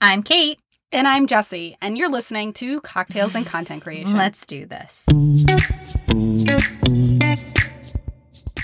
I'm 0.00 0.22
Kate. 0.22 0.58
And 0.92 1.08
I'm 1.08 1.26
Jesse, 1.26 1.76
and 1.82 1.98
you're 1.98 2.08
listening 2.10 2.52
to 2.54 2.80
Cocktails 2.82 3.34
and 3.34 3.44
Content 3.44 3.82
Creation. 3.84 4.16
Let's 4.16 4.46
do 4.46 4.64
this. 4.64 5.04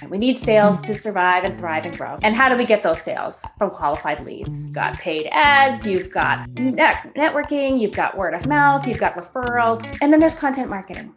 We 0.09 0.19
need 0.19 0.39
sales 0.39 0.81
to 0.83 0.95
survive 0.95 1.43
and 1.43 1.59
thrive 1.59 1.87
and 1.87 1.97
grow. 1.97 2.19
And 2.23 2.37
how 2.37 2.49
do 2.49 2.57
we 2.57 2.65
get 2.65 2.85
those 2.85 3.03
sales? 3.03 3.45
From 3.59 3.71
qualified 3.71 4.21
leads. 4.21 4.67
You've 4.67 4.75
got 4.75 4.95
paid 4.99 5.29
ads, 5.33 5.85
you've 5.85 6.11
got 6.13 6.49
net- 6.51 7.13
networking, 7.17 7.81
you've 7.81 7.93
got 7.95 8.17
word 8.17 8.35
of 8.35 8.47
mouth, 8.47 8.87
you've 8.87 8.99
got 8.99 9.17
referrals, 9.17 9.85
and 10.01 10.13
then 10.13 10.21
there's 10.21 10.35
content 10.37 10.71
marketing. 10.71 11.15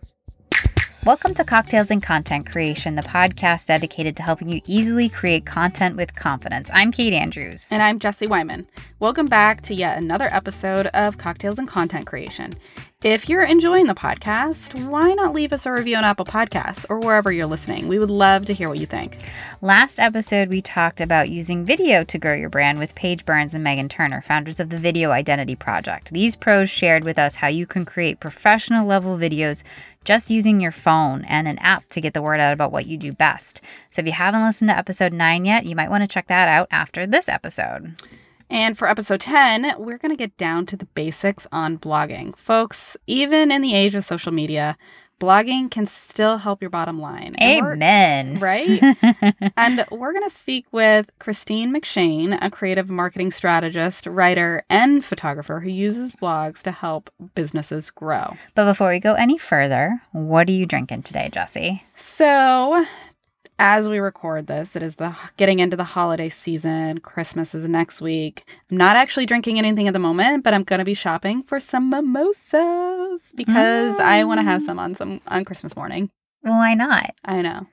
Welcome 1.06 1.34
to 1.34 1.44
Cocktails 1.44 1.92
and 1.92 2.02
Content 2.02 2.50
Creation, 2.50 2.96
the 2.96 3.02
podcast 3.02 3.66
dedicated 3.66 4.16
to 4.16 4.24
helping 4.24 4.48
you 4.48 4.62
easily 4.68 5.10
create 5.10 5.46
content 5.46 5.98
with 5.98 6.16
confidence. 6.16 6.72
I'm 6.74 6.94
Kate 6.94 7.12
Andrews. 7.12 7.74
And 7.74 7.84
I'm 7.84 8.00
Jesse 8.00 8.26
Wyman. 8.26 8.70
Welcome 9.02 9.26
back 9.26 9.60
to 9.64 9.74
yet 9.74 9.98
another 9.98 10.34
episode 10.34 10.88
of 10.88 11.18
Cocktails 11.18 11.60
and 11.60 11.68
Content 11.68 12.08
Creation. 12.08 12.54
If 13.04 13.28
you're 13.28 13.44
enjoying 13.44 13.88
the 13.88 13.94
podcast, 13.94 14.88
why 14.88 15.14
not 15.14 15.34
leave 15.34 15.52
us 15.52 15.66
a 15.66 15.74
review 15.74 15.98
on 15.98 16.06
Apple 16.06 16.24
Podcasts 16.24 16.86
or 16.88 17.00
wherever 17.00 17.34
you're 17.34 17.46
listening? 17.46 17.90
We 17.90 18.00
would 18.00 18.10
love 18.10 18.46
to 18.46 18.54
hear 18.54 18.70
what 18.70 18.80
you 18.80 18.86
think. 18.86 19.18
Last 19.62 20.00
episode, 20.00 20.48
we 20.48 20.62
talked 20.62 21.02
about 21.02 21.30
using 21.30 21.66
video 21.66 22.06
to 22.06 22.18
grow 22.18 22.34
your 22.34 22.48
brand 22.48 22.80
with 22.80 22.96
Paige 22.96 23.26
Burns 23.26 23.54
and 23.56 23.62
Megan 23.62 23.90
Turner, 23.90 24.22
founders 24.22 24.62
of 24.62 24.70
the 24.70 24.78
Video 24.78 25.12
Identity 25.12 25.54
Project. 25.54 26.14
These 26.14 26.38
pros 26.38 26.70
shared 26.70 27.04
with 27.04 27.20
us 27.20 27.36
how 27.36 27.50
you 27.50 27.68
can 27.68 27.84
create 27.84 28.22
professional 28.22 28.88
level 28.88 29.18
videos 29.18 29.64
just 30.06 30.30
using 30.30 30.62
your 30.62 30.72
phone 30.72 31.26
and 31.26 31.46
an 31.46 31.58
app 31.60 31.86
to 31.90 32.00
get 32.00 32.14
the 32.14 32.22
word 32.22 32.40
out 32.40 32.54
about 32.54 32.72
what 32.72 32.86
you 32.86 32.96
do 32.96 33.12
best. 33.12 33.60
So 33.90 34.00
if 34.00 34.06
you 34.06 34.14
haven't 34.14 34.46
listened 34.46 34.70
to 34.70 34.78
episode 34.78 35.12
9 35.12 35.44
yet, 35.44 35.66
you 35.66 35.76
might 35.76 35.90
want 35.90 36.04
to 36.04 36.08
check 36.08 36.28
that 36.28 36.48
out 36.48 36.70
after 36.72 37.06
this 37.06 37.28
episode. 37.28 37.98
And 38.54 38.78
for 38.78 38.88
episode 38.88 39.20
10, 39.22 39.78
we're 39.80 39.98
going 39.98 40.12
to 40.12 40.16
get 40.16 40.38
down 40.38 40.68
to 40.68 40.78
the 40.78 40.86
basics 40.86 41.48
on 41.52 41.80
blogging. 41.80 42.38
Folks, 42.38 42.96
even 43.08 43.52
in 43.52 43.64
the 43.64 43.74
age 43.74 43.96
of 43.96 44.06
social 44.06 44.32
media, 44.32 44.78
blogging 45.20 45.72
can 45.72 45.88
still 45.88 46.38
help 46.38 46.62
your 46.62 46.70
bottom 46.70 47.02
line. 47.02 47.34
Amen. 47.42 48.38
Right? 48.38 48.80
and 49.58 49.84
we're 49.90 50.14
going 50.14 50.30
to 50.30 50.36
speak 50.36 50.68
with 50.72 51.10
Christine 51.18 51.74
McShane, 51.74 52.38
a 52.44 52.52
creative 52.52 52.92
marketing 52.92 53.32
strategist, 53.32 54.06
writer, 54.06 54.64
and 54.70 55.04
photographer 55.04 55.60
who 55.60 55.72
uses 55.72 56.14
blogs 56.14 56.62
to 56.62 56.72
help 56.72 57.10
businesses 57.34 57.90
grow. 57.90 58.36
But 58.54 58.66
before 58.66 58.90
we 58.90 59.00
go 59.00 59.16
any 59.16 59.40
further, 59.40 60.00
what 60.12 60.48
are 60.48 60.52
you 60.52 60.68
drinking 60.68 61.02
today, 61.02 61.32
Jesse? 61.34 61.84
So, 61.96 62.86
as 63.60 63.90
we 63.90 64.00
record 64.00 64.48
this, 64.48 64.76
it 64.76 64.84
is 64.84 64.96
the 64.96 65.16
getting 65.38 65.60
into 65.60 65.78
the 65.78 65.84
holiday 65.84 66.30
season. 66.30 67.00
Christmas 67.00 67.54
is 67.54 67.68
next 67.70 68.02
week. 68.02 68.46
I'm 68.70 68.78
not 68.78 68.96
actually 68.96 69.26
drinking 69.26 69.58
anything 69.58 69.88
at 69.88 69.94
the 69.94 70.00
moment, 70.00 70.44
but 70.44 70.54
I'm 70.54 70.64
going 70.64 70.80
to 70.80 70.86
be 70.86 70.94
shopping 70.94 71.44
for 71.44 71.60
some 71.60 71.90
mimosas 71.90 73.32
because 73.36 73.96
mm. 73.96 74.00
I 74.00 74.24
want 74.24 74.40
to 74.40 74.44
have 74.44 74.62
some 74.62 74.80
on 74.80 74.96
some 74.96 75.22
on 75.28 75.46
Christmas 75.46 75.76
morning. 75.76 76.10
Why 76.42 76.74
not? 76.74 77.16
I 77.24 77.42
know. 77.42 77.68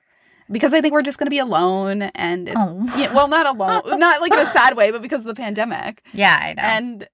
Because 0.49 0.73
I 0.73 0.81
think 0.81 0.93
we're 0.93 1.01
just 1.01 1.17
going 1.17 1.27
to 1.27 1.31
be 1.31 1.39
alone 1.39 2.03
and 2.03 2.49
it's 2.49 2.57
oh. 2.59 2.83
yeah, 2.97 3.13
well 3.13 3.27
not 3.27 3.45
alone, 3.55 3.99
not 3.99 4.21
like 4.21 4.33
in 4.33 4.39
a 4.39 4.51
sad 4.51 4.75
way, 4.75 4.91
but 4.91 5.01
because 5.01 5.21
of 5.21 5.27
the 5.27 5.35
pandemic. 5.35 6.03
Yeah, 6.13 6.37
I 6.39 6.53
know. 6.53 6.61
And 6.63 7.07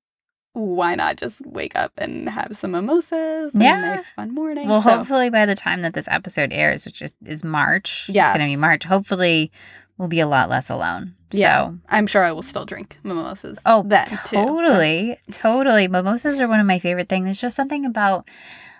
why 0.57 0.95
not 0.95 1.17
just 1.17 1.45
wake 1.45 1.75
up 1.75 1.91
and 1.97 2.27
have 2.29 2.57
some 2.57 2.71
mimosas 2.71 3.51
yeah. 3.53 3.79
nice 3.79 4.11
fun 4.11 4.33
morning? 4.33 4.67
Well, 4.67 4.81
so. 4.81 4.89
hopefully 4.89 5.29
by 5.29 5.45
the 5.45 5.55
time 5.55 5.83
that 5.83 5.93
this 5.93 6.07
episode 6.09 6.51
airs, 6.51 6.85
which 6.85 7.01
is, 7.01 7.13
is 7.25 7.43
March, 7.43 8.09
yeah, 8.09 8.29
it's 8.29 8.37
going 8.37 8.49
to 8.49 8.55
be 8.55 8.59
March. 8.59 8.83
Hopefully, 8.83 9.51
we'll 9.97 10.07
be 10.07 10.19
a 10.19 10.27
lot 10.27 10.49
less 10.49 10.69
alone. 10.69 11.15
Yeah, 11.31 11.67
so. 11.67 11.77
I'm 11.89 12.07
sure 12.07 12.23
I 12.23 12.31
will 12.31 12.41
still 12.41 12.65
drink 12.65 12.97
mimosas. 13.03 13.59
Oh, 13.65 13.83
then 13.85 14.07
totally, 14.07 15.19
too. 15.25 15.31
totally. 15.31 15.87
Mimosas 15.87 16.39
are 16.39 16.47
one 16.47 16.59
of 16.59 16.65
my 16.65 16.79
favorite 16.79 17.09
things. 17.09 17.25
There's 17.25 17.41
just 17.41 17.55
something 17.55 17.85
about 17.85 18.27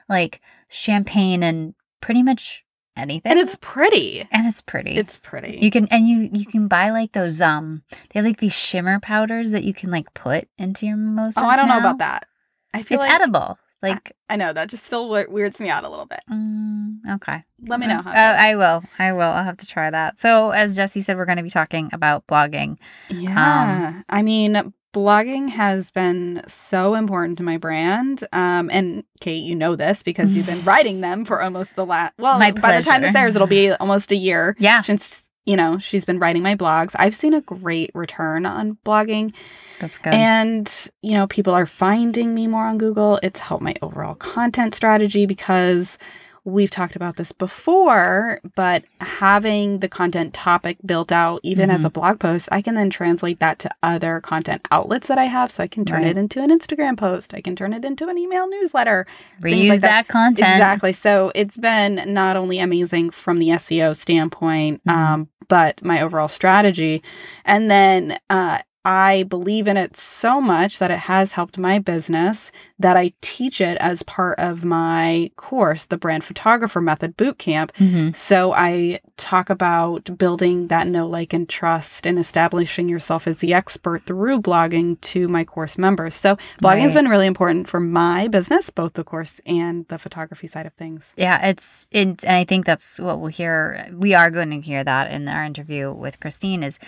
like 0.10 0.42
champagne 0.70 1.44
and 1.44 1.76
pretty 2.02 2.24
much 2.24 2.66
anything. 2.98 3.32
And 3.32 3.40
it's 3.40 3.58
pretty. 3.62 4.28
And 4.32 4.48
it's 4.48 4.62
pretty. 4.62 4.92
It's 4.92 5.20
pretty. 5.20 5.60
You 5.62 5.72
can 5.72 5.88
and 5.90 6.08
you 6.08 6.30
you 6.32 6.46
can 6.46 6.68
buy 6.68 6.90
like 6.92 7.14
those 7.14 7.42
um 7.42 7.84
they 7.92 8.20
have 8.20 8.26
like 8.26 8.40
these 8.40 8.54
shimmer 8.54 9.00
powders 9.00 9.52
that 9.52 9.64
you 9.64 9.74
can 9.74 9.92
like 9.92 10.14
put 10.14 10.48
into 10.58 10.86
your 10.86 10.98
mimosas. 10.98 11.38
Oh, 11.38 11.46
I 11.46 11.56
don't 11.56 11.68
now. 11.68 11.76
know 11.76 11.80
about 11.80 12.00
that. 12.00 12.28
I 12.74 12.84
feel 12.84 13.00
it's 13.00 13.10
like 13.10 13.22
edible. 13.22 13.58
Like 13.82 14.12
I, 14.28 14.34
I, 14.34 14.38
know 14.38 14.54
that 14.54 14.70
just 14.70 14.86
still 14.86 15.08
weirds 15.08 15.62
me 15.62 15.70
out 15.70 15.84
a 15.84 15.90
little 15.90 16.08
bit. 16.08 16.22
Mm, 16.32 16.98
okay. 17.12 17.44
Let 17.68 17.80
me 17.80 17.86
know 17.86 18.02
how. 18.02 18.10
Uh, 18.10 18.36
I 18.40 18.56
will. 18.56 18.84
I 18.98 19.14
will. 19.14 19.22
I'll 19.22 19.44
have 19.44 19.58
to 19.58 19.68
try 19.68 19.92
that. 19.92 20.20
So, 20.20 20.50
as 20.50 20.76
Jesse 20.76 21.02
said, 21.02 21.16
we're 21.16 21.26
going 21.26 21.38
to 21.38 21.44
be 21.44 21.52
talking 21.52 21.92
about 21.94 22.26
blogging. 22.26 22.80
Yeah. 23.10 23.98
Um, 23.98 24.04
I 24.10 24.24
mean, 24.24 24.74
blogging 24.98 25.48
has 25.48 25.92
been 25.92 26.42
so 26.48 26.96
important 26.96 27.38
to 27.38 27.44
my 27.44 27.58
brand. 27.58 28.24
Um, 28.34 28.68
and 28.72 29.04
Kate, 29.22 29.44
you 29.44 29.56
know 29.56 29.76
this 29.76 30.02
because 30.02 30.36
you've 30.36 30.48
been 30.48 30.62
writing 30.64 31.02
them 31.02 31.24
for 31.24 31.40
almost 31.40 31.76
the 31.76 31.86
last. 31.86 32.14
Well, 32.18 32.40
my 32.40 32.52
by 32.52 32.78
the 32.78 32.84
time 32.84 33.04
this 33.04 33.16
airs, 33.16 33.36
it'll 33.36 33.46
be 33.46 33.72
almost 33.80 34.12
a 34.12 34.16
year. 34.16 34.56
Yeah. 34.58 34.82
Since 34.82 35.30
you 35.46 35.56
know 35.56 35.78
she's 35.78 36.04
been 36.04 36.18
writing 36.18 36.42
my 36.42 36.56
blogs, 36.56 36.96
I've 36.98 37.14
seen 37.14 37.36
a 37.36 37.42
great 37.42 37.92
return 37.94 38.48
on 38.48 38.80
blogging. 38.84 39.34
That's 39.80 40.00
good. 40.00 40.16
And 40.16 40.90
you 41.04 41.14
know, 41.14 41.28
people 41.28 41.54
are 41.54 41.68
finding 41.68 42.34
me 42.34 42.48
more 42.48 42.66
on 42.66 42.80
Google. 42.80 43.20
It's 43.22 43.40
helped 43.40 43.64
my 43.64 43.76
overall 43.84 44.16
content 44.16 44.74
strategy 44.74 45.28
because 45.28 46.00
we've 46.48 46.72
talked 46.72 46.96
about 46.96 47.18
this 47.18 47.34
before, 47.34 48.40
but 48.56 48.86
having 49.02 49.80
the 49.80 49.90
content 49.90 50.34
topic 50.34 50.78
built 50.86 51.12
out, 51.12 51.42
even 51.44 51.68
mm-hmm. 51.68 51.76
as 51.76 51.84
a 51.84 51.90
blog 51.90 52.22
post, 52.22 52.48
I 52.54 52.62
can 52.62 52.76
then 52.76 52.90
translate 52.90 53.42
that 53.42 53.60
to 53.60 53.70
other 53.84 54.22
content 54.22 54.62
outlets 54.72 55.10
that 55.10 55.18
I 55.18 55.26
have. 55.26 55.52
So 55.52 55.62
I 55.62 55.68
can 55.68 55.84
turn 55.84 56.04
right. 56.04 56.12
it 56.12 56.18
into 56.18 56.42
an 56.42 56.50
Instagram 56.50 56.98
post, 56.98 57.34
I 57.34 57.42
can 57.42 57.58
turn 57.58 57.74
it 57.74 57.84
into 57.84 58.08
an 58.08 58.18
email 58.18 58.50
newsletter, 58.50 59.06
reuse 59.44 59.68
like 59.68 59.82
that. 59.82 59.90
that. 59.90 60.08
content. 60.08 60.50
Exactly. 60.50 60.94
So 60.94 61.34
it's 61.36 61.58
been 61.58 62.02
not 62.14 62.38
only 62.38 62.60
amazing 62.60 63.10
from 63.10 63.40
the 63.40 63.50
SEO 63.50 63.94
standpoint, 63.94 64.82
mm-hmm. 64.86 64.98
um, 64.98 65.30
but 65.50 65.84
my 65.84 66.02
overall 66.02 66.30
strategy. 66.30 67.04
And 67.44 67.70
then 67.70 68.18
uh, 68.30 68.60
I 68.88 69.24
believe 69.24 69.68
in 69.68 69.76
it 69.76 69.98
so 69.98 70.40
much 70.40 70.80
that 70.80 70.92
it 70.92 71.00
has 71.00 71.34
helped 71.34 71.58
my 71.58 71.78
business 71.78 72.54
that 72.80 72.96
I 72.96 73.12
teach 73.20 73.60
it 73.60 73.78
as 73.80 74.02
part 74.04 74.40
of 74.40 74.64
my 74.64 75.30
course, 75.36 75.84
the 75.88 75.98
Brand 75.98 76.24
Photographer 76.24 76.80
Method 76.80 77.18
Bootcamp. 77.18 77.72
Mm-hmm. 77.72 78.14
So 78.14 78.54
I 78.54 79.02
talk 79.18 79.50
about 79.50 80.18
building 80.18 80.68
that 80.68 80.88
know, 80.88 81.06
like, 81.06 81.34
and 81.34 81.50
trust 81.50 82.06
and 82.06 82.18
establishing 82.18 82.88
yourself 82.88 83.28
as 83.28 83.40
the 83.40 83.54
expert 83.54 84.06
through 84.06 84.42
blogging 84.42 85.02
to 85.02 85.28
my 85.28 85.44
course 85.44 85.78
members. 85.78 86.16
So 86.16 86.38
blogging 86.62 86.76
right. 86.76 86.82
has 86.84 86.94
been 86.94 87.10
really 87.10 87.28
important 87.28 87.68
for 87.68 87.82
my 87.82 88.30
business, 88.30 88.70
both 88.70 88.94
the 88.94 89.04
course 89.04 89.42
and 89.46 89.86
the 89.90 89.98
photography 89.98 90.48
side 90.48 90.66
of 90.66 90.72
things. 90.76 91.14
Yeah, 91.18 91.46
it's, 91.46 91.90
it's 91.92 92.24
and 92.24 92.38
I 92.38 92.46
think 92.46 92.66
that's 92.66 93.02
what 93.02 93.20
we'll 93.20 93.32
hear. 93.32 93.90
We 93.92 94.14
are 94.14 94.32
going 94.32 94.52
to 94.52 94.62
hear 94.62 94.86
that 94.86 95.12
in 95.12 95.28
our 95.28 95.44
interview 95.44 95.92
with 95.92 96.22
Christine 96.22 96.64
is 96.64 96.80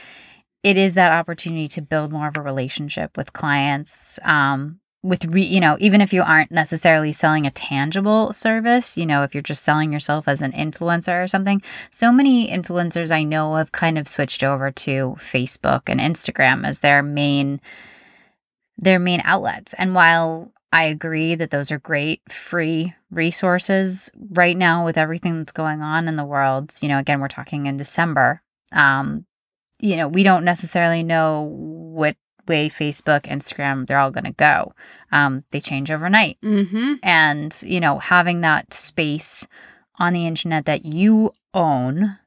it 0.63 0.77
is 0.77 0.93
that 0.95 1.11
opportunity 1.11 1.67
to 1.69 1.81
build 1.81 2.11
more 2.11 2.27
of 2.27 2.37
a 2.37 2.41
relationship 2.41 3.15
with 3.15 3.33
clients 3.33 4.19
um, 4.23 4.79
with 5.01 5.23
re, 5.25 5.41
you 5.41 5.59
know 5.59 5.77
even 5.79 6.01
if 6.01 6.11
you 6.11 6.21
aren't 6.21 6.51
necessarily 6.51 7.11
selling 7.11 7.45
a 7.45 7.51
tangible 7.51 8.33
service 8.33 8.97
you 8.97 9.05
know 9.05 9.23
if 9.23 9.33
you're 9.33 9.41
just 9.41 9.63
selling 9.63 9.93
yourself 9.93 10.27
as 10.27 10.41
an 10.41 10.51
influencer 10.51 11.23
or 11.23 11.27
something 11.27 11.61
so 11.89 12.11
many 12.11 12.49
influencers 12.49 13.11
i 13.11 13.23
know 13.23 13.55
have 13.55 13.71
kind 13.71 13.97
of 13.97 14.07
switched 14.07 14.43
over 14.43 14.71
to 14.71 15.15
facebook 15.19 15.83
and 15.87 15.99
instagram 16.01 16.65
as 16.65 16.79
their 16.79 17.01
main 17.01 17.61
their 18.81 18.99
main 18.99 19.21
outlets. 19.23 19.73
And 19.77 19.95
while 19.95 20.51
i 20.73 20.83
agree 20.83 21.33
that 21.35 21.49
those 21.49 21.71
are 21.71 21.79
great 21.79 22.21
free 22.29 22.93
resources 23.09 24.11
right 24.31 24.57
now 24.57 24.83
with 24.83 24.97
everything 24.97 25.39
that's 25.39 25.53
going 25.53 25.81
on 25.81 26.09
in 26.09 26.17
the 26.17 26.25
world 26.25 26.75
you 26.81 26.89
know 26.89 26.99
again 26.99 27.21
we're 27.21 27.27
talking 27.29 27.65
in 27.65 27.77
december 27.77 28.41
um, 28.71 29.25
you 29.79 29.95
know, 29.95 30.07
we 30.07 30.23
don't 30.23 30.43
necessarily 30.43 31.03
know 31.03 31.49
what 31.53 32.15
way 32.47 32.69
Facebook, 32.69 33.21
Instagram, 33.21 33.87
they're 33.87 33.99
all 33.99 34.11
going 34.11 34.25
to 34.25 34.31
go. 34.31 34.73
Um, 35.11 35.45
they 35.51 35.61
change 35.61 35.91
overnight. 35.91 36.37
Mm-hmm. 36.43 36.95
And, 37.03 37.57
you 37.65 37.79
know, 37.79 37.99
having 37.99 38.41
that 38.41 38.73
space 38.73 39.47
on 39.97 40.13
the 40.13 40.27
internet 40.27 40.65
that 40.65 40.83
you 40.83 41.31
own. 41.53 42.17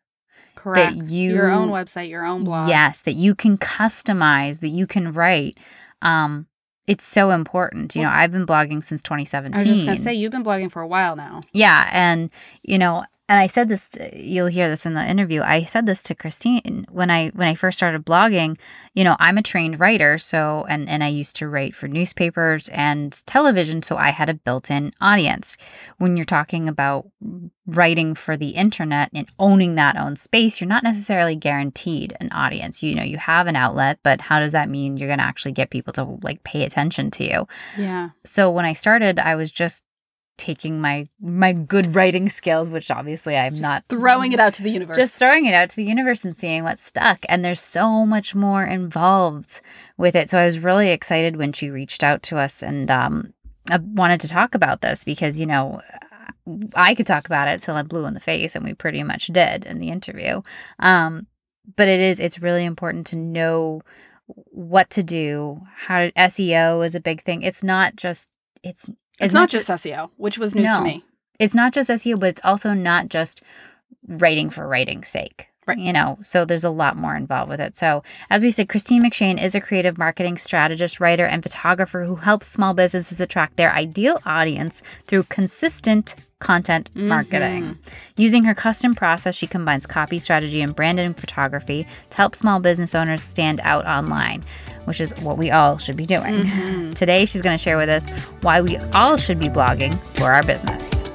Correct. 0.54 0.96
That 0.96 1.08
you, 1.08 1.34
your 1.34 1.50
own 1.50 1.68
website, 1.68 2.08
your 2.08 2.24
own 2.24 2.44
blog. 2.44 2.68
Yes, 2.68 3.02
that 3.02 3.14
you 3.14 3.34
can 3.34 3.58
customize, 3.58 4.60
that 4.60 4.68
you 4.68 4.86
can 4.86 5.12
write. 5.12 5.58
Um, 6.00 6.46
it's 6.86 7.04
so 7.04 7.30
important. 7.30 7.94
You 7.94 8.02
know, 8.02 8.10
I've 8.10 8.32
been 8.32 8.46
blogging 8.46 8.82
since 8.82 9.02
2017. 9.02 9.54
I 9.54 9.62
was 9.62 9.68
just 9.68 9.86
going 9.86 9.96
to 9.96 10.02
say, 10.02 10.14
you've 10.14 10.32
been 10.32 10.44
blogging 10.44 10.70
for 10.70 10.82
a 10.82 10.86
while 10.86 11.16
now. 11.16 11.40
Yeah. 11.52 11.88
And, 11.92 12.30
you 12.62 12.78
know, 12.78 13.04
and 13.28 13.38
I 13.38 13.46
said 13.46 13.68
this 13.68 13.88
you'll 14.14 14.48
hear 14.48 14.68
this 14.68 14.84
in 14.84 14.94
the 14.94 15.08
interview. 15.08 15.42
I 15.42 15.64
said 15.64 15.86
this 15.86 16.02
to 16.02 16.14
Christine 16.14 16.86
when 16.90 17.10
I 17.10 17.28
when 17.30 17.48
I 17.48 17.54
first 17.54 17.78
started 17.78 18.04
blogging, 18.04 18.58
you 18.94 19.04
know, 19.04 19.16
I'm 19.18 19.38
a 19.38 19.42
trained 19.42 19.80
writer, 19.80 20.18
so 20.18 20.66
and 20.68 20.88
and 20.88 21.04
I 21.04 21.08
used 21.08 21.36
to 21.36 21.48
write 21.48 21.74
for 21.74 21.88
newspapers 21.88 22.68
and 22.70 23.24
television, 23.26 23.82
so 23.82 23.96
I 23.96 24.10
had 24.10 24.28
a 24.28 24.34
built-in 24.34 24.92
audience. 25.00 25.56
When 25.98 26.16
you're 26.16 26.26
talking 26.26 26.68
about 26.68 27.08
writing 27.66 28.14
for 28.14 28.36
the 28.36 28.50
internet 28.50 29.08
and 29.14 29.30
owning 29.38 29.76
that 29.76 29.96
own 29.96 30.16
space, 30.16 30.60
you're 30.60 30.68
not 30.68 30.82
necessarily 30.82 31.36
guaranteed 31.36 32.16
an 32.20 32.30
audience. 32.32 32.82
You 32.82 32.96
know, 32.96 33.02
you 33.02 33.18
have 33.18 33.46
an 33.46 33.56
outlet, 33.56 34.00
but 34.02 34.20
how 34.20 34.40
does 34.40 34.52
that 34.52 34.68
mean 34.68 34.96
you're 34.96 35.08
going 35.08 35.20
to 35.20 35.24
actually 35.24 35.52
get 35.52 35.70
people 35.70 35.92
to 35.94 36.18
like 36.22 36.42
pay 36.42 36.64
attention 36.64 37.10
to 37.12 37.24
you? 37.24 37.46
Yeah. 37.78 38.10
So 38.24 38.50
when 38.50 38.64
I 38.64 38.72
started, 38.72 39.18
I 39.18 39.36
was 39.36 39.52
just 39.52 39.84
taking 40.42 40.80
my 40.80 41.08
my 41.20 41.52
good 41.52 41.94
writing 41.94 42.28
skills 42.28 42.68
which 42.72 42.90
obviously 42.90 43.36
i'm 43.36 43.52
Just 43.52 43.62
not 43.62 43.84
throwing 43.88 44.32
it 44.32 44.40
out 44.40 44.54
to 44.54 44.62
the 44.64 44.70
universe. 44.72 44.98
just 44.98 45.14
throwing 45.14 45.46
it 45.46 45.54
out 45.54 45.70
to 45.70 45.76
the 45.76 45.84
universe 45.84 46.24
and 46.24 46.36
seeing 46.36 46.64
what 46.64 46.80
stuck. 46.80 47.20
And 47.28 47.44
there's 47.44 47.60
so 47.60 48.04
much 48.04 48.34
more 48.34 48.64
involved 48.64 49.60
with 49.96 50.16
it. 50.16 50.28
So 50.28 50.38
i 50.38 50.44
was 50.44 50.58
really 50.58 50.90
excited 50.90 51.36
when 51.36 51.52
she 51.52 51.70
reached 51.70 52.02
out 52.02 52.22
to 52.24 52.38
us 52.38 52.60
and 52.62 52.90
um 52.90 53.32
I 53.70 53.76
wanted 53.78 54.20
to 54.22 54.28
talk 54.28 54.56
about 54.56 54.80
this 54.80 55.04
because 55.04 55.38
you 55.38 55.46
know 55.46 55.80
i 56.74 56.94
could 56.96 57.06
talk 57.06 57.26
about 57.26 57.46
it 57.46 57.60
till 57.60 57.76
i'm 57.76 57.86
blue 57.86 58.04
in 58.06 58.14
the 58.14 58.20
face 58.32 58.56
and 58.56 58.64
we 58.64 58.74
pretty 58.74 59.04
much 59.04 59.28
did 59.28 59.64
in 59.64 59.78
the 59.78 59.90
interview. 59.90 60.42
Um 60.80 61.28
but 61.76 61.86
it 61.86 62.00
is 62.00 62.18
it's 62.18 62.42
really 62.42 62.64
important 62.64 63.06
to 63.08 63.16
know 63.16 63.82
what 64.50 64.90
to 64.90 65.02
do. 65.04 65.60
How 65.86 65.98
to, 66.00 66.12
seo 66.12 66.84
is 66.84 66.96
a 66.96 67.00
big 67.00 67.22
thing. 67.22 67.42
It's 67.42 67.62
not 67.62 67.94
just 67.94 68.28
it's 68.64 68.90
it's 69.22 69.34
not 69.34 69.48
just 69.48 69.68
SEO, 69.68 70.10
which 70.16 70.38
was 70.38 70.54
news 70.54 70.66
No. 70.66 70.78
to 70.78 70.84
me. 70.84 71.04
it's 71.38 71.54
not 71.54 71.72
just 71.72 71.88
SEO, 71.90 72.18
but 72.18 72.28
it's 72.30 72.40
also 72.44 72.72
not 72.74 73.08
just 73.08 73.42
writing 74.06 74.50
for 74.50 74.66
writing's 74.68 75.08
sake. 75.08 75.48
You 75.76 75.92
know, 75.92 76.18
so 76.20 76.44
there's 76.44 76.64
a 76.64 76.70
lot 76.70 76.96
more 76.96 77.14
involved 77.16 77.50
with 77.50 77.60
it. 77.60 77.76
So, 77.76 78.02
as 78.30 78.42
we 78.42 78.50
said, 78.50 78.68
Christine 78.68 79.02
McShane 79.02 79.42
is 79.42 79.54
a 79.54 79.60
creative 79.60 79.98
marketing 79.98 80.38
strategist, 80.38 81.00
writer, 81.00 81.24
and 81.26 81.42
photographer 81.42 82.04
who 82.04 82.16
helps 82.16 82.46
small 82.46 82.74
businesses 82.74 83.20
attract 83.20 83.56
their 83.56 83.72
ideal 83.72 84.20
audience 84.26 84.82
through 85.06 85.24
consistent 85.24 86.14
content 86.38 86.88
marketing. 86.94 87.78
Using 88.16 88.42
her 88.44 88.54
custom 88.54 88.94
process, 88.96 89.34
she 89.36 89.46
combines 89.46 89.86
copy 89.86 90.18
strategy 90.18 90.60
and 90.60 90.74
branding 90.74 91.14
photography 91.14 91.86
to 92.10 92.16
help 92.16 92.34
small 92.34 92.58
business 92.58 92.94
owners 92.96 93.22
stand 93.22 93.60
out 93.62 93.86
online, 93.86 94.42
which 94.86 95.00
is 95.00 95.14
what 95.22 95.38
we 95.38 95.52
all 95.52 95.78
should 95.78 95.96
be 95.96 96.04
doing. 96.06 96.42
Mhm. 96.42 96.94
Today, 97.02 97.26
she's 97.26 97.42
going 97.42 97.56
to 97.56 97.62
share 97.62 97.76
with 97.76 97.88
us 97.88 98.08
why 98.42 98.60
we 98.60 98.76
all 98.92 99.16
should 99.16 99.38
be 99.38 99.48
blogging 99.48 99.94
for 100.16 100.32
our 100.32 100.42
business. 100.42 101.08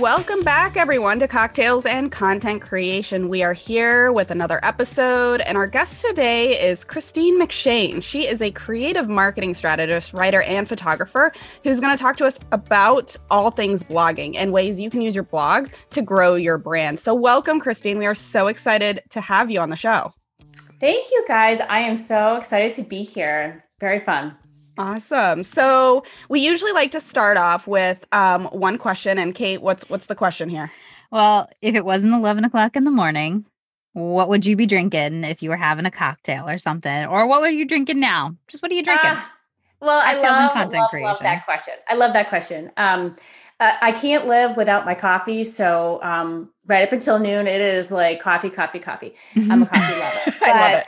Welcome 0.00 0.42
back, 0.42 0.76
everyone, 0.76 1.20
to 1.20 1.28
Cocktails 1.28 1.86
and 1.86 2.12
Content 2.12 2.60
Creation. 2.60 3.30
We 3.30 3.42
are 3.42 3.54
here 3.54 4.12
with 4.12 4.30
another 4.30 4.60
episode, 4.62 5.40
and 5.40 5.56
our 5.56 5.66
guest 5.66 6.04
today 6.04 6.68
is 6.68 6.84
Christine 6.84 7.40
McShane. 7.40 8.02
She 8.02 8.26
is 8.26 8.42
a 8.42 8.50
creative 8.50 9.08
marketing 9.08 9.54
strategist, 9.54 10.12
writer, 10.12 10.42
and 10.42 10.68
photographer 10.68 11.32
who's 11.64 11.80
going 11.80 11.96
to 11.96 12.02
talk 12.02 12.18
to 12.18 12.26
us 12.26 12.38
about 12.52 13.16
all 13.30 13.50
things 13.50 13.82
blogging 13.82 14.34
and 14.36 14.52
ways 14.52 14.78
you 14.78 14.90
can 14.90 15.00
use 15.00 15.14
your 15.14 15.24
blog 15.24 15.68
to 15.90 16.02
grow 16.02 16.34
your 16.34 16.58
brand. 16.58 17.00
So, 17.00 17.14
welcome, 17.14 17.58
Christine. 17.58 17.96
We 17.96 18.04
are 18.04 18.14
so 18.14 18.48
excited 18.48 19.00
to 19.10 19.22
have 19.22 19.50
you 19.50 19.60
on 19.60 19.70
the 19.70 19.76
show. 19.76 20.12
Thank 20.78 21.10
you 21.10 21.24
guys. 21.26 21.60
I 21.60 21.80
am 21.80 21.96
so 21.96 22.36
excited 22.36 22.74
to 22.74 22.82
be 22.82 23.02
here. 23.02 23.64
Very 23.80 23.98
fun. 23.98 24.36
Awesome. 24.78 25.44
So 25.44 26.04
we 26.28 26.40
usually 26.40 26.72
like 26.72 26.90
to 26.92 27.00
start 27.00 27.36
off 27.36 27.66
with 27.66 28.06
um, 28.12 28.46
one 28.46 28.78
question. 28.78 29.18
And 29.18 29.34
Kate, 29.34 29.62
what's 29.62 29.88
what's 29.88 30.06
the 30.06 30.14
question 30.14 30.48
here? 30.48 30.70
Well, 31.10 31.48
if 31.62 31.74
it 31.74 31.84
wasn't 31.84 32.14
11 32.14 32.44
o'clock 32.44 32.76
in 32.76 32.84
the 32.84 32.90
morning, 32.90 33.46
what 33.92 34.28
would 34.28 34.44
you 34.44 34.56
be 34.56 34.66
drinking 34.66 35.24
if 35.24 35.42
you 35.42 35.48
were 35.48 35.56
having 35.56 35.86
a 35.86 35.90
cocktail 35.90 36.48
or 36.48 36.58
something? 36.58 37.06
Or 37.06 37.26
what 37.26 37.40
were 37.40 37.48
you 37.48 37.64
drinking 37.64 38.00
now? 38.00 38.36
Just 38.48 38.62
what 38.62 38.70
are 38.70 38.74
you 38.74 38.82
drinking? 38.82 39.10
Ah, 39.12 39.32
well, 39.80 40.00
I 40.04 40.14
Cocktails 40.14 40.24
and 40.24 40.44
love, 40.44 40.52
content 40.52 40.92
love, 40.92 41.02
love 41.02 41.18
that 41.20 41.44
question. 41.44 41.74
I 41.88 41.94
love 41.94 42.12
that 42.12 42.28
question. 42.28 42.72
Um, 42.76 43.14
uh, 43.58 43.74
I 43.80 43.92
can't 43.92 44.26
live 44.26 44.56
without 44.56 44.84
my 44.84 44.94
coffee. 44.94 45.44
So 45.44 46.00
um, 46.02 46.52
right 46.66 46.86
up 46.86 46.92
until 46.92 47.18
noon, 47.18 47.46
it 47.46 47.60
is 47.60 47.90
like 47.90 48.20
coffee, 48.20 48.50
coffee, 48.50 48.80
coffee. 48.80 49.14
I'm 49.34 49.62
a 49.62 49.66
coffee 49.66 49.98
lover. 49.98 50.38
I 50.42 50.60
love 50.60 50.80
it. 50.80 50.86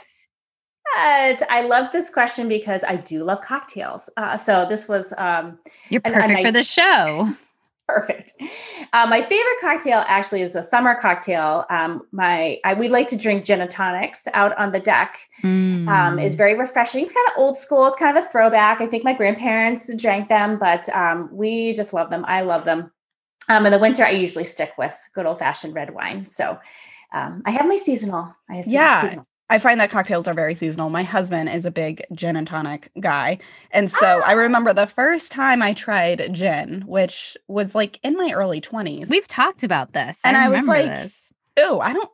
But 0.95 1.43
I 1.49 1.61
love 1.61 1.91
this 1.91 2.09
question 2.09 2.47
because 2.47 2.83
I 2.83 2.95
do 2.97 3.23
love 3.23 3.41
cocktails. 3.41 4.09
Uh, 4.17 4.37
so 4.37 4.65
this 4.67 4.87
was 4.87 5.13
um, 5.17 5.59
You're 5.89 6.01
and 6.05 6.15
a 6.15 6.19
perfect 6.19 6.45
for 6.45 6.51
the 6.51 6.63
show. 6.63 7.29
Perfect. 7.87 8.33
Uh, 8.93 9.07
my 9.09 9.19
favorite 9.21 9.57
cocktail 9.61 10.03
actually 10.07 10.41
is 10.41 10.51
the 10.51 10.61
summer 10.61 10.93
cocktail. 10.93 11.65
Um, 11.71 12.03
my 12.11 12.59
I, 12.63 12.73
we 12.75 12.87
like 12.87 13.07
to 13.07 13.17
drink 13.17 13.45
gin 13.45 13.61
and 13.61 13.71
tonics 13.71 14.27
out 14.33 14.55
on 14.59 14.71
the 14.71 14.79
deck. 14.79 15.17
Um, 15.43 15.87
Mm. 15.87 16.23
It's 16.23 16.35
very 16.35 16.53
refreshing. 16.55 17.01
It's 17.03 17.13
kind 17.13 17.27
of 17.29 17.33
old 17.41 17.57
school. 17.57 17.87
It's 17.87 17.97
kind 17.97 18.15
of 18.15 18.23
a 18.23 18.27
throwback. 18.27 18.79
I 18.79 18.85
think 18.85 19.03
my 19.03 19.13
grandparents 19.13 19.91
drank 19.95 20.27
them, 20.29 20.59
but 20.59 20.87
um, 20.89 21.29
we 21.31 21.73
just 21.73 21.91
love 21.93 22.11
them. 22.11 22.25
I 22.27 22.41
love 22.41 22.63
them. 22.63 22.91
Um, 23.47 23.65
in 23.65 23.71
the 23.71 23.79
winter, 23.79 24.05
I 24.05 24.11
usually 24.11 24.43
stick 24.43 24.73
with 24.77 24.95
good 25.15 25.25
old 25.25 25.39
fashioned 25.39 25.73
red 25.73 25.89
wine. 25.91 26.27
So 26.27 26.59
um, 27.11 27.41
I 27.45 27.49
have 27.51 27.67
my 27.67 27.77
seasonal. 27.77 28.35
I 28.47 28.57
have 28.57 28.67
Yeah. 28.67 29.01
seasonal. 29.01 29.25
I 29.49 29.57
find 29.57 29.79
that 29.81 29.89
cocktails 29.89 30.27
are 30.27 30.33
very 30.33 30.53
seasonal. 30.53 30.89
My 30.89 31.03
husband 31.03 31.49
is 31.49 31.65
a 31.65 31.71
big 31.71 32.03
gin 32.13 32.35
and 32.35 32.45
tonic 32.47 32.91
guy. 32.99 33.39
And 33.71 33.91
so 33.91 34.21
I 34.21 34.33
Ah. 34.33 34.37
remember 34.37 34.73
the 34.73 34.85
first 34.87 35.31
time 35.31 35.61
I 35.63 35.73
tried 35.73 36.29
gin, 36.33 36.83
which 36.85 37.35
was 37.47 37.73
like 37.73 37.99
in 38.03 38.15
my 38.15 38.31
early 38.31 38.61
20s. 38.61 39.09
We've 39.09 39.27
talked 39.27 39.63
about 39.63 39.93
this. 39.93 40.19
And 40.23 40.37
I, 40.37 40.45
I 40.45 40.49
was 40.49 40.59
remember 40.61 40.71
like- 40.73 40.85
this. 41.01 41.33
Ew, 41.57 41.79
I 41.79 41.93
don't, 41.93 42.09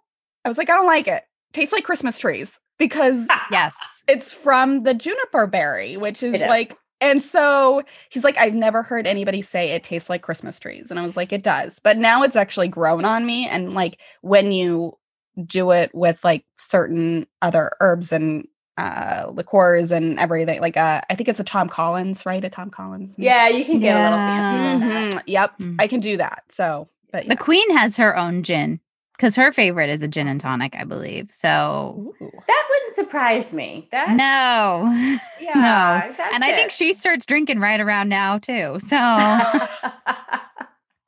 I 0.46 0.50
was 0.50 0.58
like, 0.58 0.70
I 0.70 0.76
don't 0.76 0.86
like 0.88 1.08
it. 1.08 1.24
Tastes 1.54 1.74
like 1.74 1.84
Christmas 1.84 2.18
trees 2.20 2.60
because 2.80 3.28
Yes. 3.52 3.76
it's 4.08 4.32
from 4.34 4.84
the 4.84 4.94
juniper 4.94 5.46
berry, 5.46 5.98
which 5.98 6.24
is 6.24 6.34
It 6.34 6.42
is. 6.42 6.48
like, 6.48 6.76
and 7.02 7.22
so 7.22 7.84
he's 8.10 8.24
like, 8.24 8.38
I've 8.38 8.56
never 8.56 8.82
heard 8.82 9.06
anybody 9.08 9.42
say 9.42 9.72
it 9.72 9.84
tastes 9.84 10.10
like 10.10 10.22
Christmas 10.22 10.58
trees. 10.60 10.88
And 10.90 11.00
I 11.00 11.04
was 11.04 11.18
like, 11.18 11.32
it 11.34 11.44
does. 11.44 11.80
But 11.84 11.98
now 11.98 12.24
it's 12.24 12.36
actually 12.38 12.70
grown 12.70 13.04
on 13.06 13.26
me. 13.26 13.48
And 13.48 13.74
like 13.74 14.00
when 14.22 14.52
you 14.54 14.98
do 15.46 15.72
it 15.72 15.94
with 15.94 16.24
like 16.24 16.46
certain 16.58 17.28
other 17.42 17.72
herbs 17.80 18.12
and 18.12 18.48
uh 18.78 19.26
liqueurs 19.32 19.92
and 19.92 20.20
everything, 20.20 20.60
like 20.62 20.78
uh 20.78 21.02
I 21.10 21.16
think 21.16 21.30
it's 21.30 21.40
a 21.40 21.44
Tom 21.44 21.70
Collins, 21.70 22.26
right? 22.26 22.44
A 22.44 22.50
Tom 22.50 22.70
Collins. 22.70 23.14
Yeah, 23.18 23.48
you 23.48 23.64
can 23.66 23.80
get 23.80 23.96
a 23.96 24.04
little 24.04 24.26
fancy 24.26 24.56
with 24.56 24.90
that. 24.94 25.14
Mhm, 25.14 25.24
Yep. 25.28 25.60
Mhm. 25.60 25.76
I 25.82 25.88
can 25.88 26.00
do 26.02 26.18
that. 26.18 26.44
So 26.50 26.88
but 27.12 27.24
The 27.24 27.30
yeah. 27.30 27.36
queen 27.36 27.78
has 27.78 27.96
her 27.98 28.18
own 28.18 28.44
gin 28.44 28.80
because 29.18 29.36
her 29.38 29.54
favorite 29.54 29.90
is 29.90 30.02
a 30.02 30.10
gin 30.10 30.28
and 30.28 30.42
tonic, 30.42 30.76
I 30.78 30.84
believe. 30.84 31.30
So, 31.32 31.96
Ooh. 32.22 32.32
That 32.48 32.66
wouldn't 32.70 32.96
surprise 32.96 33.54
me. 33.54 33.88
That 33.92 34.10
no. 34.10 34.92
yeah, 35.40 36.12
that's 36.18 36.36
and 36.36 36.44
I 36.44 36.52
think 36.52 36.72
she 36.72 36.92
starts 36.92 37.26
drinking 37.26 37.60
right 37.60 37.80
around 37.80 38.10
now, 38.10 38.40
too. 38.40 38.78
So, 38.82 38.98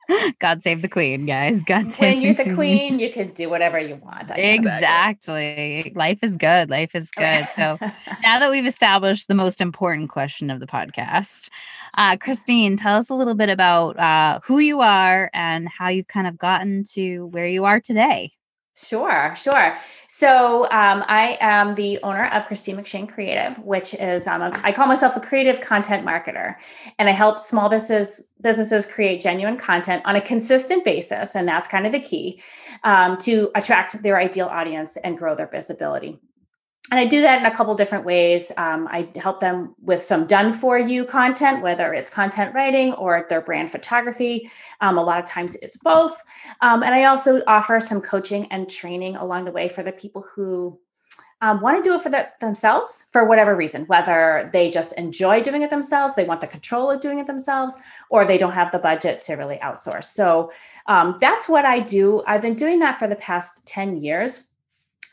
God 0.38 0.62
save 0.62 0.82
the 0.82 0.88
queen, 0.88 1.26
guys. 1.26 1.62
God 1.62 1.90
save 1.90 2.14
when 2.14 2.22
you're 2.22 2.34
the 2.34 2.54
queen, 2.54 2.98
you 2.98 3.10
can 3.10 3.28
do 3.32 3.48
whatever 3.48 3.78
you 3.78 3.96
want. 3.96 4.30
Exactly. 4.34 5.92
Life 5.94 6.18
is 6.22 6.36
good. 6.36 6.70
Life 6.70 6.94
is 6.94 7.10
good. 7.16 7.44
So, 7.44 7.78
now 8.22 8.38
that 8.38 8.50
we've 8.50 8.66
established 8.66 9.28
the 9.28 9.34
most 9.34 9.60
important 9.60 10.10
question 10.10 10.50
of 10.50 10.60
the 10.60 10.66
podcast, 10.66 11.50
uh, 11.94 12.16
Christine, 12.16 12.76
tell 12.76 12.96
us 12.96 13.10
a 13.10 13.14
little 13.14 13.34
bit 13.34 13.48
about 13.48 13.98
uh, 13.98 14.40
who 14.44 14.58
you 14.58 14.80
are 14.80 15.30
and 15.34 15.68
how 15.68 15.88
you've 15.88 16.08
kind 16.08 16.26
of 16.26 16.38
gotten 16.38 16.84
to 16.92 17.26
where 17.26 17.46
you 17.46 17.64
are 17.64 17.80
today. 17.80 18.32
Sure, 18.78 19.34
sure. 19.36 19.76
So 20.06 20.62
um, 20.66 21.04
I 21.08 21.36
am 21.40 21.74
the 21.74 21.98
owner 22.04 22.26
of 22.26 22.46
Christine 22.46 22.76
McShane 22.76 23.08
Creative, 23.08 23.58
which 23.58 23.92
is 23.94 24.28
um, 24.28 24.40
I 24.62 24.70
call 24.70 24.86
myself 24.86 25.16
a 25.16 25.20
creative 25.20 25.60
content 25.60 26.06
marketer, 26.06 26.54
and 26.96 27.08
I 27.08 27.12
help 27.12 27.40
small 27.40 27.68
business 27.68 28.22
businesses 28.40 28.86
create 28.86 29.20
genuine 29.20 29.56
content 29.56 30.02
on 30.06 30.14
a 30.14 30.20
consistent 30.20 30.84
basis, 30.84 31.34
and 31.34 31.48
that's 31.48 31.66
kind 31.66 31.86
of 31.86 31.92
the 31.92 31.98
key 31.98 32.40
um, 32.84 33.18
to 33.18 33.50
attract 33.56 34.00
their 34.04 34.16
ideal 34.16 34.46
audience 34.46 34.96
and 34.98 35.18
grow 35.18 35.34
their 35.34 35.48
visibility. 35.48 36.20
And 36.90 36.98
I 36.98 37.04
do 37.04 37.20
that 37.20 37.40
in 37.40 37.46
a 37.46 37.54
couple 37.54 37.74
different 37.74 38.04
ways. 38.04 38.50
Um, 38.56 38.88
I 38.90 39.08
help 39.16 39.40
them 39.40 39.74
with 39.82 40.02
some 40.02 40.26
done 40.26 40.52
for 40.52 40.78
you 40.78 41.04
content, 41.04 41.62
whether 41.62 41.92
it's 41.92 42.10
content 42.10 42.54
writing 42.54 42.94
or 42.94 43.26
their 43.28 43.42
brand 43.42 43.70
photography. 43.70 44.48
Um, 44.80 44.96
a 44.96 45.02
lot 45.02 45.18
of 45.18 45.26
times 45.26 45.54
it's 45.56 45.76
both. 45.76 46.22
Um, 46.62 46.82
and 46.82 46.94
I 46.94 47.04
also 47.04 47.42
offer 47.46 47.78
some 47.80 48.00
coaching 48.00 48.46
and 48.50 48.70
training 48.70 49.16
along 49.16 49.44
the 49.44 49.52
way 49.52 49.68
for 49.68 49.82
the 49.82 49.92
people 49.92 50.24
who 50.34 50.78
um, 51.40 51.60
want 51.60 51.76
to 51.76 51.88
do 51.88 51.94
it 51.94 52.00
for 52.00 52.08
the, 52.08 52.28
themselves 52.40 53.06
for 53.12 53.24
whatever 53.24 53.54
reason, 53.54 53.84
whether 53.84 54.50
they 54.52 54.70
just 54.70 54.92
enjoy 54.98 55.40
doing 55.40 55.62
it 55.62 55.70
themselves, 55.70 56.14
they 56.14 56.24
want 56.24 56.40
the 56.40 56.46
control 56.46 56.90
of 56.90 57.00
doing 57.00 57.20
it 57.20 57.26
themselves, 57.26 57.78
or 58.10 58.24
they 58.24 58.38
don't 58.38 58.52
have 58.52 58.72
the 58.72 58.78
budget 58.78 59.20
to 59.20 59.34
really 59.34 59.56
outsource. 59.58 60.04
So 60.04 60.50
um, 60.86 61.16
that's 61.20 61.48
what 61.48 61.64
I 61.64 61.78
do. 61.80 62.22
I've 62.26 62.42
been 62.42 62.54
doing 62.54 62.80
that 62.80 62.98
for 62.98 63.06
the 63.06 63.16
past 63.16 63.64
10 63.66 63.98
years. 63.98 64.48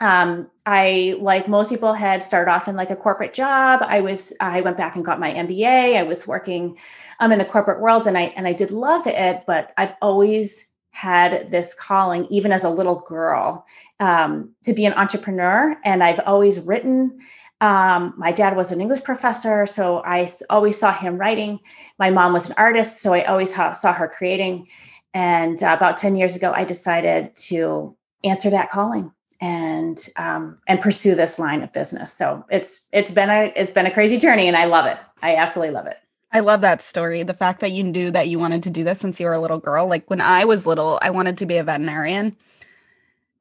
Um, 0.01 0.49
I, 0.65 1.15
like 1.19 1.47
most 1.47 1.69
people, 1.69 1.93
had 1.93 2.23
started 2.23 2.51
off 2.51 2.67
in 2.67 2.75
like 2.75 2.89
a 2.89 2.95
corporate 2.95 3.33
job. 3.33 3.81
I 3.83 4.01
was, 4.01 4.33
I 4.39 4.61
went 4.61 4.77
back 4.77 4.95
and 4.95 5.05
got 5.05 5.19
my 5.19 5.31
MBA. 5.31 5.95
I 5.95 6.03
was 6.03 6.27
working 6.27 6.77
um, 7.19 7.31
in 7.31 7.37
the 7.37 7.45
corporate 7.45 7.81
world, 7.81 8.07
and 8.07 8.17
I 8.17 8.33
and 8.35 8.47
I 8.47 8.53
did 8.53 8.71
love 8.71 9.07
it. 9.07 9.43
But 9.47 9.71
I've 9.77 9.93
always 10.01 10.69
had 10.91 11.49
this 11.49 11.73
calling, 11.73 12.25
even 12.25 12.51
as 12.51 12.63
a 12.63 12.69
little 12.69 13.03
girl, 13.07 13.65
um, 13.99 14.53
to 14.63 14.73
be 14.73 14.85
an 14.85 14.93
entrepreneur. 14.93 15.77
And 15.83 16.03
I've 16.03 16.21
always 16.25 16.59
written. 16.59 17.19
Um, 17.61 18.13
my 18.17 18.33
dad 18.33 18.57
was 18.57 18.73
an 18.73 18.81
English 18.81 19.03
professor, 19.03 19.65
so 19.65 20.01
I 20.05 20.29
always 20.49 20.77
saw 20.77 20.91
him 20.91 21.17
writing. 21.17 21.59
My 21.97 22.09
mom 22.09 22.33
was 22.33 22.49
an 22.49 22.55
artist, 22.57 23.01
so 23.01 23.13
I 23.13 23.23
always 23.23 23.55
saw 23.55 23.93
her 23.93 24.09
creating. 24.09 24.67
And 25.13 25.63
uh, 25.63 25.73
about 25.75 25.95
10 25.95 26.17
years 26.17 26.35
ago, 26.35 26.51
I 26.53 26.65
decided 26.65 27.33
to 27.47 27.95
answer 28.25 28.49
that 28.49 28.69
calling 28.69 29.14
and 29.41 30.09
um, 30.15 30.59
and 30.67 30.81
pursue 30.81 31.15
this 31.15 31.39
line 31.39 31.61
of 31.61 31.71
business. 31.73 32.11
So 32.11 32.45
it's 32.49 32.87
it's 32.91 33.11
been 33.11 33.29
a 33.29 33.53
it's 33.55 33.71
been 33.71 33.85
a 33.85 33.91
crazy 33.91 34.17
journey, 34.17 34.47
and 34.47 34.57
I 34.57 34.65
love 34.65 34.85
it. 34.85 34.97
I 35.21 35.35
absolutely 35.35 35.73
love 35.73 35.87
it. 35.87 35.97
I 36.31 36.41
love 36.41 36.61
that 36.61 36.81
story. 36.81 37.23
The 37.23 37.33
fact 37.33 37.61
that 37.61 37.71
you 37.71 37.83
knew 37.83 38.11
that 38.11 38.27
you 38.27 38.39
wanted 38.39 38.63
to 38.63 38.69
do 38.69 38.83
this 38.83 38.99
since 38.99 39.19
you 39.19 39.25
were 39.25 39.33
a 39.33 39.39
little 39.39 39.59
girl. 39.59 39.87
Like 39.87 40.09
when 40.09 40.21
I 40.21 40.45
was 40.45 40.67
little, 40.67 40.99
I 41.01 41.09
wanted 41.09 41.37
to 41.39 41.45
be 41.45 41.57
a 41.57 41.63
veterinarian, 41.63 42.35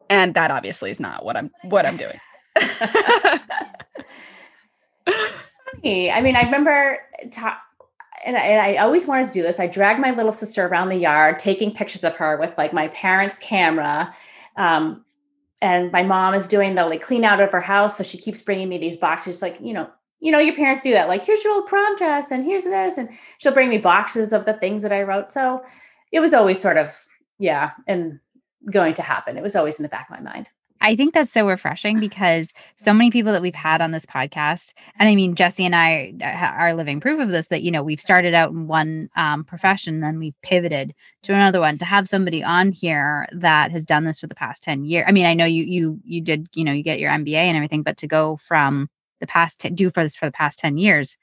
and 0.08 0.34
that 0.34 0.50
obviously 0.50 0.90
is 0.90 1.00
not 1.00 1.24
what 1.24 1.36
I'm 1.36 1.50
what 1.62 1.86
I'm 1.86 1.96
doing. 1.96 2.18
I 5.86 6.20
mean, 6.22 6.36
I 6.36 6.42
remember. 6.42 6.98
Ta- 7.30 7.60
and 8.24 8.36
I, 8.36 8.40
and 8.40 8.60
I, 8.60 8.76
always 8.82 9.06
wanted 9.06 9.26
to 9.26 9.32
do 9.34 9.42
this. 9.42 9.60
I 9.60 9.66
dragged 9.66 10.00
my 10.00 10.10
little 10.10 10.32
sister 10.32 10.66
around 10.66 10.88
the 10.88 10.96
yard, 10.96 11.38
taking 11.38 11.70
pictures 11.70 12.04
of 12.04 12.16
her 12.16 12.38
with 12.38 12.56
like 12.56 12.72
my 12.72 12.88
parents' 12.88 13.38
camera. 13.38 14.14
Um, 14.56 15.03
and 15.64 15.90
my 15.90 16.02
mom 16.02 16.34
is 16.34 16.46
doing 16.46 16.74
the 16.74 16.86
like 16.86 17.02
clean 17.02 17.24
out 17.24 17.40
of 17.40 17.50
her 17.50 17.60
house 17.60 17.96
so 17.96 18.04
she 18.04 18.18
keeps 18.18 18.42
bringing 18.42 18.68
me 18.68 18.78
these 18.78 18.96
boxes 18.96 19.42
like 19.42 19.58
you 19.60 19.72
know 19.72 19.90
you 20.20 20.30
know 20.30 20.38
your 20.38 20.54
parents 20.54 20.80
do 20.80 20.92
that 20.92 21.08
like 21.08 21.24
here's 21.24 21.42
your 21.42 21.54
old 21.54 21.66
prom 21.66 21.96
dress 21.96 22.30
and 22.30 22.44
here's 22.44 22.64
this 22.64 22.98
and 22.98 23.08
she'll 23.38 23.52
bring 23.52 23.68
me 23.68 23.78
boxes 23.78 24.32
of 24.32 24.44
the 24.44 24.52
things 24.52 24.82
that 24.82 24.92
i 24.92 25.02
wrote 25.02 25.32
so 25.32 25.62
it 26.12 26.20
was 26.20 26.34
always 26.34 26.60
sort 26.60 26.76
of 26.76 26.94
yeah 27.38 27.72
and 27.86 28.20
going 28.70 28.94
to 28.94 29.02
happen. 29.02 29.36
It 29.36 29.42
was 29.42 29.56
always 29.56 29.78
in 29.78 29.82
the 29.82 29.88
back 29.88 30.08
of 30.10 30.16
my 30.16 30.22
mind 30.22 30.50
I 30.84 30.94
think 30.96 31.14
that's 31.14 31.32
so 31.32 31.48
refreshing 31.48 31.98
because 31.98 32.52
so 32.76 32.92
many 32.92 33.10
people 33.10 33.32
that 33.32 33.40
we've 33.40 33.54
had 33.54 33.80
on 33.80 33.90
this 33.90 34.04
podcast, 34.04 34.74
and 34.98 35.08
I 35.08 35.14
mean, 35.14 35.34
Jesse 35.34 35.64
and 35.64 35.74
I 35.74 36.12
uh, 36.20 36.26
are 36.26 36.74
living 36.74 37.00
proof 37.00 37.20
of 37.20 37.30
this 37.30 37.46
that, 37.46 37.62
you 37.62 37.70
know, 37.70 37.82
we've 37.82 38.00
started 38.00 38.34
out 38.34 38.50
in 38.50 38.66
one 38.66 39.08
um, 39.16 39.44
profession, 39.44 40.00
then 40.00 40.18
we've 40.18 40.38
pivoted 40.42 40.94
to 41.22 41.32
another 41.32 41.58
one 41.58 41.78
to 41.78 41.86
have 41.86 42.06
somebody 42.06 42.44
on 42.44 42.70
here 42.70 43.26
that 43.32 43.70
has 43.70 43.86
done 43.86 44.04
this 44.04 44.20
for 44.20 44.26
the 44.26 44.34
past 44.34 44.62
10 44.62 44.84
years. 44.84 45.06
I 45.08 45.12
mean, 45.12 45.24
I 45.24 45.32
know 45.32 45.46
you, 45.46 45.64
you, 45.64 46.00
you 46.04 46.20
did, 46.20 46.48
you 46.52 46.64
know, 46.64 46.72
you 46.72 46.82
get 46.82 47.00
your 47.00 47.10
MBA 47.10 47.32
and 47.34 47.56
everything, 47.56 47.82
but 47.82 47.96
to 47.96 48.06
go 48.06 48.36
from 48.36 48.90
the 49.20 49.26
past, 49.26 49.60
to 49.60 49.70
do 49.70 49.88
for 49.88 50.02
this 50.02 50.14
for 50.14 50.26
the 50.26 50.32
past 50.32 50.58
10 50.58 50.76
years, 50.76 51.16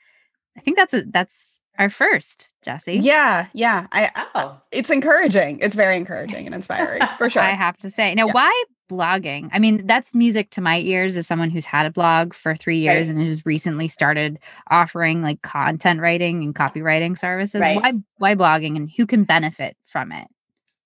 I 0.58 0.62
think 0.62 0.75
that's 0.75 0.96
a, 0.96 1.03
that's 1.03 1.62
our 1.77 1.89
first, 1.89 2.50
Jesse. 2.63 2.98
Yeah, 2.98 3.48
yeah. 3.53 3.88
I 3.91 4.10
oh. 4.36 4.60
it's 4.72 4.89
encouraging. 4.89 5.60
It's 5.60 5.75
very 5.75 5.98
encouraging 5.98 6.46
and 6.46 6.53
inspiring 6.53 7.01
for 7.18 7.30
sure. 7.30 7.41
I 7.41 7.51
have 7.51 7.77
to 7.77 7.89
say. 7.89 8.13
Now, 8.15 8.27
yeah. 8.27 8.34
why 8.34 8.63
blogging? 8.92 9.50
I 9.52 9.60
mean, 9.60 9.88
that's 9.88 10.14
music 10.14 10.50
to 10.52 10.62
my 10.62 10.80
ears 10.80 11.18
as 11.18 11.28
someone 11.28 11.50
who's 11.50 11.66
had 11.66 11.86
a 11.86 11.92
blog 11.92 12.34
for 12.34 12.56
three 12.56 12.80
years 12.80 13.08
right. 13.08 13.16
and 13.16 13.26
who's 13.26 13.46
recently 13.46 13.88
started 13.88 14.40
offering 14.70 15.22
like 15.22 15.42
content 15.42 16.02
writing 16.02 16.44
and 16.44 16.54
copywriting 16.54 17.18
services. 17.18 17.62
Right. 17.62 17.82
Why 17.82 17.94
why 18.18 18.36
blogging 18.36 18.76
and 18.76 18.90
who 18.90 19.06
can 19.06 19.24
benefit 19.24 19.78
from 19.86 20.12
it? 20.12 20.28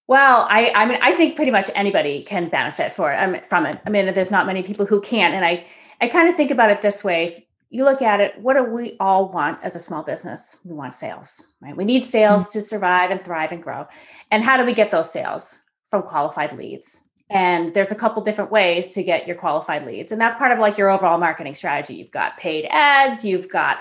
Well, 0.08 0.46
I, 0.50 0.72
I 0.76 0.86
mean, 0.86 1.00
I 1.02 1.14
think 1.14 1.36
pretty 1.36 1.50
much 1.52 1.72
anybody 1.74 2.24
can 2.24 2.48
benefit 2.48 2.94
for 2.94 3.12
it, 3.12 3.16
um, 3.16 3.36
from 3.42 3.66
it. 3.66 3.82
I 3.88 3.90
mean, 3.90 4.14
there's 4.14 4.30
not 4.30 4.46
many 4.46 4.62
people 4.62 4.86
who 4.86 5.02
can't, 5.02 5.34
and 5.34 5.44
I, 5.44 5.66
I 6.00 6.08
kind 6.08 6.30
of 6.30 6.36
think 6.36 6.52
about 6.52 6.70
it 6.70 6.84
this 6.84 7.04
way 7.04 7.46
you 7.76 7.84
look 7.84 8.02
at 8.02 8.22
it, 8.22 8.40
what 8.40 8.54
do 8.54 8.64
we 8.64 8.96
all 9.02 9.30
want 9.30 9.60
as 9.62 9.76
a 9.76 9.80
small 9.80 10.02
business? 10.02 10.58
We 10.64 10.74
want 10.74 10.94
sales, 10.94 11.46
right? 11.62 11.76
We 11.76 11.84
need 11.84 12.06
sales 12.06 12.44
mm-hmm. 12.44 12.60
to 12.60 12.62
survive 12.62 13.12
and 13.12 13.20
thrive 13.20 13.52
and 13.52 13.62
grow. 13.62 13.88
And 14.32 14.44
how 14.44 14.56
do 14.56 14.66
we 14.66 14.74
get 14.74 14.92
those 14.92 15.12
sales? 15.12 15.58
From 15.92 16.04
qualified 16.04 16.54
leads. 16.54 17.06
And 17.30 17.74
there's 17.74 17.92
a 17.92 17.96
couple 17.96 18.22
different 18.22 18.52
ways 18.52 18.94
to 18.94 19.04
get 19.04 19.28
your 19.28 19.36
qualified 19.36 19.86
leads. 19.86 20.12
And 20.12 20.22
that's 20.22 20.36
part 20.36 20.52
of 20.52 20.60
like 20.60 20.78
your 20.78 20.90
overall 20.90 21.18
marketing 21.18 21.56
strategy. 21.56 21.96
You've 21.96 22.12
got 22.12 22.38
paid 22.38 22.68
ads, 22.70 23.26
you've 23.26 23.50
got 23.50 23.80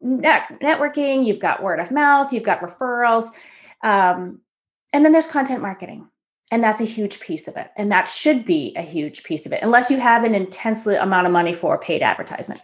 net- 0.00 0.58
networking, 0.62 1.24
you've 1.24 1.38
got 1.38 1.62
word 1.62 1.80
of 1.80 1.90
mouth, 1.90 2.32
you've 2.32 2.42
got 2.42 2.60
referrals. 2.60 3.26
Um, 3.82 4.40
and 4.92 5.04
then 5.04 5.12
there's 5.12 5.26
content 5.26 5.62
marketing. 5.62 6.08
And 6.52 6.62
that's 6.62 6.80
a 6.80 6.84
huge 6.84 7.20
piece 7.20 7.48
of 7.48 7.56
it. 7.56 7.70
And 7.76 7.90
that 7.90 8.06
should 8.06 8.44
be 8.44 8.74
a 8.76 8.82
huge 8.82 9.24
piece 9.24 9.46
of 9.46 9.52
it, 9.52 9.60
unless 9.62 9.90
you 9.90 9.98
have 9.98 10.24
an 10.24 10.34
intense 10.34 10.86
amount 10.86 11.26
of 11.26 11.32
money 11.32 11.54
for 11.54 11.78
paid 11.78 12.02
advertisement. 12.02 12.60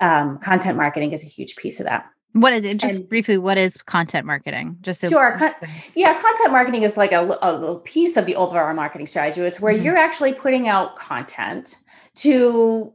Um, 0.00 0.38
content 0.38 0.76
marketing 0.76 1.12
is 1.12 1.24
a 1.24 1.28
huge 1.28 1.56
piece 1.56 1.80
of 1.80 1.86
that. 1.86 2.04
What 2.32 2.52
is 2.52 2.64
it? 2.64 2.78
Just 2.78 2.96
and, 2.98 3.08
briefly, 3.08 3.36
what 3.36 3.58
is 3.58 3.76
content 3.76 4.26
marketing? 4.26 4.78
Just 4.80 5.00
so 5.00 5.08
sure. 5.08 5.36
Con- 5.36 5.54
yeah, 5.94 6.14
content 6.20 6.50
marketing 6.50 6.82
is 6.82 6.96
like 6.96 7.12
a, 7.12 7.20
a, 7.42 7.52
little 7.52 7.80
piece 7.80 8.16
of 8.16 8.24
the 8.26 8.36
overall 8.36 8.72
marketing 8.74 9.06
strategy. 9.06 9.42
It's 9.42 9.60
where 9.60 9.74
mm-hmm. 9.74 9.84
you're 9.84 9.96
actually 9.98 10.32
putting 10.32 10.66
out 10.66 10.96
content 10.96 11.76
to 12.16 12.92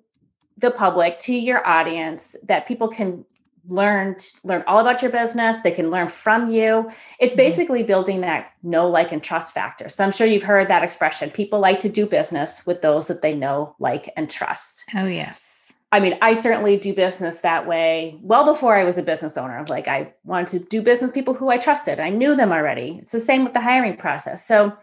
the 0.57 0.71
public, 0.71 1.19
to 1.19 1.33
your 1.33 1.65
audience 1.67 2.35
that 2.43 2.67
people 2.67 2.87
can 2.87 3.25
learn 3.67 4.15
learn 4.43 4.63
all 4.65 4.79
about 4.79 5.01
your 5.01 5.11
business 5.11 5.59
they 5.59 5.71
can 5.71 5.89
learn 5.89 6.07
from 6.07 6.49
you 6.49 6.89
it's 7.19 7.33
mm-hmm. 7.33 7.37
basically 7.37 7.83
building 7.83 8.21
that 8.21 8.51
know 8.63 8.87
like 8.87 9.11
and 9.11 9.23
trust 9.23 9.53
factor 9.53 9.89
so 9.89 10.05
i'm 10.05 10.11
sure 10.11 10.25
you've 10.25 10.43
heard 10.43 10.69
that 10.69 10.83
expression 10.83 11.29
people 11.29 11.59
like 11.59 11.79
to 11.79 11.89
do 11.89 12.05
business 12.05 12.65
with 12.65 12.81
those 12.81 13.09
that 13.09 13.21
they 13.21 13.35
know 13.35 13.75
like 13.77 14.09
and 14.15 14.29
trust 14.29 14.85
oh 14.95 15.05
yes 15.05 15.56
i 15.91 15.99
mean 15.99 16.17
i 16.21 16.33
certainly 16.33 16.77
do 16.77 16.93
business 16.93 17.41
that 17.41 17.67
way 17.67 18.17
well 18.21 18.45
before 18.45 18.75
i 18.75 18.83
was 18.83 18.97
a 18.97 19.03
business 19.03 19.37
owner. 19.37 19.65
Like 19.69 19.87
i 19.87 20.13
wanted 20.23 20.59
to 20.59 20.65
do 20.65 20.81
business 20.81 21.09
with 21.09 21.15
people 21.15 21.33
who 21.33 21.49
i 21.49 21.57
trusted. 21.57 21.99
I 21.99 22.09
knew 22.09 22.35
them 22.35 22.51
already. 22.51 22.97
It's 23.01 23.11
the 23.11 23.19
same 23.19 23.43
with 23.43 23.53
the 23.53 23.61
hiring 23.61 23.97
process. 23.97 24.45
So 24.45 24.77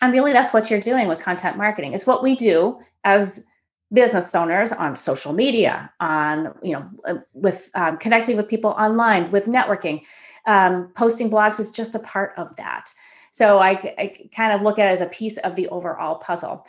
and 0.00 0.12
really 0.12 0.32
that's 0.32 0.52
what 0.52 0.70
you're 0.70 0.80
doing 0.80 1.08
with 1.08 1.18
content 1.18 1.56
marketing. 1.56 1.92
It's 1.92 2.06
what 2.06 2.22
we 2.22 2.34
do 2.34 2.78
as 3.04 3.44
business 3.92 4.34
owners 4.34 4.70
on 4.70 4.94
social 4.94 5.32
media 5.32 5.90
on 5.98 6.54
you 6.62 6.72
know 6.72 6.88
uh, 7.06 7.14
with 7.32 7.70
um, 7.74 7.96
connecting 7.96 8.36
with 8.36 8.48
people 8.48 8.70
online 8.70 9.30
with 9.30 9.46
networking. 9.46 10.02
Um, 10.46 10.92
posting 10.94 11.30
blogs 11.30 11.60
is 11.60 11.70
just 11.70 11.94
a 11.94 11.98
part 11.98 12.32
of 12.36 12.56
that 12.56 12.90
so 13.38 13.60
I, 13.60 13.70
I, 13.96 14.14
kind 14.34 14.52
of 14.52 14.62
look 14.62 14.80
at 14.80 14.88
it 14.88 14.90
as 14.90 15.00
a 15.00 15.06
piece 15.06 15.38
of 15.38 15.54
the 15.54 15.68
overall 15.68 16.16
puzzle. 16.16 16.66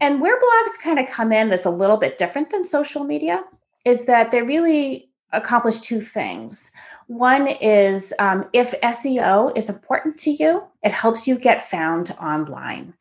And 0.00 0.18
where 0.18 0.38
blogs 0.38 0.82
kind 0.82 0.98
of 0.98 1.06
come 1.06 1.30
in 1.30 1.50
that's 1.50 1.66
a 1.66 1.70
little 1.70 1.98
bit 1.98 2.16
different 2.16 2.48
than 2.48 2.64
social 2.64 3.04
media 3.04 3.44
is 3.84 4.06
that 4.06 4.30
they 4.30 4.42
really 4.42 5.10
accomplish 5.32 5.80
two 5.80 6.00
things. 6.00 6.70
One 7.06 7.46
is 7.46 8.14
um, 8.18 8.48
if 8.54 8.72
seo 8.80 9.54
is 9.54 9.68
important 9.68 10.16
to 10.20 10.30
you 10.30 10.62
it 10.82 10.92
helps 10.92 11.28
you 11.28 11.38
get 11.38 11.60
found 11.60 12.16
online. 12.18 12.94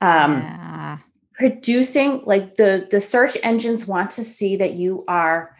Um, 0.00 0.32
yeah. 0.32 0.98
producing 1.34 2.22
like 2.24 2.54
the 2.54 2.86
the 2.90 3.00
search 3.00 3.36
engines 3.42 3.86
want 3.86 4.10
to 4.12 4.22
see 4.22 4.56
that 4.56 4.72
you 4.72 5.04
are 5.06 5.54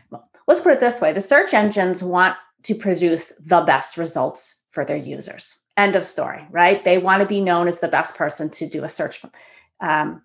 let's 0.49 0.61
put 0.61 0.73
it 0.73 0.81
this 0.81 1.01
way 1.01 1.13
the 1.13 1.21
search 1.21 1.55
engines 1.55 2.03
want 2.03 2.37
to 2.63 2.75
produce 2.75 3.27
the 3.39 3.61
best 3.63 3.97
results 3.97 4.63
for 4.69 4.85
their 4.85 4.97
users 4.97 5.64
end 5.77 5.97
of 5.97 6.05
story 6.05 6.47
right 6.51 6.85
they 6.85 6.99
want 6.99 7.21
to 7.21 7.29
be 7.29 7.41
known 7.41 7.69
as 7.69 7.81
the 7.81 7.89
best 7.89 8.17
person 8.17 8.49
to 8.51 8.67
do 8.69 8.85
a 8.85 8.89
search 8.89 9.23
um, 9.81 10.23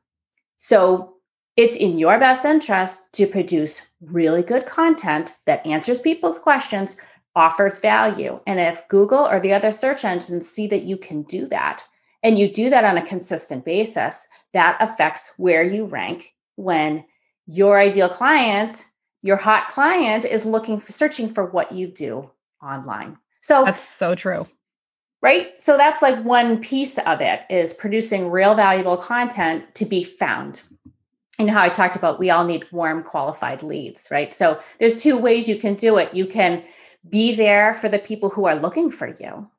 so 0.58 1.14
it's 1.58 1.76
in 1.76 1.98
your 1.98 2.20
best 2.20 2.46
interest 2.46 3.12
to 3.14 3.26
produce 3.28 3.90
really 4.02 4.44
good 4.44 4.66
content 4.66 5.34
that 5.46 5.66
answers 5.66 6.00
people's 6.00 6.40
questions 6.40 6.98
offers 7.36 7.80
value 7.80 8.40
and 8.46 8.60
if 8.60 8.88
google 8.88 9.28
or 9.28 9.40
the 9.40 9.54
other 9.54 9.72
search 9.72 10.06
engines 10.06 10.50
see 10.50 10.68
that 10.68 10.84
you 10.84 10.98
can 10.98 11.24
do 11.24 11.48
that 11.48 11.84
and 12.24 12.38
you 12.38 12.52
do 12.52 12.70
that 12.70 12.84
on 12.84 12.98
a 12.98 13.06
consistent 13.06 13.66
basis, 13.66 14.28
that 14.54 14.78
affects 14.80 15.34
where 15.38 15.64
you 15.64 15.86
rank 15.86 16.36
when 16.56 17.06
your 17.48 17.80
ideal 17.80 18.10
client, 18.10 18.86
your 19.22 19.38
hot 19.38 19.68
client, 19.68 20.26
is 20.26 20.46
looking 20.46 20.80
for 20.80 20.92
searching 20.92 21.30
for 21.30 21.46
what 21.46 21.72
you 21.72 21.88
do 21.88 22.30
online. 22.62 23.18
So 23.42 23.64
that's 23.64 23.82
so 23.82 24.16
true. 24.16 24.46
Right. 25.22 25.60
So 25.60 25.76
that's 25.76 26.02
like 26.02 26.24
one 26.24 26.62
piece 26.62 26.98
of 26.98 27.20
it 27.20 27.42
is 27.50 27.74
producing 27.74 28.32
real 28.32 28.56
valuable 28.56 28.96
content 28.96 29.76
to 29.76 29.86
be 29.86 30.02
found. 30.02 30.62
You 31.38 31.46
know 31.46 31.54
how 31.54 31.64
I 31.64 31.70
talked 31.70 31.98
about 31.98 32.20
we 32.20 32.30
all 32.30 32.46
need 32.46 32.66
warm, 32.72 33.04
qualified 33.04 33.62
leads, 33.62 34.10
right? 34.12 34.34
So 34.34 34.60
there's 34.80 35.02
two 35.02 35.18
ways 35.18 35.50
you 35.50 35.58
can 35.58 35.76
do 35.76 35.98
it. 35.98 36.14
You 36.14 36.26
can 36.26 36.64
be 37.08 37.36
there 37.36 37.74
for 37.74 37.90
the 37.90 38.00
people 38.00 38.30
who 38.30 38.46
are 38.46 38.56
looking 38.56 38.92
for 38.92 39.14
you 39.20 39.50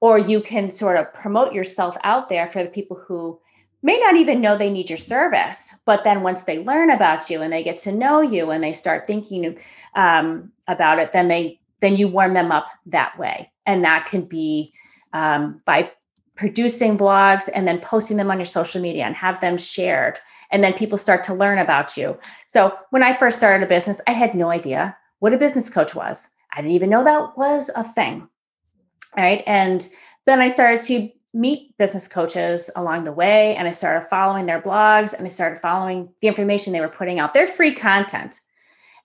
or 0.00 0.18
you 0.18 0.40
can 0.40 0.70
sort 0.70 0.96
of 0.96 1.12
promote 1.14 1.54
yourself 1.54 1.96
out 2.04 2.28
there 2.28 2.46
for 2.46 2.62
the 2.62 2.68
people 2.68 2.96
who 3.06 3.40
may 3.82 3.98
not 3.98 4.16
even 4.16 4.40
know 4.40 4.56
they 4.56 4.70
need 4.70 4.90
your 4.90 4.98
service 4.98 5.72
but 5.84 6.04
then 6.04 6.22
once 6.22 6.42
they 6.44 6.62
learn 6.64 6.90
about 6.90 7.30
you 7.30 7.40
and 7.42 7.52
they 7.52 7.62
get 7.62 7.76
to 7.76 7.92
know 7.92 8.20
you 8.20 8.50
and 8.50 8.62
they 8.62 8.72
start 8.72 9.06
thinking 9.06 9.58
um, 9.94 10.52
about 10.68 10.98
it 10.98 11.12
then 11.12 11.28
they 11.28 11.60
then 11.80 11.96
you 11.96 12.08
warm 12.08 12.34
them 12.34 12.50
up 12.50 12.66
that 12.86 13.18
way 13.18 13.50
and 13.66 13.84
that 13.84 14.06
can 14.06 14.22
be 14.22 14.72
um, 15.12 15.62
by 15.64 15.90
producing 16.36 16.98
blogs 16.98 17.48
and 17.54 17.66
then 17.66 17.78
posting 17.78 18.16
them 18.16 18.30
on 18.30 18.38
your 18.38 18.44
social 18.44 18.80
media 18.80 19.04
and 19.04 19.14
have 19.14 19.40
them 19.40 19.56
shared. 19.56 20.18
And 20.50 20.64
then 20.64 20.74
people 20.74 20.98
start 20.98 21.22
to 21.24 21.34
learn 21.34 21.58
about 21.58 21.96
you. 21.96 22.18
So 22.48 22.76
when 22.90 23.02
i 23.02 23.12
first 23.12 23.38
started 23.38 23.64
a 23.64 23.68
business 23.68 24.00
i 24.06 24.12
had 24.12 24.34
no 24.34 24.48
idea 24.48 24.96
what 25.20 25.32
a 25.32 25.38
business 25.38 25.70
coach 25.70 25.94
was. 25.94 26.28
I 26.52 26.60
didn't 26.60 26.72
even 26.72 26.90
know 26.90 27.04
that 27.04 27.36
was 27.36 27.70
a 27.74 27.82
thing. 27.82 28.28
Right? 29.16 29.42
And 29.46 29.88
then 30.26 30.40
i 30.40 30.48
started 30.48 30.80
to 30.86 31.10
meet 31.32 31.76
business 31.78 32.06
coaches 32.06 32.70
along 32.76 33.04
the 33.04 33.12
way 33.12 33.56
and 33.56 33.66
i 33.66 33.72
started 33.72 34.06
following 34.06 34.46
their 34.46 34.62
blogs 34.62 35.12
and 35.12 35.26
i 35.26 35.28
started 35.28 35.58
following 35.60 36.08
the 36.20 36.28
information 36.28 36.72
they 36.72 36.80
were 36.80 36.88
putting 36.88 37.18
out 37.18 37.34
their 37.34 37.46
free 37.46 37.74
content 37.74 38.40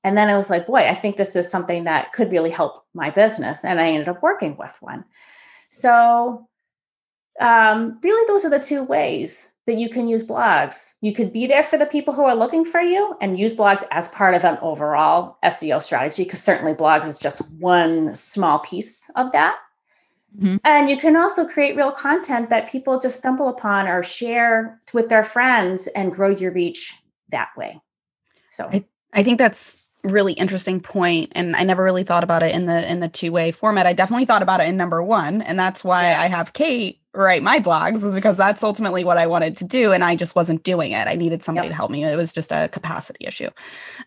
and 0.03 0.17
then 0.17 0.29
i 0.29 0.35
was 0.35 0.49
like 0.49 0.67
boy 0.67 0.87
i 0.87 0.93
think 0.93 1.17
this 1.17 1.35
is 1.35 1.49
something 1.49 1.83
that 1.83 2.13
could 2.13 2.31
really 2.31 2.49
help 2.49 2.85
my 2.93 3.09
business 3.09 3.63
and 3.63 3.79
i 3.79 3.89
ended 3.89 4.07
up 4.07 4.21
working 4.21 4.55
with 4.57 4.77
one 4.81 5.03
so 5.69 6.47
um, 7.39 7.99
really 8.03 8.25
those 8.27 8.43
are 8.43 8.49
the 8.49 8.59
two 8.59 8.83
ways 8.83 9.51
that 9.65 9.77
you 9.77 9.87
can 9.87 10.07
use 10.07 10.25
blogs. 10.25 10.93
You 10.99 11.13
could 11.13 11.31
be 11.31 11.47
there 11.47 11.63
for 11.63 11.77
the 11.77 11.85
people 11.85 12.13
who 12.13 12.23
are 12.23 12.35
looking 12.35 12.65
for 12.65 12.81
you 12.81 13.15
and 13.21 13.39
use 13.39 13.53
blogs 13.53 13.83
as 13.91 14.07
part 14.09 14.33
of 14.33 14.43
an 14.43 14.57
overall 14.61 15.37
SEO 15.43 15.81
strategy, 15.81 16.23
because 16.23 16.43
certainly 16.43 16.73
blogs 16.73 17.05
is 17.05 17.19
just 17.19 17.47
one 17.51 18.13
small 18.15 18.59
piece 18.59 19.09
of 19.15 19.31
that. 19.31 19.57
Mm-hmm. 20.37 20.57
And 20.63 20.89
you 20.89 20.97
can 20.97 21.15
also 21.15 21.47
create 21.47 21.75
real 21.75 21.91
content 21.91 22.49
that 22.49 22.69
people 22.69 22.99
just 22.99 23.17
stumble 23.17 23.47
upon 23.47 23.87
or 23.87 24.03
share 24.03 24.79
with 24.93 25.09
their 25.09 25.23
friends 25.23 25.87
and 25.95 26.13
grow 26.13 26.29
your 26.29 26.51
reach 26.51 26.95
that 27.29 27.49
way. 27.55 27.79
So 28.49 28.69
I, 28.73 28.85
I 29.13 29.23
think 29.23 29.37
that's 29.37 29.77
really 30.03 30.33
interesting 30.33 30.79
point 30.79 31.31
and 31.35 31.55
i 31.55 31.63
never 31.63 31.83
really 31.83 32.03
thought 32.03 32.23
about 32.23 32.41
it 32.41 32.55
in 32.55 32.67
the 32.67 32.89
in 32.89 33.01
the 33.01 33.09
two 33.09 33.31
way 33.31 33.51
format 33.51 33.85
i 33.85 33.93
definitely 33.93 34.25
thought 34.25 34.41
about 34.41 34.61
it 34.61 34.67
in 34.67 34.77
number 34.77 35.03
one 35.03 35.41
and 35.41 35.59
that's 35.59 35.83
why 35.83 36.11
yeah. 36.11 36.21
i 36.21 36.27
have 36.27 36.53
kate 36.53 37.01
write 37.13 37.43
my 37.43 37.59
blogs 37.59 38.03
is 38.03 38.15
because 38.15 38.37
that's 38.37 38.63
ultimately 38.63 39.03
what 39.03 39.17
i 39.17 39.27
wanted 39.27 39.57
to 39.57 39.65
do 39.65 39.91
and 39.91 40.03
i 40.03 40.15
just 40.15 40.35
wasn't 40.35 40.63
doing 40.63 40.91
it 40.91 41.07
i 41.07 41.15
needed 41.15 41.43
somebody 41.43 41.67
yep. 41.67 41.71
to 41.71 41.75
help 41.75 41.91
me 41.91 42.05
it 42.05 42.15
was 42.15 42.31
just 42.31 42.51
a 42.51 42.69
capacity 42.69 43.25
issue 43.25 43.49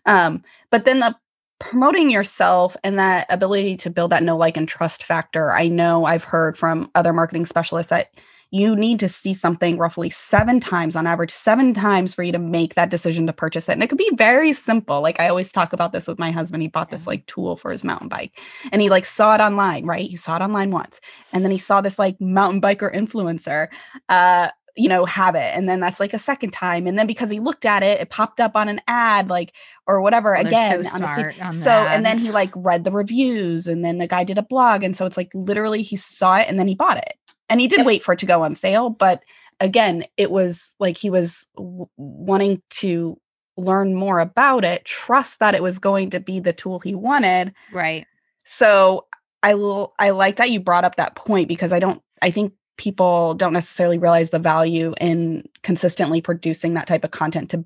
um, 0.05 0.43
but 0.71 0.85
then 0.85 0.99
the 0.99 1.15
promoting 1.59 2.09
yourself 2.09 2.75
and 2.83 2.97
that 2.97 3.27
ability 3.29 3.77
to 3.77 3.89
build 3.89 4.11
that 4.11 4.23
know 4.23 4.35
like 4.35 4.57
and 4.57 4.67
trust 4.67 5.03
factor 5.03 5.51
i 5.51 5.67
know 5.67 6.05
i've 6.05 6.23
heard 6.23 6.57
from 6.57 6.89
other 6.95 7.13
marketing 7.13 7.45
specialists 7.45 7.91
that 7.91 8.09
you 8.53 8.75
need 8.75 8.99
to 8.99 9.09
see 9.09 9.33
something 9.33 9.79
roughly 9.79 10.11
seven 10.11 10.59
times 10.59 10.95
on 10.95 11.07
average, 11.07 11.31
seven 11.31 11.73
times 11.73 12.13
for 12.13 12.21
you 12.21 12.31
to 12.31 12.37
make 12.37 12.75
that 12.75 12.91
decision 12.91 13.25
to 13.25 13.33
purchase 13.33 13.67
it. 13.67 13.71
And 13.71 13.81
it 13.81 13.87
could 13.87 13.97
be 13.97 14.11
very 14.13 14.53
simple. 14.53 15.01
Like 15.01 15.19
I 15.19 15.27
always 15.27 15.51
talk 15.51 15.73
about 15.73 15.91
this 15.91 16.07
with 16.07 16.19
my 16.19 16.29
husband. 16.29 16.61
He 16.61 16.69
bought 16.69 16.91
this 16.91 17.07
like 17.07 17.25
tool 17.25 17.55
for 17.55 17.71
his 17.71 17.83
mountain 17.83 18.09
bike 18.09 18.39
and 18.71 18.79
he 18.79 18.91
like 18.91 19.05
saw 19.05 19.33
it 19.33 19.41
online, 19.41 19.87
right? 19.87 20.07
He 20.07 20.15
saw 20.15 20.35
it 20.35 20.43
online 20.43 20.69
once. 20.69 21.01
And 21.33 21.43
then 21.43 21.49
he 21.49 21.57
saw 21.57 21.81
this 21.81 21.97
like 21.97 22.21
mountain 22.21 22.61
biker 22.61 22.93
influencer 22.93 23.69
uh 24.09 24.49
you 24.75 24.89
know 24.89 25.05
have 25.05 25.35
it 25.35 25.55
and 25.55 25.69
then 25.69 25.79
that's 25.79 25.99
like 25.99 26.13
a 26.13 26.19
second 26.19 26.49
time 26.49 26.87
and 26.87 26.97
then 26.97 27.05
because 27.05 27.29
he 27.29 27.39
looked 27.39 27.63
at 27.63 27.83
it 27.83 28.01
it 28.01 28.09
popped 28.09 28.39
up 28.39 28.55
on 28.55 28.67
an 28.67 28.81
ad 28.87 29.29
like 29.29 29.53
or 29.85 30.01
whatever 30.01 30.35
oh, 30.35 30.41
again 30.41 30.83
so, 30.83 30.95
on 30.95 31.51
so 31.51 31.69
and 31.69 32.03
then 32.03 32.17
he 32.17 32.31
like 32.31 32.49
read 32.55 32.83
the 32.83 32.91
reviews 32.91 33.67
and 33.67 33.85
then 33.85 33.99
the 33.99 34.07
guy 34.07 34.23
did 34.23 34.39
a 34.39 34.41
blog 34.41 34.81
and 34.81 34.97
so 34.97 35.05
it's 35.05 35.15
like 35.15 35.29
literally 35.35 35.83
he 35.83 35.95
saw 35.95 36.37
it 36.37 36.47
and 36.49 36.57
then 36.57 36.67
he 36.67 36.73
bought 36.73 36.97
it 36.97 37.13
and 37.53 37.61
he 37.61 37.67
did 37.67 37.77
yep. 37.77 37.85
wait 37.85 38.03
for 38.03 38.13
it 38.13 38.19
to 38.19 38.25
go 38.25 38.41
on 38.41 38.55
sale, 38.55 38.89
but 38.89 39.23
again, 39.59 40.05
it 40.17 40.31
was 40.31 40.73
like 40.79 40.97
he 40.97 41.11
was 41.11 41.45
w- 41.55 41.87
wanting 41.97 42.63
to 42.71 43.15
learn 43.57 43.93
more 43.93 44.17
about 44.17 44.65
it, 44.65 44.85
trust 44.85 45.39
that 45.39 45.53
it 45.53 45.61
was 45.61 45.77
going 45.77 46.09
to 46.09 46.19
be 46.19 46.39
the 46.39 46.51
tool 46.51 46.79
he 46.79 46.95
wanted. 46.95 47.53
Right. 47.71 48.07
So 48.43 49.05
I 49.43 49.53
will 49.53 49.93
I 49.99 50.09
like 50.09 50.37
that 50.37 50.49
you 50.49 50.59
brought 50.61 50.83
up 50.83 50.95
that 50.95 51.15
point 51.15 51.47
because 51.47 51.71
I 51.71 51.77
don't 51.77 52.01
I 52.23 52.31
think 52.31 52.53
people 52.77 53.35
don't 53.35 53.53
necessarily 53.53 53.99
realize 53.99 54.31
the 54.31 54.39
value 54.39 54.95
in 54.99 55.47
consistently 55.61 56.21
producing 56.21 56.73
that 56.73 56.87
type 56.87 57.03
of 57.03 57.11
content 57.11 57.51
to 57.51 57.63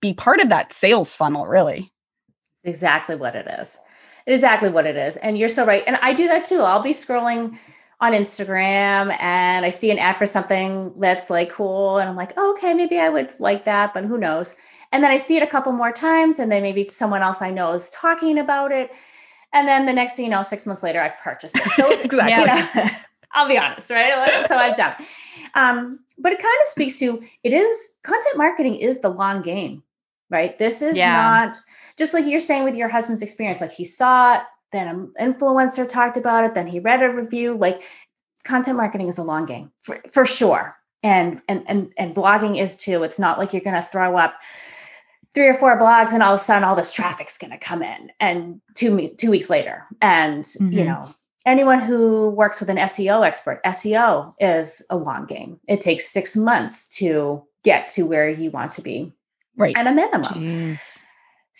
be 0.00 0.14
part 0.14 0.38
of 0.38 0.48
that 0.50 0.72
sales 0.72 1.16
funnel, 1.16 1.44
really. 1.44 1.90
Exactly 2.62 3.16
what 3.16 3.34
it 3.34 3.48
is. 3.58 3.80
Exactly 4.28 4.68
what 4.68 4.86
it 4.86 4.96
is. 4.96 5.16
And 5.16 5.36
you're 5.36 5.48
so 5.48 5.66
right. 5.66 5.82
And 5.88 5.96
I 6.02 6.12
do 6.12 6.28
that 6.28 6.44
too. 6.44 6.60
I'll 6.60 6.82
be 6.82 6.92
scrolling 6.92 7.58
on 8.00 8.12
Instagram 8.12 9.16
and 9.20 9.66
I 9.66 9.70
see 9.70 9.90
an 9.90 9.98
ad 9.98 10.16
for 10.16 10.26
something 10.26 10.92
that's 10.98 11.30
like 11.30 11.50
cool 11.50 11.98
and 11.98 12.08
I'm 12.08 12.14
like, 12.14 12.32
oh, 12.36 12.52
okay, 12.52 12.72
maybe 12.72 12.98
I 12.98 13.08
would 13.08 13.30
like 13.40 13.64
that, 13.64 13.92
but 13.92 14.04
who 14.04 14.18
knows? 14.18 14.54
And 14.92 15.02
then 15.02 15.10
I 15.10 15.16
see 15.16 15.36
it 15.36 15.42
a 15.42 15.48
couple 15.48 15.72
more 15.72 15.90
times 15.90 16.38
and 16.38 16.50
then 16.50 16.62
maybe 16.62 16.88
someone 16.90 17.22
else 17.22 17.42
I 17.42 17.50
know 17.50 17.72
is 17.72 17.90
talking 17.90 18.38
about 18.38 18.70
it. 18.70 18.94
And 19.52 19.66
then 19.66 19.86
the 19.86 19.92
next 19.92 20.14
thing 20.14 20.26
you 20.26 20.30
know, 20.30 20.42
six 20.42 20.64
months 20.64 20.82
later, 20.82 21.00
I've 21.00 21.18
purchased 21.18 21.56
it. 21.56 21.64
So 21.72 22.00
exactly. 22.04 22.82
Know, 22.82 22.88
I'll 23.32 23.48
be 23.48 23.58
honest, 23.58 23.90
right? 23.90 24.44
So 24.48 24.56
I've 24.56 24.76
done. 24.76 24.94
Um, 25.54 26.00
but 26.18 26.32
it 26.32 26.38
kind 26.38 26.56
of 26.62 26.68
speaks 26.68 26.98
to 27.00 27.20
it 27.42 27.52
is 27.52 27.94
content 28.02 28.36
marketing 28.36 28.76
is 28.76 29.00
the 29.00 29.08
long 29.08 29.42
game, 29.42 29.82
right? 30.30 30.56
This 30.56 30.82
is 30.82 30.96
yeah. 30.96 31.12
not 31.12 31.56
just 31.96 32.14
like 32.14 32.26
you're 32.26 32.40
saying 32.40 32.64
with 32.64 32.76
your 32.76 32.88
husband's 32.88 33.22
experience. 33.22 33.60
Like 33.60 33.72
he 33.72 33.84
saw 33.84 34.36
it, 34.36 34.42
then 34.72 35.12
an 35.18 35.32
influencer 35.32 35.88
talked 35.88 36.16
about 36.16 36.44
it, 36.44 36.54
then 36.54 36.66
he 36.66 36.80
read 36.80 37.02
a 37.02 37.10
review. 37.10 37.56
Like 37.56 37.82
content 38.44 38.76
marketing 38.76 39.08
is 39.08 39.18
a 39.18 39.24
long 39.24 39.44
game 39.44 39.72
for, 39.80 40.00
for 40.10 40.24
sure. 40.24 40.76
And, 41.02 41.40
and 41.48 41.62
and 41.68 41.92
and 41.96 42.14
blogging 42.14 42.60
is 42.60 42.76
too. 42.76 43.04
It's 43.04 43.18
not 43.18 43.38
like 43.38 43.52
you're 43.52 43.62
gonna 43.62 43.82
throw 43.82 44.16
up 44.16 44.34
three 45.32 45.46
or 45.46 45.54
four 45.54 45.78
blogs 45.78 46.12
and 46.12 46.22
all 46.22 46.34
of 46.34 46.40
a 46.40 46.42
sudden 46.42 46.64
all 46.64 46.74
this 46.74 46.92
traffic's 46.92 47.38
gonna 47.38 47.58
come 47.58 47.82
in 47.82 48.10
and 48.18 48.60
two 48.74 49.08
two 49.16 49.30
weeks 49.30 49.48
later. 49.48 49.86
And 50.02 50.42
mm-hmm. 50.42 50.72
you 50.72 50.84
know, 50.84 51.08
anyone 51.46 51.78
who 51.78 52.30
works 52.30 52.58
with 52.58 52.68
an 52.68 52.78
SEO 52.78 53.24
expert, 53.24 53.62
SEO 53.64 54.34
is 54.40 54.84
a 54.90 54.96
long 54.96 55.26
game. 55.26 55.60
It 55.68 55.80
takes 55.80 56.08
six 56.08 56.36
months 56.36 56.88
to 56.98 57.44
get 57.62 57.88
to 57.88 58.02
where 58.02 58.28
you 58.28 58.50
want 58.50 58.72
to 58.72 58.82
be. 58.82 59.12
Right. 59.56 59.76
At 59.76 59.86
a 59.86 59.92
minimum. 59.92 60.32
Jeez. 60.34 61.02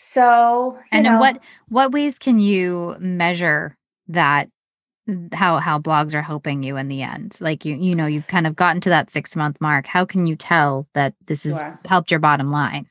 So, 0.01 0.79
and 0.93 1.03
know, 1.03 1.19
what 1.19 1.41
what 1.67 1.91
ways 1.91 2.17
can 2.17 2.39
you 2.39 2.95
measure 2.99 3.75
that 4.07 4.49
how 5.33 5.57
how 5.57 5.77
blogs 5.77 6.15
are 6.15 6.21
helping 6.21 6.63
you 6.63 6.77
in 6.77 6.87
the 6.87 7.01
end? 7.01 7.37
Like 7.41 7.65
you 7.65 7.75
you 7.75 7.95
know 7.95 8.05
you've 8.05 8.27
kind 8.27 8.47
of 8.47 8.55
gotten 8.55 8.79
to 8.79 8.89
that 8.89 9.11
six 9.11 9.35
month 9.35 9.57
mark. 9.59 9.85
How 9.85 10.05
can 10.05 10.25
you 10.25 10.37
tell 10.37 10.87
that 10.93 11.15
this 11.25 11.43
has 11.43 11.59
sure. 11.59 11.77
helped 11.85 12.11
your 12.11 12.21
bottom 12.21 12.49
line? 12.49 12.87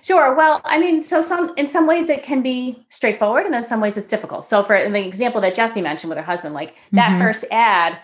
Sure. 0.00 0.34
Well, 0.34 0.62
I 0.64 0.78
mean, 0.78 1.02
so 1.02 1.20
some 1.20 1.52
in 1.58 1.66
some 1.66 1.86
ways 1.86 2.08
it 2.08 2.22
can 2.22 2.40
be 2.40 2.86
straightforward, 2.88 3.44
and 3.44 3.52
then 3.52 3.62
some 3.62 3.82
ways 3.82 3.98
it's 3.98 4.06
difficult. 4.06 4.46
So, 4.46 4.62
for 4.62 4.88
the 4.88 5.06
example 5.06 5.42
that 5.42 5.54
Jesse 5.54 5.82
mentioned 5.82 6.08
with 6.08 6.16
her 6.16 6.24
husband, 6.24 6.54
like 6.54 6.74
that 6.92 7.10
mm-hmm. 7.10 7.20
first 7.20 7.44
ad 7.50 7.98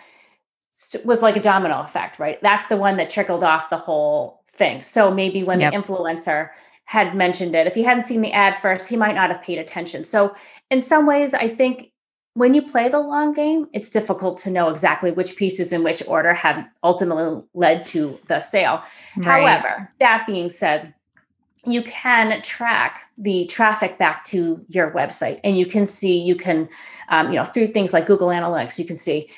was 1.07 1.22
like 1.22 1.38
a 1.38 1.40
domino 1.40 1.81
effect, 1.81 2.18
right? 2.18 2.38
That's 2.42 2.66
the 2.66 2.77
one 2.77 2.99
that 2.99 3.09
trickled 3.09 3.42
off 3.42 3.70
the 3.70 3.79
whole 3.79 4.42
thing. 4.51 4.83
So 4.83 5.11
maybe 5.11 5.42
when 5.42 5.61
yep. 5.61 5.72
the 5.72 5.79
influencer 5.79 6.51
had 6.87 7.14
mentioned 7.14 7.55
it. 7.55 7.66
If 7.66 7.75
he 7.75 7.83
hadn't 7.83 8.07
seen 8.07 8.22
the 8.22 8.33
ad 8.33 8.57
first, 8.57 8.88
he 8.88 8.96
might 8.96 9.14
not 9.14 9.31
have 9.31 9.42
paid 9.42 9.59
attention. 9.59 10.05
So, 10.05 10.35
in 10.70 10.81
some 10.81 11.07
ways, 11.07 11.35
I 11.35 11.49
think 11.49 11.92
when 12.35 12.55
you 12.55 12.62
play 12.62 12.88
the 12.88 13.01
long 13.01 13.33
game, 13.33 13.66
it's 13.72 13.90
difficult 13.90 14.38
to 14.38 14.51
know 14.51 14.68
exactly 14.68 15.11
which 15.11 15.37
pieces 15.37 15.72
in 15.72 15.83
which 15.83 16.03
order 16.07 16.35
have 16.35 16.68
ultimately 16.85 17.42
led 17.55 17.87
to 17.87 18.18
the 18.29 18.40
sale. 18.40 18.83
Right. 19.16 19.25
However, 19.25 19.90
that 20.01 20.27
being 20.27 20.49
said, 20.49 20.94
you 21.64 21.83
can 21.83 22.40
track 22.42 23.11
the 23.18 23.46
traffic 23.46 23.99
back 23.99 24.22
to 24.25 24.64
your 24.68 24.92
website 24.92 25.40
and 25.42 25.57
you 25.59 25.66
can 25.66 25.85
see 25.85 26.18
you 26.18 26.37
can 26.37 26.68
um, 27.09 27.33
you 27.33 27.37
know 27.37 27.44
through 27.44 27.66
things 27.66 27.92
like 27.92 28.07
google 28.07 28.29
analytics 28.29 28.79
you 28.79 28.85
can 28.85 28.94
see 28.94 29.29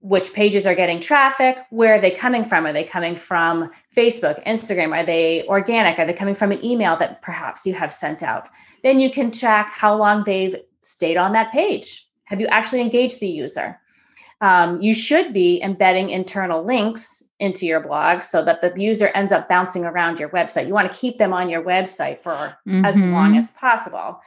which 0.00 0.32
pages 0.32 0.66
are 0.66 0.74
getting 0.74 1.00
traffic 1.00 1.58
where 1.70 1.94
are 1.94 2.00
they 2.00 2.10
coming 2.10 2.44
from? 2.44 2.66
Are 2.66 2.72
they 2.72 2.84
coming 2.84 3.16
from 3.16 3.70
facebook 3.94 4.42
instagram? 4.44 4.96
Are 4.96 5.04
they 5.04 5.44
organic? 5.46 5.98
Are 5.98 6.06
they 6.06 6.12
coming 6.12 6.34
from 6.34 6.52
an 6.52 6.64
email 6.64 6.96
that 6.96 7.20
perhaps 7.22 7.66
you 7.66 7.74
have 7.74 7.92
sent 7.92 8.22
out? 8.22 8.48
Then 8.82 9.00
you 9.00 9.10
can 9.10 9.30
track 9.30 9.70
how 9.70 9.96
long 9.96 10.24
they've 10.24 10.56
stayed 10.82 11.16
on 11.16 11.32
that 11.32 11.52
page. 11.52 12.08
Have 12.24 12.40
you 12.40 12.46
actually 12.46 12.80
engaged 12.80 13.20
the 13.20 13.28
user? 13.28 13.80
Um, 14.40 14.80
you 14.80 14.94
should 14.94 15.32
be 15.32 15.60
embedding 15.62 16.10
internal 16.10 16.62
links 16.62 17.24
into 17.40 17.66
your 17.66 17.80
blog 17.80 18.22
so 18.22 18.44
that 18.44 18.60
the 18.60 18.72
user 18.80 19.10
ends 19.14 19.32
up 19.32 19.48
bouncing 19.48 19.84
around 19.84 20.20
your 20.20 20.28
website. 20.28 20.68
You 20.68 20.74
want 20.74 20.92
to 20.92 20.96
keep 20.96 21.18
them 21.18 21.32
on 21.32 21.48
your 21.48 21.62
website 21.62 22.20
for 22.20 22.30
mm-hmm. 22.30 22.84
as 22.84 23.00
long 23.00 23.36
as 23.36 23.50
possible 23.50 24.20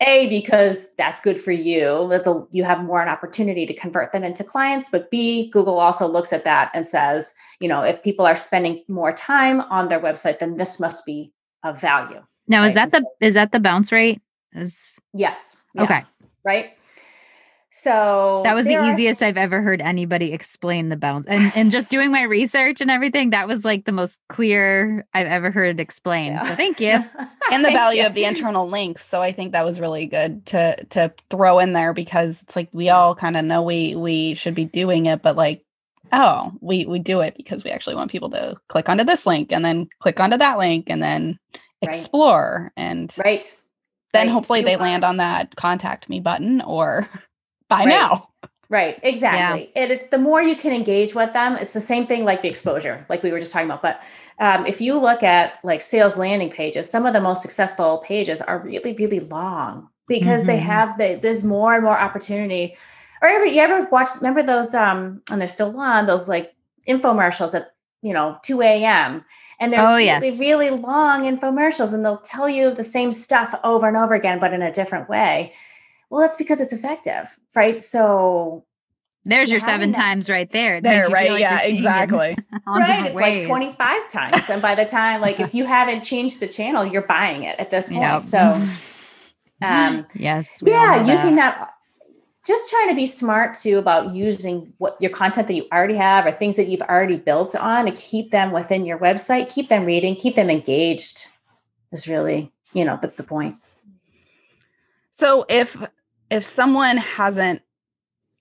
a 0.00 0.28
because 0.28 0.94
that's 0.94 1.20
good 1.20 1.38
for 1.38 1.50
you 1.50 2.06
that 2.08 2.24
the, 2.24 2.46
you 2.52 2.62
have 2.62 2.82
more 2.84 3.02
an 3.02 3.08
opportunity 3.08 3.66
to 3.66 3.74
convert 3.74 4.12
them 4.12 4.22
into 4.22 4.44
clients 4.44 4.88
but 4.88 5.10
b 5.10 5.48
google 5.50 5.78
also 5.78 6.06
looks 6.06 6.32
at 6.32 6.44
that 6.44 6.70
and 6.72 6.86
says 6.86 7.34
you 7.60 7.68
know 7.68 7.82
if 7.82 8.02
people 8.02 8.24
are 8.24 8.36
spending 8.36 8.82
more 8.88 9.12
time 9.12 9.60
on 9.62 9.88
their 9.88 10.00
website 10.00 10.38
then 10.38 10.56
this 10.56 10.78
must 10.78 11.04
be 11.04 11.32
of 11.64 11.80
value 11.80 12.22
now 12.46 12.60
right? 12.60 12.68
is 12.68 12.74
that 12.74 12.90
the 12.90 13.04
is 13.20 13.34
that 13.34 13.50
the 13.50 13.60
bounce 13.60 13.90
rate 13.90 14.20
is 14.52 14.98
yes 15.14 15.56
yeah. 15.74 15.82
okay 15.82 16.04
right 16.44 16.77
so 17.70 18.42
that 18.44 18.54
was 18.54 18.64
the 18.66 18.82
easiest 18.88 19.22
I've 19.22 19.36
ever 19.36 19.60
heard 19.60 19.80
anybody 19.82 20.32
explain 20.32 20.88
the 20.88 20.96
bounce. 20.96 21.26
And 21.26 21.52
and 21.54 21.70
just 21.70 21.90
doing 21.90 22.10
my 22.10 22.22
research 22.22 22.80
and 22.80 22.90
everything, 22.90 23.30
that 23.30 23.46
was 23.46 23.64
like 23.64 23.84
the 23.84 23.92
most 23.92 24.20
clear 24.28 25.06
I've 25.14 25.26
ever 25.26 25.50
heard 25.50 25.78
it 25.78 25.80
explained. 25.80 26.36
Yeah. 26.36 26.48
So 26.48 26.54
thank 26.54 26.80
you. 26.80 27.04
and 27.52 27.64
the 27.64 27.70
value 27.70 28.04
of 28.06 28.14
the 28.14 28.24
internal 28.24 28.68
links. 28.68 29.04
So 29.04 29.20
I 29.20 29.32
think 29.32 29.52
that 29.52 29.64
was 29.64 29.80
really 29.80 30.06
good 30.06 30.46
to 30.46 30.82
to 30.86 31.12
throw 31.30 31.58
in 31.58 31.72
there 31.74 31.92
because 31.92 32.42
it's 32.42 32.56
like 32.56 32.68
we 32.72 32.88
all 32.90 33.14
kind 33.14 33.36
of 33.36 33.44
know 33.44 33.62
we 33.62 33.94
we 33.94 34.34
should 34.34 34.54
be 34.54 34.64
doing 34.64 35.06
it, 35.06 35.22
but 35.22 35.36
like 35.36 35.64
oh, 36.10 36.52
we 36.62 36.86
we 36.86 36.98
do 36.98 37.20
it 37.20 37.36
because 37.36 37.64
we 37.64 37.70
actually 37.70 37.94
want 37.94 38.10
people 38.10 38.30
to 38.30 38.56
click 38.68 38.88
onto 38.88 39.04
this 39.04 39.26
link 39.26 39.52
and 39.52 39.62
then 39.62 39.86
click 40.00 40.18
onto 40.20 40.38
that 40.38 40.56
link 40.58 40.88
and 40.88 41.02
then 41.02 41.38
Right. 41.84 41.94
explore 41.94 42.72
and 42.76 43.14
Right. 43.24 43.54
then 44.14 44.26
Right. 44.26 44.32
hopefully 44.32 44.60
You 44.60 44.64
they 44.64 44.72
want- 44.76 44.82
land 44.82 45.04
on 45.04 45.18
that 45.18 45.54
contact 45.54 46.08
me 46.08 46.18
button 46.18 46.60
or 46.62 47.06
buy 47.68 47.78
Right. 47.80 47.88
now. 47.88 48.28
Right, 48.70 48.98
exactly. 49.02 49.72
And 49.74 49.90
it's 49.90 50.08
the 50.08 50.18
more 50.18 50.42
you 50.42 50.54
can 50.54 50.74
engage 50.74 51.14
with 51.14 51.32
them, 51.32 51.56
it's 51.56 51.72
the 51.72 51.80
same 51.80 52.06
thing 52.06 52.26
like 52.26 52.42
the 52.42 52.48
exposure, 52.48 53.00
like 53.08 53.22
we 53.22 53.32
were 53.32 53.38
just 53.38 53.50
talking 53.50 53.66
about. 53.70 53.80
But 53.80 54.02
um, 54.38 54.66
if 54.66 54.80
you 54.82 54.98
look 55.00 55.22
at 55.22 55.58
like 55.64 55.80
sales 55.80 56.18
landing 56.18 56.50
pages, 56.50 56.88
some 56.90 57.06
of 57.06 57.14
the 57.14 57.20
most 57.20 57.40
successful 57.40 57.98
pages 58.04 58.42
are 58.42 58.58
really, 58.58 58.92
really 58.92 59.20
long 59.20 59.88
because 60.06 60.44
they 60.44 60.58
Mhm. 60.58 60.62
have 60.64 60.98
the 60.98 61.18
there's 61.22 61.44
more 61.44 61.74
and 61.74 61.82
more 61.84 61.98
opportunity. 61.98 62.76
Or 63.22 63.28
ever 63.30 63.46
you 63.46 63.60
ever 63.62 63.88
watch 63.90 64.10
remember 64.20 64.42
those 64.42 64.74
um 64.74 65.22
and 65.30 65.40
they're 65.40 65.48
still 65.48 65.74
on 65.80 66.04
those 66.06 66.28
like 66.28 66.52
infomercials 66.86 67.54
at 67.54 67.68
you 68.02 68.12
know 68.12 68.36
2 68.42 68.84
a.m. 68.84 69.24
and 69.60 69.72
they're 69.72 69.80
Oh, 69.86 69.96
really, 69.96 70.04
yes. 70.04 70.38
really 70.40 70.70
long 70.70 71.22
infomercials 71.22 71.94
and 71.94 72.04
they'll 72.04 72.18
tell 72.18 72.48
you 72.50 72.70
the 72.74 72.84
same 72.84 73.12
stuff 73.12 73.54
over 73.64 73.88
and 73.88 73.96
over 73.96 74.12
again, 74.14 74.38
but 74.38 74.52
in 74.52 74.60
a 74.62 74.70
different 74.72 75.08
way. 75.08 75.52
Well, 76.10 76.20
that's 76.22 76.36
because 76.36 76.60
it's 76.60 76.72
effective, 76.72 77.38
right? 77.54 77.78
So 77.80 78.64
There's 79.24 79.50
your 79.50 79.60
seven 79.60 79.90
that- 79.92 79.98
times 79.98 80.30
right 80.30 80.50
there. 80.50 80.76
It 80.76 80.84
There, 80.84 81.06
you 81.08 81.12
right? 81.14 81.30
like 81.32 81.40
yeah, 81.40 81.62
you're 81.62 81.70
it 81.70 81.74
exactly. 81.74 82.36
all 82.66 82.74
right 82.78 82.86
different 82.86 83.06
it's 83.08 83.16
ways. 83.16 83.42
like 83.44 83.46
25 83.46 84.08
times 84.08 84.50
and 84.50 84.62
by 84.62 84.74
the 84.74 84.84
time 84.86 85.20
like 85.20 85.38
if 85.40 85.54
you 85.54 85.64
haven't 85.76 86.02
changed 86.02 86.40
the 86.40 86.46
channel 86.48 86.84
you're 86.86 87.02
buying 87.06 87.42
it 87.44 87.58
at 87.60 87.70
this 87.70 87.88
point 87.88 88.00
Yep. 88.02 88.24
so 88.24 88.38
um 89.62 90.06
yes. 90.14 90.60
yeah 90.64 91.02
know 91.02 91.10
using 91.12 91.34
that. 91.36 91.70
just 92.46 92.70
trying 92.70 92.88
to 92.88 92.94
be 92.94 93.04
smart 93.06 93.54
too 93.54 93.76
about 93.78 94.14
using 94.14 94.72
what 94.78 94.96
your 95.00 95.10
content 95.10 95.46
that 95.48 95.54
you 95.54 95.66
already 95.72 95.96
have 95.96 96.24
or 96.26 96.30
things 96.32 96.56
that 96.56 96.68
you've 96.68 96.82
already 96.82 97.16
built 97.18 97.54
on 97.56 97.84
to 97.86 97.92
keep 97.92 98.30
them 98.30 98.50
within 98.52 98.86
your 98.86 98.98
website 98.98 99.52
keep 99.52 99.68
them 99.68 99.84
reading 99.84 100.14
keep 100.14 100.34
them 100.36 100.48
engaged 100.48 101.28
is 101.92 102.06
really 102.08 102.50
you 102.72 102.84
know 102.84 102.98
the, 103.02 103.08
the 103.16 103.22
point 103.22 103.56
So 105.10 105.44
if 105.48 105.76
if 106.30 106.44
someone 106.44 106.96
hasn't 106.96 107.62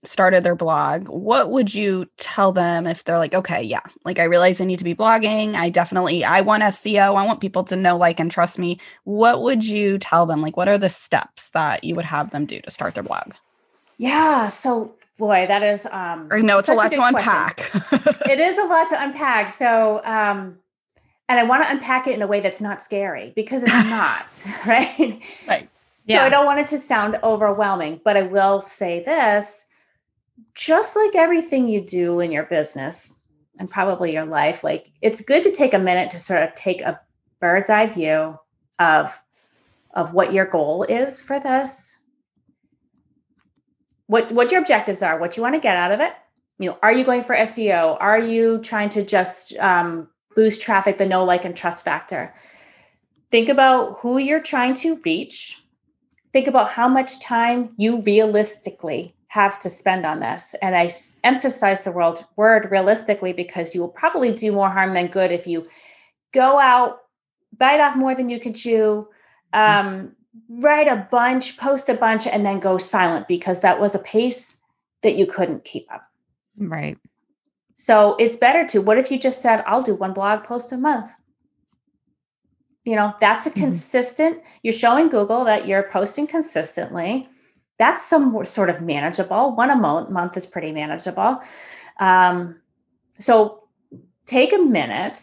started 0.04 0.44
their 0.44 0.56
blog, 0.56 1.10
what 1.10 1.52
would 1.52 1.74
you 1.74 2.08
tell 2.18 2.52
them 2.52 2.86
if 2.88 3.04
they're 3.04 3.18
like, 3.18 3.34
okay, 3.34 3.62
yeah, 3.62 3.82
like 4.06 4.20
I 4.20 4.24
realize 4.24 4.62
I 4.62 4.66
need 4.66 4.80
to 4.80 4.86
be 4.86 4.96
blogging. 4.96 5.56
I 5.56 5.70
definitely 5.70 6.24
I 6.24 6.42
want 6.42 6.64
SEO. 6.64 7.16
I 7.16 7.26
want 7.26 7.42
people 7.42 7.64
to 7.66 7.76
know, 7.76 7.98
like, 7.98 8.20
and 8.20 8.32
trust 8.32 8.60
me. 8.60 8.80
What 9.04 9.42
would 9.42 9.66
you 9.66 9.98
tell 9.98 10.26
them? 10.26 10.42
Like, 10.42 10.56
what 10.56 10.70
are 10.70 10.78
the 10.78 10.90
steps 10.90 11.50
that 11.50 11.84
you 11.84 11.96
would 11.96 12.06
have 12.06 12.32
them 12.32 12.46
do 12.46 12.62
to 12.62 12.72
start 12.72 12.94
their 12.94 13.04
blog? 13.04 13.34
yeah 13.98 14.48
so 14.48 14.96
boy 15.18 15.46
that 15.48 15.64
is 15.64 15.86
um 15.88 16.28
I 16.32 16.42
know 16.42 16.60
it's 16.60 16.70
a 16.70 16.74
lot 16.74 16.92
good 16.92 16.98
to 16.98 17.04
unpack. 17.04 17.72
it 18.30 18.40
is 18.40 18.58
a 18.58 18.66
lot 18.66 18.88
to 18.90 19.04
unpack. 19.04 19.50
So, 19.50 20.02
um, 20.06 20.60
and 21.30 21.40
I 21.40 21.44
want 21.44 21.64
to 21.64 21.72
unpack 21.72 22.08
it 22.08 22.14
in 22.14 22.22
a 22.22 22.28
way 22.28 22.40
that's 22.40 22.62
not 22.62 22.82
scary 22.82 23.34
because 23.36 23.64
it's 23.64 23.74
not, 23.90 24.44
right? 24.68 25.22
right. 25.48 25.70
So 26.16 26.24
I 26.24 26.30
don't 26.30 26.46
want 26.46 26.60
it 26.60 26.68
to 26.70 26.80
sound 26.80 27.20
overwhelming, 27.22 28.00
but 28.04 28.16
I 28.16 28.22
will 28.22 28.62
say 28.62 29.04
this 29.04 29.66
just 30.54 30.96
like 30.96 31.16
everything 31.16 31.68
you 31.68 31.82
do 31.82 32.20
in 32.20 32.32
your 32.32 32.46
business 32.46 33.14
and 33.60 33.70
probably 33.70 34.14
your 34.14 34.26
life, 34.26 34.64
like 34.64 34.92
it's 35.02 35.22
good 35.22 35.44
to 35.44 35.52
take 35.52 35.74
a 35.74 35.80
minute 35.80 36.12
to 36.12 36.20
sort 36.20 36.44
of 36.44 36.54
take 36.54 36.82
a 36.82 37.00
bird's 37.40 37.70
eye 37.70 37.88
view 37.88 38.40
of 38.80 39.22
of 39.94 40.14
what 40.14 40.34
your 40.34 40.46
goal 40.46 40.84
is 40.84 41.22
for 41.22 41.40
this. 41.40 42.00
What 44.06 44.32
what 44.32 44.52
your 44.52 44.62
objectives 44.62 45.04
are 45.04 45.20
what 45.20 45.36
you 45.36 45.44
want 45.44 45.56
to 45.56 45.62
get 45.62 45.78
out 45.78 45.92
of 45.92 46.00
it. 46.00 46.14
You 46.60 46.70
know 46.70 46.80
are 46.82 46.94
you 46.94 47.04
going 47.04 47.24
for 47.24 47.36
seo 47.36 47.98
are 48.00 48.20
you 48.20 48.60
trying 48.60 48.90
to 48.90 49.04
just 49.04 49.56
um, 49.58 50.10
boost 50.36 50.62
traffic 50.62 50.98
the 50.98 51.06
no 51.06 51.24
like 51.26 51.46
and 51.46 51.56
trust 51.56 51.84
factor? 51.84 52.34
Think 53.30 53.50
about 53.50 53.98
who 54.00 54.18
you're 54.18 54.42
trying 54.42 54.74
to 54.76 55.00
reach 55.04 55.62
think 56.34 56.48
about 56.48 56.70
how 56.70 56.88
much 56.88 57.20
time 57.20 57.74
you 57.78 58.02
realistically 58.02 59.16
have 59.30 59.60
to 59.60 59.70
spend 59.70 60.06
on 60.06 60.20
this. 60.20 60.56
And 60.62 60.76
i 60.76 60.90
emphasize 61.24 61.84
the 61.84 61.92
word, 61.92 62.20
word 62.36 62.72
realistically 62.72 63.34
because 63.34 63.76
you 63.76 63.82
will 63.82 63.90
probably 63.90 64.34
do 64.34 64.52
more 64.52 64.70
harm 64.70 64.94
than 64.94 65.08
good 65.08 65.32
if 65.32 65.48
you 65.48 65.68
go 66.34 66.60
out 66.60 67.00
bite 67.58 67.80
off 67.80 67.96
more 67.96 68.14
than 68.14 68.30
you 68.30 68.40
can 68.40 68.54
chew 68.54 69.08
um, 69.54 70.16
write 70.50 70.88
a 70.88 71.08
bunch 71.10 71.58
post 71.58 71.90
a 71.90 71.94
bunch 71.94 72.28
and 72.28 72.46
then 72.46 72.60
go 72.60 72.78
silent 72.78 73.28
because 73.28 73.62
that 73.62 73.80
was 73.80 73.96
a 73.96 74.00
pace 74.00 74.60
that 75.02 75.16
you 75.16 75.26
couldn't 75.26 75.64
keep 75.64 75.92
up. 75.92 76.04
Right. 76.60 76.98
so 77.76 78.16
it's 78.20 78.36
better 78.36 78.66
to 78.68 78.82
what 78.82 78.98
if 78.98 79.12
you 79.12 79.20
just 79.20 79.42
said 79.42 79.64
i'll 79.68 79.84
do 79.84 79.94
one 79.94 80.14
blog 80.14 80.44
post 80.44 80.72
a 80.72 80.78
month 80.78 81.14
you 82.88 82.96
know 82.96 83.14
that's 83.20 83.46
a 83.46 83.52
Mhm. 83.52 83.56
consistent 83.64 84.40
you're 84.64 84.74
showing 84.86 85.10
google 85.10 85.44
that 85.46 85.68
you're 85.68 85.84
posting 85.98 86.26
consistently. 86.26 87.30
That's 87.78 88.02
some 88.04 88.44
sort 88.46 88.70
of 88.72 88.82
manageable. 88.82 89.56
One 89.56 89.70
a 89.70 89.76
month 89.76 90.10
month 90.10 90.36
is 90.38 90.48
pretty 90.48 90.72
manageable. 90.72 91.32
Um, 92.00 92.38
so 93.20 93.64
take 94.26 94.52
a 94.54 94.58
minute 94.80 95.20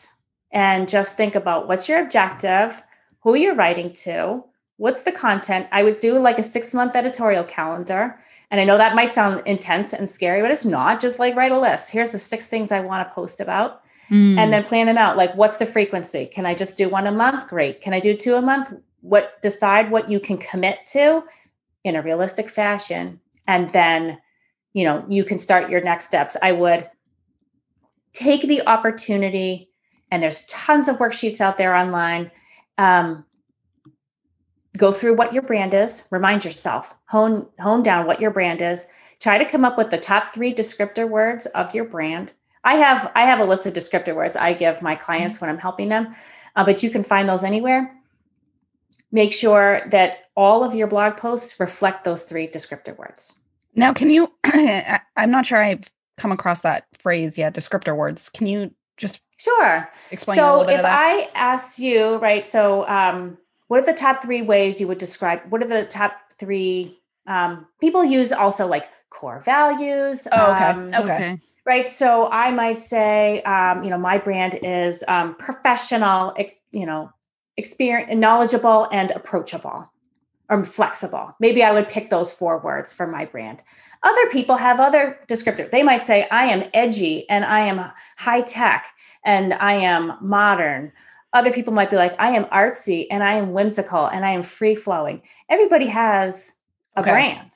and 0.53 0.89
just 0.89 1.17
think 1.17 1.35
about 1.35 1.67
what's 1.69 1.89
your 1.89 2.01
objective 2.01 2.83
who 3.23 3.35
you're 3.35 3.55
writing 3.63 3.91
to 4.05 4.45
what's 4.77 5.05
the 5.05 5.13
content. 5.13 5.67
I 5.73 5.83
would 5.85 5.99
do 6.01 6.19
like 6.19 6.39
a 6.39 6.43
six 6.55 6.75
month 6.75 6.95
editorial 6.97 7.45
calendar 7.45 8.19
and 8.51 8.61
i 8.61 8.65
know 8.65 8.77
that 8.79 8.95
might 8.95 9.13
sound 9.13 9.43
intense 9.47 9.93
and 9.95 10.09
scary 10.09 10.43
but 10.43 10.51
it's 10.51 10.65
not. 10.67 11.01
Just 11.01 11.19
like 11.19 11.35
write 11.37 11.53
a 11.53 11.59
list. 11.69 11.91
Here's 11.93 12.13
the 12.13 12.19
six 12.19 12.47
things 12.49 12.71
i 12.73 12.81
want 12.81 13.01
to 13.09 13.15
post 13.15 13.41
about 13.41 13.81
Mm. 14.11 14.39
and 14.39 14.53
then 14.53 14.65
plan 14.65 14.87
them 14.87 14.99
out. 14.99 15.17
Like 15.17 15.35
what's 15.35 15.59
the 15.59 15.67
frequency? 15.67 16.27
Can 16.27 16.47
i 16.47 16.55
just 16.55 16.77
do 16.77 16.89
one 16.89 17.07
a 17.07 17.13
month? 17.13 17.49
Great. 17.49 17.81
Can 17.81 17.93
i 17.93 18.01
do 18.01 18.17
two 18.17 18.35
a 18.35 18.43
month? 18.43 18.73
What 19.01 19.41
decide 19.43 19.91
what 19.91 20.11
you 20.11 20.21
can 20.21 20.39
commit 20.39 20.81
to 20.89 21.23
in 21.85 21.97
a 21.97 22.03
realistic 22.03 22.49
fashion 22.49 23.21
and 23.47 23.71
then 23.71 24.19
you 24.73 24.85
know 24.85 25.05
you 25.09 25.25
can 25.25 25.39
start 25.39 25.71
your 25.71 25.81
next 25.81 26.07
steps. 26.07 26.37
I 26.43 26.53
would 26.53 26.89
take 28.13 28.43
the 28.43 28.67
opportunity 28.67 29.71
and 30.11 30.23
there's 30.23 30.45
tons 30.45 30.89
of 30.89 30.97
worksheets 30.97 31.41
out 31.41 31.59
there 31.59 31.75
online 31.75 32.31
um, 32.79 33.25
go 34.77 34.93
through 34.93 35.15
what 35.15 35.33
your 35.33 35.43
brand 35.43 35.75
is 35.75 36.07
remind 36.11 36.45
yourself 36.45 36.95
hone 37.09 37.49
hone 37.61 37.83
down 37.83 38.07
what 38.07 38.21
your 38.21 38.31
brand 38.31 38.63
is 38.63 38.87
try 39.21 39.39
to 39.39 39.45
come 39.45 39.65
up 39.65 39.77
with 39.77 39.91
the 39.91 39.99
top 39.99 40.35
three 40.35 40.53
descriptor 40.55 41.09
words 41.09 41.47
of 41.47 41.75
your 41.75 41.85
brand 41.85 42.33
I 42.65 42.77
have 42.77 43.13
I 43.15 43.23
have 43.23 43.41
a 43.41 43.45
list 43.45 43.67
of 43.67 43.75
descriptor 43.75 44.15
words 44.15 44.37
I 44.37 44.55
give 44.55 44.83
my 44.83 44.95
clients 44.95 45.41
when 45.41 45.51
I'm 45.51 45.59
helping 45.59 45.91
them, 45.91 46.15
uh, 46.57 46.65
but 46.65 46.83
you 46.83 46.91
can 46.91 47.03
find 47.03 47.29
those 47.29 47.45
anywhere. 47.45 47.95
Make 49.13 49.33
sure 49.33 49.83
that 49.91 50.31
all 50.35 50.65
of 50.65 50.75
your 50.75 50.87
blog 50.89 51.17
posts 51.17 51.61
reflect 51.61 52.05
those 52.05 52.25
three 52.25 52.49
descriptor 52.49 52.97
words. 52.97 53.39
Now, 53.75 53.93
can 53.93 54.11
you? 54.11 54.33
I'm 54.45 55.31
not 55.31 55.47
sure 55.47 55.63
I've 55.63 55.85
come 56.17 56.33
across 56.33 56.61
that 56.61 56.87
phrase 56.99 57.37
yet. 57.39 57.55
Descriptor 57.55 57.97
words. 57.97 58.29
Can 58.29 58.47
you 58.47 58.71
just 58.97 59.21
Sure. 59.37 59.91
explain 60.11 60.39
a 60.39 60.43
so 60.43 60.51
little 60.53 60.65
bit 60.67 60.75
if 60.75 60.79
of 60.81 60.83
that? 60.85 61.01
I 61.01 61.29
asked 61.35 61.79
you, 61.79 62.17
right? 62.17 62.47
So, 62.47 62.87
um, 62.89 63.37
what 63.69 63.81
are 63.81 63.87
the 63.87 63.95
top 63.95 64.23
three 64.23 64.43
ways 64.43 64.81
you 64.81 64.87
would 64.89 64.99
describe? 64.99 65.41
What 65.49 65.63
are 65.63 65.67
the 65.67 65.85
top 65.85 66.13
three? 66.39 67.01
Um, 67.27 67.67
people 67.81 68.05
use 68.05 68.33
also 68.33 68.67
like 68.67 68.89
core 69.11 69.41
values. 69.41 70.29
Oh, 70.31 70.53
okay. 70.53 70.65
um, 70.65 70.95
Okay. 70.95 71.41
Right? 71.67 71.87
So 71.89 72.29
i 72.31 72.51
might 72.51 72.79
say 72.79 73.43
um, 73.43 73.83
you 73.85 73.91
know 73.91 73.99
my 73.99 74.19
brand 74.19 74.59
is 74.63 75.05
um, 75.09 75.35
professional 75.37 76.33
ex, 76.37 76.55
you 76.73 76.87
know 76.87 77.11
experience 77.57 78.13
knowledgeable 78.19 78.89
and 78.93 79.11
approachable 79.13 79.91
or 80.51 80.65
flexible. 80.65 81.35
Maybe 81.41 81.63
i 81.65 81.73
would 81.73 81.89
pick 81.89 82.11
those 82.11 82.33
four 82.33 82.59
words 82.61 82.93
for 82.95 83.07
my 83.07 83.25
brand. 83.25 83.63
Other 84.03 84.27
people 84.31 84.57
have 84.57 84.81
other 84.81 85.19
descriptors 85.29 85.71
they 85.71 85.83
might 85.83 86.05
say 86.05 86.27
i 86.31 86.45
am 86.47 86.69
edgy 86.75 87.29
and 87.29 87.45
i 87.45 87.61
am 87.61 87.91
high 88.19 88.43
tech 88.43 88.87
and 89.25 89.55
i 89.55 89.75
am 89.75 90.19
modern. 90.21 90.93
Other 91.33 91.53
people 91.53 91.73
might 91.73 91.91
be 91.91 91.97
like 91.97 92.15
i 92.21 92.31
am 92.31 92.45
artsy 92.47 93.07
and 93.11 93.25
i 93.25 93.35
am 93.35 93.53
whimsical 93.53 94.07
and 94.07 94.25
i 94.25 94.31
am 94.31 94.43
free 94.43 94.75
flowing 94.75 95.23
everybody 95.49 95.87
has 95.87 96.55
a 96.97 97.01
Okay. 97.01 97.11
brand 97.11 97.51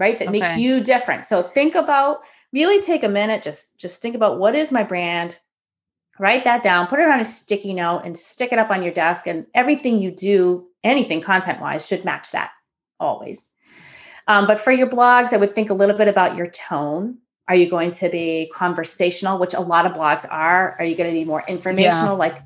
right? 0.00 0.18
That 0.18 0.32
makes 0.32 0.56
you 0.58 0.80
different. 0.80 1.26
So 1.26 1.42
think 1.42 1.74
about 1.76 2.20
really 2.52 2.80
take 2.80 3.04
a 3.04 3.08
minute 3.08 3.42
just 3.42 3.78
just 3.78 4.02
think 4.02 4.16
about 4.16 4.38
what 4.38 4.56
is 4.56 4.72
my 4.72 4.82
brand 4.82 5.38
write 6.18 6.44
that 6.44 6.62
down 6.62 6.86
put 6.88 6.98
it 6.98 7.08
on 7.08 7.20
a 7.20 7.24
sticky 7.24 7.72
note 7.72 8.00
and 8.04 8.16
stick 8.16 8.52
it 8.52 8.58
up 8.58 8.70
on 8.70 8.82
your 8.82 8.92
desk 8.92 9.26
and 9.26 9.46
everything 9.54 10.00
you 10.00 10.10
do 10.10 10.66
anything 10.82 11.20
content 11.20 11.60
wise 11.60 11.86
should 11.86 12.04
match 12.04 12.32
that 12.32 12.50
always. 12.98 13.48
Um, 14.26 14.46
but 14.46 14.58
for 14.58 14.72
your 14.72 14.88
blogs 14.88 15.32
i 15.32 15.36
would 15.36 15.50
think 15.50 15.70
a 15.70 15.74
little 15.74 15.96
bit 15.96 16.08
about 16.08 16.36
your 16.36 16.46
tone. 16.46 17.18
Are 17.48 17.54
you 17.56 17.68
going 17.68 17.90
to 17.92 18.08
be 18.08 18.50
conversational 18.54 19.38
which 19.38 19.54
a 19.54 19.60
lot 19.60 19.84
of 19.84 19.92
blogs 19.92 20.24
are? 20.30 20.76
Are 20.78 20.84
you 20.84 20.94
going 20.94 21.12
to 21.12 21.18
be 21.18 21.24
more 21.24 21.42
informational 21.48 22.16
like 22.16 22.38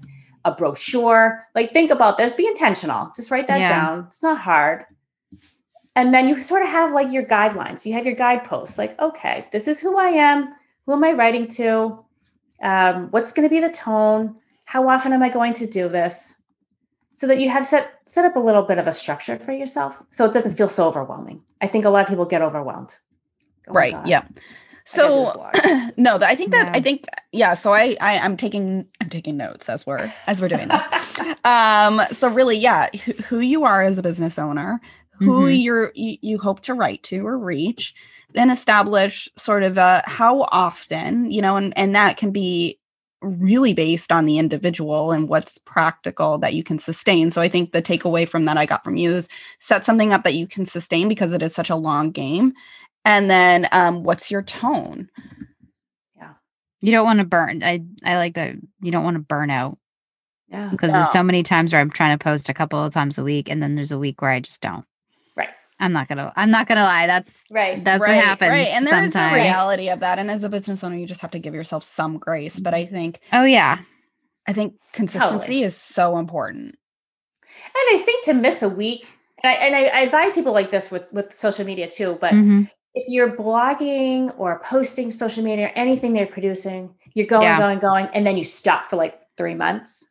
a 0.47 0.53
brochure? 0.53 1.41
Like 1.55 1.71
think 1.73 1.91
about 1.91 2.17
this 2.19 2.35
be 2.35 2.47
intentional 2.47 3.11
just 3.17 3.31
write 3.31 3.47
that 3.49 3.61
Yeah. 3.61 3.69
down. 3.69 4.05
It's 4.07 4.23
not 4.23 4.39
hard 4.39 4.85
and 5.97 6.13
then 6.13 6.29
you 6.29 6.41
sort 6.43 6.63
of 6.63 6.69
have 6.69 6.93
like 6.93 7.13
your 7.13 7.25
guidelines 7.25 7.87
you 7.87 7.93
have 7.93 8.07
your 8.07 8.15
guideposts 8.15 8.79
like 8.79 8.99
okay 9.01 9.47
this 9.53 9.69
is 9.69 9.81
who 9.81 9.97
i 9.99 10.09
am 10.09 10.55
Who 10.87 10.93
am 10.93 11.05
I 11.05 11.13
writing 11.13 11.49
to? 11.57 12.05
Um, 12.63 13.09
what's 13.11 13.33
going 13.33 13.49
to 13.49 13.55
be 13.55 13.61
the 13.61 13.73
tone? 13.73 14.37
How 14.67 14.89
often 14.89 15.13
am 15.13 15.23
I 15.23 15.29
going 15.29 15.53
to 15.55 15.67
do 15.67 15.89
this? 15.89 16.37
So 17.13 17.27
that 17.27 17.39
you 17.39 17.49
have 17.49 17.65
set 17.65 18.01
set 18.07 18.25
up 18.25 18.37
a 18.37 18.41
little 18.41 18.63
bit 18.63 18.79
of 18.79 18.89
a 18.89 18.93
structure 18.93 19.39
for 19.39 19.53
yourself, 19.53 20.03
so 20.11 20.25
it 20.25 20.33
doesn't 20.33 20.57
feel 20.57 20.69
so 20.69 20.87
overwhelming. 20.87 21.43
I 21.61 21.69
think 21.69 21.85
a 21.85 21.91
lot 21.91 22.03
of 22.03 22.09
people 22.09 22.25
get 22.25 22.43
overwhelmed. 22.43 22.99
Oh 23.69 23.73
right. 23.73 23.95
Yeah. 24.05 24.25
So 24.85 25.49
no, 25.97 26.19
I 26.21 26.35
think 26.35 26.51
that 26.51 26.67
yeah. 26.67 26.73
I 26.75 26.81
think 26.83 27.07
yeah. 27.33 27.55
So 27.55 27.73
I, 27.73 27.97
I 28.01 28.19
I'm 28.19 28.37
taking 28.37 28.87
I'm 29.01 29.09
taking 29.09 29.37
notes 29.37 29.69
as 29.69 29.87
we're 29.87 30.05
as 30.27 30.41
we're 30.41 30.49
doing 30.49 30.69
this. 30.69 30.83
um. 31.45 32.03
So 32.11 32.29
really, 32.29 32.59
yeah, 32.59 32.89
who, 33.05 33.13
who 33.29 33.41
you 33.41 33.65
are 33.65 33.83
as 33.83 33.97
a 33.97 34.03
business 34.03 34.39
owner, 34.39 34.81
who 35.19 35.45
mm-hmm. 35.45 35.61
you're 35.61 35.93
you, 35.95 36.19
you 36.21 36.39
hope 36.39 36.61
to 36.61 36.75
write 36.75 37.03
to 37.05 37.27
or 37.27 37.39
reach, 37.39 37.95
then 38.33 38.51
establish 38.51 39.29
sort 39.37 39.63
of 39.63 39.79
a 39.79 40.03
how 40.07 40.43
often 40.51 41.31
you 41.31 41.43
know, 41.43 41.57
and 41.57 41.77
and 41.77 41.95
that 41.95 42.17
can 42.17 42.31
be 42.31 42.79
really 43.25 43.73
based 43.73 44.13
on 44.13 44.27
the 44.27 44.39
individual 44.39 45.13
and 45.13 45.29
what's 45.29 45.59
practical 45.59 46.39
that 46.39 46.55
you 46.55 46.63
can 46.63 46.79
sustain. 46.79 47.31
So 47.31 47.41
I 47.41 47.49
think 47.49 47.73
the 47.73 47.83
takeaway 47.83 48.29
from 48.29 48.45
that 48.45 48.59
I 48.59 48.67
got 48.67 48.85
from 48.85 48.97
you 48.97 49.13
is 49.13 49.29
set 49.61 49.87
something 49.87 50.13
up 50.13 50.25
that 50.25 50.35
you 50.35 50.47
can 50.47 50.67
sustain 50.67 51.09
because 51.09 51.33
it 51.33 51.43
is 51.43 51.55
such 51.55 51.71
a 51.71 51.77
long 51.77 52.11
game. 52.11 52.53
And 53.05 53.31
then 53.31 53.67
um, 53.73 54.03
what's 54.03 54.31
your 54.31 54.43
tone? 54.43 55.09
Yeah. 56.17 56.33
You 56.81 56.93
don't 56.93 57.05
want 57.05 57.19
to 57.21 57.25
burn. 57.25 57.63
I 57.63 57.83
I 58.05 58.17
like 58.17 58.35
that 58.35 58.57
you 58.81 58.93
don't 58.93 59.05
want 59.05 59.17
to 59.17 59.23
burn 59.23 59.51
out. 59.51 59.79
Yeah. 60.49 60.69
Because 60.71 60.93
no. 60.93 60.99
there's 60.99 61.13
so 61.13 61.23
many 61.23 61.43
times 61.43 61.73
where 61.73 61.81
I'm 61.81 61.91
trying 61.91 62.17
to 62.17 62.23
post 62.23 62.49
a 62.49 62.55
couple 62.55 62.83
of 62.83 62.93
times 62.93 63.19
a 63.19 63.25
week 63.25 63.49
and 63.49 63.63
then 63.63 63.75
there's 63.75 63.93
a 63.93 63.99
week 63.99 64.21
where 64.21 64.31
I 64.31 64.41
just 64.41 64.61
don't. 64.61 64.85
I'm 65.81 65.93
not 65.93 66.09
gonna. 66.09 66.33
I'm 66.37 66.51
not 66.51 66.69
gonna 66.69 66.85
lie. 66.85 67.07
That's 67.07 67.45
right. 67.51 67.85
That's 67.85 68.01
right, 68.01 68.17
what 68.17 68.25
happens. 68.25 68.51
Right, 68.51 68.69
and 68.69 68.87
there's 68.87 69.13
the 69.13 69.31
reality 69.35 69.89
of 69.89 70.01
that. 70.01 70.19
And 70.19 70.31
as 70.31 70.45
a 70.45 70.49
business 70.49 70.85
owner, 70.85 70.97
you 70.97 71.07
just 71.07 71.21
have 71.21 71.33
to 71.33 71.39
give 71.39 71.55
yourself 71.55 71.83
some 71.83 72.19
grace. 72.19 72.61
But 72.61 72.75
I 72.75 72.87
think. 72.87 73.21
Oh 73.33 73.45
yeah. 73.45 73.79
I 74.47 74.53
think 74.53 74.75
consistency 74.93 75.39
totally. 75.39 75.63
is 75.63 75.77
so 75.77 76.19
important. 76.19 76.67
And 76.67 77.99
I 77.99 78.03
think 78.05 78.25
to 78.27 78.35
miss 78.35 78.63
a 78.63 78.69
week, 78.69 79.09
and 79.43 79.51
I, 79.51 79.55
and 79.55 79.75
I 79.75 80.01
advise 80.03 80.35
people 80.35 80.53
like 80.53 80.71
this 80.71 80.91
with 80.91 81.05
with 81.13 81.33
social 81.33 81.65
media 81.65 81.89
too. 81.89 82.19
But 82.21 82.35
mm-hmm. 82.35 82.63
if 82.95 83.05
you're 83.09 83.35
blogging 83.35 84.33
or 84.39 84.61
posting 84.61 85.11
social 85.11 85.43
media 85.43 85.67
or 85.67 85.73
anything 85.75 86.13
they're 86.13 86.27
producing, 86.27 86.95
you're 87.15 87.27
going, 87.27 87.45
yeah. 87.45 87.59
going, 87.59 87.79
going, 87.79 88.09
and 88.15 88.27
then 88.27 88.37
you 88.37 88.45
stop 88.45 88.85
for 88.85 88.97
like 88.97 89.21
three 89.37 89.55
months, 89.55 90.07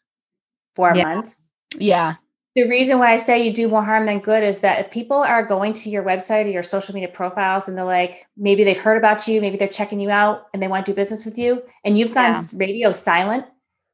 four 0.76 0.94
yeah. 0.94 1.04
months. 1.06 1.50
Yeah 1.78 2.16
the 2.56 2.68
reason 2.68 3.00
why 3.00 3.12
I 3.12 3.18
say 3.18 3.44
you 3.44 3.52
do 3.52 3.68
more 3.68 3.84
harm 3.84 4.06
than 4.06 4.20
good 4.20 4.44
is 4.44 4.60
that 4.60 4.80
if 4.80 4.92
people 4.92 5.18
are 5.18 5.44
going 5.44 5.74
to 5.74 5.90
your 5.90 6.04
website 6.04 6.46
or 6.46 6.50
your 6.50 6.64
social 6.64 6.94
media 6.94 7.10
profiles 7.10 7.68
and 7.68 7.76
they're 7.78 7.84
like, 7.84 8.28
maybe 8.38 8.64
they've 8.64 8.78
heard 8.78 8.98
about 8.98 9.28
you, 9.28 9.42
maybe 9.42 9.58
they're 9.58 9.68
checking 9.68 10.00
you 10.00 10.12
out 10.12 10.48
and 10.54 10.62
they 10.62 10.68
want 10.68 10.86
to 10.86 10.92
do 10.92 10.96
business 10.96 11.26
with 11.26 11.38
you, 11.38 11.64
and 11.84 11.98
you've 11.98 12.14
gone 12.14 12.34
yeah. 12.34 12.42
radio 12.56 12.92
silent 12.92 13.46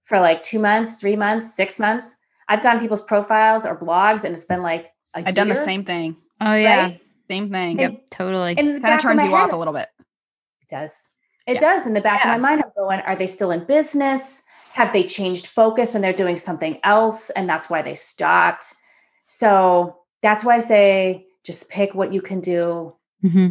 for 0.03 0.19
like 0.19 0.43
two 0.43 0.59
months, 0.59 0.99
three 0.99 1.15
months, 1.15 1.53
six 1.53 1.79
months. 1.79 2.17
I've 2.49 2.63
gone 2.63 2.79
people's 2.79 3.03
profiles 3.03 3.65
or 3.65 3.77
blogs 3.77 4.25
and 4.25 4.33
it's 4.33 4.45
been 4.45 4.63
like 4.63 4.87
I've 5.13 5.25
year, 5.25 5.33
done 5.33 5.49
the 5.49 5.55
same 5.55 5.85
thing. 5.85 6.17
Oh 6.41 6.55
yeah. 6.55 6.83
Right? 6.83 7.01
Same 7.29 7.51
thing. 7.51 7.79
Yep, 7.79 8.01
totally. 8.09 8.55
Kind 8.55 8.83
of 8.83 9.01
turns 9.01 9.21
you 9.21 9.29
head, 9.29 9.33
off 9.33 9.53
a 9.53 9.55
little 9.55 9.73
bit. 9.73 9.87
It 10.63 10.69
does. 10.69 11.09
It 11.45 11.53
yeah. 11.53 11.59
does. 11.59 11.85
In 11.85 11.93
the 11.93 12.01
back 12.01 12.21
yeah. 12.23 12.33
of 12.33 12.41
my 12.41 12.49
mind, 12.49 12.63
I'm 12.65 12.71
going, 12.75 13.01
are 13.01 13.15
they 13.15 13.27
still 13.27 13.51
in 13.51 13.65
business? 13.65 14.41
Have 14.79 14.93
they 14.93 15.03
changed 15.03 15.45
focus 15.45 15.93
and 15.93 16.03
they're 16.03 16.13
doing 16.13 16.37
something 16.37 16.79
else? 16.83 17.29
And 17.31 17.47
that's 17.47 17.69
why 17.69 17.81
they 17.83 17.95
stopped 17.95 18.73
so 19.29 19.95
that's 20.23 20.43
why 20.43 20.55
I 20.55 20.59
say 20.59 21.27
just 21.45 21.69
pick 21.69 21.93
what 21.93 22.11
you 22.11 22.21
can 22.21 22.41
do 22.41 22.95
mm-hmm. 23.23 23.49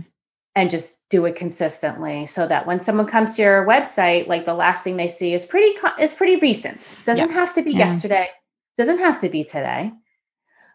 and 0.54 0.70
just 0.70 0.96
do 1.08 1.24
it 1.24 1.36
consistently 1.36 2.26
so 2.26 2.46
that 2.48 2.66
when 2.66 2.80
someone 2.80 3.06
comes 3.06 3.36
to 3.36 3.42
your 3.42 3.64
website, 3.64 4.26
like 4.26 4.44
the 4.44 4.54
last 4.54 4.82
thing 4.82 4.96
they 4.96 5.08
see 5.08 5.32
is 5.32 5.46
pretty 5.46 5.78
is 6.00 6.14
pretty 6.14 6.36
recent. 6.36 7.00
Doesn't 7.04 7.28
yeah. 7.28 7.34
have 7.34 7.54
to 7.54 7.62
be 7.62 7.72
yeah. 7.72 7.78
yesterday. 7.78 8.28
Doesn't 8.76 8.98
have 8.98 9.20
to 9.20 9.28
be 9.28 9.44
today. 9.44 9.92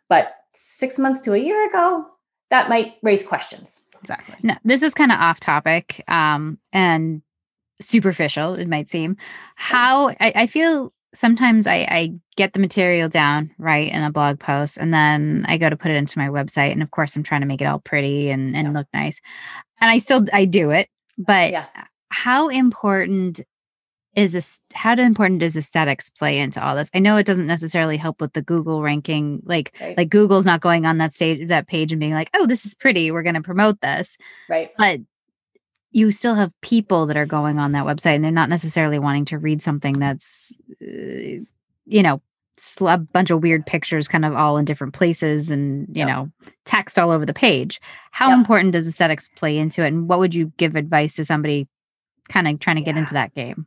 But 0.07 0.33
6 0.53 0.99
months 0.99 1.19
to 1.21 1.33
a 1.33 1.37
year 1.37 1.67
ago, 1.67 2.05
that 2.49 2.69
might 2.69 2.95
raise 3.03 3.23
questions. 3.23 3.81
Exactly. 4.01 4.35
No, 4.41 4.55
this 4.63 4.83
is 4.83 4.93
kind 4.93 5.11
of 5.11 5.19
off 5.19 5.39
topic 5.39 6.03
um, 6.07 6.59
and 6.71 7.21
superficial, 7.83 8.55
it 8.55 8.67
might 8.67 8.89
seem. 8.89 9.17
How 9.55 10.09
I, 10.09 10.33
I 10.35 10.47
feel 10.47 10.93
sometimes 11.13 11.67
I, 11.67 11.75
I 11.89 12.13
get 12.35 12.53
the 12.53 12.59
material 12.59 13.07
down 13.07 13.51
right 13.57 13.91
in 13.91 14.01
a 14.01 14.11
blog 14.11 14.39
post 14.39 14.77
and 14.77 14.93
then 14.93 15.45
I 15.47 15.57
go 15.57 15.69
to 15.69 15.77
put 15.77 15.91
it 15.91 15.95
into 15.95 16.17
my 16.17 16.27
website. 16.27 16.71
And 16.71 16.81
of 16.81 16.91
course 16.91 17.15
I'm 17.15 17.23
trying 17.23 17.41
to 17.41 17.47
make 17.47 17.61
it 17.61 17.65
all 17.65 17.79
pretty 17.79 18.29
and, 18.29 18.55
and 18.55 18.67
yeah. 18.67 18.73
look 18.73 18.87
nice. 18.93 19.21
And 19.79 19.91
I 19.91 19.99
still 19.99 20.25
I 20.33 20.45
do 20.45 20.71
it. 20.71 20.89
But 21.17 21.51
yeah. 21.51 21.65
how 22.09 22.49
important 22.49 23.41
is 24.15 24.31
this 24.31 24.59
how 24.73 24.93
important 24.93 25.39
does 25.39 25.57
aesthetics 25.57 26.09
play 26.09 26.39
into 26.39 26.63
all 26.63 26.75
this? 26.75 26.89
I 26.93 26.99
know 26.99 27.17
it 27.17 27.25
doesn't 27.25 27.47
necessarily 27.47 27.97
help 27.97 28.21
with 28.21 28.33
the 28.33 28.41
Google 28.41 28.81
ranking. 28.81 29.41
Like 29.45 29.75
right. 29.81 29.97
like 29.97 30.09
Google's 30.09 30.45
not 30.45 30.61
going 30.61 30.85
on 30.85 30.97
that 30.99 31.13
stage 31.13 31.47
that 31.47 31.67
page 31.67 31.91
and 31.91 31.99
being 31.99 32.13
like, 32.13 32.29
oh, 32.33 32.45
this 32.45 32.65
is 32.65 32.75
pretty. 32.75 33.11
We're 33.11 33.23
gonna 33.23 33.41
promote 33.41 33.81
this. 33.81 34.17
Right. 34.49 34.71
But 34.77 35.01
you 35.93 36.11
still 36.11 36.35
have 36.35 36.51
people 36.61 37.05
that 37.05 37.15
are 37.15 37.25
going 37.25 37.59
on 37.59 37.71
that 37.71 37.85
website 37.85 38.15
and 38.15 38.23
they're 38.23 38.31
not 38.31 38.49
necessarily 38.49 38.99
wanting 38.99 39.25
to 39.25 39.37
read 39.37 39.61
something 39.61 39.99
that's 39.99 40.59
uh, 40.81 41.39
you 41.85 42.03
know 42.03 42.21
a 42.81 42.97
bunch 42.97 43.31
of 43.31 43.41
weird 43.41 43.65
pictures 43.65 44.07
kind 44.07 44.25
of 44.25 44.35
all 44.35 44.57
in 44.57 44.65
different 44.65 44.93
places 44.93 45.49
and 45.49 45.87
you 45.89 46.05
yep. 46.05 46.07
know 46.07 46.31
text 46.65 46.99
all 46.99 47.09
over 47.09 47.25
the 47.25 47.33
page 47.33 47.79
how 48.11 48.29
yep. 48.29 48.37
important 48.37 48.73
does 48.73 48.87
aesthetics 48.87 49.29
play 49.35 49.57
into 49.57 49.83
it 49.83 49.87
and 49.87 50.07
what 50.07 50.19
would 50.19 50.35
you 50.35 50.51
give 50.57 50.75
advice 50.75 51.15
to 51.15 51.23
somebody 51.23 51.67
kind 52.29 52.47
of 52.47 52.59
trying 52.59 52.75
to 52.75 52.81
get 52.81 52.95
into 52.95 53.13
that 53.13 53.33
game 53.33 53.65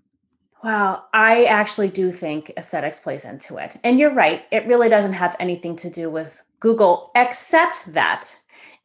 well 0.62 1.08
i 1.12 1.44
actually 1.46 1.88
do 1.88 2.12
think 2.12 2.52
aesthetics 2.56 3.00
plays 3.00 3.24
into 3.24 3.56
it 3.56 3.76
and 3.82 3.98
you're 3.98 4.14
right 4.14 4.44
it 4.52 4.66
really 4.66 4.88
doesn't 4.88 5.14
have 5.14 5.34
anything 5.40 5.74
to 5.74 5.90
do 5.90 6.08
with 6.08 6.42
google 6.60 7.10
except 7.16 7.92
that 7.92 8.36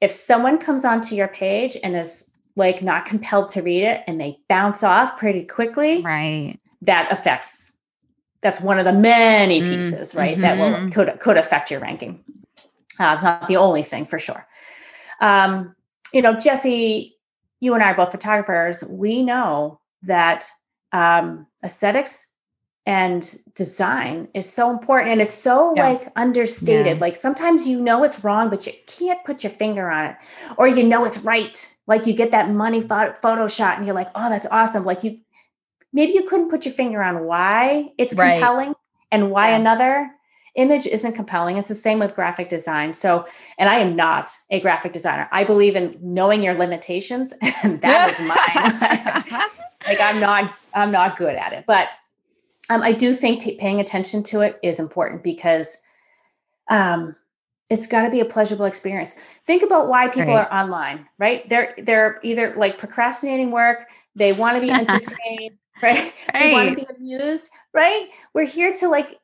if 0.01 0.09
someone 0.09 0.57
comes 0.57 0.83
onto 0.83 1.13
your 1.15 1.27
page 1.27 1.77
and 1.83 1.95
is 1.95 2.30
like 2.55 2.81
not 2.81 3.05
compelled 3.05 3.49
to 3.49 3.61
read 3.61 3.83
it 3.83 4.03
and 4.07 4.19
they 4.19 4.39
bounce 4.49 4.83
off 4.83 5.17
pretty 5.17 5.43
quickly, 5.43 6.01
right? 6.01 6.59
That 6.81 7.11
affects. 7.11 7.71
That's 8.41 8.59
one 8.59 8.79
of 8.79 8.85
the 8.85 8.93
many 8.93 9.61
mm, 9.61 9.65
pieces, 9.65 10.13
mm, 10.13 10.17
right? 10.17 10.31
Mm-hmm. 10.31 10.41
That 10.41 10.57
will 10.57 10.77
mm-hmm. 10.77 10.89
could 10.89 11.19
could 11.19 11.37
affect 11.37 11.71
your 11.71 11.79
ranking. 11.79 12.23
Uh, 12.99 13.13
it's 13.13 13.23
not 13.23 13.47
the 13.47 13.57
only 13.57 13.83
thing 13.83 14.05
for 14.05 14.19
sure. 14.19 14.45
Um, 15.21 15.75
you 16.13 16.21
know, 16.21 16.33
Jesse, 16.33 17.15
you 17.59 17.73
and 17.73 17.83
I 17.83 17.91
are 17.91 17.95
both 17.95 18.11
photographers. 18.11 18.83
We 18.83 19.23
know 19.23 19.79
that 20.03 20.45
um, 20.91 21.47
aesthetics 21.63 22.30
and 22.91 23.37
design 23.55 24.27
is 24.33 24.51
so 24.51 24.69
important 24.69 25.13
and 25.13 25.21
it's 25.21 25.33
so 25.33 25.73
yeah. 25.77 25.87
like 25.87 26.11
understated 26.17 26.97
yeah. 26.97 27.01
like 27.01 27.15
sometimes 27.15 27.65
you 27.65 27.79
know 27.79 28.03
it's 28.03 28.21
wrong 28.21 28.49
but 28.49 28.67
you 28.67 28.73
can't 28.85 29.23
put 29.23 29.45
your 29.45 29.49
finger 29.49 29.89
on 29.89 30.07
it 30.07 30.17
or 30.57 30.67
you 30.67 30.83
know 30.83 31.05
it's 31.05 31.19
right 31.19 31.73
like 31.87 32.05
you 32.05 32.11
get 32.11 32.31
that 32.31 32.49
money 32.49 32.81
photo 32.81 33.47
shot 33.47 33.77
and 33.77 33.85
you're 33.85 33.95
like 33.95 34.09
oh 34.13 34.29
that's 34.29 34.45
awesome 34.51 34.83
like 34.83 35.05
you 35.05 35.17
maybe 35.93 36.11
you 36.11 36.23
couldn't 36.23 36.49
put 36.49 36.65
your 36.65 36.73
finger 36.73 37.01
on 37.01 37.23
why 37.23 37.89
it's 37.97 38.13
right. 38.15 38.33
compelling 38.33 38.73
and 39.09 39.31
why 39.31 39.51
yeah. 39.51 39.55
another 39.55 40.11
image 40.55 40.85
isn't 40.85 41.13
compelling 41.13 41.55
it's 41.55 41.69
the 41.69 41.75
same 41.75 41.97
with 41.97 42.13
graphic 42.13 42.49
design 42.49 42.91
so 42.91 43.25
and 43.57 43.69
i 43.69 43.75
am 43.75 43.95
not 43.95 44.29
a 44.49 44.59
graphic 44.59 44.91
designer 44.91 45.29
i 45.31 45.45
believe 45.45 45.77
in 45.77 45.97
knowing 46.01 46.43
your 46.43 46.55
limitations 46.55 47.33
and 47.63 47.81
that 47.81 48.11
is 48.11 48.19
mine 48.19 49.39
like 49.87 50.01
i'm 50.01 50.19
not 50.19 50.53
i'm 50.73 50.91
not 50.91 51.15
good 51.15 51.35
at 51.35 51.53
it 51.53 51.63
but 51.65 51.87
um, 52.69 52.81
I 52.81 52.93
do 52.93 53.13
think 53.13 53.41
t- 53.41 53.55
paying 53.55 53.79
attention 53.79 54.23
to 54.23 54.41
it 54.41 54.59
is 54.63 54.79
important 54.79 55.23
because 55.23 55.77
um, 56.69 57.15
it's 57.69 57.87
got 57.87 58.03
to 58.03 58.11
be 58.11 58.19
a 58.19 58.25
pleasurable 58.25 58.65
experience. 58.65 59.13
Think 59.45 59.63
about 59.63 59.87
why 59.87 60.07
people 60.07 60.33
right. 60.33 60.47
are 60.47 60.53
online, 60.53 61.07
right? 61.17 61.47
They're 61.49 61.73
they're 61.77 62.19
either 62.23 62.53
like 62.55 62.77
procrastinating 62.77 63.51
work, 63.51 63.89
they 64.15 64.33
want 64.33 64.55
to 64.55 64.61
be 64.61 64.71
entertained, 64.71 65.57
right? 65.81 66.13
right? 66.33 66.39
They 66.39 66.51
want 66.51 66.77
to 66.77 66.85
be 66.85 66.95
amused, 66.95 67.49
right? 67.73 68.09
We're 68.33 68.45
here 68.45 68.73
to 68.73 68.89
like 68.89 69.17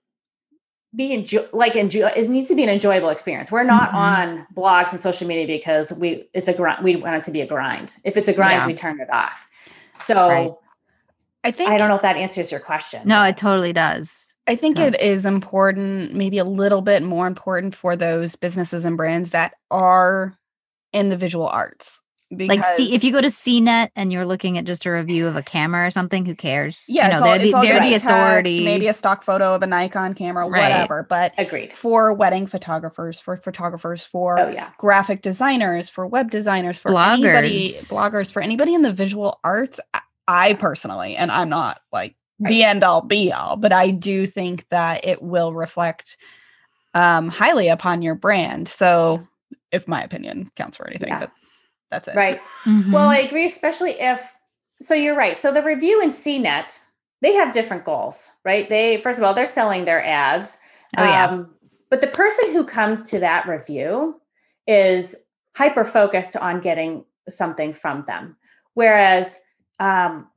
be 0.95 1.13
enjoy 1.13 1.45
like 1.52 1.76
enjoy 1.76 2.08
it 2.08 2.30
needs 2.30 2.47
to 2.47 2.56
be 2.56 2.63
an 2.63 2.69
enjoyable 2.69 3.10
experience 3.10 3.52
we're 3.52 3.62
not 3.62 3.89
mm-hmm. 3.89 3.97
on 4.39 4.47
blogs 4.56 4.93
and 4.93 5.02
social 5.02 5.28
media 5.28 5.45
because 5.45 5.91
we 5.93 6.28
it's 6.34 6.47
a 6.47 6.54
grind 6.54 6.84
we 6.84 6.95
want 6.95 7.13
it 7.13 7.23
to 7.26 7.32
be 7.32 7.41
a 7.41 7.45
grind 7.45 7.97
if 8.06 8.15
it's 8.15 8.30
a 8.30 8.34
grind 8.34 8.62
yeah. 8.62 8.65
we 8.65 8.73
turn 8.73 9.00
it 9.02 9.12
off 9.12 9.47
so 9.91 10.30
right. 10.30 10.52
I 11.43 11.52
think 11.52 11.69
I 11.69 11.78
don't 11.78 11.88
know 11.88 11.95
if 11.95 12.02
that 12.02 12.17
answers 12.17 12.52
your 12.52 12.60
question. 12.60 13.02
No, 13.06 13.23
it 13.23 13.38
totally 13.38 13.73
does. 13.73 14.36
I 14.47 14.56
think 14.56 14.78
so. 14.78 14.86
it 14.86 15.00
is 15.00 15.26
important, 15.26 16.13
maybe 16.13 16.38
a 16.38 16.45
little 16.45 16.82
bit 16.82 17.04
more 17.04 17.28
important 17.28 17.76
for 17.76 17.95
those 17.95 18.36
businesses 18.36 18.86
and 18.86 18.97
brands 18.97 19.30
that 19.32 19.54
are 19.71 20.38
in 20.93 21.10
the 21.10 21.17
visual 21.17 21.47
arts. 21.47 22.02
Because, 22.36 22.58
like 22.58 22.65
see 22.76 22.93
if 22.93 23.06
you 23.06 23.13
go 23.13 23.21
to 23.21 23.28
CNET 23.28 23.89
and 23.95 24.12
you're 24.12 24.26
looking 24.26 24.58
at 24.58 24.65
just 24.65 24.86
a 24.86 24.91
review 24.91 25.28
of 25.28 25.38
a 25.38 25.41
camera 25.41 25.88
or 25.88 25.91
something, 25.91 26.26
who 26.26 26.36
cares? 26.36 26.86
Yeah, 26.89 27.08
you 27.08 27.13
know, 27.13 27.21
they're, 27.23 27.39
the, 27.39 27.52
they're 27.62 27.80
the 27.80 27.93
authority. 27.93 28.58
Text, 28.58 28.65
maybe 28.65 28.88
a 28.88 28.93
stock 28.93 29.23
photo 29.23 29.56
of 29.56 29.63
a 29.63 29.67
Nikon 29.67 30.13
camera, 30.13 30.45
right. 30.45 30.63
whatever. 30.63 31.06
But 31.08 31.34
agreed 31.38 31.71
for 31.71 32.13
wedding 32.13 32.45
photographers, 32.45 33.17
for 33.17 33.38
photographers, 33.38 34.04
for 34.04 34.38
oh, 34.38 34.50
yeah. 34.50 34.71
graphic 34.78 35.21
designers, 35.21 35.88
for 35.88 36.06
web 36.06 36.30
designers, 36.30 36.82
for 36.82 36.91
bloggers. 36.91 37.13
anybody, 37.13 37.69
bloggers, 37.69 38.30
for 38.30 38.41
anybody 38.41 38.73
in 38.73 38.82
the 38.82 38.91
visual 38.91 39.39
arts. 39.45 39.80
I 39.93 40.02
personally, 40.27 41.15
and 41.15 41.31
I'm 41.31 41.49
not 41.49 41.81
like 41.91 42.15
right. 42.39 42.49
the 42.49 42.63
end 42.63 42.83
all 42.83 43.01
be 43.01 43.31
all, 43.31 43.55
but 43.55 43.71
I 43.71 43.91
do 43.91 44.25
think 44.25 44.67
that 44.69 45.05
it 45.05 45.21
will 45.21 45.53
reflect 45.53 46.17
um, 46.93 47.29
highly 47.29 47.67
upon 47.67 48.01
your 48.01 48.15
brand. 48.15 48.67
So, 48.67 49.27
if 49.71 49.87
my 49.87 50.03
opinion 50.03 50.51
counts 50.55 50.77
for 50.77 50.87
anything, 50.87 51.09
yeah. 51.09 51.19
but 51.19 51.31
that's 51.91 52.07
it. 52.07 52.15
Right. 52.15 52.41
Mm-hmm. 52.65 52.91
Well, 52.91 53.09
I 53.09 53.17
agree, 53.17 53.45
especially 53.45 53.91
if, 53.91 54.33
so 54.81 54.93
you're 54.93 55.15
right. 55.15 55.37
So, 55.37 55.51
the 55.51 55.63
review 55.63 56.01
in 56.01 56.09
CNET, 56.09 56.79
they 57.21 57.33
have 57.33 57.53
different 57.53 57.85
goals, 57.85 58.31
right? 58.43 58.67
They, 58.67 58.97
first 58.97 59.17
of 59.17 59.23
all, 59.23 59.33
they're 59.33 59.45
selling 59.45 59.85
their 59.85 60.03
ads. 60.03 60.57
Oh, 60.97 61.03
yeah. 61.03 61.25
Um, 61.25 61.53
but 61.89 62.01
the 62.01 62.07
person 62.07 62.51
who 62.51 62.63
comes 62.63 63.03
to 63.11 63.19
that 63.19 63.47
review 63.47 64.19
is 64.67 65.15
hyper 65.55 65.83
focused 65.83 66.35
on 66.35 66.59
getting 66.59 67.05
something 67.29 67.73
from 67.73 68.03
them. 68.05 68.37
Whereas 68.73 69.39
um, 69.79 70.29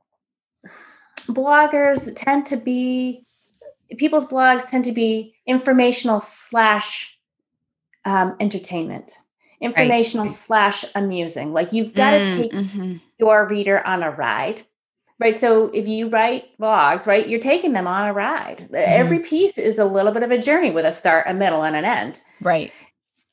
bloggers 1.27 2.11
tend 2.15 2.45
to 2.47 2.57
be 2.57 3.25
people's 3.97 4.25
blogs 4.25 4.69
tend 4.69 4.85
to 4.85 4.91
be 4.91 5.35
informational 5.45 6.19
slash 6.19 7.17
um, 8.05 8.35
entertainment. 8.39 9.13
Informational 9.59 10.25
right. 10.25 10.31
slash 10.31 10.85
amusing. 10.95 11.53
Like 11.53 11.71
you've 11.71 11.93
got 11.93 12.11
to 12.11 12.17
mm, 12.19 12.37
take 12.37 12.51
mm-hmm. 12.51 12.95
your 13.19 13.47
reader 13.47 13.85
on 13.85 14.01
a 14.01 14.09
ride 14.09 14.65
right? 15.21 15.37
So 15.37 15.69
if 15.71 15.87
you 15.87 16.09
write 16.09 16.57
blogs 16.59 17.07
right 17.07 17.29
you're 17.29 17.39
taking 17.39 17.71
them 17.71 17.87
on 17.87 18.07
a 18.07 18.13
ride. 18.13 18.57
Mm-hmm. 18.57 18.75
every 18.75 19.19
piece 19.19 19.57
is 19.57 19.79
a 19.79 19.85
little 19.85 20.11
bit 20.11 20.23
of 20.23 20.31
a 20.31 20.37
journey 20.37 20.71
with 20.71 20.83
a 20.83 20.91
start 20.91 21.27
a 21.27 21.33
middle 21.33 21.63
and 21.63 21.75
an 21.75 21.85
end. 21.85 22.21
Right. 22.41 22.71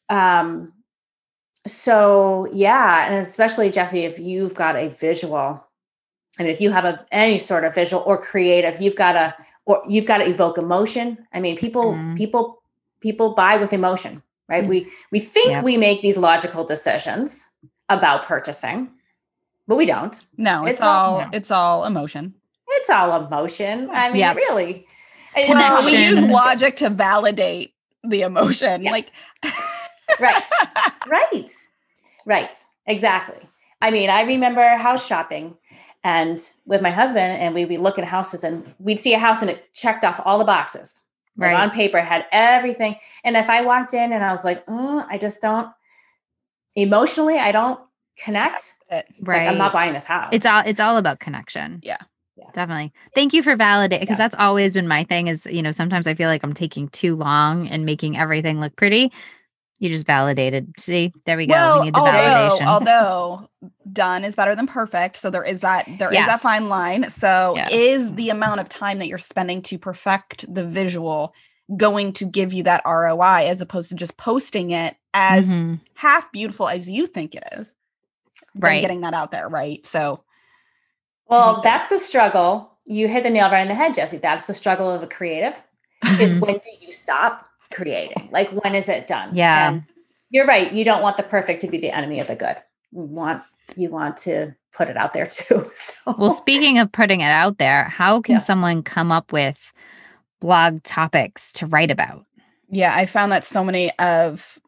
Um 0.08 0.74
so 1.66 2.48
yeah 2.52 3.06
and 3.06 3.16
especially 3.16 3.70
jesse 3.70 4.04
if 4.04 4.18
you've 4.18 4.54
got 4.54 4.76
a 4.76 4.88
visual 4.88 5.66
I 6.38 6.44
mean, 6.44 6.52
if 6.52 6.60
you 6.60 6.70
have 6.70 6.84
a 6.84 7.04
any 7.10 7.38
sort 7.38 7.64
of 7.64 7.74
visual 7.74 8.02
or 8.06 8.20
creative, 8.20 8.80
you've 8.80 8.96
got 8.96 9.12
to 9.12 9.34
or 9.66 9.82
you've 9.88 10.06
got 10.06 10.18
to 10.18 10.24
evoke 10.28 10.58
emotion. 10.58 11.18
I 11.32 11.40
mean, 11.40 11.56
people 11.56 11.92
mm. 11.92 12.16
people 12.16 12.62
people 13.00 13.34
buy 13.34 13.56
with 13.56 13.72
emotion, 13.72 14.22
right? 14.48 14.64
Mm. 14.64 14.68
We 14.68 14.90
we 15.12 15.20
think 15.20 15.50
yep. 15.50 15.64
we 15.64 15.76
make 15.76 16.02
these 16.02 16.16
logical 16.16 16.64
decisions 16.64 17.48
about 17.88 18.24
purchasing, 18.24 18.90
but 19.66 19.76
we 19.76 19.86
don't. 19.86 20.20
No, 20.36 20.64
it's, 20.64 20.74
it's 20.74 20.82
all, 20.82 21.14
all 21.14 21.20
no. 21.20 21.28
it's 21.32 21.50
all 21.50 21.84
emotion. 21.84 22.34
It's 22.70 22.90
all 22.90 23.26
emotion. 23.26 23.90
I 23.92 24.08
mean, 24.10 24.20
yep. 24.20 24.36
really. 24.36 24.86
Well, 25.36 25.84
we 25.84 26.04
use 26.04 26.24
logic 26.24 26.76
to 26.76 26.90
validate 26.90 27.74
the 28.02 28.22
emotion. 28.22 28.82
Yes. 28.82 28.92
Like 28.92 29.12
right. 30.20 30.42
Right. 31.06 31.50
Right. 32.26 32.56
Exactly. 32.86 33.48
I 33.80 33.90
mean, 33.90 34.10
I 34.10 34.22
remember 34.22 34.62
house 34.76 35.06
shopping 35.06 35.56
and 36.04 36.38
with 36.64 36.82
my 36.82 36.90
husband 36.90 37.40
and 37.40 37.54
we'd 37.54 37.68
be 37.68 37.78
looking 37.78 38.04
at 38.04 38.10
houses 38.10 38.44
and 38.44 38.74
we'd 38.78 38.98
see 38.98 39.14
a 39.14 39.18
house 39.18 39.42
and 39.42 39.50
it 39.50 39.72
checked 39.72 40.04
off 40.04 40.20
all 40.24 40.38
the 40.38 40.44
boxes. 40.44 41.02
Right. 41.36 41.52
like 41.52 41.62
on 41.62 41.70
paper 41.70 42.00
had 42.00 42.26
everything. 42.32 42.96
And 43.24 43.36
if 43.36 43.48
i 43.48 43.60
walked 43.60 43.94
in 43.94 44.12
and 44.12 44.24
i 44.24 44.30
was 44.30 44.44
like 44.44 44.64
oh, 44.68 45.06
i 45.08 45.18
just 45.18 45.40
don't 45.40 45.70
emotionally 46.76 47.38
i 47.38 47.52
don't 47.52 47.80
connect. 48.22 48.74
Right 48.90 49.04
like, 49.20 49.48
i'm 49.48 49.58
not 49.58 49.72
buying 49.72 49.92
this 49.92 50.06
house. 50.06 50.30
It's 50.32 50.46
all 50.46 50.62
it's 50.66 50.80
all 50.80 50.96
about 50.96 51.20
connection. 51.20 51.80
Yeah. 51.82 51.98
Yeah. 52.38 52.50
Definitely. 52.52 52.92
Thank 53.14 53.32
you 53.32 53.42
for 53.42 53.56
validating 53.56 54.00
because 54.00 54.10
yeah. 54.10 54.16
that's 54.28 54.36
always 54.38 54.74
been 54.74 54.86
my 54.86 55.02
thing 55.02 55.26
is, 55.26 55.46
you 55.46 55.60
know, 55.60 55.72
sometimes 55.72 56.06
I 56.06 56.14
feel 56.14 56.28
like 56.28 56.44
I'm 56.44 56.52
taking 56.52 56.88
too 56.88 57.16
long 57.16 57.68
and 57.68 57.84
making 57.84 58.16
everything 58.16 58.60
look 58.60 58.76
pretty. 58.76 59.12
You 59.78 59.88
just 59.88 60.06
validated. 60.06 60.72
See, 60.78 61.12
there 61.24 61.36
we 61.36 61.46
go. 61.46 61.54
Well, 61.54 61.78
we 61.78 61.84
need 61.86 61.94
the 61.94 62.00
although, 62.00 62.12
validation. 62.12 62.66
Although 62.66 63.50
done 63.92 64.24
is 64.24 64.34
better 64.34 64.56
than 64.56 64.66
perfect. 64.66 65.16
So 65.18 65.30
there 65.30 65.44
is 65.44 65.60
that 65.60 65.86
there 65.98 66.12
yes. 66.12 66.22
is 66.22 66.26
that 66.26 66.40
fine 66.40 66.68
line. 66.68 67.10
So 67.10 67.54
yes. 67.56 67.70
is 67.72 68.14
the 68.14 68.30
amount 68.30 68.60
of 68.60 68.68
time 68.68 68.98
that 68.98 69.06
you're 69.06 69.18
spending 69.18 69.62
to 69.62 69.78
perfect 69.78 70.52
the 70.52 70.64
visual 70.64 71.32
going 71.76 72.12
to 72.14 72.24
give 72.24 72.52
you 72.52 72.62
that 72.64 72.82
ROI 72.84 73.46
as 73.46 73.60
opposed 73.60 73.90
to 73.90 73.94
just 73.94 74.16
posting 74.16 74.70
it 74.70 74.96
as 75.14 75.46
mm-hmm. 75.46 75.74
half 75.94 76.32
beautiful 76.32 76.66
as 76.66 76.90
you 76.90 77.06
think 77.06 77.34
it 77.34 77.44
is. 77.52 77.74
Right. 78.56 78.80
Getting 78.80 79.02
that 79.02 79.14
out 79.14 79.30
there, 79.30 79.48
right? 79.48 79.84
So 79.86 80.24
well, 81.28 81.60
that's 81.62 81.88
the 81.88 81.98
struggle. 81.98 82.72
You 82.86 83.06
hit 83.06 83.22
the 83.22 83.30
nail 83.30 83.50
right 83.50 83.60
in 83.60 83.68
the 83.68 83.74
head, 83.74 83.94
Jesse. 83.94 84.18
That's 84.18 84.46
the 84.46 84.54
struggle 84.54 84.90
of 84.90 85.02
a 85.02 85.06
creative 85.06 85.62
is 86.20 86.34
when 86.34 86.54
do 86.54 86.70
you 86.80 86.92
stop 86.92 87.47
creating? 87.72 88.28
Like 88.30 88.50
when 88.50 88.74
is 88.74 88.88
it 88.88 89.06
done? 89.06 89.34
Yeah. 89.34 89.70
And 89.70 89.82
you're 90.30 90.46
right. 90.46 90.72
You 90.72 90.84
don't 90.84 91.02
want 91.02 91.16
the 91.16 91.22
perfect 91.22 91.60
to 91.62 91.68
be 91.68 91.78
the 91.78 91.90
enemy 91.90 92.20
of 92.20 92.26
the 92.26 92.36
good. 92.36 92.56
You 92.92 93.02
want 93.02 93.42
you 93.76 93.90
want 93.90 94.16
to 94.18 94.54
put 94.72 94.88
it 94.88 94.96
out 94.96 95.12
there 95.12 95.26
too. 95.26 95.64
So. 95.74 96.14
Well, 96.18 96.30
speaking 96.30 96.78
of 96.78 96.90
putting 96.90 97.20
it 97.20 97.30
out 97.30 97.58
there, 97.58 97.84
how 97.84 98.20
can 98.20 98.36
yeah. 98.36 98.40
someone 98.40 98.82
come 98.82 99.12
up 99.12 99.32
with 99.32 99.72
blog 100.40 100.82
topics 100.82 101.52
to 101.54 101.66
write 101.66 101.90
about? 101.90 102.24
Yeah, 102.70 102.94
I 102.94 103.06
found 103.06 103.32
that 103.32 103.44
so 103.44 103.64
many 103.64 103.90
of 103.98 104.58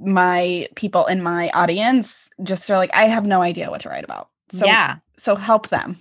my 0.00 0.68
people 0.76 1.06
in 1.06 1.22
my 1.22 1.50
audience 1.50 2.28
just 2.42 2.70
are 2.70 2.76
like, 2.76 2.94
I 2.94 3.04
have 3.04 3.26
no 3.26 3.42
idea 3.42 3.70
what 3.70 3.82
to 3.82 3.88
write 3.88 4.04
about. 4.04 4.28
So 4.50 4.66
yeah. 4.66 4.96
So 5.16 5.34
help 5.36 5.68
them. 5.68 6.00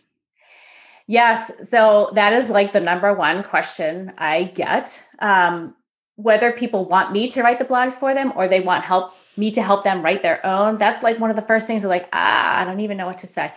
Yes. 1.07 1.51
So 1.69 2.11
that 2.13 2.33
is 2.33 2.49
like 2.49 2.73
the 2.73 2.81
number 2.81 3.13
one 3.13 3.43
question 3.43 4.13
I 4.17 4.43
get. 4.43 5.03
Um, 5.19 5.75
whether 6.17 6.51
people 6.51 6.83
want 6.85 7.11
me 7.11 7.29
to 7.29 7.41
write 7.41 7.59
the 7.59 7.65
blogs 7.65 7.93
for 7.93 8.13
them 8.13 8.33
or 8.35 8.47
they 8.47 8.59
want 8.59 8.83
help 8.83 9.15
me 9.37 9.49
to 9.51 9.61
help 9.61 9.83
them 9.83 10.01
write 10.01 10.21
their 10.23 10.45
own 10.45 10.75
that's 10.75 11.01
like 11.01 11.19
one 11.19 11.29
of 11.29 11.35
the 11.35 11.41
first 11.41 11.65
things 11.65 11.83
they're 11.83 11.89
like 11.89 12.09
ah 12.11 12.59
i 12.59 12.65
don't 12.65 12.81
even 12.81 12.97
know 12.97 13.05
what 13.05 13.19
to 13.19 13.27
say. 13.27 13.51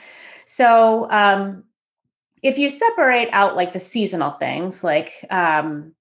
So 0.50 1.08
um, 1.10 1.62
if 2.42 2.58
you 2.58 2.68
separate 2.68 3.28
out 3.30 3.54
like 3.54 3.72
the 3.72 3.78
seasonal 3.78 4.32
things 4.32 4.82
like 4.82 5.24
um, 5.30 5.94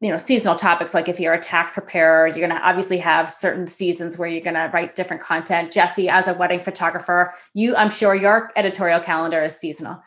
you 0.00 0.08
know 0.08 0.16
seasonal 0.16 0.56
topics 0.56 0.94
like 0.94 1.06
if 1.06 1.20
you're 1.20 1.34
a 1.34 1.40
tax 1.40 1.72
preparer 1.72 2.26
you're 2.26 2.48
going 2.48 2.58
to 2.58 2.66
obviously 2.66 2.96
have 2.96 3.28
certain 3.28 3.66
seasons 3.66 4.16
where 4.16 4.26
you're 4.26 4.40
going 4.40 4.54
to 4.54 4.70
write 4.72 4.94
different 4.94 5.22
content. 5.22 5.70
Jesse 5.70 6.08
as 6.08 6.28
a 6.28 6.34
wedding 6.34 6.60
photographer 6.60 7.30
you 7.52 7.76
i'm 7.76 7.90
sure 7.90 8.14
your 8.14 8.50
editorial 8.56 9.00
calendar 9.00 9.42
is 9.42 9.54
seasonal. 9.54 10.02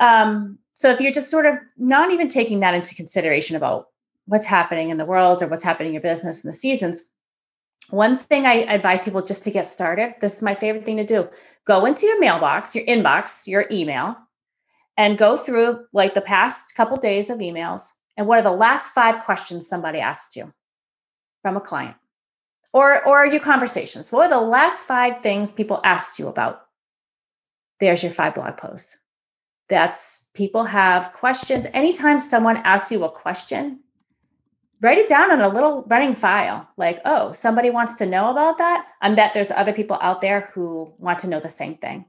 Um, 0.00 0.58
so 0.74 0.90
if 0.90 1.00
you're 1.00 1.10
just 1.10 1.30
sort 1.30 1.46
of 1.46 1.56
not 1.76 2.12
even 2.12 2.28
taking 2.28 2.60
that 2.60 2.74
into 2.74 2.94
consideration 2.94 3.56
about 3.56 3.87
what's 4.28 4.46
happening 4.46 4.90
in 4.90 4.98
the 4.98 5.06
world 5.06 5.42
or 5.42 5.48
what's 5.48 5.62
happening 5.62 5.88
in 5.88 5.94
your 5.94 6.02
business 6.02 6.44
in 6.44 6.48
the 6.48 6.54
seasons, 6.54 7.04
one 7.90 8.16
thing 8.16 8.46
I 8.46 8.56
advise 8.64 9.04
people 9.04 9.22
just 9.22 9.42
to 9.44 9.50
get 9.50 9.66
started, 9.66 10.14
this 10.20 10.36
is 10.36 10.42
my 10.42 10.54
favorite 10.54 10.84
thing 10.84 10.98
to 10.98 11.04
do. 11.04 11.28
Go 11.64 11.86
into 11.86 12.06
your 12.06 12.20
mailbox, 12.20 12.76
your 12.76 12.84
inbox, 12.84 13.46
your 13.46 13.64
email, 13.70 14.16
and 14.96 15.16
go 15.16 15.36
through 15.36 15.86
like 15.92 16.12
the 16.12 16.20
past 16.20 16.74
couple 16.74 16.98
days 16.98 17.30
of 17.30 17.38
emails 17.38 17.88
and 18.16 18.26
what 18.26 18.38
are 18.38 18.42
the 18.42 18.50
last 18.50 18.90
five 18.90 19.20
questions 19.20 19.66
somebody 19.66 19.98
asked 19.98 20.36
you 20.36 20.52
from 21.42 21.56
a 21.56 21.60
client 21.60 21.96
or 22.74 23.06
or 23.06 23.24
your 23.24 23.40
conversations. 23.40 24.12
What 24.12 24.30
are 24.30 24.40
the 24.40 24.46
last 24.46 24.84
five 24.84 25.20
things 25.20 25.50
people 25.50 25.80
asked 25.84 26.18
you 26.18 26.28
about? 26.28 26.62
There's 27.80 28.02
your 28.02 28.12
five 28.12 28.34
blog 28.34 28.58
posts. 28.58 28.98
That's 29.68 30.26
people 30.34 30.64
have 30.64 31.12
questions. 31.12 31.66
Anytime 31.72 32.18
someone 32.18 32.56
asks 32.58 32.92
you 32.92 33.04
a 33.04 33.10
question, 33.10 33.80
write 34.80 34.98
it 34.98 35.08
down 35.08 35.30
on 35.30 35.40
a 35.40 35.48
little 35.48 35.84
running 35.88 36.14
file. 36.14 36.68
Like 36.76 37.00
oh 37.04 37.32
somebody 37.32 37.70
wants 37.70 37.94
to 37.94 38.06
know 38.06 38.30
about 38.30 38.58
that. 38.58 38.86
I 39.00 39.12
bet 39.14 39.34
there's 39.34 39.50
other 39.50 39.72
people 39.72 39.98
out 40.00 40.20
there 40.20 40.50
who 40.52 40.92
want 40.98 41.18
to 41.20 41.28
know 41.28 41.40
the 41.40 41.50
same 41.50 41.76
thing. 41.76 42.04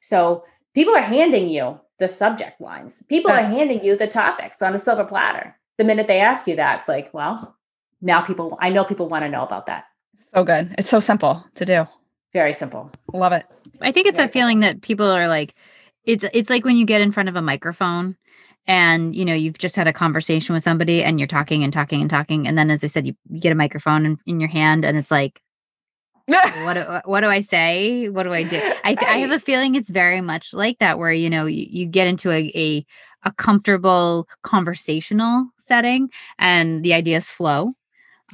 So 0.00 0.44
people 0.74 0.94
are 0.94 1.02
handing 1.02 1.48
you 1.48 1.80
the 1.98 2.08
subject 2.08 2.60
lines. 2.60 3.02
People 3.08 3.30
are 3.30 3.42
handing 3.42 3.84
you 3.84 3.96
the 3.96 4.08
topics 4.08 4.62
on 4.62 4.74
a 4.74 4.78
silver 4.78 5.04
platter. 5.04 5.56
The 5.78 5.84
minute 5.84 6.06
they 6.06 6.20
ask 6.20 6.46
you 6.46 6.56
that 6.56 6.78
it's 6.78 6.88
like 6.88 7.12
well 7.14 7.56
now 8.00 8.20
people 8.20 8.58
i 8.60 8.68
know 8.68 8.84
people 8.84 9.08
want 9.08 9.24
to 9.24 9.28
know 9.28 9.42
about 9.42 9.66
that. 9.66 9.84
So 10.34 10.44
good. 10.44 10.74
It's 10.78 10.90
so 10.90 11.00
simple 11.00 11.44
to 11.56 11.64
do. 11.64 11.86
Very 12.32 12.54
simple. 12.54 12.90
Love 13.12 13.32
it. 13.32 13.44
I 13.82 13.92
think 13.92 14.06
it's 14.06 14.16
very 14.16 14.28
a 14.28 14.32
feeling 14.32 14.60
that 14.60 14.80
people 14.80 15.06
are 15.06 15.28
like 15.28 15.54
it's 16.04 16.24
it's 16.32 16.50
like 16.50 16.64
when 16.64 16.76
you 16.76 16.86
get 16.86 17.00
in 17.00 17.12
front 17.12 17.28
of 17.28 17.36
a 17.36 17.42
microphone 17.42 18.16
and 18.66 19.14
you 19.14 19.24
know 19.24 19.34
you've 19.34 19.58
just 19.58 19.76
had 19.76 19.88
a 19.88 19.92
conversation 19.92 20.54
with 20.54 20.62
somebody 20.62 21.02
and 21.02 21.18
you're 21.18 21.26
talking 21.26 21.64
and 21.64 21.72
talking 21.72 22.00
and 22.00 22.10
talking 22.10 22.46
and 22.46 22.56
then 22.56 22.70
as 22.70 22.84
i 22.84 22.86
said 22.86 23.06
you, 23.06 23.14
you 23.28 23.40
get 23.40 23.52
a 23.52 23.56
microphone 23.56 24.06
in, 24.06 24.18
in 24.26 24.40
your 24.40 24.48
hand 24.48 24.84
and 24.84 24.96
it's 24.96 25.10
like 25.10 25.42
what 26.26 26.74
do, 26.74 27.00
what 27.04 27.20
do 27.20 27.26
I 27.26 27.40
say? 27.40 28.08
What 28.08 28.24
do 28.24 28.32
I 28.32 28.44
do? 28.44 28.56
I, 28.84 28.96
I 29.00 29.18
have 29.18 29.30
a 29.30 29.38
feeling 29.38 29.74
it's 29.74 29.90
very 29.90 30.20
much 30.20 30.54
like 30.54 30.78
that, 30.78 30.98
where 30.98 31.12
you 31.12 31.30
know 31.30 31.46
you, 31.46 31.66
you 31.68 31.86
get 31.86 32.06
into 32.06 32.30
a, 32.30 32.52
a 32.54 32.86
a 33.24 33.32
comfortable 33.32 34.28
conversational 34.42 35.48
setting, 35.58 36.10
and 36.38 36.82
the 36.82 36.94
ideas 36.94 37.30
flow. 37.30 37.72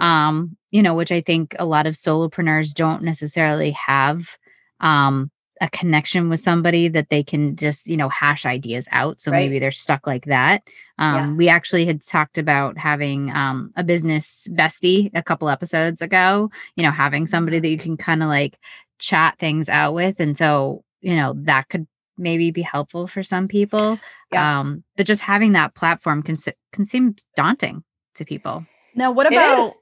Um, 0.01 0.57
you 0.71 0.83
know, 0.83 0.95
which 0.95 1.11
I 1.11 1.21
think 1.21 1.57
a 1.59 1.65
lot 1.65 1.87
of 1.87 1.95
solopreneurs 1.95 2.73
don't 2.73 3.03
necessarily 3.03 3.73
have. 3.73 4.37
Um, 4.81 5.31
a 5.61 5.69
connection 5.71 6.29
with 6.29 6.41
somebody 6.41 6.89
that 6.89 7.09
they 7.11 7.23
can 7.23 7.57
just 7.57 7.87
you 7.87 7.97
know 7.97 8.09
hash 8.09 8.47
ideas 8.47 8.89
out 8.93 9.21
so 9.21 9.31
right. 9.31 9.39
maybe 9.39 9.59
they're 9.59 9.71
stuck 9.71 10.07
like 10.07 10.27
that 10.27 10.63
um, 10.99 11.15
yeah. 11.15 11.33
we 11.35 11.49
actually 11.49 11.85
had 11.85 12.03
talked 12.03 12.39
about 12.39 12.77
having 12.77 13.31
um, 13.35 13.71
a 13.77 13.85
business 13.85 14.49
bestie 14.53 15.11
a 15.15 15.23
couple 15.23 15.49
episodes 15.49 16.03
ago 16.03 16.51
you 16.77 16.85
know 16.85 16.91
having 16.91 17.27
somebody 17.27 17.59
mm-hmm. 17.59 17.63
that 17.63 17.69
you 17.69 17.79
can 17.79 17.97
kind 17.97 18.23
of 18.23 18.29
like 18.29 18.59
chat 18.99 19.39
things 19.39 19.69
out 19.69 19.95
with 19.95 20.21
and 20.21 20.37
so 20.37 20.83
you 21.01 21.15
know 21.15 21.35
that 21.37 21.69
could 21.69 21.87
maybe 22.19 22.51
be 22.51 22.63
helpful 22.63 23.07
for 23.07 23.23
some 23.23 23.49
people. 23.49 23.99
Yeah. 24.33 24.61
Um, 24.61 24.85
but 24.97 25.07
just 25.07 25.23
having 25.23 25.53
that 25.53 25.75
platform 25.75 26.23
can 26.23 26.37
can 26.73 26.85
seem 26.85 27.17
daunting 27.37 27.85
to 28.17 28.25
people. 28.25 28.67
Now, 28.95 29.13
what 29.13 29.27
about 29.27 29.73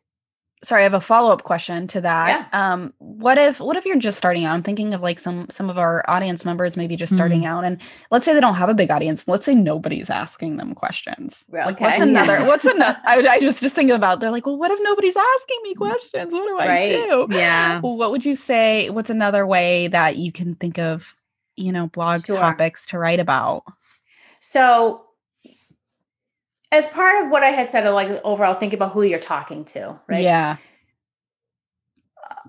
sorry, 0.64 0.82
I 0.82 0.84
have 0.84 0.94
a 0.94 1.00
follow-up 1.00 1.42
question 1.44 1.86
to 1.88 2.00
that. 2.00 2.48
Yeah. 2.52 2.72
Um, 2.72 2.92
what 2.98 3.38
if 3.38 3.60
what 3.60 3.76
if 3.76 3.84
you're 3.84 3.98
just 3.98 4.18
starting 4.18 4.44
out? 4.44 4.54
I'm 4.54 4.62
thinking 4.62 4.94
of 4.94 5.02
like 5.02 5.18
some 5.18 5.46
some 5.50 5.70
of 5.70 5.78
our 5.78 6.04
audience 6.08 6.44
members 6.44 6.76
maybe 6.76 6.96
just 6.96 7.14
starting 7.14 7.42
mm. 7.42 7.46
out 7.46 7.64
and 7.64 7.80
let's 8.10 8.24
say 8.24 8.34
they 8.34 8.40
don't 8.40 8.54
have 8.54 8.68
a 8.68 8.74
big 8.74 8.90
audience. 8.90 9.28
Let's 9.28 9.46
say 9.46 9.54
nobody's 9.54 10.10
asking 10.10 10.56
them 10.56 10.74
questions. 10.74 11.44
Well, 11.48 11.66
like 11.66 11.76
okay. 11.76 11.84
what's 11.84 12.00
another 12.00 12.38
what's 12.46 12.64
another 12.64 12.98
I, 13.06 13.18
I 13.28 13.40
just 13.40 13.60
just 13.60 13.74
thinking 13.74 13.94
about 13.94 14.20
they're 14.20 14.30
like, 14.30 14.46
well, 14.46 14.58
what 14.58 14.70
if 14.70 14.80
nobody's 14.82 15.16
asking 15.16 15.58
me 15.62 15.74
questions? 15.74 16.32
What 16.32 16.46
do 16.46 16.58
I 16.58 16.68
right. 16.68 16.88
do? 16.88 17.26
Yeah. 17.30 17.80
What 17.80 18.10
would 18.10 18.24
you 18.24 18.34
say? 18.34 18.90
What's 18.90 19.10
another 19.10 19.46
way 19.46 19.88
that 19.88 20.16
you 20.16 20.32
can 20.32 20.54
think 20.54 20.78
of, 20.78 21.14
you 21.56 21.72
know, 21.72 21.88
blog 21.88 22.24
sure. 22.24 22.36
topics 22.36 22.86
to 22.86 22.98
write 22.98 23.20
about? 23.20 23.64
So 24.40 25.05
as 26.72 26.88
part 26.88 27.24
of 27.24 27.30
what 27.30 27.42
I 27.42 27.50
had 27.50 27.68
said, 27.68 27.88
like 27.90 28.20
overall, 28.24 28.54
think 28.54 28.72
about 28.72 28.92
who 28.92 29.02
you're 29.02 29.18
talking 29.18 29.64
to, 29.66 29.98
right? 30.08 30.22
Yeah. 30.22 30.56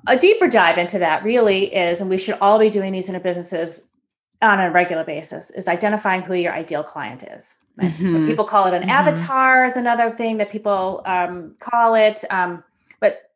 A 0.08 0.18
deeper 0.18 0.48
dive 0.48 0.78
into 0.78 1.00
that 1.00 1.24
really 1.24 1.74
is, 1.74 2.02
and 2.02 2.10
we 2.10 2.18
should 2.18 2.38
all 2.42 2.60
be 2.60 2.70
doing 2.70 2.94
these 2.94 3.10
in 3.10 3.16
our 3.16 3.22
businesses 3.22 3.90
on 4.42 4.60
a 4.60 4.72
regular 4.72 5.04
basis, 5.04 5.52
is 5.52 5.68
identifying 5.68 6.22
who 6.22 6.34
your 6.34 6.54
ideal 6.54 6.84
client 6.84 7.24
is. 7.24 7.56
Right? 7.76 7.92
Mm-hmm. 7.92 8.28
People 8.28 8.46
call 8.46 8.68
it 8.68 8.74
an 8.74 8.82
mm-hmm. 8.82 8.90
avatar, 8.90 9.66
is 9.66 9.76
another 9.76 10.12
thing 10.12 10.38
that 10.38 10.50
people 10.50 11.02
um, 11.06 11.56
call 11.60 11.96
it. 11.96 12.24
Um, 12.30 12.64
but 13.00 13.32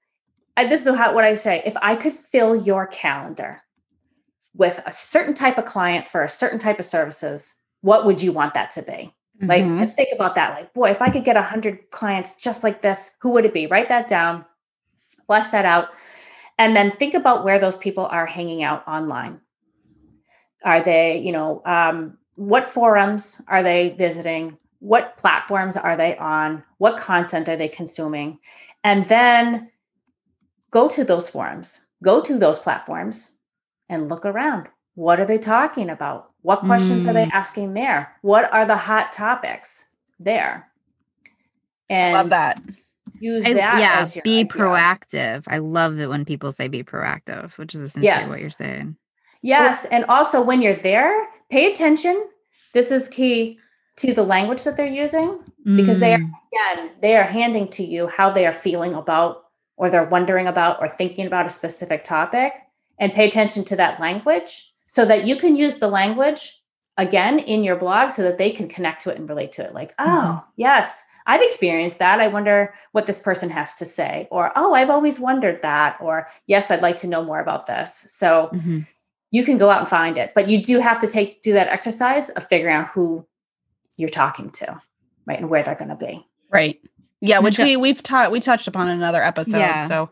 I, 0.57 0.65
this 0.65 0.87
is 0.87 0.95
how, 0.95 1.13
what 1.13 1.23
I 1.23 1.35
say: 1.35 1.61
if 1.65 1.75
I 1.81 1.95
could 1.95 2.13
fill 2.13 2.55
your 2.55 2.87
calendar 2.87 3.61
with 4.55 4.81
a 4.85 4.91
certain 4.91 5.33
type 5.33 5.57
of 5.57 5.65
client 5.65 6.07
for 6.07 6.21
a 6.21 6.29
certain 6.29 6.59
type 6.59 6.79
of 6.79 6.85
services, 6.85 7.55
what 7.81 8.05
would 8.05 8.21
you 8.21 8.31
want 8.31 8.53
that 8.53 8.71
to 8.71 8.83
be? 8.83 9.13
Like, 9.41 9.63
mm-hmm. 9.63 9.85
think 9.95 10.09
about 10.13 10.35
that. 10.35 10.55
Like, 10.55 10.73
boy, 10.73 10.91
if 10.91 11.01
I 11.01 11.09
could 11.09 11.23
get 11.23 11.35
a 11.35 11.41
hundred 11.41 11.89
clients 11.89 12.35
just 12.35 12.63
like 12.63 12.81
this, 12.81 13.11
who 13.21 13.31
would 13.31 13.45
it 13.45 13.53
be? 13.53 13.67
Write 13.67 13.89
that 13.89 14.07
down, 14.07 14.45
flesh 15.25 15.49
that 15.49 15.65
out, 15.65 15.89
and 16.57 16.75
then 16.75 16.91
think 16.91 17.15
about 17.15 17.43
where 17.43 17.57
those 17.57 17.77
people 17.77 18.05
are 18.05 18.25
hanging 18.27 18.61
out 18.61 18.87
online. 18.87 19.41
Are 20.63 20.81
they, 20.81 21.17
you 21.17 21.31
know, 21.31 21.63
um, 21.65 22.17
what 22.35 22.65
forums 22.65 23.41
are 23.47 23.63
they 23.63 23.95
visiting? 23.97 24.57
What 24.79 25.17
platforms 25.17 25.75
are 25.75 25.97
they 25.97 26.17
on? 26.17 26.63
What 26.77 26.97
content 26.97 27.49
are 27.49 27.55
they 27.55 27.67
consuming? 27.67 28.39
And 28.83 29.05
then 29.05 29.71
go 30.69 30.87
to 30.89 31.03
those 31.03 31.29
forums, 31.29 31.87
go 32.03 32.21
to 32.21 32.37
those 32.37 32.59
platforms 32.59 33.37
and 33.89 34.09
look 34.09 34.25
around. 34.25 34.69
What 34.95 35.19
are 35.19 35.25
they 35.25 35.37
talking 35.37 35.89
about? 35.89 36.30
What 36.41 36.61
questions 36.61 37.05
mm. 37.05 37.09
are 37.09 37.13
they 37.13 37.25
mm. 37.25 37.31
asking 37.33 37.73
there? 37.73 38.15
What 38.21 38.51
are 38.53 38.65
the 38.65 38.77
hot 38.77 39.11
topics 39.11 39.89
there? 40.19 40.69
And 41.89 42.13
love 42.13 42.29
that. 42.29 42.61
Use 43.19 43.45
I, 43.45 43.53
that. 43.53 43.79
Yeah, 43.79 44.21
be 44.23 44.39
idea. 44.39 44.45
proactive. 44.45 45.43
I 45.47 45.59
love 45.59 45.99
it 45.99 46.07
when 46.07 46.25
people 46.25 46.51
say 46.51 46.67
be 46.67 46.83
proactive, 46.83 47.57
which 47.57 47.75
is 47.75 47.81
essentially 47.81 48.07
yes. 48.07 48.29
what 48.29 48.39
you're 48.39 48.49
saying. 48.49 48.95
Yes. 49.43 49.83
Well, 49.83 50.01
and 50.01 50.05
also 50.09 50.41
when 50.41 50.61
you're 50.61 50.73
there, 50.73 51.27
pay 51.49 51.69
attention. 51.69 52.29
This 52.73 52.91
is 52.91 53.07
key 53.07 53.59
to 53.97 54.13
the 54.13 54.23
language 54.23 54.63
that 54.63 54.77
they're 54.77 54.87
using 54.87 55.39
because 55.75 55.97
mm. 55.97 55.99
they 55.99 56.13
are, 56.13 56.75
again, 56.75 56.91
they 57.01 57.17
are 57.17 57.23
handing 57.23 57.67
to 57.69 57.83
you 57.83 58.07
how 58.07 58.31
they 58.31 58.47
are 58.47 58.51
feeling 58.51 58.95
about 58.95 59.43
or 59.77 59.89
they're 59.89 60.05
wondering 60.05 60.47
about 60.47 60.79
or 60.79 60.87
thinking 60.87 61.27
about 61.27 61.45
a 61.45 61.49
specific 61.49 62.03
topic 62.03 62.53
and 62.97 63.13
pay 63.13 63.27
attention 63.27 63.65
to 63.65 63.75
that 63.75 63.99
language 63.99 64.70
so 64.91 65.05
that 65.05 65.25
you 65.25 65.37
can 65.37 65.55
use 65.55 65.77
the 65.77 65.87
language 65.87 66.61
again 66.97 67.39
in 67.39 67.63
your 67.63 67.77
blog 67.77 68.11
so 68.11 68.23
that 68.23 68.37
they 68.37 68.51
can 68.51 68.67
connect 68.67 68.99
to 68.99 69.09
it 69.09 69.17
and 69.17 69.29
relate 69.29 69.53
to 69.53 69.63
it. 69.63 69.73
Like, 69.73 69.93
oh, 69.97 70.03
mm-hmm. 70.03 70.49
yes, 70.57 71.05
I've 71.25 71.41
experienced 71.41 71.99
that. 71.99 72.19
I 72.19 72.27
wonder 72.27 72.73
what 72.91 73.07
this 73.07 73.17
person 73.17 73.49
has 73.51 73.73
to 73.75 73.85
say. 73.85 74.27
Or, 74.31 74.51
oh, 74.57 74.73
I've 74.73 74.89
always 74.89 75.17
wondered 75.17 75.61
that. 75.61 75.95
Or, 76.01 76.27
yes, 76.45 76.69
I'd 76.69 76.81
like 76.81 76.97
to 76.97 77.07
know 77.07 77.23
more 77.23 77.39
about 77.39 77.67
this. 77.67 78.03
So 78.09 78.49
mm-hmm. 78.51 78.79
you 79.31 79.45
can 79.45 79.57
go 79.57 79.69
out 79.69 79.79
and 79.79 79.87
find 79.87 80.17
it. 80.17 80.33
But 80.35 80.49
you 80.49 80.61
do 80.61 80.79
have 80.79 80.99
to 80.99 81.07
take 81.07 81.41
do 81.41 81.53
that 81.53 81.69
exercise 81.69 82.27
of 82.31 82.45
figuring 82.49 82.75
out 82.75 82.87
who 82.87 83.25
you're 83.97 84.09
talking 84.09 84.49
to, 84.49 84.81
right? 85.25 85.39
And 85.39 85.49
where 85.49 85.63
they're 85.63 85.75
gonna 85.75 85.95
be. 85.95 86.27
Right. 86.49 86.81
Yeah, 87.21 87.39
which 87.39 87.59
we 87.59 87.77
we've 87.77 88.03
taught 88.03 88.29
we 88.29 88.41
touched 88.41 88.67
upon 88.67 88.89
in 88.89 88.97
another 88.97 89.23
episode. 89.23 89.59
Yeah. 89.59 89.87
So 89.87 90.09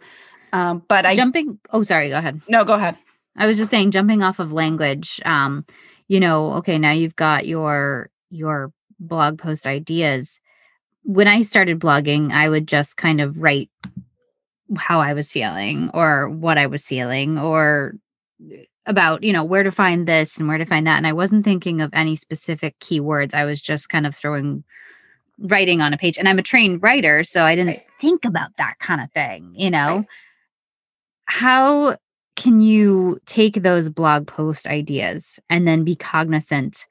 um, 0.53 0.83
but 0.87 1.05
I 1.05 1.17
jumping 1.17 1.59
oh 1.73 1.83
sorry, 1.83 2.07
go 2.07 2.17
ahead. 2.17 2.41
No, 2.47 2.63
go 2.63 2.75
ahead. 2.75 2.95
I 3.39 3.47
was 3.47 3.57
just 3.57 3.71
saying, 3.71 3.91
jumping 3.91 4.21
off 4.21 4.39
of 4.39 4.53
language, 4.53 5.19
um, 5.25 5.65
you 6.07 6.19
know, 6.19 6.53
okay, 6.55 6.77
now 6.77 6.91
you've 6.91 7.15
got 7.15 7.47
your 7.47 8.09
your 8.29 8.71
blog 8.99 9.39
post 9.39 9.65
ideas. 9.65 10.39
When 11.03 11.27
I 11.27 11.41
started 11.41 11.79
blogging, 11.79 12.31
I 12.31 12.49
would 12.49 12.67
just 12.67 12.97
kind 12.97 13.21
of 13.21 13.39
write 13.39 13.69
how 14.77 14.99
I 14.99 15.13
was 15.13 15.31
feeling 15.31 15.89
or 15.93 16.29
what 16.29 16.57
I 16.57 16.67
was 16.67 16.85
feeling 16.85 17.39
or 17.39 17.93
about, 18.85 19.23
you 19.23 19.33
know, 19.33 19.43
where 19.43 19.63
to 19.63 19.71
find 19.71 20.07
this 20.07 20.37
and 20.37 20.47
where 20.47 20.57
to 20.57 20.65
find 20.65 20.85
that. 20.85 20.97
And 20.97 21.07
I 21.07 21.13
wasn't 21.13 21.45
thinking 21.45 21.81
of 21.81 21.89
any 21.93 22.15
specific 22.15 22.77
keywords. 22.79 23.33
I 23.33 23.45
was 23.45 23.61
just 23.61 23.89
kind 23.89 24.05
of 24.05 24.15
throwing 24.15 24.63
writing 25.39 25.81
on 25.81 25.93
a 25.93 25.97
page. 25.97 26.17
And 26.17 26.27
I'm 26.27 26.39
a 26.39 26.43
trained 26.43 26.83
writer, 26.83 27.23
so 27.23 27.43
I 27.45 27.55
didn't 27.55 27.77
right. 27.77 27.85
think 28.01 28.25
about 28.25 28.57
that 28.57 28.79
kind 28.79 29.01
of 29.01 29.11
thing, 29.11 29.53
you 29.55 29.71
know. 29.71 29.97
Right. 29.97 30.07
How 31.25 31.97
can 32.35 32.61
you 32.61 33.19
take 33.25 33.63
those 33.63 33.89
blog 33.89 34.27
post 34.27 34.67
ideas 34.67 35.39
and 35.49 35.67
then 35.67 35.83
be 35.83 35.95
cognizant 35.95 36.87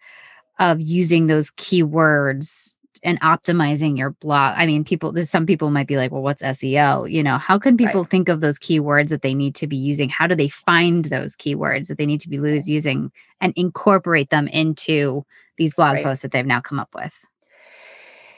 of 0.58 0.80
using 0.80 1.26
those 1.26 1.50
keywords 1.52 2.76
and 3.02 3.20
optimizing 3.20 3.96
your 3.96 4.10
blog? 4.10 4.54
I 4.56 4.66
mean 4.66 4.84
people 4.84 5.12
there's 5.12 5.30
some 5.30 5.46
people 5.46 5.70
might 5.70 5.86
be 5.86 5.96
like 5.96 6.10
well 6.10 6.22
what's 6.22 6.42
seo 6.42 7.10
you 7.10 7.22
know 7.22 7.38
how 7.38 7.58
can 7.58 7.76
people 7.76 8.02
right. 8.02 8.10
think 8.10 8.28
of 8.28 8.40
those 8.40 8.58
keywords 8.58 9.08
that 9.08 9.22
they 9.22 9.34
need 9.34 9.54
to 9.56 9.66
be 9.66 9.76
using? 9.76 10.08
How 10.08 10.26
do 10.26 10.34
they 10.34 10.48
find 10.48 11.06
those 11.06 11.36
keywords 11.36 11.88
that 11.88 11.98
they 11.98 12.06
need 12.06 12.20
to 12.20 12.28
be 12.28 12.36
using 12.66 13.10
and 13.40 13.52
incorporate 13.56 14.30
them 14.30 14.48
into 14.48 15.24
these 15.56 15.74
blog 15.74 15.94
right. 15.94 16.04
posts 16.04 16.22
that 16.22 16.32
they've 16.32 16.44
now 16.44 16.60
come 16.60 16.78
up 16.78 16.94
with? 16.94 17.24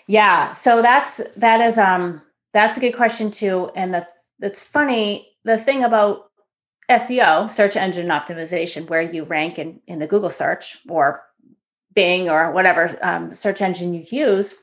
Yeah 0.07 0.53
so 0.53 0.83
that's 0.83 1.21
that 1.37 1.61
is 1.61 1.79
um 1.79 2.23
that's 2.53 2.77
a 2.77 2.81
good 2.81 2.95
question 2.95 3.31
too 3.31 3.71
and 3.75 3.95
the 3.95 4.07
that's 4.39 4.67
funny 4.67 5.27
the 5.45 5.57
thing 5.57 5.85
about 5.85 6.30
SEO, 6.91 7.51
search 7.51 7.77
engine 7.77 8.09
optimization, 8.09 8.89
where 8.89 9.01
you 9.01 9.25
rank 9.25 9.59
in, 9.59 9.81
in 9.87 10.01
the 10.01 10.07
Google 10.07 10.31
search 10.31 10.79
or 10.89 11.23
Bing 11.95 12.29
or 12.29 12.53
whatever 12.53 12.97
um, 13.03 13.33
search 13.33 13.63
engine 13.63 13.95
you 13.95 14.05
use, 14.11 14.57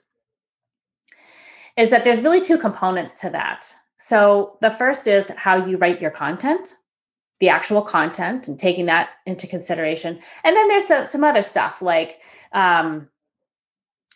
is 1.77 1.89
that 1.91 2.03
there's 2.03 2.21
really 2.21 2.41
two 2.41 2.57
components 2.57 3.21
to 3.21 3.29
that. 3.29 3.73
So 3.97 4.57
the 4.61 4.71
first 4.71 5.07
is 5.07 5.31
how 5.35 5.65
you 5.65 5.77
write 5.77 6.01
your 6.01 6.11
content, 6.11 6.75
the 7.39 7.49
actual 7.49 7.81
content, 7.81 8.47
and 8.47 8.59
taking 8.59 8.85
that 8.87 9.09
into 9.25 9.47
consideration. 9.47 10.19
And 10.43 10.55
then 10.55 10.67
there's 10.67 10.87
some, 10.87 11.07
some 11.07 11.23
other 11.23 11.41
stuff 11.41 11.81
like 11.81 12.21
um, 12.51 13.09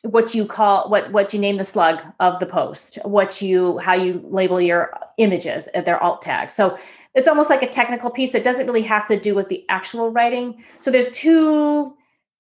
what 0.04 0.34
you 0.34 0.46
call 0.46 0.90
what 0.90 1.12
what 1.12 1.34
you 1.34 1.40
name 1.40 1.58
the 1.58 1.66
slug 1.66 2.02
of 2.20 2.40
the 2.40 2.46
post, 2.46 2.98
what 3.04 3.42
you 3.42 3.78
how 3.78 3.94
you 3.94 4.22
label 4.26 4.60
your 4.60 4.98
images, 5.18 5.70
their 5.86 6.02
alt 6.02 6.22
tags. 6.22 6.54
So 6.54 6.76
it's 7.14 7.28
almost 7.28 7.50
like 7.50 7.62
a 7.62 7.68
technical 7.68 8.10
piece 8.10 8.32
that 8.32 8.44
doesn't 8.44 8.66
really 8.66 8.84
have 8.84 9.08
to 9.08 9.20
do 9.20 9.36
with 9.36 9.50
the 9.50 9.66
actual 9.70 10.12
writing. 10.12 10.64
So 10.80 10.92
there's 10.92 11.10
two 11.10 11.96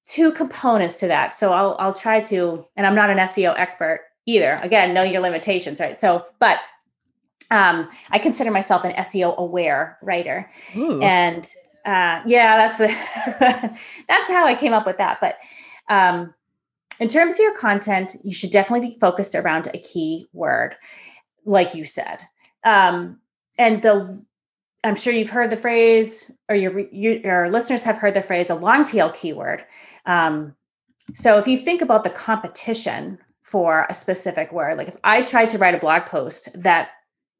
two 0.05 0.31
components 0.31 0.99
to 0.99 1.07
that. 1.07 1.33
So 1.33 1.53
I'll 1.53 1.75
I'll 1.79 1.93
try 1.93 2.21
to, 2.21 2.63
and 2.75 2.87
I'm 2.87 2.95
not 2.95 3.09
an 3.09 3.17
SEO 3.17 3.57
expert 3.57 4.01
either. 4.25 4.57
Again, 4.61 4.93
know 4.93 5.03
your 5.03 5.21
limitations, 5.21 5.79
right? 5.79 5.97
So, 5.97 6.25
but 6.39 6.59
um, 7.49 7.87
I 8.09 8.19
consider 8.19 8.51
myself 8.51 8.85
an 8.85 8.93
SEO 8.93 9.37
aware 9.37 9.97
writer, 10.01 10.47
Ooh. 10.77 11.01
and 11.01 11.45
uh, 11.85 12.21
yeah, 12.25 12.55
that's 12.55 12.77
the 12.77 12.87
that's 14.07 14.29
how 14.29 14.45
I 14.45 14.55
came 14.55 14.73
up 14.73 14.85
with 14.85 14.97
that. 14.97 15.19
But 15.19 15.37
um, 15.89 16.33
in 16.99 17.07
terms 17.07 17.35
of 17.35 17.39
your 17.39 17.57
content, 17.57 18.15
you 18.23 18.33
should 18.33 18.51
definitely 18.51 18.87
be 18.87 18.97
focused 18.99 19.35
around 19.35 19.67
a 19.73 19.79
key 19.79 20.29
word, 20.33 20.75
like 21.45 21.75
you 21.75 21.83
said. 21.83 22.23
Um, 22.63 23.19
and 23.57 23.81
the 23.81 24.23
I'm 24.83 24.95
sure 24.95 25.13
you've 25.13 25.29
heard 25.29 25.51
the 25.51 25.57
phrase, 25.57 26.31
or 26.49 26.55
your, 26.55 26.79
your, 26.79 27.49
listeners 27.49 27.83
have 27.83 27.97
heard 27.97 28.15
the 28.15 28.21
phrase, 28.21 28.49
a 28.49 28.55
long 28.55 28.83
tail 28.83 29.11
keyword. 29.11 29.63
Um, 30.05 30.55
so 31.13 31.37
if 31.37 31.47
you 31.47 31.57
think 31.57 31.81
about 31.81 32.03
the 32.03 32.09
competition 32.09 33.19
for 33.43 33.85
a 33.89 33.93
specific 33.93 34.51
word, 34.51 34.77
like 34.77 34.87
if 34.87 34.97
I 35.03 35.21
tried 35.21 35.49
to 35.49 35.57
write 35.57 35.75
a 35.75 35.79
blog 35.79 36.05
post 36.05 36.49
that 36.55 36.89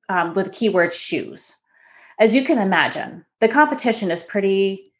um, 0.07 0.33
with 0.33 0.45
the 0.45 0.51
keyword 0.51 0.93
shoes, 0.93 1.55
as 2.19 2.35
you 2.35 2.43
can 2.43 2.59
imagine, 2.59 3.25
the 3.39 3.47
competition 3.47 4.11
is 4.11 4.21
pretty 4.21 4.91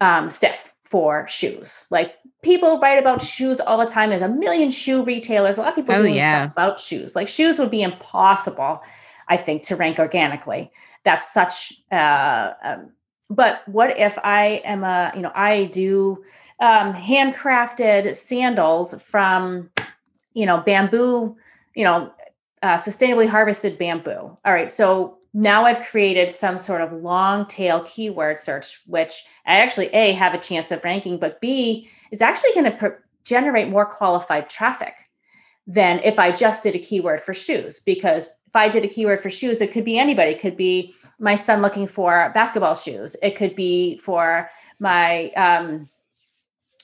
um, 0.00 0.30
stiff 0.30 0.74
for 0.82 1.26
shoes. 1.28 1.86
Like 1.90 2.14
people 2.42 2.78
write 2.78 2.98
about 2.98 3.20
shoes 3.22 3.60
all 3.60 3.78
the 3.78 3.86
time. 3.86 4.10
There's 4.10 4.22
a 4.22 4.28
million 4.28 4.70
shoe 4.70 5.04
retailers. 5.04 5.58
A 5.58 5.62
lot 5.62 5.70
of 5.70 5.74
people 5.74 5.94
oh, 5.94 5.98
doing 5.98 6.14
yeah. 6.14 6.44
stuff 6.44 6.52
about 6.52 6.78
shoes. 6.78 7.14
Like 7.14 7.28
shoes 7.28 7.58
would 7.58 7.70
be 7.70 7.82
impossible 7.82 8.80
I 9.28 9.36
think, 9.36 9.62
to 9.62 9.76
rank 9.76 9.98
organically. 9.98 10.70
That's 11.04 11.32
such. 11.32 11.72
Uh, 11.90 12.52
um, 12.62 12.90
but 13.30 13.66
what 13.66 13.98
if 13.98 14.18
I 14.22 14.62
am 14.64 14.84
a, 14.84 15.12
you 15.14 15.22
know, 15.22 15.32
I 15.34 15.64
do 15.64 16.22
um, 16.60 16.92
handcrafted 16.94 18.14
sandals 18.14 19.02
from, 19.02 19.70
you 20.34 20.46
know, 20.46 20.58
bamboo, 20.58 21.36
you 21.74 21.84
know, 21.84 22.12
uh, 22.62 22.76
sustainably 22.76 23.28
harvested 23.28 23.78
bamboo. 23.78 24.36
All 24.44 24.52
right. 24.52 24.70
So 24.70 25.18
now 25.34 25.64
I've 25.64 25.80
created 25.80 26.30
some 26.30 26.58
sort 26.58 26.82
of 26.82 26.92
long 26.92 27.46
tail 27.46 27.80
keyword 27.86 28.38
search, 28.38 28.82
which 28.86 29.22
I 29.46 29.58
actually 29.58 29.86
A, 29.88 30.12
have 30.12 30.34
a 30.34 30.38
chance 30.38 30.70
of 30.70 30.84
ranking, 30.84 31.18
but 31.18 31.40
B, 31.40 31.88
is 32.10 32.22
actually 32.22 32.52
going 32.52 32.70
to 32.70 32.76
pr- 32.76 33.02
generate 33.24 33.68
more 33.68 33.86
qualified 33.86 34.50
traffic 34.50 34.94
than 35.66 36.00
if 36.02 36.18
I 36.18 36.32
just 36.32 36.62
did 36.62 36.74
a 36.74 36.78
keyword 36.78 37.20
for 37.20 37.34
shoes. 37.34 37.80
Because 37.80 38.28
if 38.46 38.56
I 38.56 38.68
did 38.68 38.84
a 38.84 38.88
keyword 38.88 39.20
for 39.20 39.30
shoes, 39.30 39.60
it 39.60 39.72
could 39.72 39.84
be 39.84 39.98
anybody. 39.98 40.32
It 40.32 40.40
could 40.40 40.56
be 40.56 40.94
my 41.18 41.34
son 41.34 41.62
looking 41.62 41.86
for 41.86 42.30
basketball 42.34 42.74
shoes. 42.74 43.16
It 43.22 43.36
could 43.36 43.54
be 43.54 43.96
for 43.98 44.48
my, 44.78 45.30
um, 45.30 45.88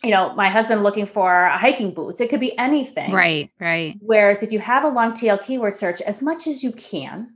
you 0.05 0.11
know, 0.11 0.33
my 0.35 0.49
husband 0.49 0.85
looking 0.85 1.07
for 1.07 1.49
hiking 1.49 1.93
boots. 1.93 2.21
It 2.21 2.31
could 2.31 2.41
be 2.41 2.57
anything. 2.57 3.13
Right, 3.13 3.51
right. 3.59 3.97
Whereas 4.01 4.43
if 4.43 4.53
you 4.53 4.61
have 4.61 4.85
a 4.85 4.89
long 4.89 5.13
tail 5.13 5.39
keyword 5.39 5.75
search, 5.75 6.01
as 6.03 6.23
much 6.23 6.47
as 6.47 6.63
you 6.63 6.71
can, 6.73 7.35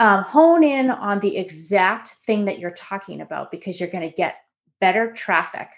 um, 0.00 0.24
hone 0.24 0.64
in 0.64 0.90
on 0.90 1.20
the 1.20 1.36
exact 1.36 2.08
thing 2.08 2.46
that 2.46 2.58
you're 2.58 2.72
talking 2.72 3.20
about 3.20 3.50
because 3.50 3.78
you're 3.78 3.88
going 3.88 4.08
to 4.08 4.14
get 4.14 4.36
better 4.80 5.12
traffic. 5.12 5.68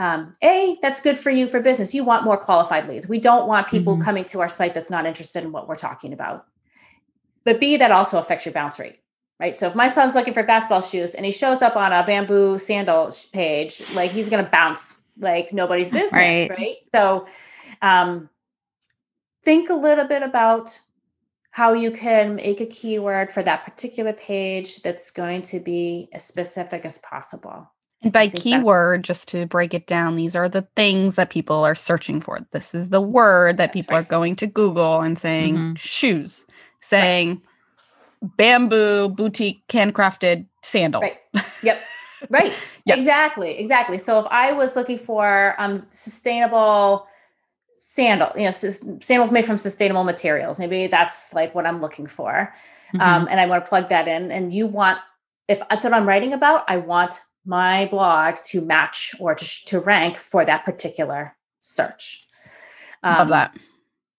Um, 0.00 0.32
a, 0.42 0.78
that's 0.80 1.00
good 1.00 1.18
for 1.18 1.30
you 1.30 1.46
for 1.46 1.60
business. 1.60 1.94
You 1.94 2.04
want 2.04 2.24
more 2.24 2.38
qualified 2.38 2.88
leads. 2.88 3.06
We 3.06 3.18
don't 3.20 3.46
want 3.46 3.68
people 3.68 3.96
Mhm. 3.98 4.02
coming 4.02 4.24
to 4.26 4.40
our 4.40 4.48
site 4.48 4.72
that's 4.72 4.88
not 4.90 5.04
interested 5.04 5.44
in 5.44 5.52
what 5.52 5.68
we're 5.68 5.74
talking 5.76 6.14
about. 6.14 6.46
But 7.44 7.60
B, 7.60 7.76
that 7.76 7.92
also 7.92 8.18
affects 8.18 8.46
your 8.46 8.54
bounce 8.54 8.78
rate, 8.78 8.98
right? 9.38 9.54
So 9.56 9.66
if 9.68 9.74
my 9.74 9.88
son's 9.88 10.14
looking 10.14 10.32
for 10.32 10.42
basketball 10.42 10.80
shoes 10.80 11.14
and 11.14 11.26
he 11.26 11.32
shows 11.32 11.60
up 11.60 11.76
on 11.76 11.92
a 11.92 12.02
bamboo 12.04 12.58
sandal 12.58 13.10
sh- 13.10 13.26
page, 13.30 13.82
like 13.94 14.10
he's 14.10 14.30
going 14.30 14.42
to 14.44 14.50
bounce 14.50 15.02
like 15.18 15.52
nobody's 15.52 15.90
business, 16.00 16.12
Right. 16.14 16.48
right? 16.50 16.76
So 16.94 17.26
um, 17.82 18.30
think 19.44 19.68
a 19.68 19.74
little 19.74 20.06
bit 20.06 20.22
about 20.22 20.78
how 21.50 21.74
you 21.74 21.90
can 21.90 22.36
make 22.36 22.60
a 22.60 22.66
keyword 22.66 23.32
for 23.32 23.42
that 23.42 23.64
particular 23.64 24.12
page 24.14 24.80
that's 24.82 25.10
going 25.10 25.42
to 25.42 25.60
be 25.60 26.08
as 26.14 26.24
specific 26.24 26.86
as 26.86 26.96
possible. 26.98 27.70
And 28.02 28.12
by 28.12 28.28
keyword, 28.28 29.04
just 29.04 29.28
to 29.28 29.46
break 29.46 29.74
it 29.74 29.86
down, 29.86 30.16
these 30.16 30.34
are 30.34 30.48
the 30.48 30.62
things 30.74 31.16
that 31.16 31.28
people 31.30 31.64
are 31.64 31.74
searching 31.74 32.20
for. 32.20 32.40
This 32.52 32.74
is 32.74 32.88
the 32.88 33.00
word 33.00 33.58
that 33.58 33.72
That's 33.72 33.84
people 33.86 33.96
are 33.96 34.02
going 34.02 34.36
to 34.36 34.46
Google 34.46 35.00
and 35.00 35.18
saying 35.18 35.56
Mhm. 35.56 35.78
shoes, 35.78 36.46
saying 36.80 37.42
bamboo 38.22 39.10
boutique 39.10 39.62
handcrafted 39.68 40.46
sandal. 40.62 41.02
Right. 41.02 41.18
Yep. 41.62 41.82
Right. 42.30 42.52
Yep. 42.86 42.96
Exactly. 42.96 43.58
Exactly. 43.58 43.98
So 43.98 44.20
if 44.20 44.26
I 44.30 44.52
was 44.52 44.74
looking 44.74 44.96
for 44.96 45.54
um 45.58 45.86
sustainable 45.90 47.06
sandal, 47.76 48.30
you 48.36 48.44
know, 48.44 48.50
sandals 48.50 49.30
made 49.30 49.44
from 49.44 49.58
sustainable 49.58 50.04
materials, 50.04 50.58
maybe 50.58 50.86
that's 50.86 51.34
like 51.34 51.54
what 51.54 51.66
I'm 51.66 51.80
looking 51.82 52.06
for. 52.06 52.50
Mhm. 52.94 53.00
Um, 53.00 53.28
and 53.30 53.38
I 53.38 53.46
want 53.46 53.64
to 53.64 53.68
plug 53.68 53.90
that 53.90 54.08
in. 54.08 54.32
And 54.32 54.52
you 54.52 54.66
want, 54.66 54.98
if 55.46 55.60
that's 55.68 55.84
what 55.84 55.92
I'm 55.92 56.08
writing 56.08 56.32
about, 56.32 56.64
I 56.68 56.78
want 56.78 57.20
my 57.44 57.86
blog 57.86 58.36
to 58.44 58.60
match 58.60 59.14
or 59.18 59.34
to, 59.34 59.64
to 59.66 59.80
rank 59.80 60.16
for 60.16 60.44
that 60.44 60.64
particular 60.64 61.36
search. 61.60 62.26
Love 63.02 63.20
Um, 63.20 63.28
that. 63.28 63.56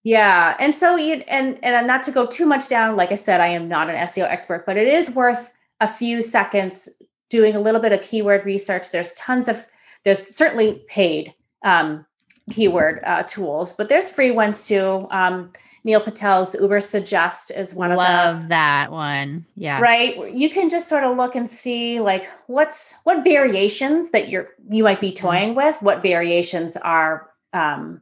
Yeah, 0.04 0.56
and 0.58 0.74
so 0.74 0.96
you 0.96 1.22
and 1.28 1.62
and 1.64 1.86
not 1.86 2.02
to 2.04 2.10
go 2.10 2.26
too 2.26 2.44
much 2.44 2.68
down. 2.68 2.96
Like 2.96 3.12
I 3.12 3.16
said, 3.16 3.40
I 3.40 3.46
am 3.48 3.68
not 3.68 3.88
an 3.88 3.94
SEO 3.94 4.24
expert, 4.24 4.66
but 4.66 4.76
it 4.76 4.88
is 4.88 5.10
worth 5.10 5.52
a 5.80 5.86
few 5.86 6.22
seconds 6.22 6.88
doing 7.30 7.54
a 7.54 7.60
little 7.60 7.80
bit 7.80 7.92
of 7.92 8.02
keyword 8.02 8.44
research. 8.44 8.90
There's 8.90 9.12
tons 9.12 9.48
of 9.48 9.64
there's 10.02 10.18
certainly 10.34 10.84
paid 10.88 11.34
um, 11.62 12.04
keyword 12.50 13.00
uh, 13.04 13.22
tools, 13.22 13.72
but 13.72 13.88
there's 13.88 14.10
free 14.10 14.32
ones 14.32 14.66
too. 14.66 15.06
Um, 15.12 15.52
Neil 15.84 16.00
Patel's 16.00 16.54
Ubersuggest 16.54 17.56
is 17.56 17.74
one 17.74 17.90
of 17.90 17.98
them 17.98 18.06
Love 18.06 18.48
that 18.48 18.92
one. 18.92 19.44
Yeah. 19.56 19.80
right 19.80 20.14
you 20.34 20.48
can 20.50 20.68
just 20.68 20.88
sort 20.88 21.04
of 21.04 21.16
look 21.16 21.34
and 21.34 21.48
see 21.48 22.00
like 22.00 22.24
what's 22.46 22.94
what 23.04 23.24
variations 23.24 24.10
that 24.10 24.28
you're 24.28 24.48
you 24.70 24.84
might 24.84 25.00
be 25.00 25.12
toying 25.12 25.54
with 25.54 25.76
what 25.82 26.02
variations 26.02 26.76
are 26.76 27.28
um 27.52 28.00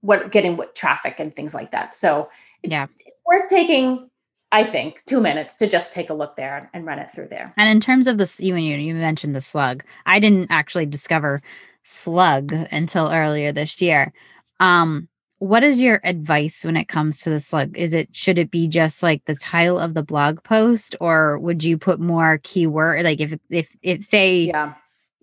what 0.00 0.30
getting 0.32 0.56
what 0.56 0.74
traffic 0.74 1.20
and 1.20 1.34
things 1.34 1.54
like 1.54 1.70
that 1.72 1.94
so 1.94 2.28
it's, 2.62 2.70
Yeah. 2.72 2.86
it's 3.06 3.18
worth 3.26 3.48
taking 3.48 4.08
i 4.50 4.64
think 4.64 5.02
two 5.06 5.20
minutes 5.20 5.54
to 5.56 5.66
just 5.68 5.92
take 5.92 6.10
a 6.10 6.14
look 6.14 6.36
there 6.36 6.68
and 6.74 6.84
run 6.84 6.98
it 6.98 7.10
through 7.10 7.28
there 7.28 7.52
And 7.56 7.68
in 7.68 7.80
terms 7.80 8.06
of 8.08 8.18
this, 8.18 8.40
you 8.40 8.56
you 8.56 8.76
you 8.76 8.94
mentioned 8.94 9.34
the 9.36 9.40
slug. 9.40 9.84
I 10.06 10.18
didn't 10.20 10.48
actually 10.50 10.86
discover 10.86 11.40
slug 11.84 12.52
until 12.72 13.08
earlier 13.08 13.52
this 13.52 13.80
year. 13.80 14.12
Um, 14.58 15.08
what 15.40 15.64
is 15.64 15.80
your 15.80 16.00
advice 16.04 16.64
when 16.64 16.76
it 16.76 16.84
comes 16.86 17.20
to 17.22 17.30
the 17.30 17.40
slug? 17.40 17.76
Is 17.76 17.92
it 17.92 18.14
should 18.14 18.38
it 18.38 18.50
be 18.50 18.68
just 18.68 19.02
like 19.02 19.24
the 19.24 19.34
title 19.34 19.78
of 19.78 19.94
the 19.94 20.02
blog 20.02 20.42
post, 20.44 20.94
or 21.00 21.38
would 21.40 21.64
you 21.64 21.76
put 21.76 21.98
more 21.98 22.38
keyword? 22.44 23.02
Like 23.04 23.20
if 23.20 23.36
if 23.50 23.76
if 23.82 24.04
say 24.04 24.44
yeah 24.44 24.74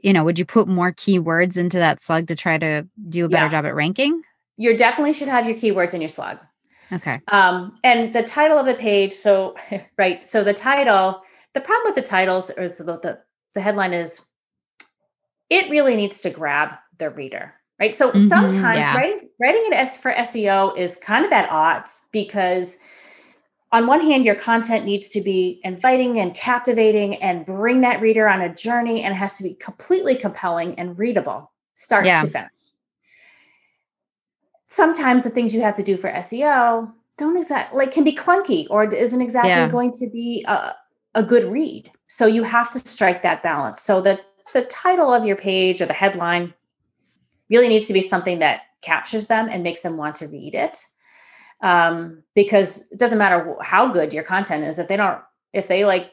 you 0.03 0.13
know, 0.13 0.23
would 0.23 0.37
you 0.37 0.45
put 0.45 0.67
more 0.67 0.91
keywords 0.91 1.57
into 1.57 1.79
that 1.79 2.01
slug 2.03 2.27
to 2.27 2.35
try 2.35 2.57
to 2.57 2.87
do 3.09 3.25
a 3.25 3.29
better 3.29 3.45
Yeah. 3.45 3.49
job 3.49 3.65
at 3.65 3.73
ranking? 3.75 4.21
you 4.59 4.75
definitely 4.75 5.13
should 5.13 5.27
have 5.27 5.47
your 5.47 5.55
keywords 5.55 5.93
in 5.93 6.01
your 6.01 6.09
slug 6.09 6.39
Okay. 6.91 7.19
Um, 7.27 7.75
and 7.83 8.13
the 8.13 8.23
title 8.23 8.57
of 8.57 8.65
the 8.65 8.73
page, 8.73 9.13
so 9.13 9.55
right, 9.97 10.23
so 10.25 10.43
the 10.43 10.53
title, 10.53 11.21
the 11.53 11.61
problem 11.61 11.89
with 11.89 11.95
the 11.95 12.09
titles 12.09 12.49
is 12.51 12.77
the, 12.77 12.85
the 12.85 13.19
the 13.53 13.61
headline 13.61 13.93
is 13.93 14.25
it 15.49 15.69
really 15.69 15.95
needs 15.95 16.21
to 16.21 16.29
grab 16.29 16.73
the 16.97 17.09
reader, 17.09 17.53
right? 17.79 17.93
So 17.93 18.11
Mhm, 18.11 18.19
sometimes 18.19 18.79
yeah. 18.79 18.95
writing 18.95 19.29
writing 19.39 19.63
it 19.65 19.73
as 19.73 19.97
for 19.97 20.11
SEO 20.11 20.75
is 20.77 20.95
kind 20.97 21.25
of 21.25 21.31
at 21.31 21.49
odds 21.51 22.07
because 22.11 22.77
on 23.71 23.85
one 23.85 23.99
hand, 24.01 24.23
your 24.25 24.35
content 24.35 24.85
needs 24.85 25.09
to 25.09 25.21
be 25.21 25.59
inviting 25.63 26.19
and 26.19 26.33
captivating 26.33 27.15
and 27.15 27.45
bring 27.45 27.81
that 27.81 27.99
reader 27.99 28.27
on 28.27 28.39
a 28.41 28.53
journey 28.53 29.03
and 29.03 29.13
it 29.13 29.17
has 29.17 29.37
to 29.37 29.43
be 29.43 29.55
completely 29.55 30.15
compelling 30.15 30.73
and 30.79 30.97
readable, 30.97 31.51
start 31.75 32.05
Yeah. 32.05 32.21
to 32.21 32.27
finish 32.27 32.51
sometimes 34.67 35.23
the 35.23 35.29
things 35.29 35.55
you 35.55 35.61
have 35.61 35.75
to 35.75 35.83
do 35.83 35.97
for 35.97 36.09
SEO 36.11 36.91
don't 37.17 37.37
exactly 37.37 37.77
like 37.77 37.91
can 37.91 38.03
be 38.03 38.13
clunky 38.13 38.67
or 38.69 38.83
isn't 38.93 39.21
exactly 39.21 39.49
Yeah. 39.49 39.69
going 39.69 39.91
to 39.93 40.09
be 40.09 40.45
a, 40.47 40.75
a 41.15 41.23
good 41.23 41.45
read. 41.45 41.91
So 42.07 42.25
you 42.27 42.43
have 42.43 42.69
to 42.71 42.79
strike 42.79 43.21
that 43.23 43.41
balance. 43.41 43.81
So 43.81 44.01
that 44.01 44.21
the 44.53 44.61
title 44.63 45.13
of 45.13 45.25
your 45.25 45.35
page 45.35 45.81
or 45.81 45.85
the 45.85 45.93
headline 45.93 46.53
really 47.49 47.67
needs 47.67 47.85
to 47.87 47.93
be 47.93 48.01
something 48.01 48.39
that 48.39 48.61
captures 48.81 49.27
them 49.27 49.47
and 49.49 49.63
makes 49.63 49.81
them 49.81 49.97
want 49.97 50.15
to 50.15 50.27
read 50.27 50.55
it. 50.55 50.77
Um, 51.61 52.23
because 52.35 52.87
it 52.91 52.99
doesn't 52.99 53.17
matter 53.17 53.55
how 53.61 53.91
good 53.91 54.13
your 54.13 54.23
content 54.23 54.63
is 54.63 54.77
if 54.77 54.87
they 54.87 54.95
don't 54.97 55.19
if 55.53 55.67
they 55.67 55.85
like 55.85 56.11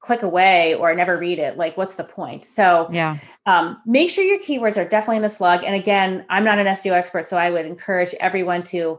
click 0.00 0.24
away 0.24 0.74
or 0.74 0.92
never 0.94 1.16
read 1.16 1.38
it, 1.38 1.56
like 1.56 1.76
what's 1.76 1.94
the 1.94 2.02
point? 2.02 2.44
So 2.44 2.88
Yeah. 2.90 3.16
um, 3.46 3.80
make 3.86 4.10
sure 4.10 4.24
your 4.24 4.40
keywords 4.40 4.76
are 4.76 4.88
definitely 4.88 5.16
in 5.16 5.22
the 5.22 5.28
slug. 5.28 5.62
And 5.62 5.76
again, 5.76 6.26
I'm 6.28 6.42
not 6.42 6.58
an 6.58 6.66
SEO 6.66 6.92
expert, 6.92 7.28
so 7.28 7.36
I 7.36 7.50
would 7.50 7.66
encourage 7.66 8.12
everyone 8.14 8.64
to. 8.64 8.98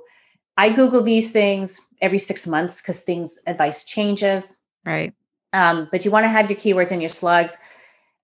I 0.55 0.69
Google 0.69 1.01
these 1.01 1.31
things 1.31 1.81
every 2.01 2.19
six 2.19 2.47
months 2.47 2.81
because 2.81 3.01
things 3.01 3.39
advice 3.47 3.83
changes. 3.83 4.55
Right. 4.85 5.13
Um, 5.51 5.89
but 5.91 6.05
you 6.05 6.11
want 6.11 6.23
to 6.25 6.29
have 6.29 6.49
your 6.49 6.57
keywords 6.57 6.91
in 6.91 7.01
your 7.01 7.09
slugs. 7.09 7.57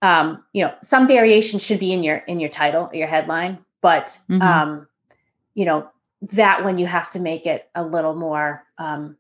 Um, 0.02 0.44
you 0.54 0.64
know, 0.66 0.74
some 0.82 1.08
variation 1.08 1.60
should 1.60 1.80
be 1.80 1.92
in 1.94 2.04
your 2.04 2.18
in 2.18 2.40
your 2.40 2.50
title 2.50 2.90
your 2.94 3.08
headline, 3.08 3.60
but 3.82 4.18
Mhm. 4.30 4.42
um, 4.42 4.88
you 5.56 5.66
know 5.66 5.90
that 6.34 6.64
one 6.64 6.78
you 6.78 6.86
have 6.86 7.10
to 7.12 7.20
make 7.20 7.46
it 7.46 7.70
a 7.76 7.84
little 7.84 8.16
more. 8.16 8.66
Um, 8.78 9.18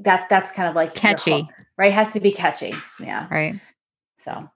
that's 0.00 0.24
that's 0.26 0.52
kind 0.52 0.68
of 0.68 0.76
like 0.76 0.94
Catchy. 0.94 1.40
hook, 1.42 1.50
right? 1.76 1.88
It 1.88 1.94
has 1.94 2.12
to 2.12 2.20
be 2.20 2.30
catchy. 2.32 2.74
Yeah. 3.00 3.26
Right. 3.30 3.54
So 4.18 4.48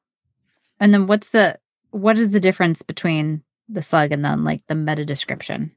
And 0.79 0.93
then 0.95 1.07
what's 1.07 1.29
the 1.31 1.59
what 1.91 2.19
is 2.19 2.31
the 2.31 2.41
difference 2.41 2.83
between 2.83 3.43
the 3.69 3.83
slug 3.83 4.13
and 4.13 4.25
then 4.25 4.45
like 4.45 4.63
the 4.69 4.75
meta 4.75 5.05
description? 5.05 5.73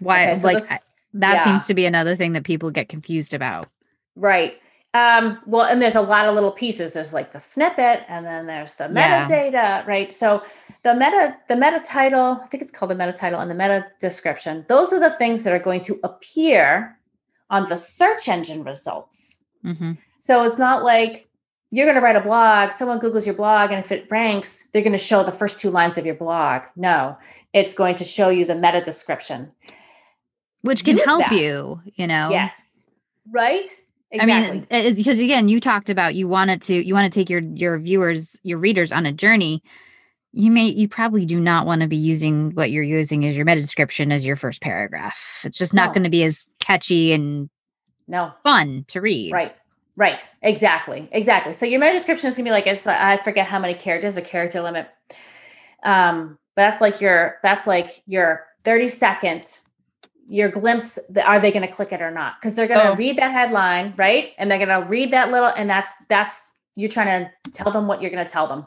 Why 0.00 0.24
Okay, 0.24 0.36
so 0.36 0.46
like 0.46 0.56
this- 0.58 0.70
I- 0.72 0.78
that 1.14 1.34
yeah. 1.34 1.44
seems 1.44 1.66
to 1.66 1.74
be 1.74 1.86
another 1.86 2.16
thing 2.16 2.32
that 2.32 2.44
people 2.44 2.70
get 2.70 2.88
confused 2.88 3.34
about. 3.34 3.68
Right. 4.16 4.60
Um, 4.94 5.40
well, 5.44 5.66
and 5.66 5.82
there's 5.82 5.96
a 5.96 6.00
lot 6.00 6.26
of 6.26 6.34
little 6.34 6.52
pieces. 6.52 6.92
There's 6.94 7.12
like 7.12 7.32
the 7.32 7.40
snippet, 7.40 8.04
and 8.08 8.24
then 8.24 8.46
there's 8.46 8.76
the 8.76 8.84
Yeah. 8.94 9.26
metadata, 9.26 9.84
right? 9.86 10.12
So 10.12 10.42
the 10.84 10.94
meta, 10.94 11.36
the 11.48 11.56
meta 11.56 11.80
title, 11.84 12.40
I 12.42 12.46
think 12.46 12.62
it's 12.62 12.70
called 12.70 12.90
the 12.92 12.94
meta 12.94 13.12
title 13.12 13.40
and 13.40 13.50
the 13.50 13.56
meta 13.56 13.86
description. 14.00 14.64
Those 14.68 14.92
are 14.92 15.00
the 15.00 15.10
things 15.10 15.42
that 15.44 15.52
are 15.52 15.58
going 15.58 15.80
to 15.80 15.98
appear 16.04 16.96
on 17.50 17.64
the 17.66 17.76
search 17.76 18.28
engine 18.28 18.62
results. 18.62 19.38
hmm 19.62 19.92
So 20.20 20.44
it's 20.44 20.58
not 20.58 20.84
like 20.84 21.28
you're 21.72 21.86
going 21.86 21.96
to 21.96 22.00
write 22.00 22.14
a 22.14 22.20
blog, 22.20 22.70
someone 22.70 23.00
Googles 23.00 23.26
your 23.26 23.34
blog, 23.34 23.70
and 23.72 23.80
if 23.80 23.90
it 23.90 24.06
ranks, 24.12 24.68
they're 24.72 24.82
going 24.82 24.92
to 24.92 24.98
show 24.98 25.24
the 25.24 25.32
first 25.32 25.58
two 25.58 25.70
lines 25.70 25.98
of 25.98 26.06
your 26.06 26.14
blog. 26.14 26.62
No, 26.76 27.16
it's 27.52 27.74
going 27.74 27.96
to 27.96 28.04
show 28.04 28.28
you 28.28 28.44
the 28.44 28.54
meta 28.54 28.80
description. 28.80 29.50
Which 30.62 30.84
can 30.84 30.96
Use 30.96 31.04
help 31.04 31.20
that. 31.20 31.32
you, 31.32 31.80
you 31.96 32.06
know. 32.06 32.28
Yes. 32.30 32.84
Right? 33.30 33.68
I 34.20 34.26
mean, 34.26 34.66
it's 34.70 34.98
because 34.98 35.18
again, 35.20 35.48
you 35.48 35.60
talked 35.60 35.90
about 35.90 36.14
you 36.14 36.28
wanted 36.28 36.62
to 36.62 36.86
you 36.86 36.94
want 36.94 37.12
to 37.12 37.18
take 37.18 37.28
your 37.30 37.40
your 37.40 37.78
viewers, 37.78 38.38
your 38.42 38.58
readers 38.58 38.92
on 38.92 39.06
a 39.06 39.12
journey. 39.12 39.62
you 40.32 40.50
may 40.50 40.66
you 40.66 40.88
probably 40.88 41.24
do 41.26 41.38
not 41.40 41.66
want 41.66 41.80
to 41.82 41.86
be 41.88 41.96
using 41.96 42.50
what 42.54 42.70
you're 42.70 42.82
using 42.82 43.24
as 43.24 43.36
your 43.36 43.44
meta 43.44 43.60
description 43.60 44.10
as 44.12 44.26
your 44.26 44.36
first 44.36 44.60
paragraph. 44.60 45.42
It's 45.44 45.58
just 45.58 45.72
not 45.74 45.90
No. 45.90 45.94
going 45.94 46.04
to 46.04 46.10
be 46.10 46.24
as 46.24 46.46
catchy 46.60 47.12
and 47.12 47.48
No, 48.08 48.32
fun 48.42 48.84
to 48.88 49.00
read. 49.00 49.32
Right. 49.32 49.54
Right. 49.96 50.28
Exactly. 50.42 51.08
Exactly. 51.12 51.52
So 51.52 51.66
your 51.66 51.78
meta 51.80 51.92
description 51.92 52.26
is 52.28 52.36
gonna 52.36 52.48
be 52.48 52.50
like 52.50 52.66
it's 52.66 52.86
I 52.86 53.16
forget 53.16 53.46
how 53.46 53.58
many 53.60 53.74
characters, 53.74 54.16
a 54.16 54.22
character 54.22 54.60
limit. 54.60 54.88
Um, 55.84 56.38
but 56.56 56.62
that's 56.62 56.80
like 56.80 57.00
your 57.00 57.38
that's 57.42 57.66
like 57.66 58.02
your 58.06 58.44
30 58.64 58.88
second 58.88 59.58
your 60.26 60.48
glimpse 60.48 60.98
are 61.24 61.38
they 61.40 61.50
going 61.52 61.66
to 61.66 61.72
click 61.72 61.92
it 61.92 62.00
or 62.00 62.10
not 62.10 62.34
because 62.40 62.54
they're 62.56 62.66
going 62.66 62.80
to 62.80 62.92
Oh. 62.92 62.96
read 62.96 63.16
that 63.18 63.30
headline 63.30 63.92
right 63.96 64.32
and 64.38 64.50
they're 64.50 64.64
going 64.64 64.82
to 64.82 64.88
read 64.88 65.10
that 65.10 65.30
little 65.30 65.48
and 65.56 65.68
that's 65.68 65.92
that's 66.08 66.46
you're 66.76 66.88
trying 66.90 67.26
to 67.44 67.50
tell 67.52 67.70
them 67.70 67.86
what 67.86 68.00
you're 68.00 68.10
going 68.10 68.24
to 68.24 68.30
tell 68.30 68.46
them 68.46 68.66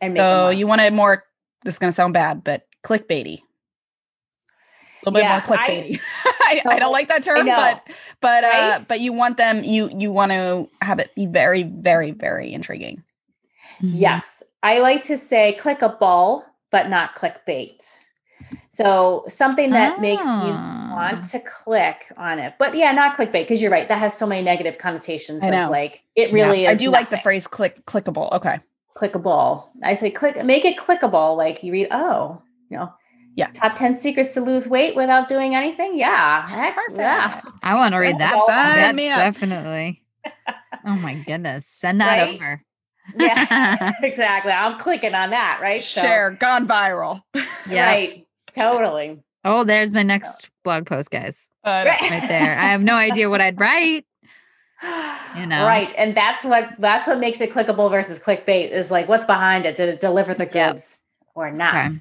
and 0.00 0.14
make 0.14 0.20
them 0.20 0.28
So 0.38 0.44
want 0.46 0.58
you 0.58 0.66
want 0.66 0.80
it 0.82 0.92
more. 0.92 1.24
This 1.64 1.74
is 1.74 1.78
going 1.78 1.90
to 1.90 1.94
sound 1.94 2.12
bad, 2.12 2.44
but 2.44 2.66
clickbaity. 2.84 3.40
A 5.06 5.10
little 5.10 5.20
Yes, 5.20 5.44
bit 5.48 5.50
more 5.50 5.58
I- 5.58 5.68
clickbaity. 5.68 6.00
I, 6.46 6.62
I, 6.66 6.78
don't 6.78 6.92
like 6.92 7.08
that 7.08 7.22
term, 7.24 7.46
but 7.46 7.82
but 8.20 8.44
uh, 8.44 8.80
but 8.88 9.00
you 9.00 9.12
want 9.12 9.36
them. 9.38 9.64
You 9.64 9.90
you 9.96 10.12
want 10.12 10.32
to 10.32 10.68
have 10.82 10.98
it 10.98 11.14
be 11.14 11.26
very 11.26 11.62
very 11.62 12.10
very 12.10 12.52
intriguing. 12.52 13.02
Mhm. 13.82 13.90
Yes. 13.94 14.42
I 14.62 14.78
like 14.80 15.02
to 15.04 15.16
say 15.16 15.54
click 15.54 15.82
a 15.82 15.88
ball, 15.88 16.44
but 16.70 16.88
not 16.88 17.14
clickbait. 17.16 17.98
So 18.70 19.24
something 19.28 19.70
that 19.70 20.00
makes 20.00 20.24
you 20.24 20.30
Ah. 20.30 20.90
want 20.92 21.24
to 21.26 21.38
click 21.40 22.10
on 22.16 22.38
it. 22.38 22.54
But 22.58 22.74
yeah, 22.74 22.92
not 22.92 23.16
clickbait, 23.16 23.32
because 23.42 23.62
you're 23.62 23.70
right. 23.70 23.88
That 23.88 23.98
has 23.98 24.16
so 24.16 24.26
many 24.26 24.42
negative 24.42 24.78
connotations 24.78 25.42
I 25.44 25.50
know. 25.50 25.70
like 25.70 26.02
it 26.16 26.32
really 26.32 26.62
Yeah, 26.64 26.72
is. 26.72 26.80
I 26.80 26.84
do 26.84 26.90
like 26.90 27.08
the 27.08 27.18
phrase 27.18 27.46
click 27.46 27.84
clickable. 27.86 28.32
Okay. 28.32 28.60
clickable. 28.96 29.68
I 29.82 29.94
say 29.94 30.10
click 30.10 30.42
make 30.44 30.64
it 30.64 30.76
clickable. 30.76 31.36
Like 31.36 31.62
you 31.62 31.72
read, 31.72 31.88
oh, 31.90 32.42
you 32.70 32.78
know. 32.78 32.92
Yeah. 33.36 33.48
Top 33.52 33.74
10 33.74 33.94
secrets 33.94 34.32
to 34.34 34.40
lose 34.40 34.68
weight 34.68 34.94
without 34.94 35.28
doing 35.28 35.56
anything. 35.56 35.98
Yeah. 35.98 36.46
Heck, 36.46 36.76
yeah. 36.92 37.28
Perfect. 37.40 37.54
I 37.64 37.74
want 37.74 37.92
to 37.94 37.98
read 37.98 38.18
that. 38.18 38.30
Sign 38.30 38.76
that 38.76 38.94
me 38.94 39.08
definitely. 39.08 40.02
Oh 40.86 40.94
my 40.96 41.14
goodness. 41.26 41.66
Send 41.66 42.00
that 42.00 42.18
Right? 42.22 42.34
over. 42.36 42.62
Yeah. 43.16 43.90
exactly. 44.04 44.52
I'm 44.52 44.78
clicking 44.78 45.14
on 45.14 45.30
that, 45.30 45.58
right? 45.60 45.82
So- 45.82 46.00
Share 46.02 46.30
gone 46.30 46.66
viral. 46.68 47.22
Yeah. 47.68 47.86
Right. 47.86 48.23
Totally. 48.54 49.20
Oh, 49.44 49.64
there's 49.64 49.92
my 49.92 50.02
next 50.02 50.50
blog 50.62 50.86
post, 50.86 51.10
guys. 51.10 51.50
Uh, 51.64 51.84
Right. 51.86 52.10
Right 52.10 52.28
there. 52.28 52.58
I 52.58 52.64
have 52.66 52.82
no 52.82 52.94
idea 52.94 53.28
what 53.28 53.40
I'd 53.40 53.58
write. 53.60 54.06
You 55.36 55.46
know. 55.46 55.64
right 55.64 55.92
and 55.96 56.14
that's 56.14 56.44
what 56.44 56.68
that's 56.78 57.06
what 57.06 57.18
makes 57.18 57.40
it 57.40 57.50
clickable 57.50 57.90
versus 57.90 58.18
clickbait 58.20 58.70
is 58.70 58.90
like 58.90 59.08
what's 59.08 59.24
behind 59.24 59.64
it 59.64 59.76
did 59.76 59.88
it 59.88 59.98
deliver 60.00 60.34
the 60.34 60.44
Yep. 60.44 60.72
goods 60.72 60.98
or 61.34 61.50
not 61.50 61.74
Okay. 61.74 61.94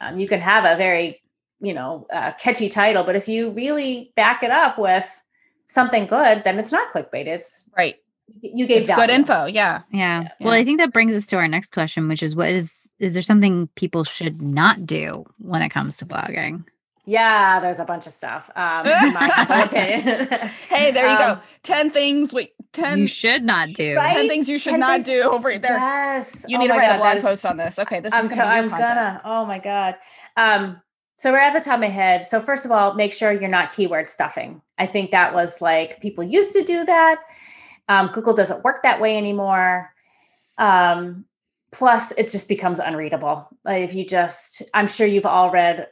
um, 0.00 0.18
you 0.20 0.28
can 0.28 0.38
have 0.40 0.64
a 0.64 0.76
very 0.76 1.20
you 1.60 1.74
know 1.74 2.06
uh, 2.12 2.32
catchy 2.40 2.68
title 2.68 3.02
but 3.02 3.16
if 3.16 3.26
you 3.28 3.50
really 3.50 4.12
back 4.16 4.42
it 4.44 4.50
up 4.50 4.78
with 4.78 5.22
something 5.66 6.06
good 6.06 6.44
then 6.44 6.58
it's 6.58 6.70
not 6.70 6.92
clickbait 6.92 7.26
it's 7.26 7.64
Right. 7.76 7.96
You 8.40 8.66
gave 8.66 8.82
It's 8.82 8.94
good 8.94 9.10
info. 9.10 9.46
Yeah. 9.46 9.82
Yeah. 9.92 10.28
Well, 10.40 10.52
I 10.54 10.64
think 10.64 10.78
that 10.80 10.92
brings 10.92 11.14
us 11.14 11.26
to 11.26 11.36
our 11.36 11.48
next 11.48 11.72
question, 11.72 12.08
which 12.08 12.22
is 12.22 12.34
what 12.36 12.50
is 12.50 12.88
is 12.98 13.14
there 13.14 13.22
something 13.22 13.68
people 13.76 14.04
should 14.04 14.40
not 14.42 14.86
do 14.86 15.24
when 15.38 15.62
it 15.62 15.70
comes 15.70 15.96
to 15.98 16.06
blogging? 16.06 16.64
yeah 17.06 17.58
there's 17.60 17.78
a 17.80 17.84
bunch 17.84 18.06
of 18.06 18.12
stuff 18.12 18.50
um 18.56 18.86
in 18.86 19.14
my 19.14 19.26
humble 19.28 19.64
opinion. 19.64 20.28
Hey, 20.68 20.90
there 20.92 21.10
you 21.10 21.18
go. 21.18 21.32
Um, 21.32 21.40
10 21.62 21.90
things. 21.90 22.32
Wait, 22.32 22.52
10, 22.74 22.98
you 23.00 23.06
should 23.06 23.42
not 23.42 23.68
do. 23.72 23.96
Right? 23.96 24.12
10 24.16 24.28
things 24.28 24.48
you 24.48 24.58
should 24.58 24.72
10 24.72 24.80
not 24.80 24.92
things- 25.02 25.06
do 25.06 25.22
over 25.22 25.56
there. 25.58 25.72
yes 25.78 26.44
You 26.46 26.58
Oh 26.58 26.60
need 26.60 26.68
to 26.68 26.74
write 26.74 26.86
God, 26.88 26.94
a 26.96 26.98
blog 26.98 27.08
that 27.14 27.16
is- 27.18 27.24
post 27.24 27.46
on 27.46 27.56
this. 27.56 27.78
Okay, 27.78 28.00
this 28.00 28.12
I'm, 28.12 28.26
is 28.26 28.36
gonna 28.36 28.50
be 28.50 28.56
I'm 28.58 28.68
content. 28.70 28.88
gonna. 28.94 29.20
Oh 29.24 29.44
my 29.46 29.58
god. 29.58 29.96
Um, 30.36 30.80
so 31.16 31.32
right 31.32 31.46
at 31.48 31.52
the 31.54 31.60
top 31.60 31.74
of 31.74 31.80
my 31.80 31.88
head. 31.88 32.24
So 32.26 32.38
first 32.38 32.64
of 32.64 32.70
all, 32.70 32.94
make 32.94 33.12
sure 33.12 33.32
you're 33.32 33.48
not 33.48 33.72
keyword 33.72 34.08
stuffing. 34.08 34.62
I 34.78 34.86
think 34.86 35.10
that 35.10 35.34
was 35.34 35.60
like 35.60 36.00
people 36.00 36.22
used 36.22 36.52
to 36.52 36.62
do 36.62 36.84
that. 36.84 37.18
Um, 37.90 38.06
Google 38.06 38.34
doesn't 38.34 38.62
work 38.62 38.84
that 38.84 39.00
way 39.00 39.16
anymore. 39.16 39.92
Um, 40.58 41.24
plus, 41.72 42.12
it 42.12 42.30
just 42.30 42.48
becomes 42.48 42.78
unreadable. 42.78 43.48
Like 43.64 43.82
if 43.82 43.96
you 43.96 44.06
just, 44.06 44.62
I'm 44.72 44.86
sure 44.86 45.08
you've 45.08 45.26
all 45.26 45.50
read, 45.50 45.88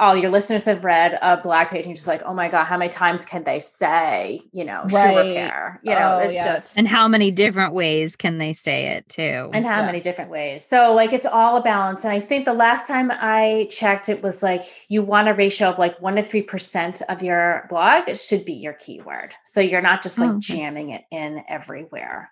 all 0.00 0.16
your 0.16 0.30
listeners 0.30 0.64
have 0.64 0.84
read 0.84 1.18
a 1.22 1.36
black 1.36 1.70
page, 1.70 1.80
and 1.84 1.86
you're 1.86 1.94
just 1.94 2.08
like, 2.08 2.22
oh 2.24 2.34
my 2.34 2.48
god, 2.48 2.64
how 2.64 2.76
many 2.78 2.88
times 2.88 3.24
can 3.24 3.44
they 3.44 3.60
say, 3.60 4.40
you 4.52 4.64
know, 4.64 4.88
shoe 4.88 4.96
Right. 4.96 5.16
repair? 5.16 5.78
You 5.84 5.92
know, 5.94 6.18
Oh, 6.20 6.24
it's 6.24 6.34
yes. 6.34 6.44
just 6.44 6.78
And 6.78 6.88
how 6.88 7.06
many 7.06 7.30
different 7.30 7.74
ways 7.74 8.16
can 8.16 8.38
they 8.38 8.52
say 8.52 8.86
it 8.96 9.08
too? 9.08 9.50
and 9.52 9.66
how 9.66 9.80
Yeah. 9.80 9.86
many 9.86 10.00
different 10.00 10.30
ways 10.30 10.64
so 10.64 10.92
like 10.94 11.12
it's 11.12 11.26
all 11.26 11.56
a 11.56 11.62
balance 11.62 12.04
and 12.04 12.12
i 12.12 12.20
think 12.20 12.44
the 12.44 12.52
last 12.54 12.86
time 12.86 13.10
i 13.12 13.66
checked 13.70 14.08
it 14.08 14.22
was 14.22 14.42
like 14.42 14.62
you 14.88 15.02
want 15.02 15.28
a 15.28 15.34
ratio 15.34 15.70
of 15.70 15.78
like 15.78 16.00
1 16.00 16.16
to 16.16 16.22
3% 16.22 17.02
of 17.08 17.22
your 17.22 17.66
blog 17.68 18.08
should 18.16 18.44
be 18.44 18.54
your 18.54 18.72
keyword 18.74 19.34
so 19.44 19.60
you're 19.60 19.82
not 19.82 20.02
just 20.02 20.18
like 20.18 20.30
Oh, 20.30 20.38
jamming 20.40 20.90
it 20.90 21.04
in 21.10 21.42
everywhere 21.48 22.30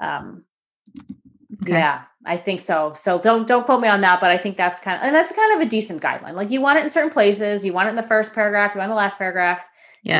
um 0.00 0.44
Okay. 1.64 1.72
yeah 1.72 2.04
i 2.26 2.36
think 2.36 2.60
so. 2.60 2.92
So 2.94 3.18
don't 3.18 3.46
don't 3.46 3.64
quote 3.66 3.80
me 3.80 3.88
on 3.88 4.00
that 4.00 4.20
but 4.20 4.30
i 4.30 4.38
think 4.38 4.56
that's 4.56 4.80
kind 4.80 4.98
of 4.98 5.04
and 5.04 5.14
that's 5.14 5.32
kind 5.32 5.52
of 5.54 5.66
a 5.66 5.70
decent 5.70 6.02
guideline. 6.02 6.34
Like 6.34 6.50
you 6.50 6.60
want 6.60 6.78
it 6.78 6.82
in 6.84 6.90
certain 6.90 7.10
places 7.10 7.64
you 7.64 7.72
want 7.72 7.86
it 7.88 7.90
in 7.90 7.96
the 7.96 8.02
first 8.02 8.32
paragraph 8.34 8.74
you 8.74 8.78
want 8.78 8.88
it 8.88 8.92
in 8.92 8.96
the 8.96 8.96
last 8.96 9.18
paragraph 9.18 9.66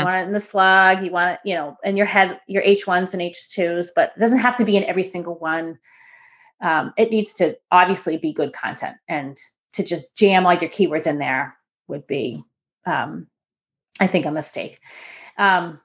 you 0.00 0.04
want 0.04 0.16
it 0.16 0.26
in 0.26 0.32
the 0.32 0.40
slug 0.40 1.02
you 1.02 1.10
want 1.10 1.32
it 1.32 1.40
you 1.44 1.54
know 1.54 1.76
in 1.84 1.96
your 1.96 2.06
head 2.06 2.40
your 2.48 2.62
h1s 2.62 3.12
and 3.14 3.22
h2s 3.22 3.88
but 3.94 4.12
it 4.16 4.20
doesn't 4.20 4.40
have 4.40 4.56
to 4.56 4.64
be 4.64 4.76
in 4.76 4.84
every 4.84 5.02
single 5.02 5.38
one. 5.38 5.78
Um, 6.60 6.92
it 6.96 7.10
needs 7.10 7.34
to 7.34 7.56
obviously 7.70 8.16
be 8.16 8.32
good 8.32 8.52
content 8.52 8.96
and 9.08 9.36
to 9.74 9.82
just 9.82 10.16
jam 10.16 10.46
all 10.46 10.54
your 10.54 10.70
keywords 10.70 11.06
in 11.06 11.18
there 11.18 11.56
would 11.88 12.06
be 12.06 12.42
um, 12.86 13.26
i 14.00 14.06
think 14.06 14.26
a 14.26 14.30
mistake. 14.30 14.78
Um, 15.38 15.80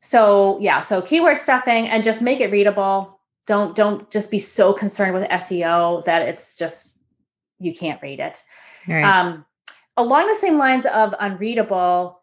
so 0.00 0.58
yeah 0.60 0.80
so 0.82 1.00
keyword 1.00 1.38
stuffing 1.38 1.88
and 1.88 2.04
just 2.04 2.20
make 2.20 2.40
it 2.40 2.50
readable 2.50 3.13
don't 3.46 3.74
don't 3.74 4.10
just 4.10 4.30
be 4.30 4.38
so 4.38 4.72
concerned 4.72 5.14
with 5.14 5.28
seo 5.30 6.04
that 6.04 6.22
it's 6.22 6.56
just 6.56 6.98
you 7.58 7.74
can't 7.74 8.00
read 8.02 8.20
it 8.20 8.42
Right. 8.88 9.04
um, 9.04 9.44
along 9.96 10.26
the 10.26 10.34
same 10.34 10.58
lines 10.58 10.86
of 10.86 11.14
unreadable, 11.20 12.20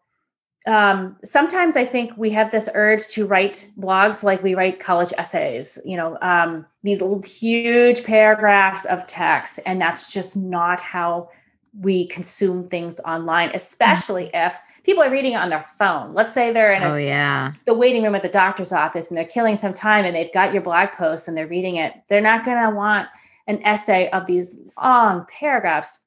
um, 0.66 1.16
sometimes 1.24 1.76
I 1.76 1.84
think 1.84 2.12
we 2.16 2.30
have 2.30 2.50
this 2.50 2.68
urge 2.74 3.08
to 3.08 3.26
write 3.26 3.66
blogs 3.78 4.22
like 4.22 4.42
we 4.42 4.54
write 4.54 4.78
college 4.78 5.12
essays, 5.18 5.78
you 5.84 5.96
know, 5.96 6.16
um, 6.22 6.66
these 6.82 7.02
huge 7.26 8.04
paragraphs 8.04 8.84
of 8.84 9.06
text. 9.06 9.58
And 9.66 9.80
that's 9.80 10.12
just 10.12 10.36
not 10.36 10.80
how 10.80 11.30
we 11.78 12.06
consume 12.06 12.64
things 12.64 13.00
online, 13.06 13.48
mm. 13.50 13.54
especially 13.54 14.30
if 14.34 14.60
people 14.84 15.02
are 15.02 15.10
reading 15.10 15.32
it 15.32 15.36
on 15.36 15.48
their 15.48 15.62
phone. 15.62 16.12
Let's 16.12 16.34
say 16.34 16.52
they're 16.52 16.72
in 16.74 16.82
a 16.82 16.90
oh 16.92 16.96
yeah. 16.96 17.52
the 17.64 17.74
waiting 17.74 18.02
room 18.02 18.14
at 18.14 18.22
the 18.22 18.28
doctor's 18.28 18.72
office 18.72 19.10
and 19.10 19.16
they're 19.16 19.24
killing 19.24 19.56
some 19.56 19.72
time 19.72 20.04
and 20.04 20.14
they've 20.14 20.32
got 20.32 20.52
your 20.52 20.62
blog 20.62 20.90
post 20.92 21.28
and 21.28 21.36
they're 21.36 21.46
reading 21.46 21.76
it, 21.76 21.94
they're 22.08 22.20
not 22.20 22.44
going 22.44 22.62
to 22.62 22.74
want 22.74 23.08
an 23.46 23.62
essay 23.64 24.10
of 24.10 24.26
these 24.26 24.58
long 24.80 25.26
paragraphs. 25.26 26.00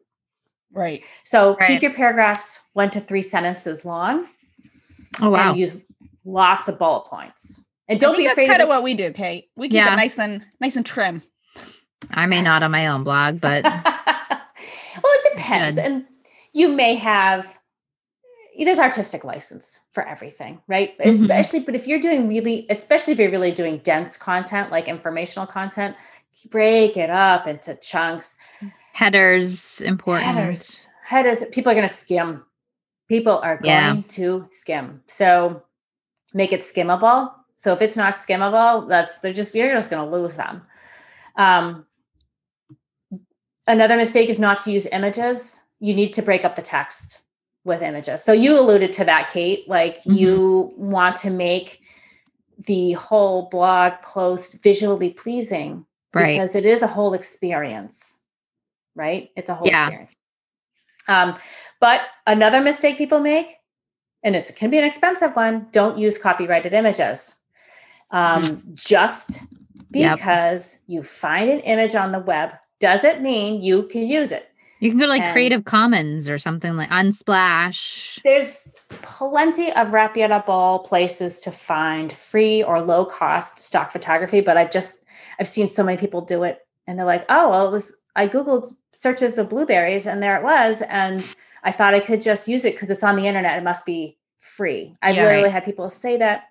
Right. 0.71 1.03
So 1.23 1.55
Right. 1.55 1.67
keep 1.67 1.81
your 1.81 1.93
paragraphs 1.93 2.59
one 2.73 2.89
to 2.91 2.99
three 2.99 3.21
sentences 3.21 3.85
long 3.85 4.27
Oh 5.21 5.31
wow. 5.31 5.49
and 5.51 5.59
use 5.59 5.85
lots 6.25 6.67
of 6.67 6.77
bullet 6.77 7.05
points. 7.09 7.61
And 7.87 7.99
don't 7.99 8.15
I 8.15 8.17
think 8.17 8.27
be 8.27 8.31
afraid 8.31 8.49
that's 8.49 8.51
kind 8.51 8.61
of 8.61 8.67
to 8.67 8.73
what 8.73 8.83
we 8.83 8.93
do, 8.93 9.11
Kate. 9.11 9.49
We 9.55 9.67
keep 9.67 9.75
Yeah. 9.75 9.93
it 9.93 9.97
nice 9.97 10.19
and 10.19 10.43
nice 10.59 10.75
and 10.75 10.85
trim. 10.85 11.21
I 12.11 12.25
may 12.25 12.41
not 12.41 12.61
on 12.61 12.71
my 12.71 12.87
own 12.87 13.03
blog, 13.03 13.39
but 13.41 13.65
well, 15.03 15.13
it 15.13 15.35
depends. 15.35 15.79
Good. 15.79 15.85
And 15.85 16.05
you 16.53 16.69
may 16.69 16.95
have 16.95 17.57
there's 18.57 18.79
artistic 18.79 19.25
license 19.25 19.81
for 19.91 20.07
everything, 20.07 20.61
right? 20.67 20.97
Mhm. 20.99 21.05
Especially, 21.09 21.59
but 21.59 21.75
if 21.75 21.87
you're 21.87 21.99
doing 21.99 22.29
really, 22.29 22.65
especially 22.69 23.11
if 23.11 23.19
you're 23.19 23.29
really 23.31 23.51
doing 23.51 23.79
dense 23.79 24.15
content, 24.17 24.71
like 24.71 24.87
informational 24.87 25.45
content, 25.45 25.97
break 26.51 26.95
it 26.95 27.09
up 27.09 27.47
into 27.47 27.75
chunks. 27.75 28.37
headers 28.93 29.81
important. 29.81 30.25
Headers, 30.25 30.87
headers. 31.05 31.43
People 31.51 31.69
are 31.73 31.75
going 31.75 31.87
to 31.87 31.93
skim. 31.93 32.45
People 33.09 33.39
are 33.43 33.57
going 33.57 33.65
Yeah. 33.97 34.01
to 34.07 34.47
skim. 34.51 35.03
So 35.05 35.63
make 36.33 36.53
it 36.53 36.61
skimmable. 36.61 37.33
So 37.57 37.73
if 37.73 37.81
it's 37.81 37.97
not 37.97 38.13
skimmable, 38.13 38.87
that's 38.87 39.19
they're 39.19 39.33
just 39.33 39.53
you're 39.53 39.73
just 39.73 39.89
going 39.89 40.09
to 40.09 40.15
lose 40.15 40.37
them. 40.37 40.61
Um, 41.35 41.85
another 43.67 43.97
mistake 43.97 44.29
is 44.29 44.39
not 44.39 44.57
to 44.59 44.71
use 44.71 44.87
images. 44.91 45.61
You 45.79 45.93
need 45.93 46.13
to 46.13 46.21
break 46.21 46.45
up 46.45 46.55
the 46.55 46.61
text 46.61 47.21
with 47.63 47.81
images. 47.81 48.23
So 48.23 48.31
you 48.31 48.59
alluded 48.59 48.93
to 48.93 49.05
that, 49.05 49.29
Kate. 49.29 49.67
Like 49.67 49.97
Mhm. 50.03 50.17
you 50.17 50.73
want 50.77 51.15
to 51.17 51.29
make 51.29 51.81
the 52.57 52.93
whole 52.93 53.49
blog 53.49 53.93
post 54.01 54.63
visually 54.63 55.09
pleasing 55.09 55.85
Right. 56.13 56.27
because 56.27 56.55
it 56.55 56.65
is 56.65 56.81
a 56.81 56.87
whole 56.87 57.13
experience, 57.13 58.19
right? 58.95 59.29
It's 59.35 59.49
a 59.49 59.55
whole 59.55 59.67
Yeah. 59.67 59.81
experience. 59.87 60.15
Um, 61.07 61.37
but 61.81 62.01
another 62.25 62.61
mistake 62.61 62.97
people 62.97 63.19
make, 63.19 63.57
and 64.23 64.35
it 64.35 64.51
can 64.55 64.69
be 64.69 64.77
an 64.77 64.83
expensive 64.85 65.35
one, 65.35 65.67
don't 65.71 65.97
use 65.97 66.17
copyrighted 66.17 66.73
images. 66.73 67.35
Um, 68.11 68.61
Just 68.73 69.39
Yep. 69.91 70.17
because 70.19 70.81
you 70.87 71.03
find 71.03 71.49
an 71.49 71.59
image 71.61 71.95
on 71.95 72.11
the 72.11 72.19
web 72.19 72.53
doesn't 72.79 73.21
mean 73.21 73.61
you 73.61 73.83
can 73.83 74.05
use 74.05 74.31
it. 74.31 74.49
You 74.81 74.89
can 74.89 74.99
go 74.99 75.05
to 75.05 75.09
like 75.09 75.21
And- 75.21 75.31
Creative 75.33 75.63
Commons 75.65 76.27
or 76.29 76.37
something 76.37 76.75
like 76.75 76.89
Unsplash. 76.89 78.21
There's 78.23 78.73
plenty 78.89 79.71
of 79.73 79.93
reputable 79.93 80.79
places 80.85 81.39
to 81.41 81.51
find 81.51 82.11
free 82.11 82.61
or 82.61 82.81
low 82.81 83.05
cost 83.05 83.59
stock 83.59 83.91
photography, 83.91 84.41
but 84.41 84.57
I've 84.57 84.71
just 84.71 84.99
I've 85.39 85.47
seen 85.47 85.67
so 85.67 85.83
many 85.83 85.97
people 85.97 86.21
do 86.21 86.43
it 86.43 86.65
and 86.87 86.97
they're 86.99 87.05
like, 87.05 87.25
"Oh, 87.29 87.49
well 87.49 87.67
it 87.67 87.71
was 87.71 87.95
I 88.15 88.27
googled 88.27 88.73
searches 88.91 89.37
of 89.37 89.49
blueberries 89.49 90.05
and 90.07 90.21
there 90.21 90.37
it 90.37 90.43
was 90.43 90.81
and 90.83 91.35
I 91.63 91.71
thought 91.71 91.93
I 91.93 91.99
could 91.99 92.21
just 92.21 92.47
use 92.47 92.65
it 92.65 92.77
cuz 92.77 92.89
it's 92.89 93.03
on 93.03 93.15
the 93.15 93.27
internet, 93.27 93.57
it 93.57 93.63
must 93.63 93.85
be 93.85 94.17
free." 94.37 94.95
I've 95.01 95.15
Yeah. 95.15 95.23
literally 95.23 95.43
Right. 95.45 95.51
had 95.53 95.63
people 95.63 95.89
say 95.89 96.17
that. 96.17 96.43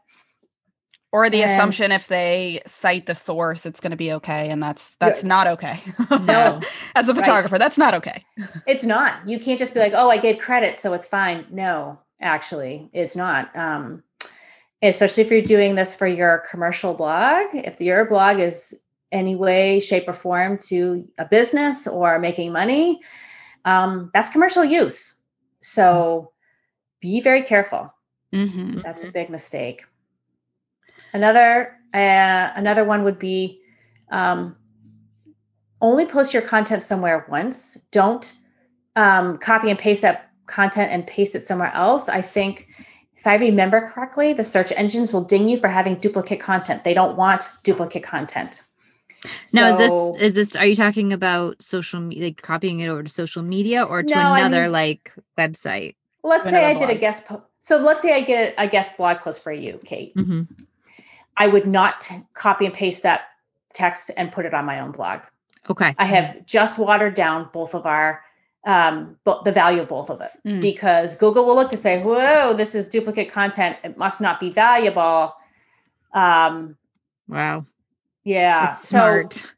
Or 1.14 1.30
the 1.30 1.42
And- 1.42 1.52
assumption 1.52 1.92
if 1.92 2.08
they 2.08 2.60
cite 2.66 3.06
the 3.06 3.14
source, 3.14 3.64
it's 3.66 3.78
going 3.78 3.92
to 3.92 3.96
be 3.96 4.12
okay, 4.14 4.50
and 4.50 4.60
that's 4.60 4.96
that's 4.96 5.22
not 5.22 5.46
okay. 5.46 5.80
No. 6.10 6.60
as 6.96 7.08
a 7.08 7.12
Right. 7.12 7.16
photographer, 7.24 7.56
that's 7.56 7.78
not 7.78 7.94
okay. 7.94 8.24
It's 8.66 8.84
not. 8.84 9.26
You 9.26 9.38
can't 9.38 9.58
just 9.58 9.74
be 9.74 9.80
like, 9.80 9.92
"Oh, 9.94 10.10
I 10.10 10.18
gave 10.18 10.38
credit, 10.38 10.76
so 10.76 10.92
it's 10.92 11.06
fine." 11.06 11.46
No, 11.50 12.00
actually, 12.20 12.90
it's 12.92 13.14
not. 13.14 13.54
Um, 13.56 14.02
especially 14.82 15.22
if 15.22 15.30
you're 15.30 15.40
doing 15.40 15.76
this 15.76 15.94
for 15.96 16.06
your 16.08 16.42
commercial 16.50 16.94
blog. 16.94 17.46
If 17.54 17.80
your 17.80 18.04
blog 18.06 18.40
is 18.40 18.74
any 19.12 19.36
way, 19.36 19.78
shape, 19.78 20.08
or 20.08 20.12
form 20.12 20.58
to 20.70 21.04
a 21.16 21.24
business 21.24 21.86
or 21.86 22.18
making 22.18 22.52
money, 22.52 23.00
um, 23.64 24.10
that's 24.12 24.30
commercial 24.30 24.64
use. 24.64 25.14
So 25.62 26.32
be 27.00 27.20
very 27.20 27.42
careful. 27.42 27.94
Mm-hmm. 28.34 28.78
That's 28.80 29.04
a 29.04 29.12
big 29.12 29.30
mistake. 29.30 29.84
Another 31.14 31.78
uh, 31.94 32.50
another 32.56 32.84
one 32.84 33.04
would 33.04 33.18
be 33.20 33.60
um, 34.10 34.56
only 35.80 36.06
post 36.06 36.34
your 36.34 36.42
content 36.42 36.82
somewhere 36.82 37.24
once. 37.28 37.78
Don't 37.92 38.32
um, 38.96 39.38
copy 39.38 39.70
and 39.70 39.78
paste 39.78 40.02
that 40.02 40.30
content 40.46 40.90
and 40.92 41.06
paste 41.06 41.34
it 41.36 41.42
somewhere 41.42 41.72
else. 41.72 42.08
I 42.08 42.20
think 42.20 42.68
if 43.16 43.26
I 43.28 43.36
remember 43.36 43.90
correctly, 43.92 44.32
the 44.32 44.42
search 44.44 44.72
engines 44.72 45.12
will 45.12 45.22
ding 45.24 45.48
you 45.48 45.56
for 45.56 45.68
having 45.68 45.94
duplicate 45.94 46.40
content. 46.40 46.82
They 46.82 46.94
don't 46.94 47.16
want 47.16 47.44
duplicate 47.62 48.02
content. 48.02 48.60
Now, 49.54 49.68
is 49.80 50.12
this 50.16 50.22
is 50.22 50.34
this? 50.34 50.56
Are 50.56 50.66
you 50.66 50.74
talking 50.76 51.12
about 51.12 51.62
social 51.62 52.00
media, 52.00 52.24
like 52.24 52.42
copying 52.42 52.80
it 52.80 52.88
over 52.88 53.04
to 53.04 53.08
social 53.08 53.42
media, 53.42 53.84
or 53.84 54.02
to 54.02 54.08
No, 54.08 54.20
I 54.20 54.40
another 54.40 54.62
mean- 54.64 54.72
like 54.72 55.12
website? 55.38 55.94
let's 56.24 56.44
say 56.44 56.64
I 56.66 56.70
another 56.70 56.86
did 56.86 56.96
a 56.96 56.98
guest 56.98 57.26
post. 57.26 57.42
So 57.60 57.78
let's 57.78 58.02
say 58.02 58.12
I 58.14 58.20
get 58.22 58.54
a 58.58 58.66
guest 58.66 58.96
blog 58.96 59.18
post 59.18 59.42
for 59.42 59.52
you, 59.52 59.78
Kate. 59.84 60.12
hmm 60.16 60.42
I 61.36 61.46
would 61.48 61.66
not 61.66 62.00
t- 62.00 62.16
copy 62.34 62.64
and 62.66 62.74
paste 62.74 63.02
that 63.02 63.22
text 63.72 64.10
and 64.16 64.30
put 64.32 64.46
it 64.46 64.54
on 64.54 64.64
my 64.64 64.80
own 64.80 64.92
blog. 64.92 65.20
Okay. 65.68 65.94
I 65.98 66.04
have 66.04 66.44
just 66.46 66.78
watered 66.78 67.14
down 67.14 67.48
both 67.52 67.74
of 67.74 67.86
our 67.86 68.22
um 68.66 69.18
bo- 69.24 69.42
the 69.44 69.52
value 69.52 69.82
of 69.82 69.88
both 69.88 70.08
of 70.10 70.20
it 70.22 70.30
Mm. 70.46 70.60
because 70.62 71.16
Google 71.16 71.44
will 71.44 71.54
look 71.54 71.68
to 71.70 71.76
say, 71.76 72.02
"Whoa, 72.02 72.54
this 72.54 72.74
is 72.74 72.88
duplicate 72.88 73.30
content. 73.30 73.76
It 73.84 73.98
must 73.98 74.20
not 74.20 74.40
be 74.40 74.50
valuable." 74.50 75.34
Um, 76.12 76.76
Wow. 77.28 77.66
yeah. 78.24 78.66
That's 78.66 78.88
so 78.88 78.98
smart. 79.28 79.50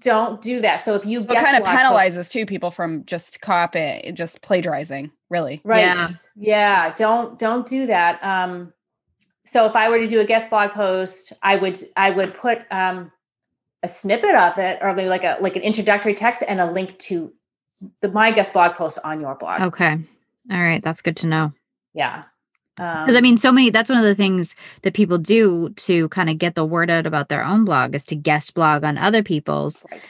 don't 0.00 0.40
do 0.42 0.60
that. 0.60 0.76
So 0.76 0.94
if 0.94 1.06
you 1.06 1.24
kind 1.24 1.56
of 1.56 1.62
blog 1.64 1.76
post- 1.76 1.84
penalizes 1.84 2.30
two 2.30 2.44
people 2.46 2.70
from 2.70 3.04
just 3.06 3.40
copy, 3.40 4.12
just 4.14 4.42
plagiarizing. 4.42 5.10
Really, 5.30 5.60
right? 5.64 5.80
Yeah. 5.80 6.08
Yeah. 6.36 6.94
Don't 6.96 7.38
don't 7.38 7.66
do 7.66 7.86
that. 7.86 8.22
Um, 8.24 8.72
so 9.48 9.64
if 9.66 9.74
I 9.76 9.88
were 9.88 9.98
to 9.98 10.06
do 10.06 10.20
a 10.20 10.24
guest 10.24 10.50
blog 10.50 10.70
post, 10.72 11.32
I 11.42 11.56
would 11.56 11.78
I 11.96 12.10
would 12.10 12.34
put 12.34 12.62
um 12.70 13.10
a 13.82 13.88
snippet 13.88 14.34
of 14.34 14.58
it 14.58 14.78
or 14.82 14.92
maybe 14.94 15.08
like 15.08 15.24
a 15.24 15.36
like 15.40 15.56
an 15.56 15.62
introductory 15.62 16.14
text 16.14 16.42
and 16.46 16.60
a 16.60 16.70
link 16.70 16.98
to 16.98 17.32
the 18.02 18.10
my 18.10 18.30
guest 18.30 18.52
blog 18.52 18.74
post 18.74 18.98
on 19.04 19.20
your 19.20 19.34
blog. 19.36 19.60
Okay. 19.62 19.98
All 20.50 20.60
right. 20.60 20.82
That's 20.82 21.00
good 21.02 21.16
to 21.18 21.26
know. 21.26 21.52
Yeah. 21.94 22.24
Because 22.76 23.14
I 23.14 23.18
Um, 23.18 23.22
mean, 23.22 23.38
so 23.38 23.50
many. 23.52 23.70
That's 23.70 23.90
one 23.90 23.98
of 23.98 24.04
the 24.04 24.14
things 24.14 24.54
that 24.82 24.94
people 24.94 25.18
do 25.18 25.70
to 25.70 26.08
kind 26.10 26.30
of 26.30 26.38
get 26.38 26.54
the 26.54 26.64
word 26.64 26.90
out 26.90 27.06
about 27.06 27.28
their 27.28 27.44
own 27.44 27.64
blog 27.64 27.94
is 27.94 28.04
to 28.06 28.14
guest 28.16 28.54
blog 28.54 28.84
on 28.84 28.96
other 28.98 29.22
people's. 29.22 29.84
right. 29.90 30.08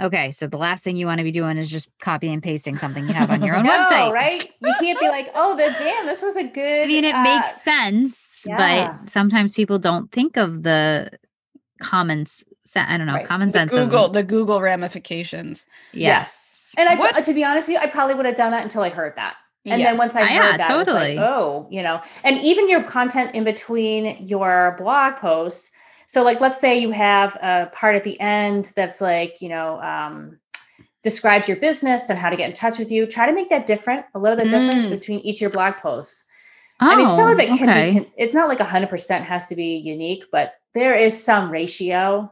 Okay, 0.00 0.32
so 0.32 0.48
the 0.48 0.56
last 0.58 0.82
thing 0.82 0.96
you 0.96 1.06
want 1.06 1.18
to 1.18 1.24
be 1.24 1.30
doing 1.30 1.56
is 1.56 1.70
just 1.70 1.88
copy 2.00 2.32
and 2.32 2.42
pasting 2.42 2.76
something 2.76 3.06
you 3.06 3.14
have 3.14 3.30
on 3.30 3.44
your 3.44 3.54
own 3.58 3.62
no, 3.62 3.70
website. 3.70 4.10
right? 4.10 4.50
You 4.60 4.74
can't 4.80 4.98
be 4.98 5.06
like, 5.08 5.28
oh, 5.36 5.56
the 5.56 5.72
damn, 5.78 6.06
this 6.06 6.20
was 6.20 6.36
a 6.36 6.42
good. 6.42 6.84
I 6.84 6.86
mean, 6.88 7.04
it 7.04 7.14
uh, 7.14 7.22
makes 7.22 7.62
sense, 7.62 8.23
yeah. 8.46 8.98
but 9.00 9.10
sometimes 9.10 9.54
people 9.54 9.78
don't 9.78 10.10
think 10.12 10.36
of 10.36 10.62
the 10.62 11.10
common 11.80 12.26
sense. 12.26 12.46
I 12.76 12.96
don't 12.96 13.06
know, 13.06 13.14
Right. 13.14 13.26
common 13.26 13.48
the 13.48 13.52
sense. 13.52 13.70
Google, 13.72 14.08
the 14.08 14.22
Google 14.22 14.60
ramifications. 14.60 15.66
Yes. 15.92 16.74
And 16.78 16.88
I, 16.88 16.94
What? 16.96 17.24
to 17.24 17.34
be 17.34 17.44
honest 17.44 17.68
with 17.68 17.76
you, 17.76 17.80
I 17.82 17.86
probably 17.86 18.14
would 18.14 18.26
have 18.26 18.34
done 18.34 18.52
that 18.52 18.62
until 18.62 18.82
I 18.82 18.88
heard 18.90 19.16
that. 19.16 19.36
And 19.66 19.80
Yeah. 19.80 19.88
then 19.90 19.98
once 19.98 20.14
I 20.16 20.22
Ah, 20.22 20.26
heard 20.26 20.34
yeah, 20.34 20.56
that, 20.58 20.70
I 20.70 20.76
was 20.76 20.88
like, 20.88 21.18
oh, 21.18 21.66
you 21.70 21.82
know, 21.82 22.00
and 22.22 22.38
even 22.38 22.68
your 22.68 22.82
content 22.82 23.34
in 23.34 23.44
between 23.44 24.26
your 24.26 24.74
blog 24.78 25.16
posts. 25.16 25.70
So, 26.06 26.22
like, 26.22 26.40
let's 26.40 26.60
say 26.60 26.78
you 26.78 26.90
have 26.90 27.36
a 27.36 27.70
part 27.72 27.96
at 27.96 28.04
the 28.04 28.20
end 28.20 28.72
that's 28.76 29.00
like, 29.00 29.40
you 29.40 29.48
know, 29.48 29.80
um, 29.80 30.38
describes 31.02 31.48
your 31.48 31.56
business 31.56 32.10
and 32.10 32.18
how 32.18 32.28
to 32.30 32.36
get 32.36 32.46
in 32.46 32.52
touch 32.52 32.78
with 32.78 32.90
you. 32.90 33.06
Try 33.06 33.26
to 33.26 33.32
make 33.32 33.48
that 33.50 33.66
different, 33.66 34.04
a 34.14 34.18
little 34.18 34.36
bit 34.36 34.50
different 34.50 34.86
Mm. 34.86 34.90
between 34.90 35.20
each 35.20 35.38
of 35.38 35.42
your 35.42 35.50
blog 35.50 35.76
posts. 35.76 36.26
Oh, 36.80 36.88
I 36.90 36.96
mean, 36.96 37.08
some 37.08 37.28
of 37.28 37.38
it 37.38 37.48
can 37.48 37.70
okay. 37.70 38.00
be, 38.00 38.12
it's 38.16 38.34
not 38.34 38.48
like 38.48 38.58
100% 38.58 39.22
has 39.22 39.48
to 39.48 39.56
be 39.56 39.76
unique, 39.76 40.24
but 40.30 40.54
there 40.74 40.94
is 40.94 41.22
some 41.22 41.50
ratio. 41.50 42.30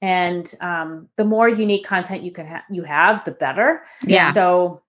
And 0.00 0.52
um, 0.60 1.08
the 1.16 1.24
more 1.24 1.48
unique 1.48 1.86
content 1.86 2.22
you 2.22 2.32
can 2.32 2.46
ha- 2.46 2.64
you 2.70 2.82
have, 2.82 3.24
the 3.24 3.30
better. 3.30 3.82
yeah. 4.04 4.32
So 4.32 4.82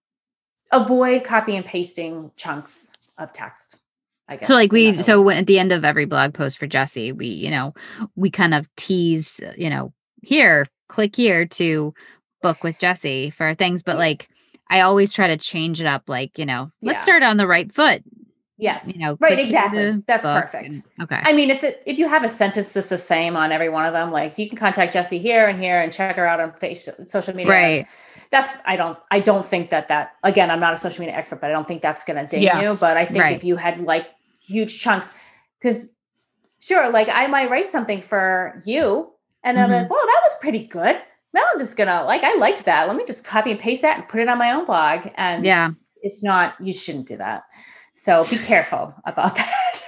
avoid 0.72 1.24
copy 1.24 1.56
and 1.56 1.66
pasting 1.66 2.32
chunks 2.36 2.92
of 3.18 3.32
text. 3.32 3.78
I 4.28 4.38
guess. 4.38 4.48
So 4.48 4.56
like 4.56 4.72
we 4.72 4.94
so 4.96 5.22
when, 5.22 5.38
at 5.38 5.48
the 5.48 5.60
end 5.60 5.72
of 5.72 5.84
every 5.86 6.06
blog 6.06 6.34
post 6.34 6.58
for 6.58 6.66
Jesse, 6.66 7.12
we 7.12 7.28
you 7.28 7.52
know 7.52 7.74
we 8.16 8.32
kind 8.32 8.54
of 8.54 8.68
tease 8.76 9.40
you 9.58 9.70
know 9.70 9.94
here 10.22 10.66
click 10.88 11.16
here 11.16 11.46
to 11.46 11.94
book 12.42 12.64
with 12.64 12.80
Jesse 12.80 13.30
for 13.30 13.54
things, 13.54 13.84
but 13.84 13.98
like 13.98 14.30
I 14.70 14.82
always 14.82 15.14
try 15.14 15.28
to 15.28 15.38
change 15.38 15.82
it 15.82 15.88
up. 15.88 16.08
Like 16.08 16.40
you 16.40 16.46
know 16.46 16.72
let's 16.82 17.00
Yeah. 17.00 17.04
start 17.04 17.24
on 17.24 17.38
the 17.38 17.46
right 17.48 17.72
foot. 17.72 18.02
Yes, 18.58 18.92
You 18.94 19.04
know 19.06 19.18
right, 19.20 19.40
exactly. 19.40 20.02
That's 20.08 20.24
perfect. 20.24 20.74
and- 20.74 20.84
okay. 21.02 21.20
I 21.24 21.34
mean, 21.34 21.50
if 21.50 21.64
it 21.64 21.82
if 21.86 21.98
you 21.98 22.08
have 22.08 22.24
a 22.24 22.30
sentence 22.30 22.74
that's 22.74 22.90
the 22.90 22.98
same 22.98 23.36
on 23.36 23.52
every 23.52 23.70
one 23.70 23.86
of 23.86 23.94
them, 23.94 24.12
like 24.12 24.38
you 24.38 24.48
can 24.48 24.58
contact 24.58 24.94
Jesse 24.94 25.20
here 25.20 25.48
and 25.48 25.62
here 25.62 25.82
and 25.82 25.92
check 25.92 26.16
her 26.16 26.28
out 26.28 26.40
on 26.40 26.54
social 27.08 27.36
media. 27.36 27.52
right. 27.52 27.88
That's 28.30 28.54
I 28.66 28.76
don't 28.76 28.98
I 29.12 29.20
don't 29.20 29.46
think 29.46 29.70
that 29.70 29.88
that 29.90 30.14
again 30.24 30.50
I'm 30.52 30.60
not 30.60 30.74
a 30.74 30.78
social 30.78 31.02
media 31.02 31.16
expert, 31.16 31.40
but 31.42 31.50
I 31.50 31.54
don't 31.54 31.68
think 31.68 31.82
that's 31.82 32.04
going 32.04 32.18
to 32.18 32.26
ding 32.28 32.42
Yeah. 32.44 32.62
you. 32.62 32.74
But 32.76 32.98
I 32.98 33.06
think 33.06 33.24
Right. 33.24 33.36
if 33.36 33.44
you 33.44 33.58
had 33.58 33.80
like 33.82 34.08
huge 34.42 34.80
chunks, 34.80 35.12
because 35.60 35.92
sure, 36.60 36.90
like 36.90 37.10
I 37.10 37.28
might 37.28 37.50
write 37.50 37.68
something 37.68 38.02
for 38.02 38.60
you, 38.66 39.12
and 39.44 39.60
I'm 39.60 39.70
Mhm. 39.70 39.82
like, 39.84 39.90
well, 39.90 40.02
that 40.06 40.22
was 40.24 40.36
pretty 40.42 40.66
good. 40.66 40.96
Now 41.34 41.42
I'm 41.52 41.60
just 41.60 41.78
gonna 41.78 42.04
like 42.06 42.24
I 42.24 42.36
liked 42.36 42.66
that. 42.66 42.88
Let 42.88 42.96
me 42.96 43.04
just 43.06 43.26
copy 43.26 43.52
and 43.52 43.60
paste 43.60 43.82
that 43.84 43.98
and 43.98 44.08
put 44.08 44.20
it 44.22 44.28
on 44.28 44.38
my 44.38 44.52
own 44.52 44.66
blog. 44.66 45.08
And 45.16 45.46
Yeah. 45.46 45.72
it's 46.02 46.24
not 46.24 46.56
you 46.60 46.74
shouldn't 46.74 47.08
do 47.08 47.18
that. 47.18 47.44
So 47.94 48.26
be 48.30 48.38
careful 48.38 48.94
about 49.06 49.36
that. 49.36 49.80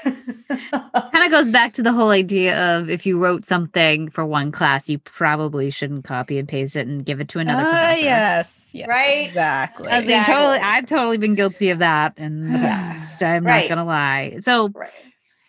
Kind 1.11 1.25
of 1.25 1.31
goes 1.31 1.51
back 1.51 1.73
to 1.73 1.81
the 1.81 1.91
whole 1.91 2.11
idea 2.11 2.55
of 2.77 2.89
if 2.89 3.05
you 3.05 3.17
wrote 3.19 3.45
something 3.45 4.09
for 4.09 4.25
one 4.25 4.51
class, 4.51 4.87
you 4.87 4.99
probably 4.99 5.71
shouldn't 5.71 6.03
copy 6.05 6.37
and 6.37 6.47
paste 6.47 6.75
it 6.75 6.87
and 6.87 7.03
give 7.03 7.19
it 7.19 7.27
to 7.29 7.39
another 7.39 7.63
Ah, 7.65 7.69
professor. 7.69 8.01
yes, 8.05 8.69
yes, 8.73 8.87
Right? 8.87 9.27
exactly. 9.29 9.91
I 9.91 9.97
exactly. 9.97 10.33
totally, 10.35 10.57
I've 10.59 10.85
totally 10.85 11.17
been 11.17 11.33
guilty 11.35 11.69
of 11.71 11.79
that 11.79 12.13
in 12.17 12.51
the 12.51 12.59
past. 12.59 13.23
I'm 13.23 13.43
Right. 13.43 13.67
not 13.69 13.75
gonna 13.75 13.85
lie. 13.87 14.35
So 14.39 14.69
right. 14.69 14.91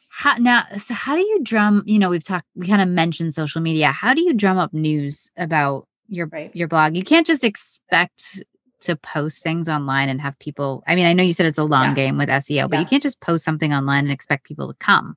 how 0.08 0.36
now 0.38 0.64
so 0.78 0.94
how 0.94 1.14
do 1.14 1.20
you 1.20 1.40
drum 1.42 1.82
you 1.84 1.98
know 1.98 2.08
we've 2.08 2.24
talked 2.24 2.46
we 2.54 2.66
kind 2.66 2.80
of 2.80 2.88
mentioned 2.88 3.34
social 3.34 3.60
media 3.60 3.92
how 3.92 4.14
do 4.14 4.22
you 4.22 4.32
drum 4.32 4.56
up 4.56 4.72
news 4.72 5.30
about 5.36 5.86
your 6.08 6.26
Right. 6.28 6.54
your 6.56 6.68
blog 6.68 6.96
you 6.96 7.02
can't 7.04 7.26
just 7.26 7.44
expect 7.44 8.42
to 8.86 8.96
post 8.96 9.42
things 9.42 9.68
online 9.68 10.08
and 10.08 10.20
have 10.20 10.38
people 10.38 10.82
i 10.86 10.94
mean 10.96 11.06
i 11.06 11.12
know 11.12 11.22
you 11.22 11.32
said 11.32 11.46
it's 11.46 11.58
a 11.58 11.64
long 11.64 11.88
Yeah. 11.88 11.94
game 11.94 12.18
with 12.18 12.28
seo 12.28 12.68
but 12.68 12.76
Yeah. 12.76 12.80
you 12.80 12.86
can't 12.86 13.02
just 13.02 13.20
post 13.20 13.44
something 13.44 13.72
online 13.74 14.04
and 14.04 14.12
expect 14.12 14.44
people 14.44 14.66
to 14.68 14.74
come 14.78 15.16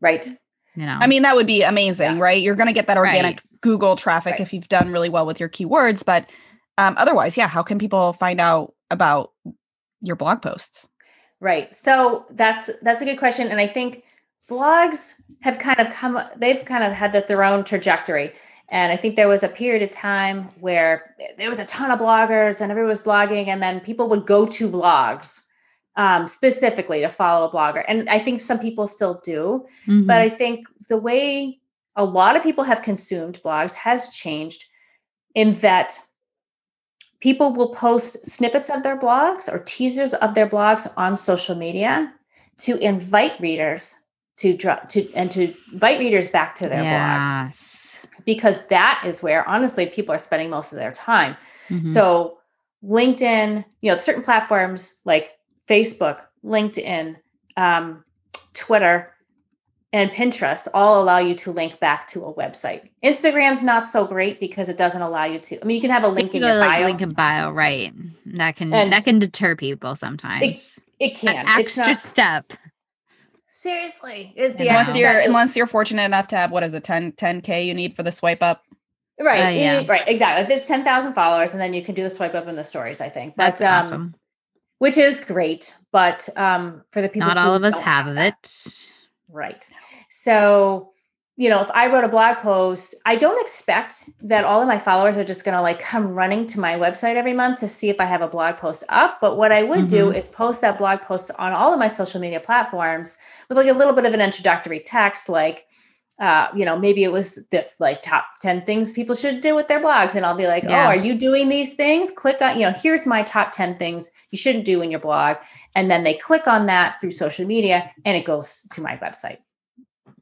Right. 0.00 0.26
you 0.76 0.84
know 0.86 0.98
I 1.00 1.06
mean, 1.06 1.22
that 1.22 1.34
would 1.36 1.46
be 1.46 1.62
amazing, 1.62 2.16
Yeah. 2.16 2.22
right? 2.22 2.40
You're 2.42 2.54
going 2.54 2.68
to 2.68 2.72
get 2.72 2.86
that 2.86 2.96
organic 2.96 3.36
Right. 3.36 3.60
Google 3.60 3.96
traffic 3.96 4.32
Right. 4.32 4.40
if 4.40 4.52
you've 4.54 4.68
done 4.68 4.92
really 4.92 5.08
well 5.10 5.26
with 5.26 5.38
your 5.40 5.48
keywords. 5.50 6.02
But 6.04 6.30
um, 6.78 6.94
otherwise, 6.96 7.36
yeah, 7.36 7.48
how 7.48 7.62
can 7.62 7.78
people 7.78 8.14
find 8.14 8.40
out 8.40 8.72
about 8.90 9.32
your 10.00 10.16
blog 10.16 10.40
posts? 10.40 10.88
Right. 11.40 11.74
So 11.76 12.24
that's 12.30 12.70
that's 12.82 13.02
a 13.02 13.04
good 13.04 13.18
question, 13.18 13.48
and 13.48 13.60
I 13.60 13.66
think 13.66 14.02
blogs 14.48 15.14
have 15.42 15.58
kind 15.58 15.78
of 15.80 15.90
come. 15.90 16.18
They've 16.36 16.64
kind 16.64 16.84
of 16.84 16.92
had 16.92 17.12
the, 17.12 17.24
their 17.28 17.44
own 17.44 17.64
trajectory, 17.64 18.32
and 18.70 18.92
I 18.92 18.96
think 18.96 19.16
there 19.16 19.28
was 19.28 19.42
a 19.42 19.48
period 19.48 19.82
of 19.82 19.90
time 19.90 20.50
where 20.60 21.14
there 21.36 21.48
was 21.48 21.58
a 21.58 21.64
ton 21.64 21.90
of 21.90 21.98
bloggers 21.98 22.60
and 22.60 22.70
everyone 22.70 22.88
was 22.88 23.00
blogging, 23.00 23.48
and 23.48 23.62
then 23.62 23.80
people 23.80 24.08
would 24.08 24.26
go 24.26 24.46
to 24.46 24.70
blogs 24.70 25.42
um, 25.96 26.26
specifically 26.26 27.00
to 27.00 27.08
follow 27.08 27.48
a 27.48 27.52
blogger, 27.52 27.84
and 27.88 28.08
I 28.08 28.18
think 28.18 28.40
some 28.40 28.58
people 28.58 28.86
still 28.86 29.20
do. 29.24 29.66
Mhm. 29.86 30.06
But 30.06 30.18
I 30.18 30.28
think 30.28 30.66
the 30.88 30.96
way 30.96 31.60
a 31.96 32.04
lot 32.04 32.36
of 32.36 32.42
people 32.42 32.64
have 32.64 32.82
consumed 32.82 33.40
blogs 33.44 33.74
has 33.74 34.08
changed 34.10 34.64
in 35.34 35.50
that 35.60 35.98
people 37.20 37.52
will 37.52 37.74
post 37.74 38.26
snippets 38.26 38.70
of 38.70 38.82
their 38.82 38.96
blogs 38.96 39.52
or 39.52 39.58
teasers 39.58 40.14
of 40.14 40.34
their 40.34 40.48
blogs 40.48 40.90
on 40.96 41.16
social 41.16 41.54
media 41.54 42.12
to 42.58 42.76
invite 42.78 43.38
readers 43.40 43.96
to 44.38 44.56
drop 44.56 44.88
to 44.88 45.12
and 45.14 45.30
to 45.30 45.54
invite 45.72 45.98
readers 45.98 46.26
back 46.26 46.54
to 46.54 46.68
their 46.68 46.82
blog 46.82 47.48
yes. 47.48 48.06
Because 48.24 48.58
that 48.68 49.02
is 49.06 49.22
where 49.22 49.48
honestly 49.48 49.86
people 49.86 50.14
are 50.14 50.18
spending 50.18 50.50
most 50.50 50.72
of 50.72 50.78
their 50.78 50.92
time. 50.92 51.36
Mhm. 51.68 51.88
So 51.88 52.38
LinkedIn, 52.84 53.64
you 53.80 53.90
know, 53.90 53.98
certain 53.98 54.22
platforms 54.22 55.00
like 55.04 55.32
Facebook, 55.68 56.22
LinkedIn, 56.44 57.16
um, 57.56 58.04
Twitter, 58.54 59.12
and 59.92 60.10
Pinterest 60.12 60.68
all 60.72 61.02
allow 61.02 61.18
you 61.18 61.34
to 61.34 61.50
link 61.50 61.80
back 61.80 62.06
to 62.06 62.24
a 62.24 62.32
website. 62.34 62.88
Instagram's 63.04 63.62
not 63.64 63.84
so 63.84 64.04
great 64.04 64.38
because 64.38 64.68
it 64.68 64.76
doesn't 64.76 65.02
allow 65.02 65.24
you 65.24 65.38
to. 65.40 65.60
I 65.60 65.64
mean, 65.66 65.74
you 65.74 65.80
can 65.80 65.90
have 65.90 66.04
a 66.04 66.08
link 66.08 66.32
in 66.34 66.42
your 66.42 66.54
like, 66.54 66.70
bio. 66.70 66.86
Link 66.86 67.00
in 67.02 67.12
bio, 67.12 67.50
right? 67.50 67.92
That 68.26 68.54
can 68.56 68.72
And- 68.72 68.92
that 68.92 69.04
can 69.04 69.18
deter 69.18 69.56
people 69.56 69.96
sometimes. 69.96 70.78
it 71.00 71.16
can. 71.16 71.34
An 71.46 71.60
It's 71.60 71.76
extra 71.76 71.94
step. 71.96 72.52
Seriously, 73.50 74.32
is 74.36 74.54
the 74.54 74.64
Yeah. 74.64 74.70
Unless 74.72 74.86
extra 74.88 75.00
you're 75.00 75.12
step. 75.20 75.26
unless 75.28 75.56
you're 75.56 75.66
fortunate 75.66 76.04
enough 76.04 76.28
to 76.28 76.36
have 76.36 76.50
what 76.50 76.62
is 76.62 76.72
it 76.72 76.84
10 76.84 77.12
10k 77.12 77.66
you 77.66 77.74
need 77.74 77.94
for 77.96 78.02
the 78.02 78.12
swipe 78.12 78.42
up. 78.42 78.64
right, 79.20 79.46
Uh, 79.46 79.48
yeah. 79.50 79.80
you- 79.80 79.86
right, 79.86 80.04
exactly. 80.08 80.42
If 80.44 80.50
it's 80.50 80.66
ten 80.66 80.82
thousand 80.84 81.12
followers, 81.14 81.52
and 81.52 81.60
then 81.60 81.74
you 81.74 81.82
can 81.82 81.94
do 81.94 82.02
the 82.02 82.08
swipe 82.10 82.34
up 82.34 82.48
in 82.48 82.56
the 82.56 82.64
stories. 82.64 83.00
I 83.02 83.08
think 83.10 83.34
That's 83.36 83.60
but, 83.60 83.66
um, 83.66 83.74
awesome. 83.78 84.14
which 84.78 84.96
is 84.96 85.20
great. 85.20 85.74
But 85.92 86.28
um, 86.36 86.84
for 86.90 87.02
the 87.02 87.08
people, 87.10 87.28
Not 87.28 87.36
all 87.36 87.54
of 87.54 87.62
us 87.64 87.74
don't 87.74 87.82
have 87.82 88.06
of 88.06 88.14
that, 88.14 88.38
it. 88.44 88.88
Right. 89.28 89.66
So, 90.08 90.92
you 91.40 91.48
know, 91.48 91.62
if 91.62 91.70
I 91.70 91.86
wrote 91.86 92.04
a 92.04 92.08
blog 92.08 92.36
post, 92.36 92.94
I 93.06 93.16
don't 93.16 93.40
expect 93.40 94.10
that 94.20 94.44
all 94.44 94.60
of 94.60 94.68
my 94.68 94.76
followers 94.76 95.16
are 95.16 95.24
just 95.24 95.42
going 95.42 95.56
to 95.56 95.62
like 95.62 95.78
come 95.78 96.08
running 96.08 96.46
to 96.48 96.60
my 96.60 96.74
website 96.74 97.14
every 97.14 97.32
month 97.32 97.60
to 97.60 97.68
see 97.68 97.88
if 97.88 97.98
I 97.98 98.04
have 98.04 98.20
a 98.20 98.28
blog 98.28 98.58
post 98.58 98.84
up. 98.90 99.22
But 99.22 99.38
what 99.38 99.50
I 99.50 99.62
would 99.62 99.88
do 99.88 100.10
is 100.10 100.28
post 100.28 100.60
that 100.60 100.76
blog 100.76 101.00
post 101.00 101.30
on 101.38 101.52
all 101.54 101.72
of 101.72 101.78
my 101.78 101.88
social 101.88 102.20
media 102.20 102.40
platforms 102.40 103.16
with 103.48 103.56
like 103.56 103.68
a 103.68 103.72
little 103.72 103.94
bit 103.94 104.04
of 104.04 104.12
an 104.12 104.20
introductory 104.20 104.80
text, 104.80 105.30
like, 105.30 105.66
uh, 106.20 106.48
you 106.54 106.66
know, 106.66 106.78
maybe 106.78 107.04
it 107.04 107.10
was 107.10 107.46
this 107.46 107.80
like 107.80 108.02
top 108.02 108.26
10 108.42 108.66
things 108.66 108.92
people 108.92 109.14
should 109.14 109.40
do 109.40 109.54
with 109.54 109.66
their 109.66 109.80
blogs. 109.80 110.14
And 110.14 110.26
I'll 110.26 110.36
be 110.36 110.46
like, 110.46 110.64
Yeah. 110.64 110.84
oh, 110.84 110.88
are 110.88 110.96
you 110.96 111.14
doing 111.14 111.48
these 111.48 111.74
things? 111.74 112.10
Click 112.10 112.42
on, 112.42 112.60
you 112.60 112.66
know, 112.66 112.74
here's 112.76 113.06
my 113.06 113.22
top 113.22 113.52
10 113.52 113.78
things 113.78 114.10
you 114.30 114.36
shouldn't 114.36 114.66
do 114.66 114.82
in 114.82 114.90
your 114.90 115.00
blog. 115.00 115.38
And 115.74 115.90
then 115.90 116.04
they 116.04 116.12
click 116.12 116.46
on 116.46 116.66
that 116.66 117.00
through 117.00 117.12
social 117.12 117.46
media 117.46 117.90
and 118.04 118.14
it 118.14 118.26
goes 118.26 118.66
to 118.72 118.82
my 118.82 118.98
website. 118.98 119.38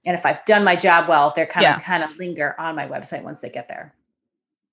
And 0.06 0.14
if 0.14 0.24
I've 0.26 0.44
done 0.44 0.64
my 0.64 0.76
job 0.76 1.08
well, 1.08 1.32
they're 1.34 1.46
kind 1.46 1.64
Yeah. 1.64 1.76
of 1.76 1.82
kind 1.82 2.02
of 2.02 2.16
linger 2.18 2.54
on 2.58 2.76
my 2.76 2.86
website 2.86 3.22
once 3.22 3.40
they 3.40 3.50
get 3.50 3.68
there. 3.68 3.94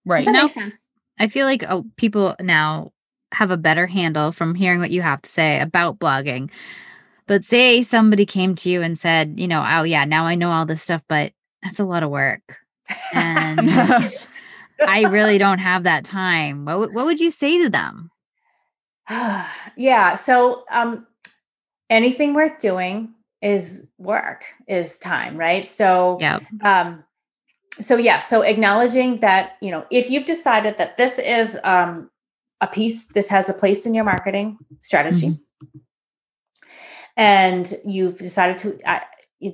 Right. 0.05 0.17
Does 0.19 0.25
that 0.25 0.31
Now- 0.33 0.41
make 0.43 0.51
sense? 0.51 0.87
I 1.19 1.27
feel 1.29 1.45
like 1.45 1.63
oh, 1.69 1.85
people 1.95 2.35
now 2.41 2.91
have 3.31 3.49
a 3.51 3.57
better 3.57 3.87
handle 3.87 4.31
from 4.31 4.53
hearing 4.55 4.79
what 4.79 4.91
you 4.91 5.01
have 5.01 5.21
to 5.21 5.29
say 5.29 5.59
about 5.61 5.97
blogging. 5.99 6.49
But 7.27 7.43
say 7.43 7.81
somebody 7.83 8.25
came 8.25 8.53
to 8.55 8.69
you 8.69 8.81
and 8.83 8.97
said, 8.97 9.39
you 9.39 9.47
know, 9.47 9.65
oh 9.67 9.83
yeah, 9.83 10.05
now 10.05 10.25
I 10.25 10.35
know 10.35 10.51
all 10.51 10.65
this 10.65 10.83
stuff, 10.83 11.01
but 11.07 11.31
that's 11.63 11.79
a 11.79 11.85
lot 11.85 12.03
of 12.03 12.09
work. 12.11 12.57
And 13.15 13.71
I 14.87 15.01
really 15.09 15.37
don't 15.45 15.57
have 15.59 15.83
that 15.83 16.05
time. 16.05 16.65
What 16.65 16.79
would- 16.79 16.93
what 16.93 17.05
would 17.05 17.19
you 17.19 17.31
say 17.31 17.63
to 17.63 17.69
them? 17.69 18.11
yeah. 19.09 20.15
So 20.15 20.65
um, 20.69 21.07
anything 21.89 22.33
worth 22.35 22.59
doing 22.59 23.14
is 23.45 23.87
work, 23.97 24.43
is 24.67 24.97
time, 24.97 25.37
right? 25.37 25.65
So 25.67 26.17
Yeah. 26.19 26.39
um 26.63 27.03
so 27.81 27.97
yeah 27.97 28.19
so 28.19 28.41
acknowledging 28.41 29.19
that 29.19 29.43
you 29.61 29.69
know 29.71 29.85
if 29.91 30.09
you've 30.09 30.25
decided 30.25 30.77
that 30.77 30.95
this 30.97 31.19
is 31.19 31.59
um 31.63 32.09
a 32.61 32.67
piece 32.67 33.07
this 33.17 33.29
has 33.29 33.49
a 33.49 33.53
place 33.53 33.85
in 33.85 33.93
your 33.93 34.05
marketing 34.05 34.57
strategy 34.81 35.27
and 37.17 37.73
you've 37.85 38.17
decided 38.17 38.57
to 38.57 38.67
uh, 38.89 38.99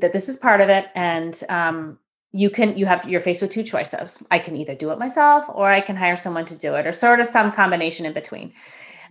that 0.01 0.13
this 0.13 0.29
is 0.29 0.37
part 0.37 0.61
of 0.61 0.69
it 0.69 0.85
and 0.95 1.41
um 1.49 1.97
you 2.31 2.49
can 2.49 2.77
you 2.77 2.85
have 2.85 3.09
you're 3.09 3.19
faced 3.21 3.41
with 3.41 3.51
two 3.51 3.63
choices 3.63 4.21
i 4.29 4.37
can 4.39 4.55
either 4.55 4.75
do 4.75 4.91
it 4.91 4.99
myself 4.99 5.45
or 5.49 5.65
i 5.65 5.81
can 5.81 5.95
hire 5.95 6.15
someone 6.15 6.45
to 6.45 6.55
do 6.55 6.75
it 6.75 6.85
or 6.87 6.91
sort 6.91 7.19
of 7.19 7.25
some 7.25 7.51
combination 7.51 8.05
in 8.05 8.13
between 8.13 8.53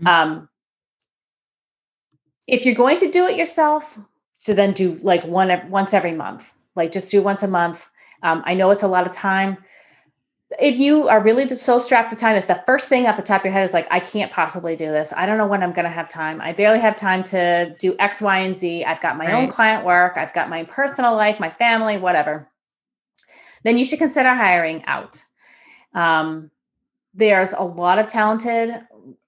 Mhm. 0.01 0.07
um 0.07 0.49
if 2.47 2.65
you're 2.65 2.75
going 2.85 2.99
to 2.99 3.11
do 3.11 3.27
it 3.27 3.37
yourself 3.37 3.99
so 4.41 4.53
then 4.55 4.73
do 4.73 4.99
like 5.03 5.25
one 5.25 5.71
once 5.71 5.95
every 5.95 6.13
month 6.13 6.53
like 6.77 6.93
just 6.93 7.11
do 7.11 7.23
once 7.23 7.43
a 7.43 7.49
month. 7.49 7.89
Um, 8.23 8.43
i 8.47 8.55
know 8.55 8.71
it's 8.71 8.83
a 8.83 8.89
lot 8.89 9.07
of 9.07 9.13
time. 9.13 9.59
If 10.59 10.81
you 10.81 11.07
are 11.07 11.23
really 11.23 11.49
so 11.49 11.79
strapped 11.79 12.11
for 12.11 12.19
time 12.19 12.35
if 12.35 12.49
the 12.49 12.61
first 12.67 12.89
thing 12.89 13.07
off 13.07 13.17
the 13.17 13.23
top 13.23 13.43
of 13.43 13.45
your 13.45 13.53
head 13.53 13.63
is 13.63 13.73
like 13.73 13.87
i 13.91 14.01
can't 14.01 14.33
possibly 14.33 14.77
do 14.77 14.87
this. 14.87 15.13
I 15.17 15.27
don't 15.27 15.39
know 15.39 15.47
when 15.47 15.63
i'm 15.63 15.73
going 15.73 15.85
to 15.85 15.91
have 15.91 16.09
time. 16.09 16.41
I 16.41 16.53
barely 16.53 16.81
have 16.81 16.97
time 16.97 17.23
to 17.25 17.75
do 17.79 17.95
x 17.99 18.21
y 18.21 18.39
and 18.39 18.57
z. 18.57 18.85
I've 18.85 19.01
got 19.01 19.17
my 19.17 19.33
own 19.33 19.49
client 19.49 19.85
work. 19.85 20.17
I've 20.17 20.35
got 20.35 20.49
my 20.49 20.65
personal 20.65 21.15
life 21.15 21.41
my 21.41 21.51
family 21.51 21.99
whatever. 21.99 22.49
Then 23.63 23.77
you 23.77 23.85
should 23.85 23.99
consider 23.99 24.35
hiring 24.35 24.85
out. 24.87 25.23
Um, 25.95 26.51
there's 27.13 27.53
a 27.53 27.63
lot 27.63 27.99
of 27.99 28.07
talented 28.07 28.81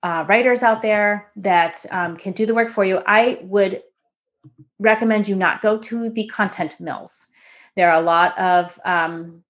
uh, 0.03 0.25
writers 0.29 0.63
out 0.63 0.81
there 0.81 1.31
that 1.37 1.85
um, 1.91 2.17
can 2.17 2.33
do 2.33 2.47
the 2.47 2.55
work 2.55 2.71
for 2.71 2.85
you. 2.85 3.03
I 3.07 3.41
would 3.43 3.83
recommend 4.83 5.27
you 5.29 5.37
not 5.37 5.63
go 5.63 5.79
to 5.79 6.11
the 6.11 6.27
content 6.27 6.79
mills 6.79 7.29
there 7.75 7.91
are 7.91 7.99
a 7.99 8.05
lot 8.05 8.39
of 8.39 8.79
um, 8.85 9.43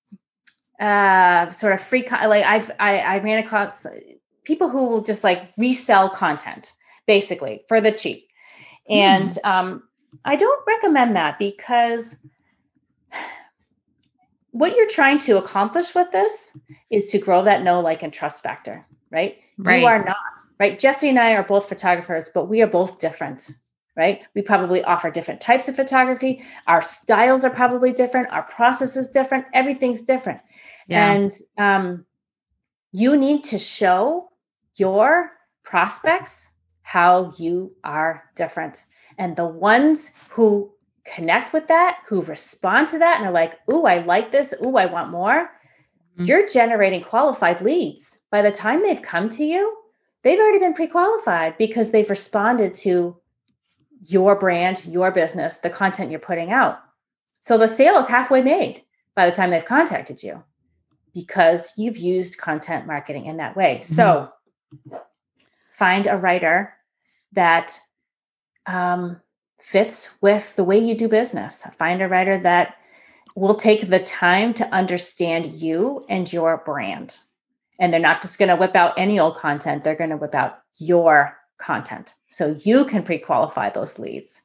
uh, 0.80 1.50
sort 1.50 1.72
of 1.72 1.80
free 1.80 2.02
con- 2.02 2.28
like 2.28 2.44
I've 2.44 2.70
I, 2.78 2.98
I 2.98 3.18
ran 3.18 3.38
across 3.38 3.86
people 4.44 4.68
who 4.68 4.88
will 4.88 5.02
just 5.02 5.24
like 5.24 5.52
resell 5.58 6.08
content 6.08 6.72
basically 7.06 7.64
for 7.68 7.80
the 7.80 7.92
cheap, 7.92 8.28
and 8.88 9.30
um, 9.44 9.82
I 10.24 10.36
don't 10.36 10.62
recommend 10.66 11.16
that 11.16 11.38
because 11.38 12.24
what 14.52 14.76
you're 14.76 14.88
trying 14.88 15.18
to 15.18 15.38
accomplish 15.38 15.94
with 15.94 16.10
this 16.12 16.56
is 16.90 17.10
to 17.10 17.18
grow 17.18 17.42
that 17.42 17.62
know 17.62 17.80
like 17.80 18.02
and 18.02 18.12
trust 18.12 18.42
factor, 18.42 18.86
right? 19.10 19.38
Right. 19.58 19.80
You 19.80 19.86
are 19.86 20.04
not 20.04 20.16
right. 20.60 20.78
Jesse 20.78 21.08
and 21.08 21.18
I 21.18 21.32
are 21.32 21.42
both 21.42 21.68
photographers, 21.68 22.30
but 22.32 22.48
we 22.48 22.62
are 22.62 22.68
both 22.68 22.98
different 22.98 23.50
right? 23.96 24.24
We 24.34 24.42
probably 24.42 24.82
offer 24.84 25.10
different 25.10 25.40
types 25.40 25.68
of 25.68 25.76
photography. 25.76 26.42
Our 26.66 26.82
styles 26.82 27.44
are 27.44 27.50
probably 27.50 27.92
different. 27.92 28.30
Our 28.30 28.44
process 28.44 28.96
is 28.96 29.10
different. 29.10 29.46
Everything's 29.52 30.02
different. 30.02 30.40
Yeah. 30.88 31.12
And 31.12 31.32
um, 31.58 32.06
you 32.92 33.16
need 33.16 33.44
to 33.44 33.58
show 33.58 34.30
your 34.76 35.32
prospects 35.64 36.52
how 36.82 37.32
you 37.38 37.74
are 37.84 38.24
different. 38.34 38.84
And 39.18 39.36
the 39.36 39.46
ones 39.46 40.12
who 40.30 40.72
connect 41.04 41.52
with 41.52 41.68
that, 41.68 41.98
who 42.08 42.22
respond 42.22 42.88
to 42.88 42.98
that, 42.98 43.18
and 43.18 43.26
are 43.26 43.32
like, 43.32 43.58
ooh, 43.70 43.84
I 43.84 43.98
like 43.98 44.30
this. 44.30 44.54
Ooh, 44.64 44.76
I 44.76 44.86
want 44.86 45.10
more. 45.10 45.50
Mhm. 46.18 46.26
You're 46.26 46.46
generating 46.46 47.02
qualified 47.02 47.60
leads. 47.60 48.20
By 48.30 48.42
the 48.42 48.52
time 48.52 48.82
they've 48.82 49.02
come 49.02 49.28
to 49.30 49.44
you, 49.44 49.76
they've 50.22 50.38
already 50.38 50.58
been 50.58 50.74
pre 50.74 50.86
qualified 50.86 51.56
because 51.58 51.90
they've 51.90 52.08
responded 52.08 52.74
to 52.74 53.16
your 54.08 54.36
brand, 54.36 54.84
your 54.86 55.10
business, 55.10 55.58
the 55.58 55.70
content 55.70 56.10
you're 56.10 56.20
putting 56.20 56.50
out. 56.50 56.80
So 57.40 57.58
the 57.58 57.68
sale 57.68 57.96
is 57.96 58.08
halfway 58.08 58.42
made 58.42 58.82
by 59.14 59.26
the 59.26 59.32
time 59.32 59.50
they've 59.50 59.64
contacted 59.64 60.22
you 60.22 60.42
because 61.14 61.74
you've 61.76 61.98
used 61.98 62.38
content 62.38 62.86
marketing 62.86 63.26
in 63.26 63.36
that 63.36 63.56
way. 63.56 63.80
So 63.80 64.30
find 65.72 66.06
a 66.06 66.16
writer 66.16 66.74
that 67.32 67.78
um, 68.66 69.20
fits 69.58 70.16
with 70.20 70.56
the 70.56 70.64
way 70.64 70.78
you 70.78 70.94
do 70.94 71.08
business. 71.08 71.64
Find 71.78 72.00
a 72.00 72.08
writer 72.08 72.38
that 72.38 72.76
will 73.34 73.54
take 73.54 73.88
the 73.88 73.98
time 73.98 74.54
to 74.54 74.74
understand 74.74 75.56
you 75.56 76.04
and 76.08 76.30
your 76.32 76.58
brand. 76.58 77.18
And 77.80 77.92
they're 77.92 78.00
not 78.00 78.22
just 78.22 78.38
going 78.38 78.50
to 78.50 78.56
whip 78.56 78.76
out 78.76 78.94
any 78.96 79.18
old 79.18 79.36
content, 79.36 79.82
they're 79.82 79.94
going 79.94 80.10
to 80.10 80.16
whip 80.16 80.34
out 80.34 80.60
your 80.78 81.36
content 81.62 82.14
so 82.28 82.54
you 82.64 82.84
can 82.84 83.02
pre 83.02 83.18
qualify 83.18 83.70
those 83.70 83.98
leads. 83.98 84.42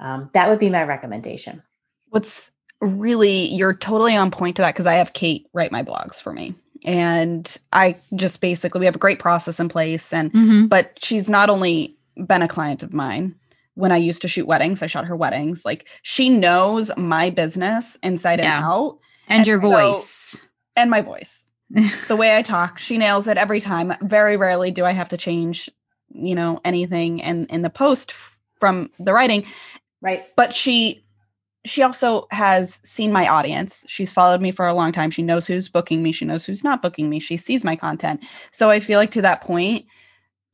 Um, 0.00 0.28
that 0.34 0.48
would 0.48 0.58
be 0.58 0.70
my 0.70 0.82
recommendation. 0.82 1.62
What's 2.08 2.50
really, 2.80 3.46
you're 3.54 3.72
totally 3.74 4.16
on 4.16 4.30
point 4.30 4.56
to 4.56 4.62
that 4.62 4.74
because 4.74 4.86
I 4.86 4.94
have 4.94 5.12
Kate 5.14 5.46
write 5.54 5.72
my 5.72 5.82
blogs 5.82 6.16
for 6.20 6.32
me. 6.32 6.54
And 6.84 7.56
I 7.72 7.96
just 8.14 8.40
basically, 8.40 8.80
we 8.80 8.84
have 8.86 8.96
a 8.96 8.98
great 8.98 9.18
process 9.18 9.58
in 9.58 9.68
place. 9.68 10.12
And, 10.12 10.30
Mhm. 10.32 10.68
but 10.68 10.98
she's 11.02 11.28
not 11.28 11.48
only 11.48 11.96
been 12.26 12.42
a 12.42 12.48
client 12.48 12.82
of 12.82 12.92
mine 12.92 13.34
when 13.74 13.90
I 13.90 13.96
used 13.96 14.20
to 14.22 14.28
shoot 14.28 14.46
weddings, 14.46 14.82
I 14.82 14.86
shot 14.86 15.06
her 15.06 15.16
weddings. 15.16 15.64
Like 15.64 15.86
she 16.02 16.28
knows 16.28 16.90
my 16.96 17.30
business 17.30 17.96
inside 18.02 18.38
Yeah. 18.40 18.56
and 18.56 18.64
out 18.64 18.98
And, 19.28 19.38
And 19.38 19.46
your 19.46 19.62
so- 19.62 19.70
voice. 19.70 20.40
and 20.76 20.90
my 20.90 21.00
voice. 21.00 21.50
the 22.08 22.16
way 22.16 22.36
I 22.36 22.42
talk, 22.42 22.78
she 22.78 22.98
nails 22.98 23.26
it 23.26 23.38
every 23.38 23.60
time. 23.60 23.94
Very 24.02 24.36
rarely 24.36 24.70
do 24.70 24.84
I 24.84 24.90
have 24.92 25.08
to 25.08 25.16
change, 25.16 25.70
you 26.14 26.34
know, 26.34 26.60
anything 26.64 27.18
in 27.18 27.46
in 27.46 27.62
the 27.62 27.70
post 27.70 28.12
from 28.60 28.90
the 28.98 29.12
writing, 29.12 29.44
Right. 30.00 30.24
but 30.36 30.54
she 30.54 31.04
she 31.66 31.82
also 31.82 32.26
has 32.30 32.80
seen 32.84 33.10
my 33.10 33.26
audience. 33.26 33.84
She's 33.88 34.12
followed 34.12 34.40
me 34.42 34.50
for 34.50 34.66
a 34.66 34.74
long 34.74 34.92
time. 34.92 35.10
She 35.10 35.22
knows 35.22 35.46
who's 35.46 35.68
booking 35.68 36.02
me. 36.02 36.12
She 36.12 36.24
knows 36.26 36.44
who's 36.44 36.62
not 36.62 36.82
booking 36.82 37.08
me. 37.08 37.18
She 37.20 37.36
sees 37.38 37.64
my 37.64 37.74
content. 37.74 38.22
So 38.52 38.70
I 38.70 38.80
feel 38.80 38.98
like 38.98 39.10
to 39.12 39.22
that 39.22 39.40
point, 39.40 39.86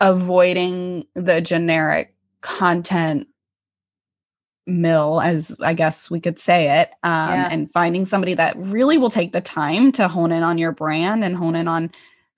avoiding 0.01 1.07
the 1.15 1.41
generic 1.41 2.15
content 2.43 3.27
mill, 4.67 5.21
as 5.21 5.57
I 5.61 5.75
guess 5.75 6.11
we 6.11 6.21
could 6.21 6.39
say 6.39 6.81
it, 6.81 6.91
um, 7.03 7.31
yeah. 7.31 7.49
and 7.51 7.73
finding 7.73 8.05
somebody 8.05 8.35
that 8.35 8.57
really 8.57 8.99
will 8.99 9.11
take 9.11 9.33
the 9.33 9.41
time 9.41 9.91
to 9.93 10.07
hone 10.07 10.33
in 10.33 10.43
on 10.43 10.59
your 10.59 10.73
brand 10.73 11.25
and 11.25 11.37
hone 11.37 11.57
in 11.57 11.67
on 11.67 11.91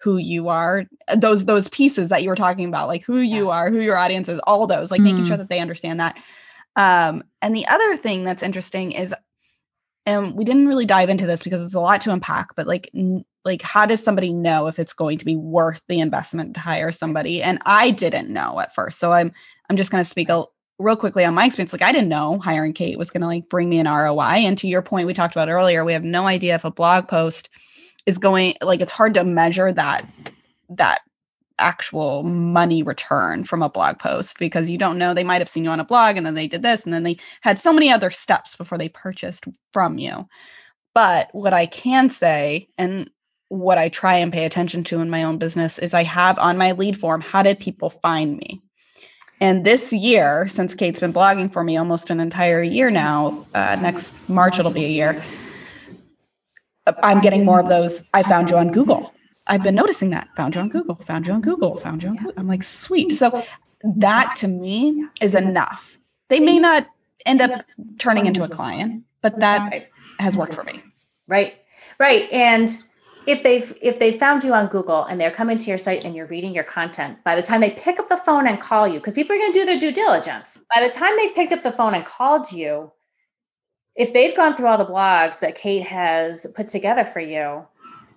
who 0.03 0.17
you 0.17 0.49
are 0.49 0.85
those 1.17 1.45
those 1.45 1.69
pieces 1.69 2.09
that 2.09 2.23
you 2.23 2.29
were 2.29 2.37
talking 2.37 2.67
about 2.67 2.89
like 2.89 3.05
who 3.05 3.19
you 3.19 3.51
are 3.51 3.71
who 3.71 3.81
your 3.81 3.97
audience 3.97 4.29
is 4.29 4.41
all 4.41 4.67
those 4.67 4.91
like 4.91 5.01
mm. 5.01 5.05
making 5.05 5.27
sure 5.27 5.37
mm. 5.37 5.39
that 5.41 5.49
they 5.49 5.61
understand 5.61 6.01
that 6.01 6.17
um, 6.77 7.23
and 7.41 7.55
the 7.55 7.67
other 7.67 7.97
thing 7.97 8.25
that's 8.25 8.43
interesting 8.43 8.93
is, 8.93 9.15
and 10.07 10.35
we 10.35 10.45
didn't 10.45 10.69
really 10.69 10.87
dive 10.87 11.11
into 11.11 11.27
this 11.27 11.43
because 11.43 11.63
it's 11.63 11.75
a 11.75 11.81
lot 11.81 12.01
to 12.03 12.13
unpack, 12.13 12.55
but 12.57 12.67
like, 12.67 12.91
n- 12.95 13.25
like 13.45 13.63
how 13.63 13.87
does 13.87 14.03
somebody 14.03 14.33
know 14.33 14.67
if 14.69 14.79
it's 14.79 14.93
going 14.93 15.19
to 15.19 15.25
be 15.25 15.37
worth 15.37 15.83
the 15.89 16.01
investment 16.01 16.55
to 16.55 16.61
hire 16.61 16.93
somebody? 16.93 17.43
And 17.43 17.59
I 17.67 17.91
didn't 17.91 18.31
know 18.31 18.61
at 18.61 18.75
first, 18.75 18.99
so 18.99 19.13
I'm 19.13 19.33
I'm 19.69 19.77
just 19.77 19.91
going 19.91 20.03
to 20.03 20.09
speak 20.09 20.29
a, 20.29 20.45
real 20.79 20.97
quickly 20.97 21.25
on 21.25 21.35
my 21.35 21.47
experience. 21.47 21.73
Like 21.73 21.83
I 21.83 21.93
didn't 21.93 22.09
know 22.09 22.39
hiring 22.39 22.73
Kate 22.73 22.99
was 22.99 23.11
going 23.11 23.21
to 23.21 23.27
like 23.27 23.49
bring 23.49 23.69
me 23.69 23.79
an 23.79 23.89
ROI. 23.89 24.45
And 24.45 24.57
to 24.59 24.69
your 24.69 24.83
point, 24.83 25.07
we 25.07 25.15
talked 25.15 25.35
about 25.35 25.49
earlier, 25.49 25.85
we 25.85 25.93
have 25.93 26.05
no 26.05 26.27
idea 26.27 26.55
if 26.55 26.65
a 26.65 26.71
blog 26.71 27.09
post 27.09 27.49
is 28.07 28.19
going 28.19 28.55
like 28.63 28.81
it's 28.81 28.93
hard 28.93 29.15
to 29.15 29.25
measure 29.25 29.73
that 29.73 30.07
that 30.69 31.03
actual 31.59 32.23
money 32.23 32.83
return 32.83 33.45
from 33.45 33.63
a 33.63 33.69
blog 33.69 33.99
post 33.99 34.39
because 34.39 34.69
you 34.69 34.79
don't 34.79 34.99
know 34.99 35.15
they 35.15 35.25
might 35.25 35.41
have 35.41 35.49
seen 35.49 35.65
you 35.65 35.71
on 35.71 35.81
a 35.81 35.85
blog 35.85 36.17
and 36.17 36.27
then 36.27 36.35
they 36.35 36.49
did 36.49 36.63
this 36.63 36.85
and 36.85 36.93
then 36.93 37.03
they 37.03 37.17
had 37.41 37.59
so 37.59 37.73
many 37.73 37.91
other 37.91 38.11
steps 38.11 38.57
before 38.57 38.79
they 38.79 38.89
purchased 38.89 39.45
from 39.73 39.99
you. 39.99 40.27
But 40.95 41.29
what 41.33 41.55
I 41.55 41.67
can 41.67 42.11
say 42.11 42.69
and 42.79 43.11
what 43.49 43.79
I 43.79 43.89
try 43.89 44.17
and 44.17 44.33
pay 44.33 44.45
attention 44.45 44.83
to 44.85 45.01
in 45.01 45.11
my 45.11 45.23
own 45.23 45.39
business 45.39 45.79
is 45.79 45.95
I 45.95 46.03
have 46.03 46.39
on 46.39 46.59
my 46.59 46.73
lead 46.73 46.99
form 46.99 47.21
how 47.21 47.43
did 47.43 47.61
people 47.61 47.91
find 47.91 48.37
me? 48.37 48.61
And 49.41 49.65
this 49.65 49.93
year, 49.93 50.47
since 50.49 50.75
Kate's 50.75 51.01
been 51.01 51.13
blogging 51.13 51.53
for 51.53 51.65
me 51.65 51.77
almost 51.77 52.11
an 52.11 52.21
entire 52.21 52.63
year 52.63 52.91
now, 52.91 53.45
uh, 53.55 53.77
next 53.81 54.29
March 54.29 54.59
it'll 54.59 54.71
be 54.71 54.85
a 54.85 54.89
year, 54.89 55.23
I'm 57.03 57.21
getting 57.21 57.45
more 57.45 57.61
of 57.61 57.69
those. 57.69 58.09
I 58.15 58.23
found 58.23 58.51
you 58.51 58.57
on 58.57 58.71
Google. 58.71 59.13
I've 59.47 59.63
been 59.63 59.75
noticing 59.75 60.11
that. 60.11 60.29
Found 60.37 60.55
you 60.55 60.61
on 60.61 60.69
Google, 60.69 60.95
found 60.95 61.27
you 61.27 61.33
on 61.33 61.41
Google, 61.41 61.77
found 61.77 62.03
you 62.03 62.11
on 62.11 62.17
Google. 62.17 62.33
I'm 62.37 62.47
like, 62.47 62.63
sweet. 62.63 63.13
So 63.13 63.45
that 63.83 64.37
to 64.37 64.49
me 64.49 65.07
is 65.21 65.35
enough. 65.35 65.99
They 66.29 66.41
may 66.41 66.59
not 66.59 66.87
end 67.27 67.41
up 67.41 67.65
turning 67.99 68.27
into 68.27 68.43
a 68.45 68.49
client, 68.49 69.05
but 69.21 69.39
that 69.41 69.89
has 70.19 70.37
worked 70.37 70.55
for 70.55 70.65
me. 70.65 70.83
Right. 71.27 71.55
Right. 71.99 72.31
And 72.33 72.69
if 73.27 73.43
they've 73.43 73.73
if 73.81 73.99
they 73.99 74.13
found 74.13 74.43
you 74.43 74.53
on 74.53 74.67
Google 74.67 75.05
and 75.05 75.21
they're 75.21 75.31
coming 75.31 75.59
to 75.59 75.69
your 75.69 75.79
site 75.79 76.05
and 76.05 76.15
you're 76.15 76.27
reading 76.27 76.55
your 76.55 76.65
content, 76.65 77.23
by 77.25 77.37
the 77.37 77.43
time 77.43 77.61
they 77.61 77.71
pick 77.71 77.99
up 77.99 78.09
the 78.09 78.17
phone 78.17 78.47
and 78.47 78.61
call 78.61 78.89
you, 78.89 78.95
because 78.95 79.15
people 79.15 79.37
are 79.37 79.39
going 79.39 79.53
to 79.53 79.59
do 79.59 79.65
their 79.65 79.79
due 79.79 79.93
diligence. 79.93 80.59
By 80.75 80.83
the 80.83 80.93
time 80.93 81.17
they 81.17 81.31
picked 81.31 81.53
up 81.53 81.63
the 81.63 81.73
phone 81.73 81.95
and 81.95 82.05
called 82.05 82.51
you, 82.53 82.93
if 83.95 84.13
they've 84.13 84.35
gone 84.35 84.55
through 84.55 84.67
all 84.67 84.79
the 84.79 84.87
blogs 84.87 85.41
that 85.41 85.55
Kate 85.55 85.85
has 85.85 86.47
put 86.55 86.69
together 86.69 87.05
for 87.05 87.21
you, 87.21 87.67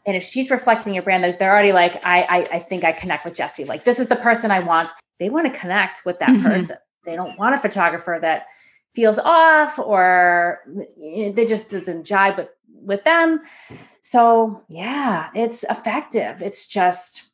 and 0.06 0.16
if 0.16 0.24
she's 0.24 0.52
reflecting 0.52 0.94
your 0.94 1.04
brand 1.04 1.24
they're 1.24 1.52
already 1.52 1.72
like 1.72 2.06
I, 2.06 2.22
I 2.24 2.38
i 2.54 2.60
think 2.60 2.84
i 2.84 2.92
connect 2.92 3.26
with 3.26 3.36
Jesse. 3.36 3.66
like 3.66 3.84
this 3.84 4.00
is 4.00 4.08
the 4.08 4.16
person 4.16 4.52
i 4.52 4.60
want. 4.60 4.92
They 5.20 5.30
want 5.30 5.52
to 5.52 5.60
connect 5.60 6.02
with 6.06 6.20
that 6.20 6.30
mm-hmm. 6.30 6.44
person. 6.44 6.78
They 7.06 7.16
don't 7.16 7.40
want 7.40 7.56
a 7.56 7.58
photographer 7.58 8.20
that 8.22 8.48
feels 8.94 9.18
off 9.18 9.80
or 9.80 10.60
they 10.98 11.46
just 11.48 11.72
doesn't 11.72 12.06
jive 12.06 12.38
with 12.38 12.50
with 12.68 13.04
them. 13.04 13.42
So 14.02 14.64
yeah 14.70 15.30
it's 15.34 15.64
effective. 15.64 16.42
It's 16.42 16.68
just 16.68 17.32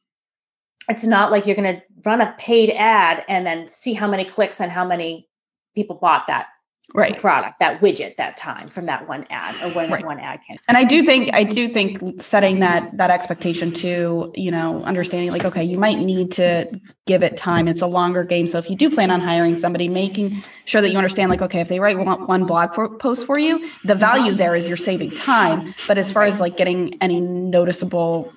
it's 0.90 1.06
not 1.06 1.32
like 1.32 1.46
you're 1.46 1.56
going 1.56 1.76
to 1.76 1.82
run 2.06 2.22
a 2.22 2.36
paid 2.38 2.72
ad 2.72 3.24
and 3.28 3.46
then 3.46 3.68
see 3.68 3.94
how 3.94 4.08
many 4.08 4.26
clicks 4.26 4.60
and 4.60 4.72
how 4.72 4.86
many 4.86 5.30
people 5.76 5.96
bought 5.96 6.28
that 6.28 6.48
right. 6.94 7.18
product 7.18 7.60
that 7.60 7.82
widget 7.82 8.16
that 8.18 8.38
time 8.38 8.68
from 8.68 8.86
that 8.86 9.08
one 9.08 9.26
ad 9.30 9.56
or 9.64 9.74
one, 9.74 9.90
right. 9.90 10.06
one 10.06 10.20
ad 10.20 10.40
can 10.46 10.58
and 10.68 10.78
i 10.78 10.84
do 10.84 11.04
think 11.04 11.34
i 11.34 11.44
do 11.44 11.68
think 11.68 12.22
setting 12.22 12.60
that 12.60 12.96
that 12.98 13.10
expectation 13.10 13.72
to 13.72 14.32
you 14.36 14.52
know 14.52 14.84
understanding 14.84 15.32
like 15.32 15.46
okay 15.46 15.64
you 15.64 15.78
might 15.78 16.00
need 16.00 16.32
to 16.32 16.70
give 17.12 17.24
it 17.24 17.38
time. 17.38 17.68
It's 17.68 17.82
a 17.82 17.88
longer 17.88 18.24
game. 18.24 18.48
So 18.48 18.58
if 18.58 18.70
you 18.70 18.76
do 18.76 18.90
plan 18.90 19.12
on 19.12 19.20
hiring 19.20 19.56
somebody 19.56 19.88
making 19.88 20.44
sure 20.66 20.82
that 20.82 20.92
you 20.92 20.98
understand 20.98 21.30
like 21.30 21.42
okay 21.42 21.60
if 21.60 21.68
they 21.68 21.80
write 21.80 21.98
one, 21.98 22.26
one 22.28 22.46
blog 22.46 22.74
for, 22.74 22.88
post 22.98 23.26
for 23.26 23.38
you 23.38 23.70
the 23.84 23.96
value 23.96 24.34
there 24.34 24.56
is 24.56 24.68
you're 24.68 24.78
saving 24.78 25.12
time. 25.12 25.74
But 25.88 25.98
as 25.98 26.12
far 26.12 26.24
as 26.24 26.40
like 26.40 26.58
getting 26.58 26.98
any 27.02 27.20
noticeable 27.20 28.32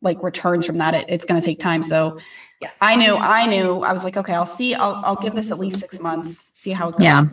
like 0.00 0.22
returns 0.22 0.64
from 0.64 0.78
that 0.78 0.94
it, 0.94 1.06
it's 1.08 1.24
going 1.24 1.40
to 1.40 1.44
take 1.44 1.60
time. 1.60 1.82
So 1.82 2.18
yes. 2.60 2.78
I 2.80 2.96
knew 2.96 3.16
i 3.16 3.46
knew 3.46 3.80
i 3.82 3.92
was 3.92 4.04
like 4.04 4.16
okay 4.16 4.32
i'll 4.32 4.46
see 4.46 4.74
i'll, 4.74 5.02
I'll 5.04 5.16
give 5.16 5.34
this 5.34 5.50
at 5.50 5.58
least 5.58 5.80
six 5.80 5.98
months 5.98 6.52
see 6.54 6.70
how 6.70 6.88
it 6.88 6.92
goes. 6.92 7.04
Yeah 7.04 7.26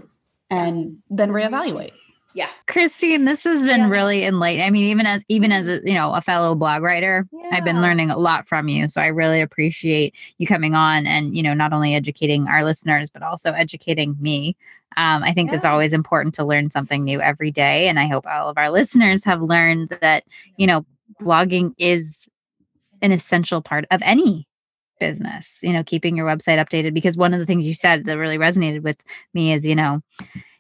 and 0.52 0.98
then 1.10 1.30
reevaluate. 1.30 1.94
Yeah. 2.34 2.50
Christine, 2.68 3.26
this 3.26 3.44
has 3.44 3.66
been 3.66 3.82
yeah. 3.82 3.90
really 3.90 4.24
enlightening. 4.24 4.66
I 4.66 4.70
mean, 4.70 4.86
even 4.86 5.06
as 5.06 5.24
even 5.28 5.52
as 5.52 5.68
a, 5.68 5.82
you 5.84 5.94
know, 5.94 6.14
a 6.14 6.22
fellow 6.22 6.56
blog 6.56 6.82
writer, 6.82 7.28
yeah. 7.32 7.50
I've 7.52 7.66
been 7.66 7.82
learning 7.82 8.10
a 8.10 8.18
lot 8.18 8.48
from 8.48 8.68
you. 8.70 8.88
So 8.88 9.02
I 9.02 9.08
really 9.08 9.42
appreciate 9.42 10.16
you 10.38 10.48
coming 10.48 10.74
on 10.74 11.08
and, 11.08 11.36
you 11.36 11.44
know, 11.44 11.54
not 11.54 11.74
only 11.74 11.94
educating 11.94 12.48
our 12.48 12.64
listeners, 12.64 13.10
but 13.10 13.22
also 13.22 13.52
educating 13.52 14.16
me. 14.20 14.56
Um, 14.98 15.24
I 15.24 15.34
think 15.34 15.50
yeah. 15.50 15.56
it's 15.56 15.66
always 15.66 15.94
important 15.94 16.34
to 16.36 16.46
learn 16.46 16.70
something 16.70 17.04
new 17.04 17.22
every 17.22 17.52
day. 17.52 17.90
And 17.90 18.00
I 18.00 18.08
hope 18.08 18.26
all 18.26 18.48
of 18.48 18.58
our 18.58 18.70
listeners 18.72 19.26
have 19.26 19.42
learned 19.42 19.90
that, 20.02 20.24
you 20.56 20.68
know, 20.68 20.86
blogging 21.22 21.74
is 21.78 22.30
an 23.02 23.12
essential 23.12 23.62
part 23.62 23.86
of 23.92 24.02
any 24.04 24.48
business, 25.02 25.60
you 25.64 25.74
know, 25.74 25.84
keeping 25.84 26.16
your 26.16 26.28
website 26.28 26.64
updated. 26.64 26.94
Because 26.94 27.18
one 27.18 27.34
of 27.34 27.40
the 27.40 27.46
things 27.46 27.68
you 27.68 27.74
said 27.74 28.06
that 28.06 28.18
really 28.18 28.38
resonated 28.38 28.84
with 28.84 29.04
me 29.34 29.52
is, 29.52 29.66
you 29.66 29.76
know, 29.76 30.02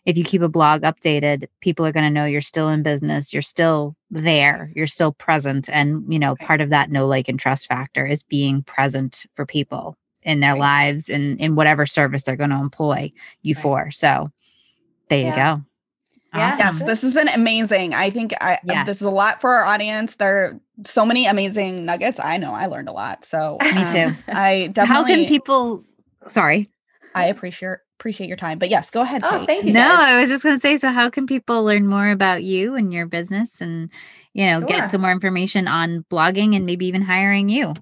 if 0.06 0.18
you 0.18 0.24
keep 0.24 0.42
a 0.42 0.50
blog 0.50 0.82
updated, 0.82 1.48
people 1.62 1.86
are 1.86 1.92
going 1.92 2.06
to 2.06 2.10
know 2.10 2.26
you're 2.26 2.42
still 2.42 2.70
in 2.70 2.82
business, 2.82 3.32
you're 3.32 3.44
still 3.44 3.96
there, 4.10 4.72
you're 4.76 4.88
still 4.88 5.12
present. 5.14 5.70
And, 5.72 6.12
you 6.12 6.18
know, 6.18 6.36
part 6.36 6.60
of 6.60 6.72
that 6.72 6.90
no 6.90 7.06
like, 7.06 7.30
and 7.30 7.40
trust 7.40 7.68
factor 7.68 8.06
is 8.06 8.24
being 8.24 8.64
present 8.64 9.26
for 9.36 9.46
people 9.46 9.96
in 10.24 10.40
their 10.40 10.54
right. 10.54 10.60
lives 10.60 11.08
and 11.08 11.40
in 11.40 11.56
whatever 11.56 11.86
service 11.86 12.24
they're 12.24 12.36
going 12.36 12.50
to 12.50 12.56
employ 12.58 13.12
you 13.44 13.54
right. 13.56 13.62
for. 13.62 13.92
So 13.92 14.32
there 15.10 15.20
yeah. 15.20 15.30
you 15.30 15.36
go. 15.36 15.66
Awesome. 16.34 16.60
Yes, 16.60 16.84
this 16.84 17.02
has 17.02 17.14
been 17.14 17.28
amazing. 17.28 17.94
I 17.94 18.10
think 18.10 18.34
I 18.40 18.60
yes. 18.64 18.86
this 18.88 19.02
is 19.02 19.08
a 19.08 19.12
lot 19.12 19.42
for 19.42 19.50
our 19.54 19.66
audience. 19.66 20.16
There 20.16 20.38
are 20.38 20.60
so 20.86 21.06
many 21.06 21.26
amazing 21.26 21.84
nuggets. 21.86 22.20
I 22.22 22.38
know 22.38 22.54
I 22.54 22.68
learned 22.68 22.88
a 22.88 22.94
lot. 22.94 23.26
So 23.26 23.58
me 23.62 23.92
too. 23.92 24.08
Um, 24.08 24.16
I 24.30 24.70
definitely. 24.74 24.86
How 24.86 25.04
can 25.04 25.26
people? 25.26 25.84
Sorry, 26.28 26.70
I 27.14 27.26
appreciate 27.26 27.80
appreciate 28.02 28.28
your 28.28 28.38
time. 28.38 28.58
But 28.58 28.70
yes, 28.70 28.90
go 28.90 29.02
ahead. 29.02 29.24
Oh, 29.24 29.40
Kate. 29.40 29.46
thank 29.46 29.66
you. 29.66 29.74
No, 29.74 29.82
guys. 29.82 30.00
I 30.00 30.20
was 30.20 30.30
just 30.30 30.44
going 30.44 30.56
to 30.56 30.60
say. 30.60 30.78
So, 30.78 30.90
how 30.90 31.10
can 31.10 31.28
people 31.28 31.64
learn 31.64 31.88
more 31.88 32.10
about 32.10 32.44
you 32.44 32.76
and 32.76 32.92
your 32.92 33.06
business, 33.06 33.62
and 33.62 33.90
you 34.34 34.46
know, 34.46 34.60
sure. 34.60 34.68
get 34.68 34.92
some 34.92 35.02
more 35.02 35.12
information 35.12 35.68
on 35.68 36.06
blogging 36.10 36.56
and 36.56 36.66
maybe 36.66 36.88
even 36.88 37.02
hiring 37.02 37.50
you? 37.50 37.74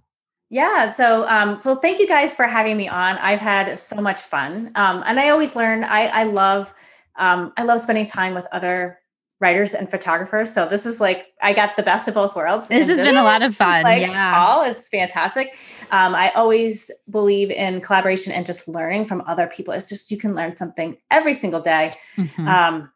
Yeah. 0.50 0.90
So, 0.90 1.28
um, 1.28 1.62
so 1.62 1.76
thank 1.76 2.00
you 2.00 2.08
guys 2.08 2.34
for 2.34 2.46
having 2.46 2.76
me 2.76 2.88
on. 2.88 3.18
I've 3.18 3.40
had 3.40 3.78
so 3.78 4.02
much 4.02 4.22
fun, 4.22 4.72
um, 4.76 5.04
and 5.06 5.20
I 5.20 5.30
always 5.30 5.56
learn. 5.56 5.84
I 5.84 6.08
I 6.08 6.24
love 6.24 6.74
um, 7.20 7.54
I 7.58 7.64
love 7.64 7.80
spending 7.82 8.06
time 8.06 8.34
with 8.34 8.48
other 8.52 9.00
writers 9.42 9.74
and 9.74 9.90
photographers. 9.90 10.52
So 10.52 10.68
this 10.68 10.86
is 10.86 11.00
like 11.00 11.28
I 11.42 11.54
got 11.54 11.76
the 11.78 11.84
best 11.84 12.08
of 12.08 12.14
both 12.14 12.36
worlds. 12.36 12.68
This 12.68 12.88
has 12.88 13.00
been 13.00 13.18
a 13.18 13.24
lot 13.24 13.42
of 13.42 13.56
fun. 13.56 13.84
Like, 13.84 14.02
yeah, 14.02 14.34
call 14.34 14.64
is 14.64 14.88
fantastic. 14.90 15.56
Um, 15.92 16.14
I 16.16 16.30
always 16.32 16.92
believe 17.10 17.52
in 17.52 17.82
collaboration 17.82 18.34
and 18.34 18.46
just 18.46 18.68
learning 18.68 19.06
from 19.06 19.24
other 19.28 19.48
people. 19.48 19.74
It's 19.74 19.88
just 19.88 20.12
you 20.12 20.18
can 20.18 20.36
learn 20.36 20.58
something 20.58 20.98
every 21.10 21.34
single 21.34 21.62
day, 21.62 21.94
mm-hmm. 22.18 22.48
um, 22.48 22.92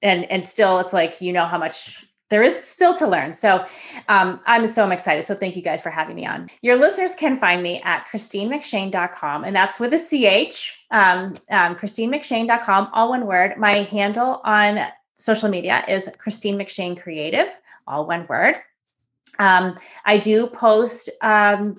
and 0.00 0.24
and 0.30 0.46
still 0.48 0.78
it's 0.78 0.92
like 0.92 1.20
you 1.20 1.32
know 1.32 1.44
how 1.44 1.58
much 1.58 2.04
there 2.32 2.42
is 2.42 2.66
still 2.66 2.94
to 2.94 3.06
learn. 3.06 3.34
So 3.34 3.64
um, 4.08 4.40
I'm 4.46 4.66
so 4.66 4.82
I'm 4.82 4.90
excited. 4.90 5.22
So 5.22 5.34
thank 5.34 5.54
you 5.54 5.60
guys 5.60 5.82
for 5.82 5.90
having 5.90 6.16
me 6.16 6.24
on. 6.24 6.48
Your 6.62 6.76
listeners 6.76 7.14
can 7.14 7.36
find 7.36 7.62
me 7.62 7.82
at 7.84 8.06
christinemcshane.com, 8.08 9.44
and 9.44 9.54
that's 9.54 9.78
with 9.78 9.92
a 9.92 9.98
CH, 9.98 10.74
um, 10.90 11.34
um, 11.50 11.76
christinemcshane.com, 11.76 12.88
all 12.94 13.10
one 13.10 13.26
word. 13.26 13.58
My 13.58 13.74
handle 13.74 14.40
on 14.44 14.80
social 15.16 15.50
media 15.50 15.84
is 15.86 16.08
Christine 16.16 16.56
McShane 16.58 16.98
Creative, 16.98 17.50
all 17.86 18.06
one 18.06 18.26
word. 18.26 18.56
Um, 19.38 19.76
I 20.06 20.16
do 20.16 20.46
post 20.46 21.10
um, 21.20 21.76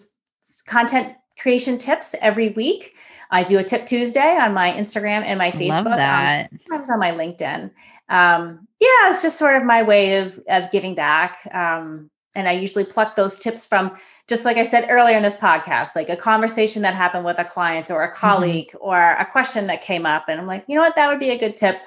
content 0.68 1.16
creation 1.38 1.78
tips 1.78 2.16
every 2.22 2.50
week. 2.50 2.96
I 3.32 3.44
do 3.44 3.58
a 3.58 3.64
tip 3.64 3.86
Tuesday 3.86 4.38
on 4.38 4.54
my 4.54 4.72
Instagram 4.72 5.24
and 5.24 5.38
my 5.40 5.52
Facebook. 5.52 5.98
Um, 5.98 6.60
sometimes 6.62 6.90
on 6.90 7.00
my 7.00 7.12
LinkedIn. 7.12 7.72
Um, 8.10 8.68
yeah, 8.80 9.10
it's 9.10 9.22
just 9.22 9.38
sort 9.38 9.56
of 9.56 9.64
my 9.64 9.84
way 9.84 10.20
of 10.20 10.40
of 10.50 10.70
giving 10.72 10.96
back. 10.96 11.38
Um, 11.52 12.10
and 12.36 12.48
I 12.48 12.52
usually 12.54 12.84
pluck 12.84 13.16
those 13.16 13.38
tips 13.38 13.66
from, 13.66 13.96
just 14.28 14.46
like 14.46 14.58
I 14.58 14.64
said 14.64 14.88
earlier 14.90 15.18
in 15.18 15.24
this 15.24 15.36
podcast, 15.36 15.96
like 15.96 16.10
a 16.10 16.16
conversation 16.16 16.82
that 16.82 16.96
happened 16.96 17.26
with 17.26 17.40
a 17.40 17.46
client 17.46 17.92
or 17.92 18.04
a 18.04 18.08
mm-hmm. 18.08 18.18
colleague 18.18 18.70
mm-hmm. 18.70 18.90
or 18.90 19.12
a 19.14 19.26
question 19.26 19.68
that 19.68 19.82
came 19.82 20.06
up, 20.06 20.26
and 20.28 20.40
I'm 20.40 20.48
like, 20.48 20.66
you 20.68 20.76
know 20.76 20.82
what, 20.82 20.96
that 20.96 21.08
would 21.08 21.20
be 21.20 21.30
a 21.32 21.38
good 21.38 21.58
tip. 21.58 21.82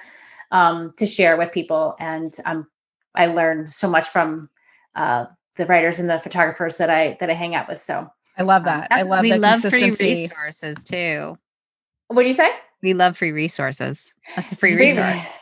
um, 0.50 0.92
to 0.98 1.06
share 1.06 1.36
with 1.36 1.52
people. 1.52 1.94
And 1.98 2.32
um, 2.44 2.66
I 3.14 3.26
learned 3.26 3.70
so 3.70 3.88
much 3.88 4.06
from 4.06 4.48
uh, 4.94 5.26
the 5.56 5.66
writers 5.66 5.98
and 5.98 6.08
the 6.08 6.18
photographers 6.18 6.78
that 6.78 6.90
I 6.90 7.16
that 7.20 7.30
I 7.30 7.34
hang 7.34 7.54
out 7.54 7.68
with. 7.68 7.78
So 7.78 8.08
I 8.38 8.42
love 8.42 8.64
that. 8.64 8.88
Um, 8.90 8.98
I 8.98 9.02
love 9.02 9.22
we 9.22 9.32
the 9.32 9.38
love 9.38 9.62
free 9.62 9.90
resources 9.90 10.84
too. 10.84 11.38
What 12.08 12.22
do 12.22 12.28
you 12.28 12.34
say? 12.34 12.50
We 12.82 12.94
love 12.94 13.16
free 13.16 13.32
resources. 13.32 14.14
That's 14.36 14.52
a 14.52 14.56
free, 14.56 14.76
free 14.76 14.88
resource. 14.88 15.38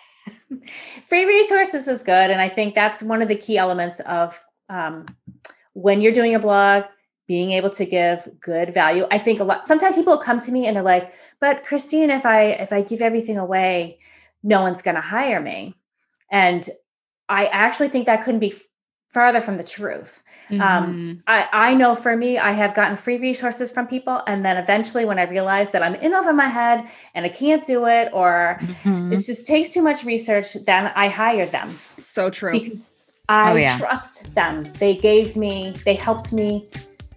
free 1.03 1.25
resources 1.25 1.89
is 1.89 2.03
good, 2.03 2.31
and 2.31 2.41
I 2.41 2.49
think 2.49 2.75
that's 2.75 3.03
one 3.03 3.23
of 3.23 3.29
the 3.29 3.35
key 3.35 3.59
elements 3.59 4.01
of 4.01 4.43
um, 4.69 5.07
when 5.75 6.01
you're 6.01 6.13
doing 6.13 6.35
a 6.35 6.39
blog 6.39 6.85
being 7.27 7.53
able 7.53 7.71
to 7.71 7.87
give 7.87 8.29
good 8.41 8.73
value 8.73 9.07
i 9.11 9.19
think 9.19 9.41
a 9.41 9.45
lot 9.45 9.67
sometimes 9.67 9.97
people 9.97 10.17
come 10.19 10.41
to 10.41 10.53
me 10.53 10.67
and 10.67 10.77
they're 10.77 10.83
like 10.83 11.13
but 11.41 11.65
christine 11.65 12.11
if 12.11 12.27
i 12.27 12.45
if 12.45 12.73
i 12.73 12.83
give 12.83 13.01
everything 13.01 13.39
away 13.39 13.99
no 14.43 14.61
one's 14.61 14.83
going 14.83 14.95
to 14.95 15.01
hire 15.01 15.41
me 15.41 15.75
and 16.31 16.69
i 17.29 17.47
actually 17.47 17.89
think 17.89 18.07
that 18.07 18.23
couldn't 18.25 18.41
be 18.41 18.53
farther 19.15 19.41
from 19.41 19.57
the 19.57 19.65
truth 19.65 20.23
um, 20.51 20.59
mm-hmm. 20.59 20.63
um, 20.63 21.23
I, 21.27 21.49
I 21.53 21.75
know 21.75 21.95
for 21.95 22.17
me 22.17 22.37
i 22.37 22.51
have 22.51 22.75
gotten 22.75 22.97
free 22.97 23.17
resources 23.17 23.71
from 23.71 23.87
people 23.87 24.23
and 24.27 24.45
then 24.45 24.57
eventually 24.57 25.05
when 25.05 25.19
i 25.19 25.23
realize 25.23 25.71
that 25.71 25.83
i'm 25.83 25.95
in 25.95 26.13
over 26.15 26.33
my 26.33 26.51
head 26.61 26.89
and 27.15 27.25
i 27.25 27.31
can't 27.31 27.65
do 27.65 27.87
it 27.87 28.11
or 28.13 28.59
mm-hmm. 28.61 29.13
it 29.13 29.17
just 29.17 29.47
takes 29.47 29.71
too 29.71 29.83
much 29.83 30.05
research 30.05 30.55
then 30.67 30.93
i 30.97 31.09
hired 31.09 31.51
them 31.53 31.79
so 31.99 32.29
true 32.29 32.53
because 32.53 32.83
i 33.29 33.53
oh, 33.53 33.57
yeah. 33.57 33.79
trust 33.79 34.35
them 34.35 34.71
they 34.81 34.95
gave 34.95 35.37
me 35.37 35.73
they 35.85 35.95
helped 35.95 36.33
me 36.33 36.69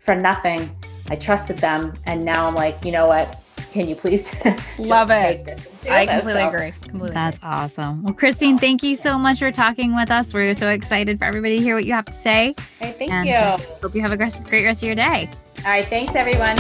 for 0.07 0.15
nothing. 0.15 0.73
I 1.09 1.15
trusted 1.17 1.57
them, 1.57 1.93
and 2.05 2.23
now 2.23 2.47
I'm 2.47 2.55
like, 2.55 2.85
you 2.85 2.93
know 2.93 3.05
what? 3.05 3.43
Can 3.71 3.87
you 3.87 3.95
please 3.95 4.43
love 4.79 5.11
it? 5.11 5.47
I 5.89 6.05
this, 6.05 6.15
completely 6.15 6.33
so. 6.33 6.47
agree. 6.47 6.71
Completely 6.71 7.11
That's 7.11 7.37
agree. 7.37 7.49
awesome. 7.49 8.03
Well, 8.03 8.13
Christine, 8.13 8.57
thank 8.57 8.83
you 8.83 8.95
so 8.95 9.17
much 9.17 9.39
for 9.39 9.51
talking 9.51 9.95
with 9.95 10.11
us. 10.11 10.33
We're 10.33 10.53
so 10.53 10.69
excited 10.69 11.19
for 11.19 11.25
everybody 11.25 11.57
to 11.57 11.63
hear 11.63 11.75
what 11.75 11.85
you 11.85 11.93
have 11.93 12.05
to 12.05 12.13
say. 12.13 12.55
Hey, 12.79 12.93
thank 12.93 13.11
and 13.11 13.27
you. 13.27 13.65
Hope 13.81 13.95
you 13.95 14.01
have 14.01 14.11
a 14.11 14.17
great 14.17 14.65
rest 14.65 14.81
of 14.81 14.87
your 14.87 14.95
day. 14.95 15.29
All 15.59 15.71
right, 15.71 15.85
thanks 15.85 16.15
everyone. 16.15 16.55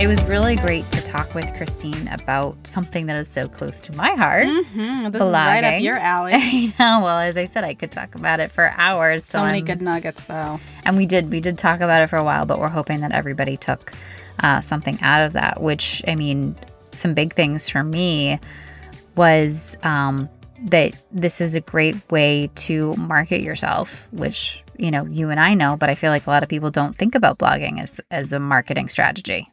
It 0.00 0.08
was 0.08 0.20
really 0.24 0.56
great 0.56 0.82
to 0.90 1.00
talk 1.04 1.32
with 1.32 1.54
Christine 1.54 2.08
about 2.08 2.56
something 2.66 3.06
that 3.06 3.14
is 3.16 3.28
so 3.28 3.48
close 3.48 3.80
to 3.82 3.94
my 3.94 4.14
heart. 4.14 4.46
Mm-hmm. 4.46 5.10
This 5.10 5.22
blogging. 5.22 5.28
is 5.28 5.32
right 5.32 5.64
up 5.64 5.80
your 5.80 5.96
alley. 5.96 6.32
I 6.36 6.74
know. 6.78 7.04
Well, 7.04 7.18
as 7.18 7.36
I 7.36 7.44
said, 7.44 7.62
I 7.62 7.74
could 7.74 7.92
talk 7.92 8.16
about 8.16 8.40
it 8.40 8.50
for 8.50 8.74
hours. 8.76 9.24
So 9.24 9.44
many 9.44 9.58
I'm... 9.58 9.64
good 9.64 9.80
nuggets, 9.80 10.24
though. 10.24 10.58
And 10.84 10.96
we 10.96 11.06
did. 11.06 11.30
We 11.30 11.38
did 11.38 11.56
talk 11.56 11.80
about 11.80 12.02
it 12.02 12.08
for 12.08 12.16
a 12.16 12.24
while, 12.24 12.46
but 12.46 12.58
we're 12.58 12.68
hoping 12.68 13.00
that 13.02 13.12
everybody 13.12 13.56
took 13.56 13.92
uh, 14.40 14.60
something 14.60 14.98
out 15.02 15.22
of 15.24 15.32
that. 15.34 15.60
Which 15.62 16.02
I 16.06 16.14
mean, 16.14 16.56
some 16.92 17.14
big 17.14 17.34
things 17.34 17.68
for 17.68 17.82
me 17.82 18.38
was 19.16 19.76
um, 19.82 20.28
that 20.64 20.94
this 21.10 21.40
is 21.40 21.54
a 21.54 21.60
great 21.60 21.96
way 22.10 22.50
to 22.54 22.94
market 22.96 23.42
yourself, 23.42 24.08
which 24.12 24.62
you 24.78 24.90
know 24.90 25.06
you 25.06 25.30
and 25.30 25.40
I 25.40 25.54
know, 25.54 25.76
but 25.76 25.90
I 25.90 25.94
feel 25.94 26.10
like 26.10 26.26
a 26.26 26.30
lot 26.30 26.42
of 26.42 26.48
people 26.48 26.70
don't 26.70 26.96
think 26.96 27.14
about 27.14 27.38
blogging 27.38 27.80
as 27.80 28.00
as 28.10 28.32
a 28.32 28.38
marketing 28.38 28.88
strategy. 28.88 29.48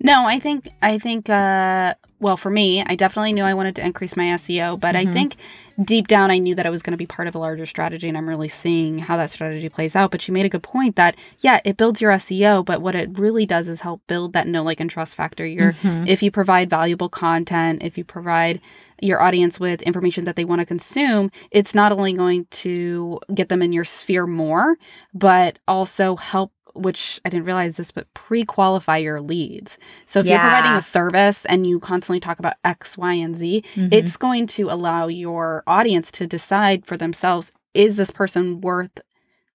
No, 0.00 0.26
I 0.26 0.40
think 0.40 0.68
I 0.82 0.98
think 0.98 1.30
uh 1.30 1.94
well 2.18 2.36
for 2.36 2.50
me, 2.50 2.82
I 2.84 2.96
definitely 2.96 3.32
knew 3.32 3.44
I 3.44 3.54
wanted 3.54 3.76
to 3.76 3.84
increase 3.84 4.16
my 4.16 4.24
SEO, 4.24 4.78
but 4.78 4.94
mm-hmm. 4.94 5.08
I 5.08 5.12
think 5.12 5.36
deep 5.84 6.08
down 6.08 6.30
I 6.30 6.38
knew 6.38 6.54
that 6.54 6.66
I 6.66 6.70
was 6.70 6.82
going 6.82 6.92
to 6.92 6.98
be 6.98 7.06
part 7.06 7.28
of 7.28 7.34
a 7.34 7.38
larger 7.38 7.66
strategy 7.66 8.08
and 8.08 8.16
I'm 8.16 8.28
really 8.28 8.48
seeing 8.48 8.98
how 8.98 9.16
that 9.16 9.30
strategy 9.30 9.68
plays 9.68 9.96
out. 9.96 10.10
But 10.10 10.26
you 10.26 10.34
made 10.34 10.46
a 10.46 10.50
good 10.50 10.62
point 10.62 10.96
that 10.96 11.16
yeah, 11.38 11.60
it 11.64 11.76
builds 11.76 12.00
your 12.00 12.12
SEO, 12.12 12.64
but 12.64 12.82
what 12.82 12.94
it 12.94 13.18
really 13.18 13.46
does 13.46 13.68
is 13.68 13.80
help 13.80 14.02
build 14.06 14.32
that 14.32 14.46
know 14.46 14.62
like 14.62 14.80
and 14.80 14.90
trust 14.90 15.14
factor. 15.14 15.46
You're 15.46 15.72
mm-hmm. 15.72 16.06
if 16.06 16.22
you 16.22 16.30
provide 16.30 16.70
valuable 16.70 17.08
content, 17.08 17.82
if 17.82 17.96
you 17.96 18.04
provide 18.04 18.60
your 19.02 19.22
audience 19.22 19.58
with 19.58 19.80
information 19.82 20.24
that 20.24 20.36
they 20.36 20.44
want 20.44 20.60
to 20.60 20.66
consume, 20.66 21.30
it's 21.50 21.74
not 21.74 21.92
only 21.92 22.12
going 22.12 22.46
to 22.50 23.18
get 23.34 23.48
them 23.48 23.62
in 23.62 23.72
your 23.72 23.84
sphere 23.84 24.26
more, 24.26 24.76
but 25.14 25.58
also 25.66 26.16
help 26.16 26.52
which 26.74 27.20
I 27.24 27.28
didn't 27.28 27.46
realize 27.46 27.76
this, 27.76 27.90
but 27.90 28.12
pre 28.14 28.44
qualify 28.44 28.98
your 28.98 29.20
leads. 29.20 29.78
So 30.06 30.20
if 30.20 30.26
yeah. 30.26 30.32
you're 30.32 30.40
providing 30.40 30.78
a 30.78 30.82
service 30.82 31.44
and 31.46 31.66
you 31.66 31.80
constantly 31.80 32.20
talk 32.20 32.38
about 32.38 32.54
X, 32.64 32.96
Y, 32.98 33.14
and 33.14 33.36
Z, 33.36 33.64
mm-hmm. 33.74 33.92
it's 33.92 34.16
going 34.16 34.46
to 34.48 34.70
allow 34.70 35.06
your 35.06 35.62
audience 35.66 36.10
to 36.12 36.26
decide 36.26 36.86
for 36.86 36.96
themselves 36.96 37.52
is 37.74 37.96
this 37.96 38.10
person 38.10 38.60
worth 38.60 39.00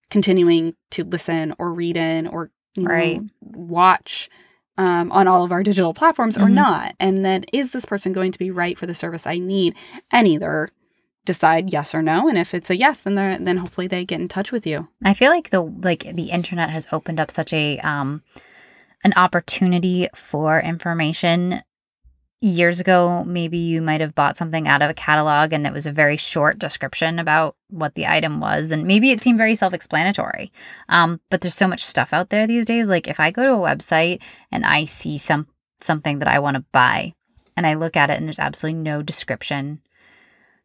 continuing 0.10 0.76
to 0.92 1.04
listen 1.04 1.54
or 1.58 1.74
read 1.74 1.98
in 1.98 2.28
or 2.28 2.52
right. 2.78 3.22
know, 3.22 3.28
watch 3.42 4.30
um, 4.78 5.12
on 5.12 5.28
all 5.28 5.44
of 5.44 5.52
our 5.52 5.64
digital 5.64 5.94
platforms 5.94 6.36
mm-hmm. 6.36 6.46
or 6.46 6.50
not? 6.50 6.96
And 7.00 7.26
then 7.26 7.46
is 7.54 7.72
this 7.72 7.86
person 7.86 8.14
going 8.14 8.32
to 8.32 8.40
be 8.40 8.52
right 8.52 8.78
for 8.78 8.86
the 8.86 8.96
service 8.96 9.26
I 9.26 9.38
need? 9.38 9.76
And 10.12 10.28
either 10.28 10.70
decide 11.26 11.74
yes 11.74 11.94
or 11.94 12.02
no 12.02 12.28
and 12.28 12.38
if 12.38 12.54
it's 12.54 12.70
a 12.70 12.78
yes 12.78 13.02
then 13.02 13.44
then 13.44 13.58
hopefully 13.58 13.88
they 13.88 14.06
get 14.06 14.22
in 14.22 14.28
touch 14.28 14.52
with 14.52 14.66
you. 14.66 14.88
I 15.04 15.14
feel 15.14 15.32
like 15.32 15.50
the 15.50 15.62
like 15.62 16.16
the 16.16 16.30
internet 16.30 16.70
has 16.70 16.88
opened 16.92 17.20
up 17.20 17.32
such 17.32 17.52
a 17.52 17.80
um 17.80 18.24
an 19.04 19.14
opportunity 19.16 20.08
for 20.16 20.60
information. 20.60 21.62
Years 22.42 22.80
ago 22.80 23.24
maybe 23.24 23.58
you 23.58 23.82
might 23.82 24.02
have 24.02 24.14
bought 24.14 24.38
something 24.38 24.68
out 24.68 24.82
of 24.82 24.90
a 24.90 24.94
catalog 24.94 25.52
and 25.52 25.66
it 25.66 25.74
was 25.74 25.88
a 25.88 25.92
very 25.92 26.18
short 26.18 26.60
description 26.60 27.18
about 27.18 27.56
what 27.70 27.96
the 27.96 28.06
item 28.06 28.40
was 28.40 28.72
and 28.72 28.86
maybe 28.86 29.10
it 29.10 29.22
seemed 29.22 29.38
very 29.38 29.56
self-explanatory. 29.56 30.52
Um, 30.90 31.20
but 31.32 31.42
there's 31.42 31.56
so 31.56 31.68
much 31.68 31.84
stuff 31.84 32.14
out 32.14 32.30
there 32.30 32.46
these 32.46 32.66
days. 32.66 32.88
Like 32.88 33.08
if 33.08 33.20
i 33.20 33.32
go 33.32 33.44
to 33.44 33.54
a 33.54 33.76
website 33.76 34.22
and 34.52 34.64
i 34.66 34.86
see 34.86 35.18
some 35.18 35.48
something 35.82 36.20
that 36.20 36.28
i 36.28 36.40
want 36.40 36.56
to 36.56 36.66
buy 36.72 37.14
and 37.58 37.66
i 37.66 37.74
look 37.74 37.96
at 37.96 38.10
it 38.10 38.18
and 38.18 38.28
there's 38.28 38.40
absolutely 38.40 38.80
no 38.80 39.02
description 39.02 39.82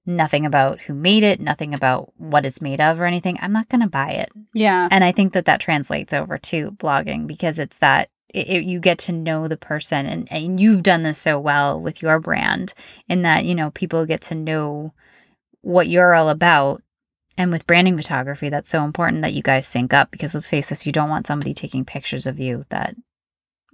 nothing 0.07 0.46
about 0.46 0.80
who 0.80 0.94
made 0.94 1.22
it, 1.22 1.40
nothing 1.40 1.74
about 1.74 2.12
what 2.16 2.46
it's 2.46 2.62
made 2.62 2.80
of 2.80 3.01
or 3.01 3.05
anything, 3.05 3.38
I'm 3.40 3.53
not 3.53 3.68
going 3.68 3.82
to 3.82 3.88
buy 3.88 4.11
it. 4.11 4.30
Yeah. 4.55 4.88
And 4.90 5.05
I 5.05 5.12
think 5.12 5.32
that 5.34 5.44
that 5.44 5.61
translates 5.61 6.12
over 6.12 6.38
to 6.38 6.72
blogging 6.72 7.26
because 7.26 7.59
it's 7.59 7.78
that 7.78 8.11
it, 8.32 8.48
it, 8.48 8.64
you 8.64 8.80
get 8.80 8.98
to 9.01 9.12
know 9.12 9.48
the 9.48 9.57
person 9.57 10.07
and, 10.07 10.30
and 10.30 10.61
you've 10.61 10.82
done 10.82 11.03
this 11.03 11.18
so 11.18 11.38
well 11.38 11.80
with 11.80 12.03
your 12.03 12.20
brand 12.20 12.74
in 13.09 13.22
that, 13.22 13.44
you 13.44 13.55
know, 13.55 13.70
people 13.70 14.07
get 14.07 14.20
to 14.22 14.34
know 14.34 14.92
what 15.62 15.88
you're 15.88 16.14
all 16.14 16.28
about. 16.28 16.82
And 17.36 17.51
with 17.51 17.66
branding 17.66 17.96
photography, 17.96 18.48
that's 18.48 18.70
so 18.70 18.84
important 18.84 19.22
that 19.22 19.32
you 19.32 19.42
guys 19.42 19.66
sync 19.66 19.94
up 19.94 20.11
because 20.11 20.34
let's 20.34 20.48
face 20.48 20.68
this, 20.68 20.86
you 20.86 20.92
don't 20.92 21.09
want 21.09 21.26
somebody 21.26 21.55
taking 21.55 21.84
pictures 21.84 22.26
of 22.26 22.38
you 22.38 22.66
that 22.68 22.94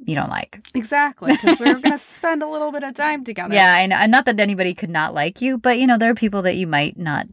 you 0.05 0.15
don't 0.15 0.31
like. 0.31 0.61
Exactly, 0.75 1.33
because 1.33 1.59
we're 1.59 1.75
going 1.75 1.93
to 1.93 1.99
spend 1.99 2.43
a 2.43 2.49
little 2.49 2.73
bit 2.73 2.83
of 2.83 2.95
time 2.95 3.25
together. 3.25 3.55
Yeah, 3.55 3.77
I 3.79 3.87
know. 3.87 3.97
And 3.97 4.13
not 4.13 4.25
that 4.27 4.39
anybody 4.41 4.75
could 4.75 4.91
not 4.91 5.15
like 5.15 5.41
you, 5.41 5.59
but 5.59 5.79
you 5.79 5.87
know, 5.87 5.99
there 5.99 6.11
are 6.11 6.15
people 6.15 6.43
that 6.43 6.57
you 6.57 6.67
might 6.67 6.99
not 6.99 7.27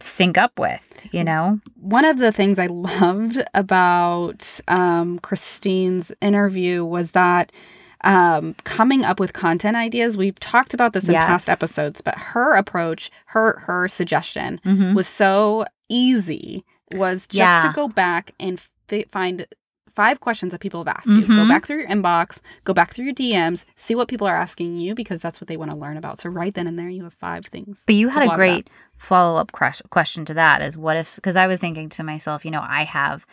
sync 0.00 0.38
up 0.38 0.58
with, 0.58 1.02
you 1.12 1.22
know? 1.22 1.60
One 1.80 2.04
of 2.04 2.18
the 2.18 2.32
things 2.32 2.58
I 2.58 2.66
loved 2.66 3.42
about 3.54 4.60
um, 4.68 5.18
Christine's 5.18 6.12
interview 6.20 6.84
was 6.84 7.10
that 7.10 7.52
um, 8.04 8.54
coming 8.64 9.04
up 9.04 9.20
with 9.20 9.32
content 9.32 9.76
ideas. 9.76 10.16
We've 10.16 10.38
talked 10.38 10.72
about 10.72 10.92
this 10.92 11.08
in 11.08 11.12
yes. 11.12 11.26
past 11.26 11.48
episodes, 11.48 12.00
but 12.00 12.16
her 12.16 12.54
approach, 12.54 13.10
her 13.26 13.58
her 13.58 13.88
suggestion 13.88 14.60
mm-hmm. 14.64 14.94
was 14.94 15.08
so 15.08 15.64
easy. 15.88 16.64
Was 16.92 17.26
just 17.26 17.34
yeah. 17.34 17.64
to 17.66 17.72
go 17.74 17.86
back 17.88 18.32
and 18.40 18.58
f- 18.88 19.04
find 19.10 19.46
five 19.98 20.20
questions 20.20 20.52
that 20.52 20.60
people 20.60 20.78
have 20.78 20.86
asked 20.86 21.08
mm-hmm. 21.08 21.22
you. 21.22 21.26
Go 21.26 21.34
mm-hmm. 21.34 21.48
back 21.48 21.66
through 21.66 21.80
your 21.80 21.88
inbox, 21.88 22.40
go 22.62 22.72
back 22.72 22.94
through 22.94 23.06
your 23.06 23.14
DMs, 23.14 23.64
see 23.74 23.96
what 23.96 24.06
people 24.06 24.28
are 24.28 24.36
asking 24.36 24.76
you 24.76 24.94
because 24.94 25.20
that's 25.20 25.40
what 25.40 25.48
they 25.48 25.56
want 25.56 25.72
to 25.72 25.76
learn 25.76 25.96
about. 25.96 26.20
So 26.20 26.28
right 26.28 26.54
then 26.54 26.68
and 26.68 26.78
there, 26.78 26.88
you 26.88 27.02
have 27.02 27.14
five 27.14 27.46
things. 27.46 27.82
But 27.84 27.96
you 27.96 28.08
had 28.08 28.30
a 28.30 28.36
great 28.36 28.70
follow 28.96 29.40
up 29.40 29.50
question 29.50 30.24
to 30.26 30.34
that 30.34 30.62
is 30.62 30.78
what 30.78 30.96
if, 30.96 31.16
because 31.16 31.34
I 31.34 31.48
was 31.48 31.58
thinking 31.58 31.88
to 31.88 32.04
myself, 32.04 32.44
you 32.44 32.52
know, 32.52 32.64
I 32.64 32.84
have 32.84 33.26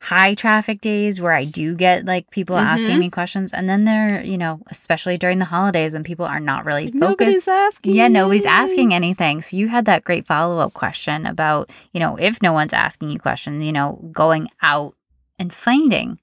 high 0.00 0.34
traffic 0.34 0.80
days 0.80 1.20
where 1.20 1.32
I 1.32 1.44
do 1.44 1.76
get 1.76 2.04
like 2.04 2.28
people 2.30 2.56
mm-hmm. 2.56 2.66
asking 2.66 2.98
me 2.98 3.08
questions. 3.08 3.52
And 3.52 3.68
then 3.68 3.84
there, 3.84 4.24
you 4.24 4.36
know, 4.36 4.60
especially 4.72 5.16
during 5.16 5.38
the 5.38 5.44
holidays 5.44 5.92
when 5.92 6.02
people 6.02 6.26
are 6.26 6.40
not 6.40 6.64
really 6.64 6.86
like 6.86 6.94
focused. 6.94 7.20
Nobody's 7.20 7.48
asking. 7.48 7.94
Yeah, 7.94 8.08
nobody's 8.08 8.46
asking 8.46 8.94
anything. 8.94 9.42
So 9.42 9.56
you 9.56 9.68
had 9.68 9.84
that 9.84 10.02
great 10.02 10.26
follow 10.26 10.58
up 10.58 10.72
question 10.72 11.24
about, 11.24 11.70
you 11.92 12.00
know, 12.00 12.16
if 12.16 12.42
no 12.42 12.52
one's 12.52 12.72
asking 12.72 13.10
you 13.10 13.20
questions, 13.20 13.64
you 13.64 13.72
know, 13.72 14.00
going 14.12 14.48
out 14.60 14.96
and 15.38 15.52
finding 15.52 16.20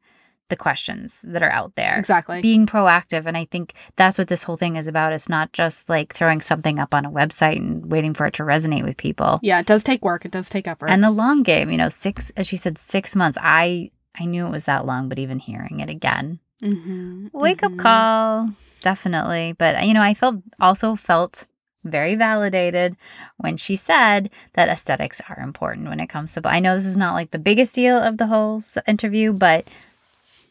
the 0.50 0.56
questions 0.56 1.24
that 1.28 1.42
are 1.42 1.52
out 1.52 1.76
there. 1.76 1.98
Exactly. 1.98 2.40
Being 2.42 2.68
proactive. 2.68 3.26
And 3.26 3.36
I 3.36 3.46
think 3.46 3.74
that's 3.96 4.18
what 4.18 4.28
this 4.28 4.44
whole 4.44 4.58
thing 4.58 4.76
is 4.76 4.86
about. 4.86 5.12
It's 5.12 5.28
not 5.28 5.52
just 5.54 5.90
like 5.90 6.14
throwing 6.14 6.40
something 6.40 6.78
up 6.78 6.94
on 6.94 7.04
a 7.06 7.12
website 7.12 7.58
and 7.58 7.92
waiting 7.92 8.14
for 8.14 8.28
it 8.28 8.36
to 8.36 8.44
resonate 8.44 8.84
with 8.84 8.98
people. 8.98 9.40
Yeah, 9.42 9.60
it 9.60 9.66
does 9.66 9.84
take 9.84 10.04
work. 10.04 10.24
It 10.24 10.32
does 10.32 10.50
take 10.50 10.68
effort. 10.68 10.90
And 10.90 11.04
a 11.04 11.10
long 11.10 11.42
game, 11.42 11.72
you 11.72 11.78
know, 11.78 11.90
six, 11.90 12.32
as 12.38 12.46
she 12.46 12.58
said, 12.58 12.78
six 12.78 13.16
months. 13.16 13.38
I 13.42 13.92
I 14.20 14.26
knew 14.26 14.46
it 14.46 14.52
was 14.52 14.66
that 14.66 14.86
long, 14.86 15.10
but 15.10 15.20
even 15.20 15.40
hearing 15.40 15.80
it 15.80 15.90
again, 15.90 16.40
mm-hmm. 16.62 17.28
wake 17.34 17.62
mm-hmm. 17.62 17.80
up 17.80 17.80
call, 17.80 18.50
definitely. 18.82 19.54
But, 19.58 19.86
you 19.86 19.94
know, 19.94 20.02
I 20.02 20.14
felt 20.14 20.38
also 20.60 20.96
felt 20.96 21.46
very 21.86 22.16
validated 22.16 22.98
when 23.38 23.56
she 23.56 23.76
said 23.76 24.30
that 24.54 24.68
aesthetics 24.68 25.22
are 25.30 25.40
important 25.40 25.88
when 25.88 26.00
it 26.00 26.08
comes 26.08 26.34
to. 26.34 26.42
I 26.44 26.60
know 26.60 26.76
this 26.76 26.86
is 26.86 26.98
not 26.98 27.14
like 27.14 27.32
the 27.32 27.40
biggest 27.40 27.76
deal 27.76 27.98
of 27.98 28.18
the 28.18 28.28
whole 28.28 28.62
interview, 28.88 29.32
but 29.32 29.68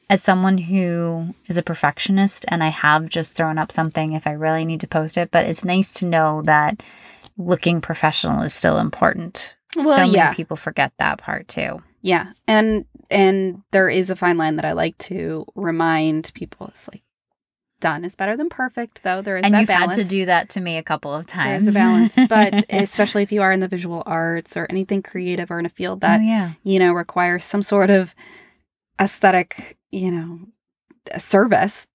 as 0.09 0.23
someone 0.23 0.59
who 0.59 1.35
is 1.47 1.57
a 1.57 1.63
perfectionist 1.63 2.45
and 2.49 2.63
I 2.63 2.69
have 2.69 3.09
just 3.09 3.37
thrown 3.37 3.59
up 3.59 3.73
something 3.73 4.13
if 4.13 4.27
I 4.27 4.33
really 4.33 4.65
need 4.65 4.81
to 4.81 4.87
post 4.87 5.17
it, 5.17 5.31
but 5.31 5.47
it's 5.47 5.65
nice 5.65 5.93
to 5.95 6.07
know 6.07 6.43
that 6.43 6.83
looking 7.37 7.81
professional 7.81 8.43
is 8.43 8.55
still 8.55 8.79
important. 8.79 9.57
Well, 9.77 9.97
so 9.97 10.05
yeah. 10.05 10.25
many 10.25 10.37
people 10.37 10.57
forget 10.57 10.93
that 10.99 11.19
part 11.19 11.49
too. 11.49 11.83
Yeah. 12.03 12.33
And 12.47 12.85
and 13.11 13.63
there 13.71 13.89
is 13.89 14.11
a 14.11 14.17
fine 14.17 14.37
line 14.37 14.57
that 14.57 14.65
I 14.65 14.73
like 14.73 14.97
to 14.99 15.47
remind 15.55 16.33
people 16.35 16.69
it's 16.69 16.89
like 16.89 17.03
done 17.85 18.03
is 18.03 18.15
better 18.15 18.35
than 18.35 18.49
perfect 18.49 19.03
though. 19.03 19.21
There 19.21 19.37
is 19.37 19.45
And 19.45 19.53
that 19.53 19.61
you've 19.61 19.69
balance. 19.69 19.97
had 19.97 20.03
to 20.05 20.09
do 20.09 20.25
that 20.25 20.49
to 20.51 20.61
me 20.61 20.79
a 20.79 20.83
couple 20.83 21.13
of 21.13 21.27
times. 21.27 21.69
is 21.69 21.77
a 21.77 21.79
balance. 21.79 22.15
But 22.29 22.65
especially 22.71 23.23
if 23.23 23.31
you 23.31 23.43
are 23.43 23.53
in 23.53 23.61
the 23.61 23.69
visual 23.69 24.03
arts 24.07 24.57
or 24.57 24.67
anything 24.71 25.03
creative 25.03 25.51
or 25.51 25.59
in 25.59 25.67
a 25.67 25.69
field 25.69 26.01
that, 26.01 26.21
oh, 26.21 26.23
yeah. 26.25 26.53
you 26.63 26.79
know, 26.79 26.95
requires 26.95 27.45
some 27.45 27.61
sort 27.61 27.91
of 27.91 28.15
aesthetic, 28.99 29.77
you 29.91 30.11
know, 30.11 30.39
service 31.19 31.87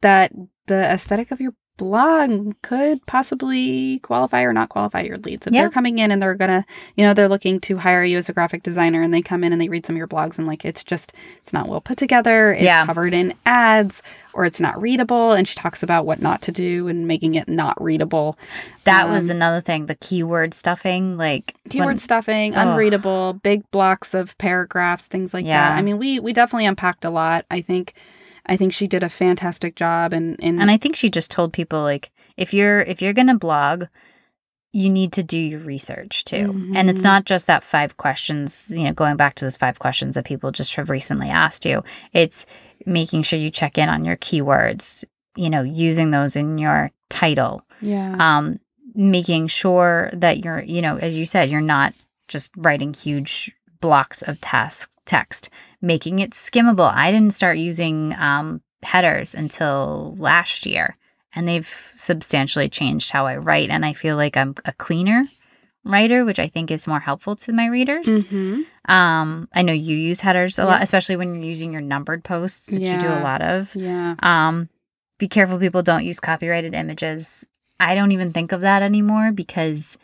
that 0.00 0.32
the 0.66 0.92
aesthetic 0.92 1.30
of 1.30 1.40
your 1.40 1.54
blog 1.78 2.54
could 2.62 3.04
possibly 3.06 4.00
qualify 4.00 4.42
or 4.42 4.52
not 4.52 4.68
qualify 4.68 5.00
your 5.00 5.16
leads. 5.16 5.46
If 5.46 5.54
Yeah. 5.54 5.62
they're 5.62 5.70
coming 5.70 5.98
in 5.98 6.10
and 6.10 6.20
they're 6.20 6.34
gonna, 6.34 6.66
you 6.96 7.06
know, 7.06 7.14
they're 7.14 7.28
looking 7.28 7.58
to 7.60 7.78
hire 7.78 8.04
you 8.04 8.18
as 8.18 8.28
a 8.28 8.32
graphic 8.34 8.62
designer 8.62 9.00
and 9.00 9.14
they 9.14 9.22
come 9.22 9.42
in 9.44 9.52
and 9.52 9.60
they 9.60 9.68
read 9.70 9.86
some 9.86 9.94
of 9.96 9.98
your 9.98 10.08
blogs 10.08 10.36
and 10.38 10.46
like 10.46 10.64
it's 10.66 10.84
just 10.84 11.12
it's 11.40 11.52
not 11.54 11.68
well 11.68 11.80
put 11.80 11.96
together, 11.96 12.52
it's 12.52 12.62
Yeah. 12.64 12.84
covered 12.84 13.14
in 13.14 13.32
ads 13.46 14.02
or 14.34 14.44
it's 14.44 14.60
not 14.60 14.80
readable 14.80 15.32
and 15.32 15.48
she 15.48 15.54
talks 15.54 15.82
about 15.82 16.04
what 16.04 16.20
not 16.20 16.42
to 16.42 16.52
do 16.52 16.88
and 16.88 17.06
making 17.06 17.34
it 17.36 17.48
not 17.48 17.80
readable. 17.82 18.36
That 18.84 19.08
was 19.08 19.24
Um, 19.30 19.36
another 19.36 19.60
thing, 19.60 19.86
the 19.86 19.94
keyword 19.94 20.52
stuffing. 20.54 21.16
Like 21.16 21.54
keyword 21.70 21.86
when- 21.86 21.98
stuffing, 21.98 22.54
Ugh. 22.54 22.66
unreadable, 22.68 23.40
big 23.42 23.62
blocks 23.70 24.12
of 24.14 24.36
paragraphs, 24.38 25.06
things 25.06 25.32
like 25.32 25.46
Yeah. 25.46 25.70
that. 25.70 25.78
I 25.78 25.82
mean, 25.82 25.96
we 25.98 26.18
we 26.20 26.32
definitely 26.32 26.66
unpacked 26.66 27.04
a 27.04 27.10
lot. 27.10 27.46
I 27.50 27.60
think 27.60 27.94
I 28.48 28.56
think 28.56 28.72
she 28.72 28.86
did 28.86 29.02
a 29.02 29.08
fantastic 29.08 29.74
job 29.76 30.12
and 30.12 30.36
and, 30.42 30.60
and 30.60 30.70
I 30.70 30.76
think 30.78 30.96
she 30.96 31.10
just 31.10 31.30
told 31.30 31.52
people 31.52 31.82
like 31.82 32.10
if 32.36 32.52
you're 32.54 32.80
if 32.80 33.02
you're 33.02 33.12
gonna 33.12 33.36
blog, 33.36 33.84
you 34.72 34.90
need 34.90 35.12
to 35.14 35.22
do 35.22 35.38
your 35.38 35.60
research 35.60 36.24
too. 36.24 36.70
And 36.74 36.90
it's 36.90 37.00
Mhm. 37.00 37.04
not 37.04 37.24
just 37.24 37.46
that 37.46 37.64
five 37.64 37.96
questions, 37.96 38.72
you 38.74 38.84
know, 38.84 38.92
going 38.92 39.16
back 39.16 39.34
to 39.36 39.44
those 39.44 39.56
five 39.56 39.78
questions 39.78 40.14
that 40.14 40.24
people 40.26 40.50
just 40.52 40.74
have 40.76 40.90
recently 40.90 41.28
asked 41.30 41.64
you. 41.64 41.82
It's 42.12 42.44
making 42.86 43.22
sure 43.22 43.38
you 43.38 43.50
check 43.50 43.78
in 43.78 43.88
on 43.88 44.04
your 44.04 44.16
keywords, 44.16 45.04
you 45.36 45.48
know, 45.50 45.62
using 45.62 46.10
those 46.10 46.36
in 46.36 46.58
your 46.58 46.90
title. 47.08 47.62
yeah. 47.80 48.16
Um, 48.18 48.60
making 48.94 49.46
sure 49.46 50.10
that 50.12 50.44
you're, 50.44 50.60
you 50.62 50.82
know, 50.82 50.96
as 50.96 51.16
you 51.16 51.24
said, 51.24 51.48
you're 51.50 51.60
not 51.60 51.94
just 52.26 52.50
writing 52.56 52.92
huge 52.92 53.52
blocks 53.80 54.22
of 54.22 54.40
task 54.40 54.90
text, 55.08 55.50
making 55.82 56.20
it 56.20 56.30
skimmable. 56.30 56.92
I 56.94 57.10
didn't 57.10 57.34
start 57.34 57.58
using 57.58 58.14
um, 58.18 58.60
headers 58.84 59.34
until 59.34 60.14
last 60.18 60.66
year, 60.66 60.96
and 61.34 61.48
they've 61.48 61.92
substantially 61.96 62.68
changed 62.68 63.10
how 63.10 63.26
I 63.26 63.36
write. 63.38 63.70
And 63.70 63.84
I 63.84 63.92
feel 63.94 64.14
like 64.16 64.36
I'm 64.36 64.54
a 64.64 64.72
cleaner 64.72 65.24
writer, 65.84 66.24
which 66.24 66.38
I 66.38 66.48
think 66.48 66.70
is 66.70 66.86
more 66.86 67.00
helpful 67.00 67.34
to 67.36 67.52
my 67.52 67.66
readers. 67.66 68.24
Mhm. 68.24 68.64
Um, 68.88 69.48
I 69.54 69.62
know 69.62 69.72
you 69.72 69.96
use 69.96 70.20
headers 70.20 70.58
a 70.58 70.64
lot, 70.64 70.82
especially 70.82 71.16
when 71.16 71.34
you're 71.34 71.44
using 71.44 71.72
your 71.72 71.80
numbered 71.82 72.22
posts, 72.24 72.70
which 72.72 72.82
you 72.82 72.98
do 72.98 73.08
a 73.08 73.20
lot 73.22 73.40
of. 73.42 73.74
Yeah. 73.74 74.14
Um, 74.22 74.68
be 75.18 75.28
careful 75.28 75.58
people 75.58 75.82
don't 75.82 76.04
use 76.04 76.20
copyrighted 76.20 76.74
images. 76.74 77.46
I 77.80 77.94
don't 77.94 78.12
even 78.12 78.32
think 78.32 78.52
of 78.52 78.60
that 78.62 78.82
anymore 78.82 79.32
because 79.32 79.98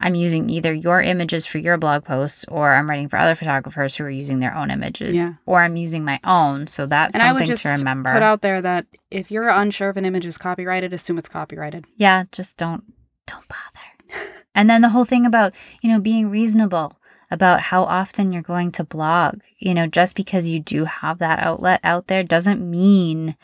I'm 0.00 0.14
using 0.14 0.48
either 0.48 0.72
your 0.72 1.00
images 1.00 1.44
for 1.46 1.58
your 1.58 1.76
blog 1.76 2.04
posts 2.04 2.44
or 2.48 2.72
I'm 2.72 2.88
writing 2.88 3.08
for 3.08 3.18
other 3.18 3.34
photographers 3.34 3.94
who 3.96 4.04
are 4.04 4.10
using 4.10 4.40
their 4.40 4.54
own 4.56 4.70
images 4.70 5.16
Yeah. 5.16 5.34
or 5.46 5.62
I'm 5.62 5.76
using 5.76 6.04
my 6.04 6.18
own. 6.24 6.66
So 6.68 6.86
that's 6.86 7.14
And 7.14 7.22
I 7.22 7.32
would 7.32 7.40
something 7.40 7.52
just 7.52 7.62
to 7.64 7.68
remember. 7.70 8.12
put 8.12 8.22
out 8.22 8.40
there 8.40 8.62
that 8.62 8.86
if 9.10 9.30
you're 9.30 9.48
unsure 9.50 9.90
if 9.90 9.96
an 9.96 10.04
image 10.06 10.24
is 10.26 10.38
copyrighted, 10.38 10.92
assume 10.92 11.18
it's 11.18 11.28
copyrighted. 11.28 11.84
yeah, 11.96 12.24
just 12.32 12.56
don't 12.56 12.84
don't 13.26 13.44
bother. 13.48 14.24
and 14.54 14.68
then 14.70 14.80
the 14.82 14.88
whole 14.88 15.04
thing 15.04 15.26
about, 15.26 15.52
you 15.82 15.90
know, 15.92 16.00
being 16.00 16.30
reasonable 16.30 16.96
about 17.30 17.60
how 17.60 17.84
often 17.84 18.32
you're 18.32 18.42
going 18.42 18.70
to 18.72 18.82
blog. 18.82 19.40
You 19.58 19.74
know, 19.74 19.86
just 19.86 20.16
because 20.16 20.48
you 20.48 20.58
do 20.60 20.84
have 20.86 21.18
that 21.18 21.38
outlet 21.40 21.78
out 21.84 22.06
there 22.08 22.24
doesn't 22.24 22.60
mean 22.68 23.36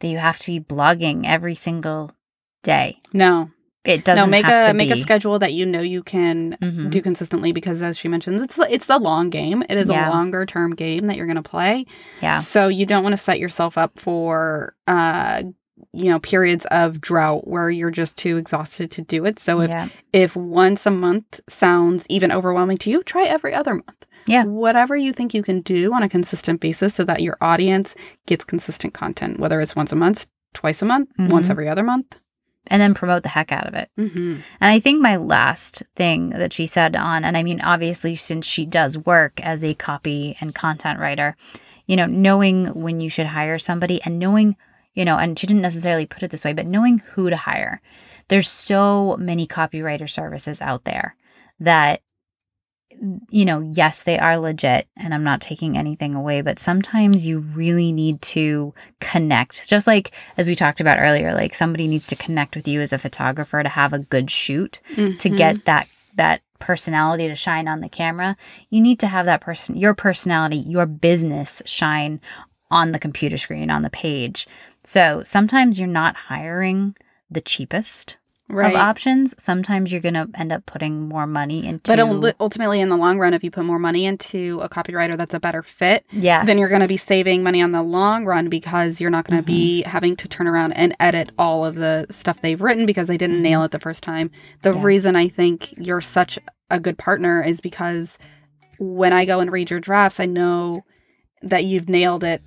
that 0.00 0.08
you 0.08 0.18
have 0.18 0.38
to 0.40 0.46
be 0.46 0.60
blogging 0.60 1.22
every 1.24 1.54
single 1.54 2.10
day. 2.62 3.00
No. 3.12 3.50
It 3.84 4.04
doesn't 4.04 4.24
no, 4.24 4.30
make 4.30 4.46
a 4.46 4.72
make 4.74 4.90
a 4.90 4.96
schedule 4.96 5.38
that 5.40 5.52
you 5.52 5.66
know 5.66 5.80
you 5.82 6.02
can 6.02 6.56
Mhm. 6.62 6.90
do 6.90 7.02
consistently 7.02 7.52
because 7.52 7.82
as 7.82 7.98
she 7.98 8.08
mentions, 8.08 8.40
it's 8.40 8.58
it's 8.70 8.86
the 8.86 8.98
long 8.98 9.28
game. 9.30 9.62
It 9.68 9.76
is 9.76 9.90
Yeah. 9.90 10.08
a 10.08 10.10
longer 10.10 10.46
term 10.46 10.74
game 10.74 11.06
that 11.08 11.16
you're 11.16 11.26
going 11.26 11.36
to 11.36 11.42
play. 11.42 11.84
Yeah. 12.22 12.38
So 12.38 12.68
you 12.68 12.86
don't 12.86 13.02
want 13.02 13.12
to 13.12 13.18
set 13.18 13.38
yourself 13.38 13.76
up 13.76 13.98
for 14.00 14.74
uh 14.86 15.42
you 15.92 16.10
know 16.10 16.18
periods 16.20 16.64
of 16.70 17.00
drought 17.00 17.46
where 17.46 17.68
you're 17.68 17.90
just 17.90 18.16
too 18.16 18.36
exhausted 18.38 18.90
to 18.92 19.02
do 19.02 19.24
it. 19.26 19.38
So 19.38 19.60
if 19.60 19.68
yeah. 19.68 19.88
if 20.14 20.34
once 20.34 20.86
a 20.86 20.90
month 20.90 21.40
sounds 21.48 22.06
even 22.08 22.32
overwhelming 22.32 22.78
to 22.78 22.90
you, 22.90 23.02
try 23.02 23.24
every 23.24 23.52
other 23.52 23.74
month. 23.74 24.06
Yeah. 24.26 24.44
Whatever 24.44 24.96
you 24.96 25.12
think 25.12 25.34
you 25.34 25.42
can 25.42 25.60
do 25.60 25.92
on 25.92 26.02
a 26.02 26.08
consistent 26.08 26.60
basis 26.60 26.94
so 26.94 27.04
that 27.04 27.20
your 27.20 27.36
audience 27.42 27.94
gets 28.26 28.44
consistent 28.46 28.94
content, 28.94 29.38
whether 29.38 29.60
it's 29.60 29.76
once 29.76 29.92
a 29.92 29.96
month, 29.96 30.26
twice 30.54 30.80
a 30.80 30.86
month, 30.86 31.10
once 31.18 31.48
Mhm. 31.48 31.50
every 31.50 31.68
other 31.68 31.82
month. 31.82 32.18
And 32.68 32.80
then 32.80 32.94
promote 32.94 33.22
the 33.22 33.28
heck 33.28 33.52
out 33.52 33.66
of 33.66 33.74
it. 33.74 33.90
Mm-hmm. 33.98 34.40
And 34.60 34.70
I 34.72 34.80
think 34.80 35.02
my 35.02 35.16
last 35.16 35.82
thing 35.96 36.30
that 36.30 36.54
she 36.54 36.64
said 36.64 36.96
on, 36.96 37.22
and 37.22 37.36
I 37.36 37.42
mean, 37.42 37.60
obviously, 37.60 38.14
since 38.14 38.46
she 38.46 38.64
does 38.64 38.96
work 38.96 39.38
as 39.42 39.62
a 39.62 39.74
copy 39.74 40.36
and 40.40 40.54
content 40.54 40.98
writer, 40.98 41.36
you 41.86 41.94
know, 41.94 42.06
knowing 42.06 42.68
when 42.68 43.02
you 43.02 43.10
should 43.10 43.26
hire 43.26 43.58
somebody 43.58 44.00
and 44.02 44.18
knowing, 44.18 44.56
you 44.94 45.04
know, 45.04 45.18
and 45.18 45.38
she 45.38 45.46
didn't 45.46 45.60
necessarily 45.60 46.06
put 46.06 46.22
it 46.22 46.30
this 46.30 46.44
way, 46.44 46.54
but 46.54 46.66
knowing 46.66 47.00
who 47.00 47.28
to 47.28 47.36
hire. 47.36 47.82
There's 48.28 48.48
so 48.48 49.18
many 49.18 49.46
copywriter 49.46 50.08
services 50.08 50.62
out 50.62 50.84
there 50.84 51.16
that, 51.60 52.00
you 53.30 53.44
know, 53.44 53.60
yes, 53.60 54.02
they 54.02 54.18
are 54.18 54.38
legit, 54.38 54.86
and 54.96 55.12
I'm 55.12 55.24
not 55.24 55.40
taking 55.40 55.76
anything 55.76 56.14
away, 56.14 56.40
but 56.40 56.58
sometimes 56.58 57.26
you 57.26 57.40
really 57.40 57.92
need 57.92 58.22
to 58.22 58.72
connect. 59.00 59.68
Just 59.68 59.86
like 59.86 60.12
as 60.36 60.46
we 60.48 60.54
talked 60.54 60.80
about 60.80 60.98
earlier, 60.98 61.34
like 61.34 61.54
somebody 61.54 61.86
needs 61.88 62.06
to 62.08 62.16
connect 62.16 62.56
with 62.56 62.66
you 62.68 62.80
as 62.80 62.92
a 62.92 62.98
photographer 62.98 63.62
to 63.62 63.68
have 63.68 63.92
a 63.92 63.98
good 63.98 64.30
shoot 64.30 64.80
to 64.94 64.94
Mm-hmm. 64.94 65.36
get 65.36 65.64
that 65.64 65.88
that 66.16 66.40
personality 66.60 67.28
to 67.28 67.34
shine 67.34 67.68
on 67.68 67.80
the 67.80 67.88
camera 67.88 68.36
you 68.70 68.80
need 68.80 68.98
to 69.00 69.06
have 69.06 69.26
that 69.26 69.40
person 69.40 69.76
your 69.76 69.92
personality 69.94 70.56
your 70.56 70.86
business 70.86 71.60
shine 71.66 72.20
on 72.70 72.92
the 72.92 72.98
computer 72.98 73.36
screen 73.36 73.68
on 73.70 73.82
the 73.82 73.90
page 73.90 74.46
so 74.84 75.20
sometimes 75.22 75.78
you're 75.78 75.88
not 75.88 76.16
hiring 76.16 76.96
the 77.30 77.40
cheapest 77.42 78.16
right. 78.48 78.74
of 78.74 78.78
options 78.78 79.34
sometimes 79.42 79.90
you're 79.90 80.00
going 80.00 80.14
to 80.14 80.28
end 80.34 80.52
up 80.52 80.66
putting 80.66 81.08
more 81.08 81.26
money 81.26 81.64
into 81.66 81.90
But 81.90 82.36
ultimately, 82.40 82.80
in 82.80 82.88
the 82.90 82.96
long 82.96 83.18
run, 83.18 83.32
if 83.34 83.42
you 83.42 83.50
put 83.50 83.64
more 83.64 83.78
money 83.78 84.04
into 84.04 84.60
a 84.62 84.68
copywriter 84.68 85.16
that's 85.16 85.34
a 85.34 85.40
better 85.40 85.62
fit, 85.62 86.04
yes 86.12 86.46
then 86.46 86.58
you're 86.58 86.68
going 86.68 86.82
to 86.82 86.88
be 86.88 86.96
saving 86.96 87.42
money 87.42 87.62
on 87.62 87.72
the 87.72 87.82
long 87.82 88.24
run 88.26 88.48
because 88.48 89.00
you're 89.00 89.10
not 89.10 89.24
going 89.26 89.40
to 89.40 89.46
be 89.46 89.80
Mm-hmm. 89.82 89.90
having 89.90 90.16
to 90.16 90.28
turn 90.28 90.46
around 90.46 90.72
and 90.72 90.94
edit 91.00 91.30
all 91.38 91.64
of 91.64 91.74
the 91.76 92.06
stuff 92.10 92.40
they've 92.42 92.60
written 92.60 92.86
because 92.86 93.08
they 93.08 93.16
didn't 93.16 93.40
nail 93.42 93.62
it 93.64 93.70
the 93.70 93.78
first 93.80 94.02
time. 94.02 94.30
The 94.62 94.70
Mm-hmm. 94.70 94.78
Yeah. 94.78 94.84
reason 94.84 95.16
I 95.16 95.28
think 95.28 95.72
you're 95.78 96.00
such 96.00 96.38
a 96.70 96.78
good 96.80 96.98
partner 96.98 97.42
is 97.42 97.60
because 97.60 98.18
when 98.78 99.12
I 99.12 99.24
go 99.24 99.40
and 99.40 99.50
read 99.52 99.70
your 99.70 99.80
drafts, 99.80 100.20
I 100.20 100.26
know 100.26 100.84
that 101.42 101.64
you've 101.64 101.88
nailed 101.88 102.24
it 102.24 102.42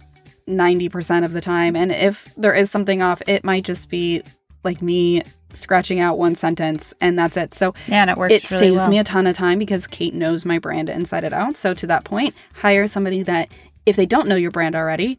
90% 0.47 1.25
of 1.25 1.33
the 1.33 1.41
time. 1.41 1.75
And 1.75 1.91
if 1.91 2.33
there 2.35 2.53
is 2.53 2.71
something 2.71 3.01
off, 3.01 3.21
it 3.27 3.43
might 3.43 3.63
just 3.65 3.89
be 3.89 4.21
like 4.63 4.81
me 4.81 5.21
scratching 5.59 5.99
out 5.99 6.17
one 6.17 6.35
sentence 6.35 6.93
and 7.01 7.17
that's 7.17 7.37
it. 7.37 7.53
So 7.55 7.73
yeah 7.87 8.01
and 8.01 8.09
it 8.09 8.17
works 8.17 8.33
it 8.33 8.51
really 8.51 8.59
saves 8.67 8.75
well. 8.81 8.89
me 8.89 8.99
a 8.99 9.03
ton 9.03 9.27
of 9.27 9.35
time 9.35 9.59
because 9.59 9.87
Kate 9.87 10.13
knows 10.13 10.45
my 10.45 10.59
brand 10.59 10.89
inside 10.89 11.23
and 11.23 11.33
out. 11.33 11.55
So 11.55 11.73
to 11.73 11.87
that 11.87 12.03
point, 12.03 12.33
hire 12.53 12.87
somebody 12.87 13.23
that 13.23 13.49
if 13.85 13.95
they 13.95 14.05
don't 14.05 14.27
know 14.27 14.35
your 14.35 14.51
brand 14.51 14.75
already, 14.75 15.17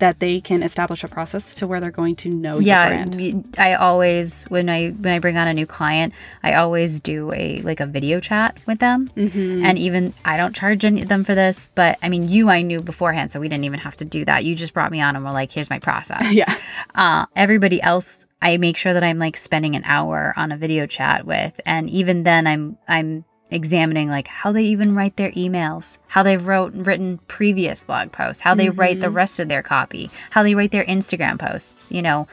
that 0.00 0.18
they 0.20 0.40
can 0.40 0.62
establish 0.62 1.02
a 1.04 1.08
process 1.08 1.54
to 1.56 1.66
where 1.66 1.80
they're 1.80 1.90
going 1.90 2.14
to 2.16 2.28
know 2.28 2.58
yeah 2.60 2.86
your 2.88 2.96
brand. 2.96 3.14
we- 3.16 3.42
i 3.58 3.74
always 3.74 4.44
when 4.44 4.68
i 4.68 4.90
when 4.90 5.12
i 5.12 5.18
bring 5.18 5.36
on 5.36 5.48
a 5.48 5.54
new 5.54 5.66
client 5.66 6.12
i 6.44 6.52
always 6.54 7.00
do 7.00 7.32
a 7.32 7.60
like 7.62 7.80
a 7.80 7.86
video 7.86 8.20
chat 8.20 8.56
with 8.66 8.78
them 8.78 9.10
Mhm. 9.16 9.64
and 9.64 9.76
even 9.76 10.14
i 10.24 10.36
don't 10.36 10.54
charge 10.54 10.84
any 10.84 11.02
them 11.02 11.24
for 11.24 11.34
this 11.34 11.68
but 11.74 11.98
i 12.00 12.08
mean 12.08 12.28
you 12.28 12.48
i 12.48 12.62
knew 12.62 12.80
beforehand 12.80 13.32
so 13.32 13.40
we 13.40 13.48
didn't 13.48 13.64
even 13.64 13.80
have 13.80 13.96
to 13.96 14.04
do 14.04 14.24
that 14.24 14.44
you 14.44 14.54
just 14.54 14.72
brought 14.72 14.92
me 14.92 15.00
on 15.00 15.16
and 15.16 15.24
were 15.24 15.32
like 15.32 15.50
here's 15.50 15.68
my 15.70 15.80
process 15.80 16.32
yeah. 16.32 16.54
uh 16.94 17.26
everybody 17.34 17.82
else 17.82 18.24
i 18.42 18.56
make 18.56 18.76
sure 18.76 18.92
that 18.92 19.04
i'm 19.04 19.18
like 19.18 19.36
spending 19.36 19.74
an 19.76 19.82
hour 19.84 20.32
on 20.36 20.52
a 20.52 20.56
video 20.56 20.86
chat 20.86 21.26
with 21.26 21.60
and 21.66 21.88
even 21.90 22.22
then 22.22 22.46
i'm 22.46 22.78
i'm 22.88 23.24
examining 23.50 24.10
like 24.10 24.28
how 24.28 24.52
they 24.52 24.62
even 24.62 24.94
write 24.94 25.16
their 25.16 25.32
emails 25.32 25.98
how 26.06 26.22
they've 26.22 26.46
wrote 26.46 26.72
written 26.74 27.18
previous 27.28 27.84
blog 27.84 28.12
posts 28.12 28.42
how 28.42 28.54
they 28.54 28.68
write 28.68 29.00
the 29.00 29.06
mm-hmm. 29.06 29.16
rest 29.16 29.40
of 29.40 29.48
their 29.48 29.62
copy 29.62 30.10
how 30.30 30.42
they 30.42 30.54
write 30.54 30.70
their 30.70 30.84
instagram 30.84 31.38
posts 31.38 31.90
you 31.92 32.02
know. 32.02 32.26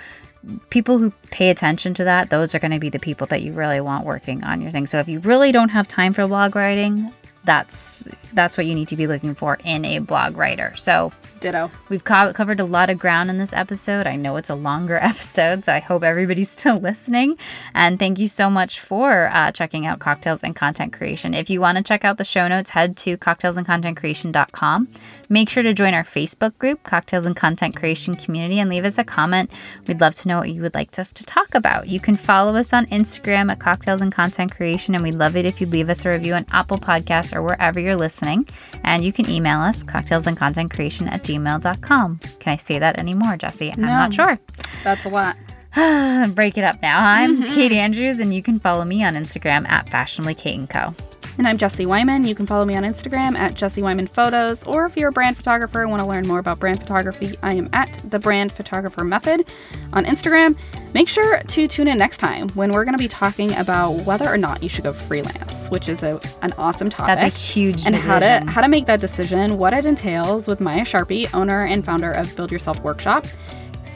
People 0.70 1.00
who 1.00 1.10
pay 1.32 1.50
attention 1.50 1.96
to 1.96 2.04
that 2.04 2.30
those 2.30 2.54
are 2.54 2.60
going 2.60 2.70
to 2.70 2.78
be 2.78 2.90
the 2.90 3.00
people 3.00 3.26
that 3.28 3.42
you 3.42 3.52
really 3.52 3.82
want 3.82 4.06
working 4.06 4.44
on 4.44 4.62
your 4.62 4.70
thing. 4.70 4.86
So 4.86 5.00
if 5.00 5.10
you 5.10 5.18
really 5.22 5.52
don't 5.52 5.70
have 5.70 5.88
time 5.88 6.14
for 6.14 6.28
blog 6.28 6.56
writing 6.56 7.12
that's 7.46 8.08
that's 8.34 8.58
what 8.58 8.66
you 8.66 8.76
need 8.76 8.88
to 8.90 8.98
be 8.98 9.08
looking 9.08 9.36
for 9.36 9.58
in 9.64 9.86
a 9.86 10.00
blog 10.00 10.36
writer. 10.36 10.74
So 10.76 11.12
Ditto. 11.40 11.70
We've 11.90 12.04
co- 12.04 12.34
covered 12.34 12.60
a 12.60 12.66
lot 12.66 12.90
of 12.90 12.98
ground 12.98 13.30
in 13.30 13.38
this 13.38 13.54
episode. 13.54 14.08
I 14.08 14.16
know 14.16 14.38
it's 14.38 14.50
a 14.50 14.56
longer 14.56 14.96
episode, 15.02 15.66
so 15.66 15.74
I 15.74 15.80
hope 15.80 16.04
everybody's 16.04 16.50
still 16.50 16.80
listening. 16.80 17.38
And 17.74 18.00
thank 18.00 18.20
you 18.20 18.28
so 18.28 18.50
much 18.50 18.80
for 18.80 19.30
uh, 19.32 19.52
checking 19.52 19.86
out 19.86 20.00
Cocktails 20.00 20.44
and 20.44 20.56
Content 20.56 20.94
Creation. 20.94 21.34
If 21.34 21.50
you 21.50 21.62
want 21.62 21.78
to 21.78 21.84
check 21.84 22.04
out 22.06 22.18
the 22.18 22.24
show 22.24 22.48
notes, 22.48 22.70
head 22.72 22.98
to 22.98 23.18
cocktailsandcontentcreation.com. 23.18 24.88
Make 25.28 25.50
sure 25.50 25.64
to 25.64 25.74
join 25.74 25.94
our 25.94 26.04
Facebook 26.04 26.58
group, 26.58 26.84
Cocktails 26.84 27.26
and 27.26 27.36
Content 27.36 27.76
Creation 27.76 28.16
Community, 28.16 28.60
and 28.60 28.70
leave 28.70 28.86
us 28.86 28.98
a 28.98 29.04
comment. 29.04 29.52
We'd 29.88 30.02
love 30.02 30.16
to 30.16 30.28
know 30.28 30.40
what 30.40 30.52
you 30.52 30.62
would 30.62 30.76
like 30.76 30.98
us 31.00 31.12
to 31.12 31.24
talk 31.24 31.54
about. 31.56 31.88
You 31.88 32.00
can 32.00 32.16
follow 32.16 32.56
us 32.56 32.74
on 32.74 32.86
Instagram 32.88 33.52
at 33.52 33.60
Cocktails 33.60 34.02
and 34.02 34.12
Content 34.12 34.56
Creation, 34.56 34.96
and 34.96 35.04
we'd 35.04 35.16
love 35.16 35.36
it 35.36 35.46
if 35.46 35.60
you'd 35.60 35.72
leave 35.72 35.90
us 35.90 36.06
a 36.06 36.10
review 36.10 36.34
on 36.34 36.46
Apple 36.52 36.78
Podcasts 36.78 37.36
or 37.36 37.42
wherever 37.42 37.80
you're 37.80 37.96
listening. 37.96 38.48
And 38.84 39.04
you 39.04 39.12
can 39.12 39.30
email 39.30 39.60
us, 39.60 39.84
cocktailsandcontentcreation 39.84 41.12
at 41.12 41.25
gmail.com. 41.26 42.20
Can 42.40 42.54
I 42.54 42.58
say 42.58 42.80
that 42.80 42.98
anymore, 43.00 43.38
Jesse? 43.38 43.72
I'm 43.72 43.82
not 43.82 44.14
sure. 44.14 44.40
That's 44.84 45.06
a 45.06 45.10
lot. 45.10 45.36
Break 46.36 46.58
it 46.58 46.64
up 46.64 46.82
now. 46.82 47.04
I'm 47.06 47.44
Mhm. 47.44 47.48
Kate 47.54 47.72
Andrews, 47.74 48.20
and 48.20 48.34
you 48.34 48.42
can 48.42 48.60
follow 48.60 48.86
me 48.86 49.04
on 49.04 49.16
Instagram 49.16 49.68
at 49.68 49.90
Fashionably 49.90 50.34
Kate 50.34 50.58
and 50.58 50.70
Co. 50.70 50.96
And 51.38 51.46
I'm 51.46 51.58
Jesse 51.58 51.86
Wyman. 51.86 52.26
You 52.26 52.34
can 52.34 52.46
follow 52.48 52.64
me 52.64 52.78
on 52.78 52.84
Instagram 52.84 53.36
at 53.38 53.56
Jesse 53.56 53.82
Wyman 53.82 54.08
Photos, 54.08 54.64
or 54.64 54.86
if 54.86 54.96
you're 54.96 55.10
a 55.10 55.12
brand 55.12 55.36
photographer 55.36 55.82
and 55.82 55.92
want 55.92 56.02
to 56.02 56.08
learn 56.08 56.26
more 56.26 56.40
about 56.40 56.60
brand 56.60 56.80
photography, 56.80 57.38
I 57.44 57.56
am 57.56 57.70
at 57.74 58.00
the 58.10 58.20
Brand 58.20 58.54
Photographer 58.54 59.04
Method 59.04 59.44
on 59.92 60.06
Instagram. 60.06 60.56
Make 60.94 61.10
sure 61.10 61.40
to 61.40 61.68
tune 61.68 61.90
in 61.90 61.98
next 61.98 62.20
time 62.20 62.48
when 62.52 62.72
we're 62.72 62.86
going 62.86 62.94
to 62.98 63.04
be 63.04 63.10
talking 63.10 63.54
about 63.58 64.06
whether 64.06 64.30
or 64.30 64.38
not 64.38 64.64
you 64.64 64.70
should 64.70 64.86
go 64.86 64.94
freelance, 64.94 65.68
which 65.72 65.90
is 65.90 66.04
a, 66.04 66.22
an 66.42 66.54
awesome 66.58 66.90
topic. 66.90 67.20
That's 67.20 67.36
a 67.36 67.38
huge 67.38 67.86
and 67.86 67.98
how 67.98 68.20
to 68.20 68.46
how 68.48 68.62
to 68.62 68.70
make 68.70 68.86
that 68.86 69.02
decision, 69.02 69.58
what 69.58 69.74
it 69.74 69.86
entails 69.86 70.48
with 70.48 70.62
Maya 70.62 70.86
Sharpie, 70.86 71.28
owner 71.34 71.66
and 71.66 71.84
founder 71.84 72.14
of 72.14 72.34
Build 72.38 72.50
Yourself 72.50 72.80
Workshop. 72.80 73.26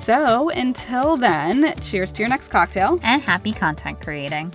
So 0.10 0.50
until 0.50 1.18
then, 1.18 1.76
cheers 1.82 2.12
to 2.14 2.24
your 2.24 2.30
next 2.30 2.48
cocktail. 2.48 3.00
And 3.04 3.22
happy 3.22 3.54
content 3.54 4.02
creating. 4.02 4.52